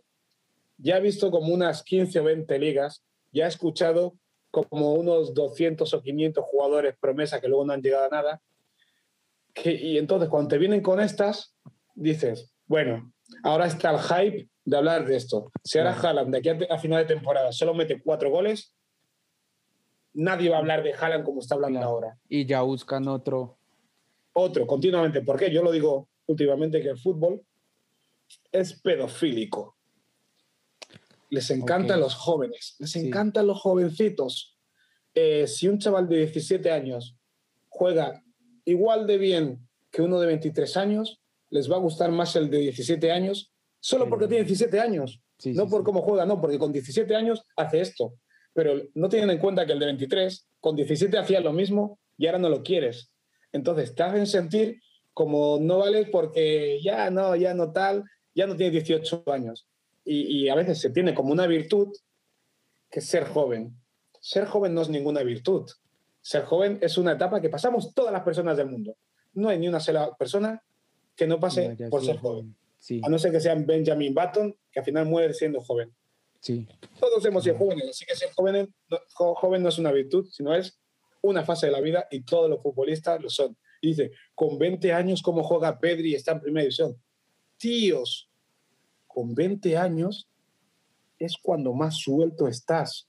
ya 0.78 0.96
ha 0.96 1.00
visto 1.00 1.30
como 1.32 1.54
unas 1.54 1.84
15 1.84 2.18
o 2.18 2.24
20 2.24 2.60
ligas, 2.60 3.04
ya 3.34 3.44
ha 3.44 3.50
escuchado 3.50 4.16
como 4.64 4.94
unos 4.94 5.34
200 5.34 5.94
o 5.94 6.02
500 6.02 6.44
jugadores 6.46 6.96
promesa 7.00 7.42
que 7.42 7.48
luego 7.48 7.66
no 7.66 7.74
han 7.74 7.82
llegado 7.82 8.06
a 8.06 8.10
nada. 8.10 8.42
Que, 9.54 9.74
y 9.74 9.98
entonces 9.98 10.30
cuando 10.30 10.50
te 10.50 10.58
vienen 10.58 10.82
con 10.82 11.00
estas, 11.00 11.56
dices, 11.94 12.54
bueno, 12.68 13.14
ahora 13.44 13.68
está 13.68 13.92
el 13.92 14.00
hype 14.00 14.50
de 14.64 14.78
hablar 14.78 15.06
de 15.06 15.16
esto. 15.16 15.52
Si 15.64 15.78
ahora 15.78 15.94
Haaland 15.94 16.32
de 16.32 16.38
aquí 16.38 16.50
a, 16.70 16.78
final 16.78 17.06
de 17.06 17.14
temporada 17.14 17.52
solo 17.52 17.74
mete 17.74 18.02
cuatro 18.02 18.30
goles, 18.30 18.74
nadie 20.14 20.50
va 20.50 20.58
a 20.58 20.60
hablar 20.60 20.84
de 20.84 20.94
Haaland 20.94 21.24
como 21.24 21.40
está 21.40 21.56
hablando 21.56 21.80
ahora. 21.82 22.18
Y 22.28 22.46
ya 22.46 22.62
buscan 22.62 23.08
otro. 23.08 23.58
Otro, 24.34 24.68
continuamente. 24.68 25.22
Porque 25.22 25.52
yo 25.52 25.64
lo 25.64 25.72
digo 25.72 26.10
últimamente 26.26 26.82
que 26.82 26.90
el 26.90 26.98
fútbol 26.98 27.42
es 28.52 28.80
pedofílico 28.82 29.75
les 31.30 31.50
encantan 31.50 32.00
los 32.00 32.16
jóvenes, 32.16 32.76
les 32.80 32.96
encantan 32.96 33.48
los 33.48 33.60
jovencitos. 33.62 34.58
Eh, 35.14 35.48
si 35.48 35.68
un 35.68 35.80
chaval 35.80 36.08
de 36.08 36.18
17 36.18 36.72
años 36.72 37.16
juega 37.70 38.24
igual 38.66 39.08
de 39.08 39.18
bien 39.18 39.68
que 39.92 40.02
uno 40.02 40.20
de 40.20 40.28
23 40.28 40.78
años, 40.78 41.22
les 41.50 41.72
va 41.72 41.76
a 41.76 41.80
gustar 41.80 42.12
más 42.12 42.36
el 42.36 42.50
de 42.50 42.60
17 42.60 43.12
años, 43.12 43.54
solo 43.80 44.10
porque 44.10 44.28
tiene 44.28 44.44
17 44.44 44.80
años. 44.80 45.22
no 45.46 45.68
por 45.68 45.84
cómo 45.84 46.02
juega, 46.02 46.26
no, 46.26 46.40
porque 46.42 46.60
con 46.60 46.72
17 46.72 47.16
años 47.16 47.44
hace 47.56 47.82
esto. 47.82 48.14
Pero 48.54 48.82
no 48.94 49.10
tienen 49.10 49.30
en 49.30 49.40
cuenta 49.40 49.66
que 49.66 49.74
el 49.74 49.80
de 49.80 49.86
23, 49.86 50.48
con 50.60 50.76
17 50.76 51.18
hacía 51.18 51.42
lo 51.42 51.54
mismo 51.54 52.00
y 52.18 52.26
ahora 52.26 52.40
no 52.40 52.50
lo 52.50 52.64
quieres. 52.64 53.12
Entonces 53.52 53.96
te 53.96 54.04
hacen 54.04 54.28
sentir 54.28 54.82
como 55.14 55.60
no 55.62 55.80
vales 55.80 56.08
porque 56.12 56.80
ya 56.82 57.10
no, 57.10 57.36
ya 57.36 57.54
no 57.54 57.72
tal, 57.72 58.04
ya 58.34 58.48
no 58.48 58.56
tiene 58.56 58.72
18 58.72 59.24
años 59.28 59.68
y, 60.06 60.50
a 60.50 60.56
veces 60.56 60.80
se 60.80 60.92
tiene 60.92 61.16
como 61.16 61.32
una 61.32 61.48
virtud 61.48 61.92
que 62.92 63.00
es 63.00 63.06
ser 63.06 63.26
joven. 63.26 63.76
Ser 64.22 64.46
joven 64.46 64.74
no 64.74 64.82
es 64.82 64.90
ninguna 64.90 65.24
virtud. 65.24 65.70
Ser 66.22 66.44
joven 66.46 66.78
es 66.82 66.98
una 66.98 67.14
etapa 67.14 67.42
que 67.42 67.50
pasamos 67.50 67.94
todas 67.94 68.14
las 68.14 68.24
personas 68.24 68.56
del 68.58 68.70
mundo. 68.70 68.96
No 69.34 69.50
hay 69.50 69.60
ni 69.60 69.68
una 69.68 69.80
sola 69.80 70.16
persona 70.16 70.64
que 71.16 71.28
no 71.28 71.40
pase 71.40 71.76
por 71.90 72.06
ser 72.06 72.18
joven. 72.18 72.56
A 73.02 73.10
no 73.10 73.18
ser 73.18 73.32
que 73.32 73.40
sean 73.40 73.66
Benjamin 73.66 74.14
Button, 74.14 74.56
que 74.72 74.80
al 74.80 74.86
final 74.86 75.06
muere 75.08 75.34
siendo 75.34 75.60
joven. 75.62 75.92
Sí. 76.40 76.68
Todos 77.00 77.26
hemos 77.26 77.44
sido 77.44 77.58
jóvenes, 77.58 77.90
así 77.90 78.06
que 78.06 78.16
ser 78.16 78.32
joven 78.36 78.72
no, 78.90 79.00
joven 79.16 79.64
no 79.64 79.70
es 79.70 79.80
una 79.80 79.92
virtud, 79.92 80.28
sino 80.32 80.54
es 80.54 80.80
una 81.22 81.44
fase 81.44 81.66
de 81.66 81.72
la 81.72 81.82
vida 81.82 82.08
y 82.12 82.22
todos 82.22 82.48
los 82.50 82.62
futbolistas 82.62 83.20
lo 83.22 83.30
son. 83.30 83.58
Y 83.82 83.90
dice, 83.90 84.12
con 84.36 84.60
20 84.60 84.94
años, 84.94 85.24
¿cómo 85.24 85.44
juega 85.44 85.80
Pedri 85.80 86.12
y 86.12 86.16
está 86.16 86.34
en 86.34 86.42
primera 86.42 86.64
división? 86.64 87.02
Tíos, 87.58 88.30
con 89.16 89.34
20 89.34 89.78
años 89.78 90.28
es 91.18 91.38
cuando 91.42 91.74
más 91.74 91.96
suelto 91.96 92.50
estás. 92.50 93.08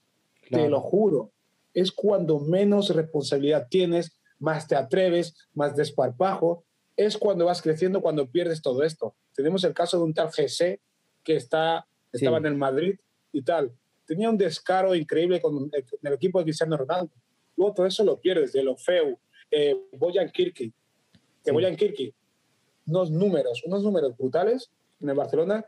Te 0.49 0.69
lo 0.69 0.79
juro. 0.79 1.31
Es 1.73 1.91
cuando 1.91 2.39
menos 2.39 2.95
responsabilidad 2.95 3.67
tienes, 3.69 4.17
más 4.39 4.69
te 4.69 4.77
atreves, 4.77 5.35
más 5.53 5.75
desparpajo. 5.75 6.63
Es 6.95 7.17
cuando 7.17 7.43
vas 7.43 7.61
creciendo, 7.61 8.01
cuando 8.01 8.31
pierdes 8.31 8.61
todo 8.61 8.83
esto. 8.83 9.15
Tenemos 9.35 9.65
el 9.65 9.73
caso 9.73 9.97
de 9.97 10.03
un 10.05 10.13
tal 10.13 10.29
GC 10.29 10.79
que 11.25 11.35
está, 11.35 11.85
estaba 12.13 12.37
en 12.37 12.45
el 12.45 12.55
Madrid 12.55 12.95
y 13.33 13.41
tal. 13.41 13.73
Tenía 14.05 14.29
un 14.29 14.37
descaro 14.37 14.95
increíble 14.95 15.41
con 15.41 15.69
el, 15.73 16.13
equipo 16.13 16.39
de 16.39 16.45
Cristiano 16.45 16.77
Ronaldo. 16.77 17.11
Luego 17.57 17.73
todo 17.73 17.85
eso 17.85 18.05
lo 18.05 18.17
pierdes, 18.21 18.53
de 18.53 18.63
lo 18.63 18.77
feo. 18.77 19.19
Eh, 19.51 19.75
Boyan 19.91 20.29
Kirky, 20.29 20.71
que 21.43 21.51
Boyan 21.51 21.75
Kirky, 21.75 22.13
unos 22.85 23.11
números, 23.11 23.61
unos 23.65 23.83
números 23.83 24.15
brutales 24.15 24.71
en 25.01 25.09
el 25.09 25.15
Barcelona 25.15 25.65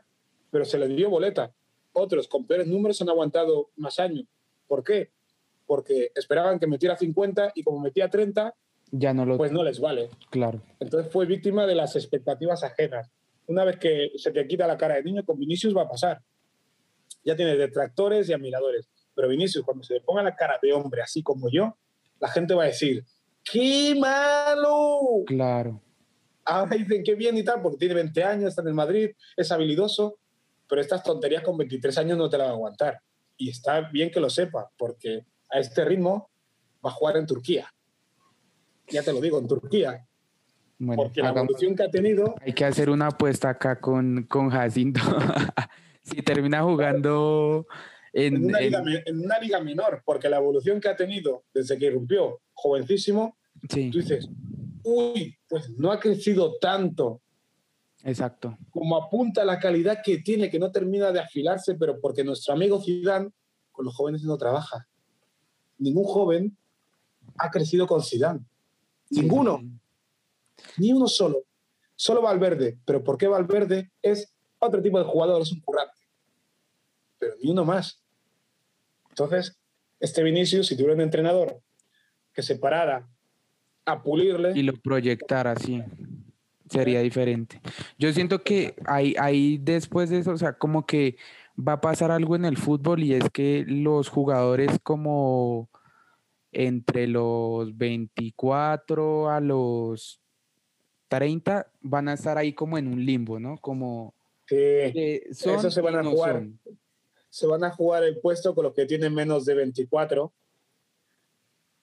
pero 0.50 0.64
se 0.64 0.78
le 0.78 0.88
dio 0.88 1.10
boleta. 1.10 1.52
Otros 1.92 2.28
con 2.28 2.46
peores 2.46 2.66
números 2.66 3.00
han 3.02 3.08
aguantado 3.08 3.70
más 3.76 3.98
años. 3.98 4.24
¿Por 4.66 4.84
qué? 4.84 5.10
Porque 5.66 6.12
esperaban 6.14 6.58
que 6.58 6.66
metiera 6.66 6.96
50 6.96 7.52
y 7.54 7.62
como 7.62 7.80
metía 7.80 8.08
30, 8.08 8.54
ya 8.92 9.14
no 9.14 9.24
lo... 9.24 9.36
pues 9.36 9.52
no 9.52 9.62
les 9.62 9.80
vale. 9.80 10.10
Claro. 10.30 10.62
Entonces 10.80 11.12
fue 11.12 11.26
víctima 11.26 11.66
de 11.66 11.74
las 11.74 11.96
expectativas 11.96 12.62
ajenas. 12.64 13.10
Una 13.46 13.64
vez 13.64 13.78
que 13.78 14.12
se 14.16 14.30
te 14.30 14.46
quita 14.46 14.66
la 14.66 14.76
cara 14.76 14.96
de 14.96 15.02
niño, 15.02 15.24
con 15.24 15.38
Vinicius 15.38 15.76
va 15.76 15.82
a 15.82 15.88
pasar. 15.88 16.22
Ya 17.24 17.36
tiene 17.36 17.56
detractores 17.56 18.28
y 18.28 18.32
admiradores. 18.32 18.88
Pero 19.14 19.28
Vinicius, 19.28 19.64
cuando 19.64 19.84
se 19.84 19.94
le 19.94 20.00
ponga 20.00 20.22
la 20.22 20.34
cara 20.34 20.58
de 20.62 20.72
hombre 20.72 21.02
así 21.02 21.22
como 21.22 21.50
yo, 21.50 21.76
la 22.20 22.28
gente 22.28 22.54
va 22.54 22.64
a 22.64 22.66
decir, 22.66 23.04
¡qué 23.44 23.94
malo! 23.98 25.24
Claro. 25.26 25.80
Ahora 26.44 26.76
dicen 26.76 27.02
qué 27.04 27.14
bien 27.14 27.36
y 27.36 27.44
tal, 27.44 27.60
porque 27.60 27.78
tiene 27.78 27.94
20 27.94 28.24
años, 28.24 28.48
está 28.48 28.62
en 28.62 28.68
el 28.68 28.74
Madrid, 28.74 29.10
es 29.36 29.52
habilidoso 29.52 30.19
pero 30.70 30.80
estas 30.80 31.02
tonterías 31.02 31.42
con 31.42 31.58
23 31.58 31.98
años 31.98 32.16
no 32.16 32.30
te 32.30 32.38
las 32.38 32.46
va 32.46 32.52
a 32.52 32.54
aguantar. 32.54 33.02
Y 33.36 33.50
está 33.50 33.80
bien 33.90 34.08
que 34.10 34.20
lo 34.20 34.30
sepa, 34.30 34.70
porque 34.78 35.26
a 35.50 35.58
este 35.58 35.84
ritmo 35.84 36.30
va 36.84 36.90
a 36.90 36.92
jugar 36.92 37.16
en 37.16 37.26
Turquía. 37.26 37.68
Ya 38.88 39.02
te 39.02 39.12
lo 39.12 39.20
digo, 39.20 39.40
en 39.40 39.48
Turquía. 39.48 40.06
porque 40.94 41.22
la 41.22 41.30
evolución 41.30 41.74
que 41.74 41.82
ha 41.82 41.90
tenido... 41.90 42.36
Hay 42.40 42.52
que 42.52 42.64
hacer 42.64 42.88
una 42.88 43.08
apuesta 43.08 43.48
acá 43.48 43.80
con, 43.80 44.22
con 44.28 44.48
Jacinto. 44.48 45.00
si 46.04 46.22
termina 46.22 46.62
jugando 46.62 47.66
en, 48.12 48.36
en, 48.36 48.44
una 48.44 48.60
liga, 48.60 48.82
en, 49.06 49.24
una 49.24 49.38
liga, 49.40 49.60
menor, 49.60 50.02
porque 50.04 50.28
la 50.28 50.36
evolución 50.36 50.80
que 50.80 50.88
ha 50.88 50.96
tenido 50.96 51.44
desde 51.52 51.76
que 51.78 51.86
irrumpió, 51.86 52.40
jovencísimo, 52.52 53.36
tú 53.68 53.76
dices, 53.76 54.28
uy, 54.84 55.36
pues 55.48 55.68
no 55.70 55.90
ha 55.90 55.98
crecido 55.98 56.58
tanto 56.60 57.22
Exacto. 58.04 58.56
Como 58.70 58.96
apunta 58.96 59.44
la 59.44 59.58
calidad 59.58 60.00
que 60.02 60.18
tiene, 60.18 60.50
que 60.50 60.58
no 60.58 60.70
termina 60.72 61.12
de 61.12 61.20
afilarse, 61.20 61.74
pero 61.74 62.00
porque 62.00 62.24
nuestro 62.24 62.54
amigo 62.54 62.82
Zidane 62.82 63.30
con 63.72 63.84
los 63.84 63.94
jóvenes 63.94 64.22
no 64.22 64.38
trabaja. 64.38 64.86
Ningún 65.78 66.04
joven 66.04 66.56
ha 67.36 67.50
crecido 67.50 67.86
con 67.86 68.02
Zidane. 68.02 68.40
Ninguno. 69.10 69.60
Ni 70.78 70.92
uno 70.92 71.06
solo. 71.06 71.44
Solo 71.94 72.22
Valverde. 72.22 72.78
Pero 72.84 73.04
¿por 73.04 73.18
qué 73.18 73.28
Valverde 73.28 73.90
es 74.02 74.32
otro 74.58 74.82
tipo 74.82 74.98
de 74.98 75.04
jugador? 75.04 75.42
Es 75.42 75.52
un 75.52 75.60
currante. 75.60 76.00
Pero 77.18 77.34
ni 77.42 77.50
uno 77.50 77.64
más. 77.64 78.02
Entonces, 79.10 79.58
este 79.98 80.22
Vinicius, 80.22 80.66
si 80.66 80.74
tuviera 80.74 80.94
un 80.94 81.00
entrenador 81.02 81.60
que 82.32 82.42
se 82.42 82.56
parara 82.56 83.06
a 83.84 84.02
pulirle... 84.02 84.52
Y 84.54 84.62
lo 84.62 84.72
proyectara 84.74 85.52
así 85.52 85.82
sería 86.70 87.00
diferente. 87.00 87.60
Yo 87.98 88.12
siento 88.12 88.42
que 88.42 88.74
ahí, 88.86 89.14
ahí 89.18 89.58
después 89.58 90.08
de 90.08 90.18
eso, 90.18 90.30
o 90.32 90.38
sea, 90.38 90.54
como 90.54 90.86
que 90.86 91.16
va 91.56 91.74
a 91.74 91.80
pasar 91.80 92.10
algo 92.10 92.36
en 92.36 92.44
el 92.44 92.56
fútbol 92.56 93.02
y 93.02 93.14
es 93.14 93.28
que 93.30 93.64
los 93.66 94.08
jugadores 94.08 94.78
como 94.82 95.68
entre 96.52 97.06
los 97.06 97.76
24 97.76 99.30
a 99.30 99.40
los 99.40 100.20
30 101.08 101.70
van 101.80 102.08
a 102.08 102.14
estar 102.14 102.38
ahí 102.38 102.52
como 102.52 102.78
en 102.78 102.88
un 102.88 103.04
limbo, 103.04 103.38
¿no? 103.38 103.58
Como 103.58 104.14
sí, 104.46 105.20
eso 105.30 105.70
se 105.70 105.80
van 105.80 105.96
a 105.96 106.04
jugar. 106.04 106.46
Se 107.28 107.46
van 107.46 107.62
a 107.62 107.70
jugar 107.70 108.02
el 108.04 108.18
puesto 108.18 108.54
con 108.54 108.64
los 108.64 108.74
que 108.74 108.86
tienen 108.86 109.14
menos 109.14 109.44
de 109.44 109.54
24. 109.54 110.32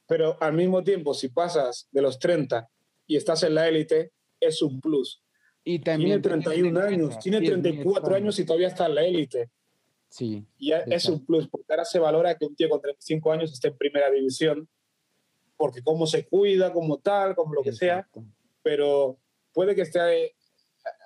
Pero 0.07 0.37
al 0.41 0.53
mismo 0.53 0.83
tiempo, 0.83 1.13
si 1.13 1.29
pasas 1.29 1.87
de 1.91 2.01
los 2.01 2.19
30 2.19 2.69
y 3.05 3.15
estás 3.15 3.43
en 3.43 3.55
la 3.55 3.67
élite, 3.67 4.11
es 4.39 4.61
un 4.61 4.79
plus. 4.79 5.21
Y 5.63 5.79
también 5.79 6.21
tiene 6.21 6.41
31 6.41 6.79
años, 6.79 7.19
tiene 7.19 7.41
34 7.41 8.15
años 8.15 8.39
y 8.39 8.45
todavía 8.45 8.69
está 8.69 8.85
en 8.85 8.95
la 8.95 9.03
élite. 9.03 9.49
Sí. 10.09 10.45
Y 10.57 10.71
es 10.71 11.05
un 11.09 11.25
plus, 11.25 11.47
porque 11.49 11.65
ahora 11.69 11.83
se 11.83 11.99
valora 11.99 12.37
que 12.37 12.45
un 12.45 12.55
tío 12.55 12.69
con 12.69 12.81
35 12.81 13.31
años 13.31 13.51
esté 13.51 13.67
en 13.67 13.77
primera 13.77 14.09
división, 14.09 14.67
porque 15.57 15.81
cómo 15.81 16.07
se 16.07 16.25
cuida, 16.25 16.71
como 16.71 16.99
tal, 16.99 17.35
como 17.35 17.53
lo 17.53 17.61
que 17.61 17.73
sea. 17.73 18.07
pero 18.63 19.17
puede 19.53 19.75
que 19.75 19.81
esté 19.81 20.35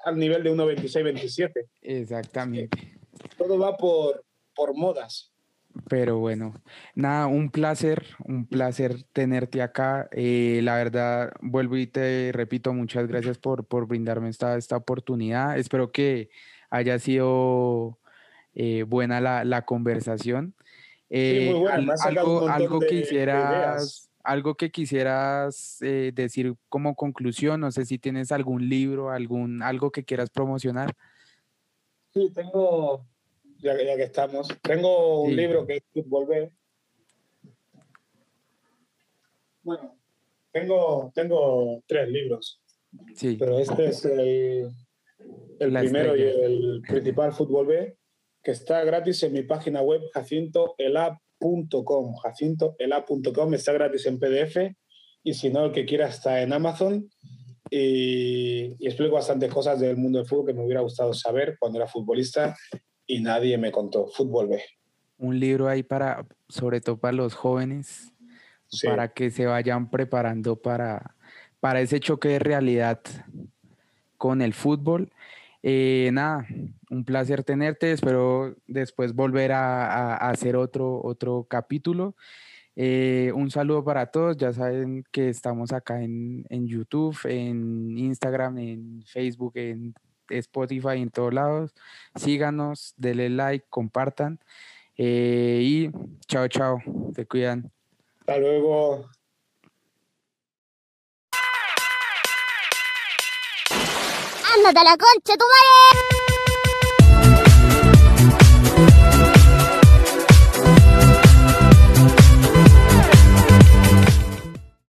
al 0.04 0.18
nivel 0.18 0.44
de 0.44 0.52
1,26, 0.52 1.04
27. 1.04 1.70
Exactamente. 1.82 3.00
Todo 3.38 3.58
va 3.58 3.78
por, 3.78 4.24
por 4.56 4.76
modas. 4.76 5.31
Pero 5.88 6.20
bueno, 6.20 6.54
nada, 6.96 7.28
un 7.28 7.50
placer, 7.50 8.06
un 8.26 8.46
placer 8.46 9.04
tenerte 9.14 9.62
acá. 9.62 10.10
Eh, 10.12 10.60
la 10.64 10.76
verdad, 10.76 11.32
vuelvo 11.42 11.78
y 11.78 11.88
te 11.88 12.32
repito, 12.34 12.74
muchas 12.74 13.08
gracias 13.08 13.38
por, 13.38 13.66
por 13.66 13.88
brindarme 13.88 14.30
esta, 14.30 14.58
esta 14.58 14.78
oportunidad. 14.78 15.58
Espero 15.58 15.92
que 15.92 16.30
haya 16.70 17.00
sido 17.00 18.00
eh, 18.54 18.84
buena 18.84 19.22
la, 19.22 19.46
la 19.46 19.64
conversación. 19.64 20.56
Eh, 21.10 21.52
muy 21.52 21.62
buena. 21.62 21.94
algo, 22.04 22.48
algo 22.48 22.80
que 22.80 22.88
quisieras, 22.88 24.10
algo 24.24 24.56
que 24.56 24.72
quisieras 24.72 25.78
decir 25.80 26.56
como 26.70 26.96
conclusión, 26.96 27.62
no 27.62 27.72
sé 27.72 27.86
si 27.86 27.98
tienes 27.98 28.32
algún 28.32 28.68
libro, 28.70 29.10
algún, 29.10 29.62
algo 29.64 29.92
que 29.92 30.04
quieras 30.04 30.30
promocionar. 30.30 30.94
Sí, 32.14 32.30
tengo, 32.34 33.06
ya, 33.62 33.78
ya 33.78 33.96
que 33.96 34.04
estamos. 34.04 34.48
Tengo 34.62 35.22
un 35.22 35.34
libro 35.36 35.66
que 35.66 35.78
es 35.78 35.84
Fútbol 35.94 36.28
B. 36.28 36.52
Bueno, 39.64 39.98
tengo, 40.52 41.12
tengo 41.14 41.84
tres 41.88 42.10
libros. 42.10 42.62
Sí. 43.16 43.38
Pero 43.40 43.60
este 43.60 43.86
es 43.86 44.04
el, 44.06 44.72
el 45.60 45.74
primero 45.74 46.18
y 46.18 46.24
el 46.24 46.82
principal, 46.88 47.34
Fútbol 47.34 47.68
B, 47.68 47.96
que 48.44 48.52
está 48.52 48.84
gratis 48.84 49.22
en 49.24 49.34
mi 49.34 49.44
página 49.44 49.82
web 49.82 50.02
jacintoelab.com. 50.14 52.16
Jacintoelab.com 52.16 53.54
está 53.54 53.74
gratis 53.74 54.08
en 54.08 54.20
PDF 54.20 54.58
y 55.24 55.36
si 55.36 55.52
no, 55.52 55.66
el 55.66 55.72
que 55.72 55.86
quiera 55.86 56.08
está 56.08 56.42
en 56.42 56.54
Amazon. 56.54 57.08
Y, 57.70 58.76
y, 58.80 58.88
explico 58.88 59.14
bastantes 59.16 59.54
cosas 59.54 59.80
del 59.80 59.96
mundo 59.96 60.20
del 60.20 60.28
fútbol 60.28 60.48
que 60.48 60.54
me 60.54 60.66
hubiera 60.66 60.82
gustado 60.82 61.14
saber 61.14 61.56
cuando 61.58 61.78
era 61.78 61.88
futbolista 61.88 62.58
y 63.12 63.20
nadie 63.20 63.58
me 63.58 63.72
contó. 63.72 64.08
Fútbol 64.08 64.48
B. 64.48 64.64
Un 65.18 65.38
libro 65.38 65.68
ahí 65.68 65.84
para, 65.84 66.26
sobre 66.48 66.80
todo 66.80 66.98
para 66.98 67.12
los 67.12 67.34
jóvenes, 67.34 68.14
para 68.84 69.10
que 69.10 69.30
se 69.32 69.46
vayan 69.46 69.90
preparando 69.90 70.56
para, 70.56 71.16
para 71.60 71.82
ese 71.82 72.00
choque 72.00 72.30
de 72.30 72.40
realidad 72.40 73.02
con 74.18 74.42
el 74.42 74.54
fútbol. 74.54 75.12
Eh, 75.62 76.10
nada, 76.14 76.48
un 76.90 77.04
placer 77.04 77.44
tenerte. 77.44 77.92
Espero 77.92 78.56
después 78.66 79.14
volver 79.14 79.52
a, 79.52 80.16
hacer 80.16 80.56
otro, 80.56 81.02
otro 81.04 81.46
capítulo. 81.50 82.16
Eh, 82.78 83.34
un 83.36 83.52
saludo 83.52 83.84
para 83.84 84.06
todos. 84.06 84.38
Ya 84.38 84.54
saben 84.54 85.04
que 85.12 85.28
estamos 85.28 85.74
acá 85.74 86.02
en, 86.02 86.46
en 86.50 86.66
YouTube, 86.66 87.18
en 87.26 87.98
Instagram, 87.98 88.58
en 88.58 89.04
Facebook, 89.06 89.52
en 89.56 89.94
Spotify, 90.40 91.02
en 91.02 91.10
todos 91.10 91.34
lados. 91.34 91.74
Síganos, 92.16 92.94
denle 92.98 93.30
like, 93.30 93.66
compartan. 93.70 94.40
Eh, 94.98 95.60
y 95.64 95.92
chao, 96.28 96.48
chao. 96.48 96.80
Se 97.16 97.26
cuidan. 97.26 97.72
Hasta 98.20 98.38
luego. 98.38 99.10
Ándate 104.58 104.80
a 104.80 104.84
la 104.84 104.98
concha, 104.98 105.38
tu 105.38 105.46
madre. 105.46 106.12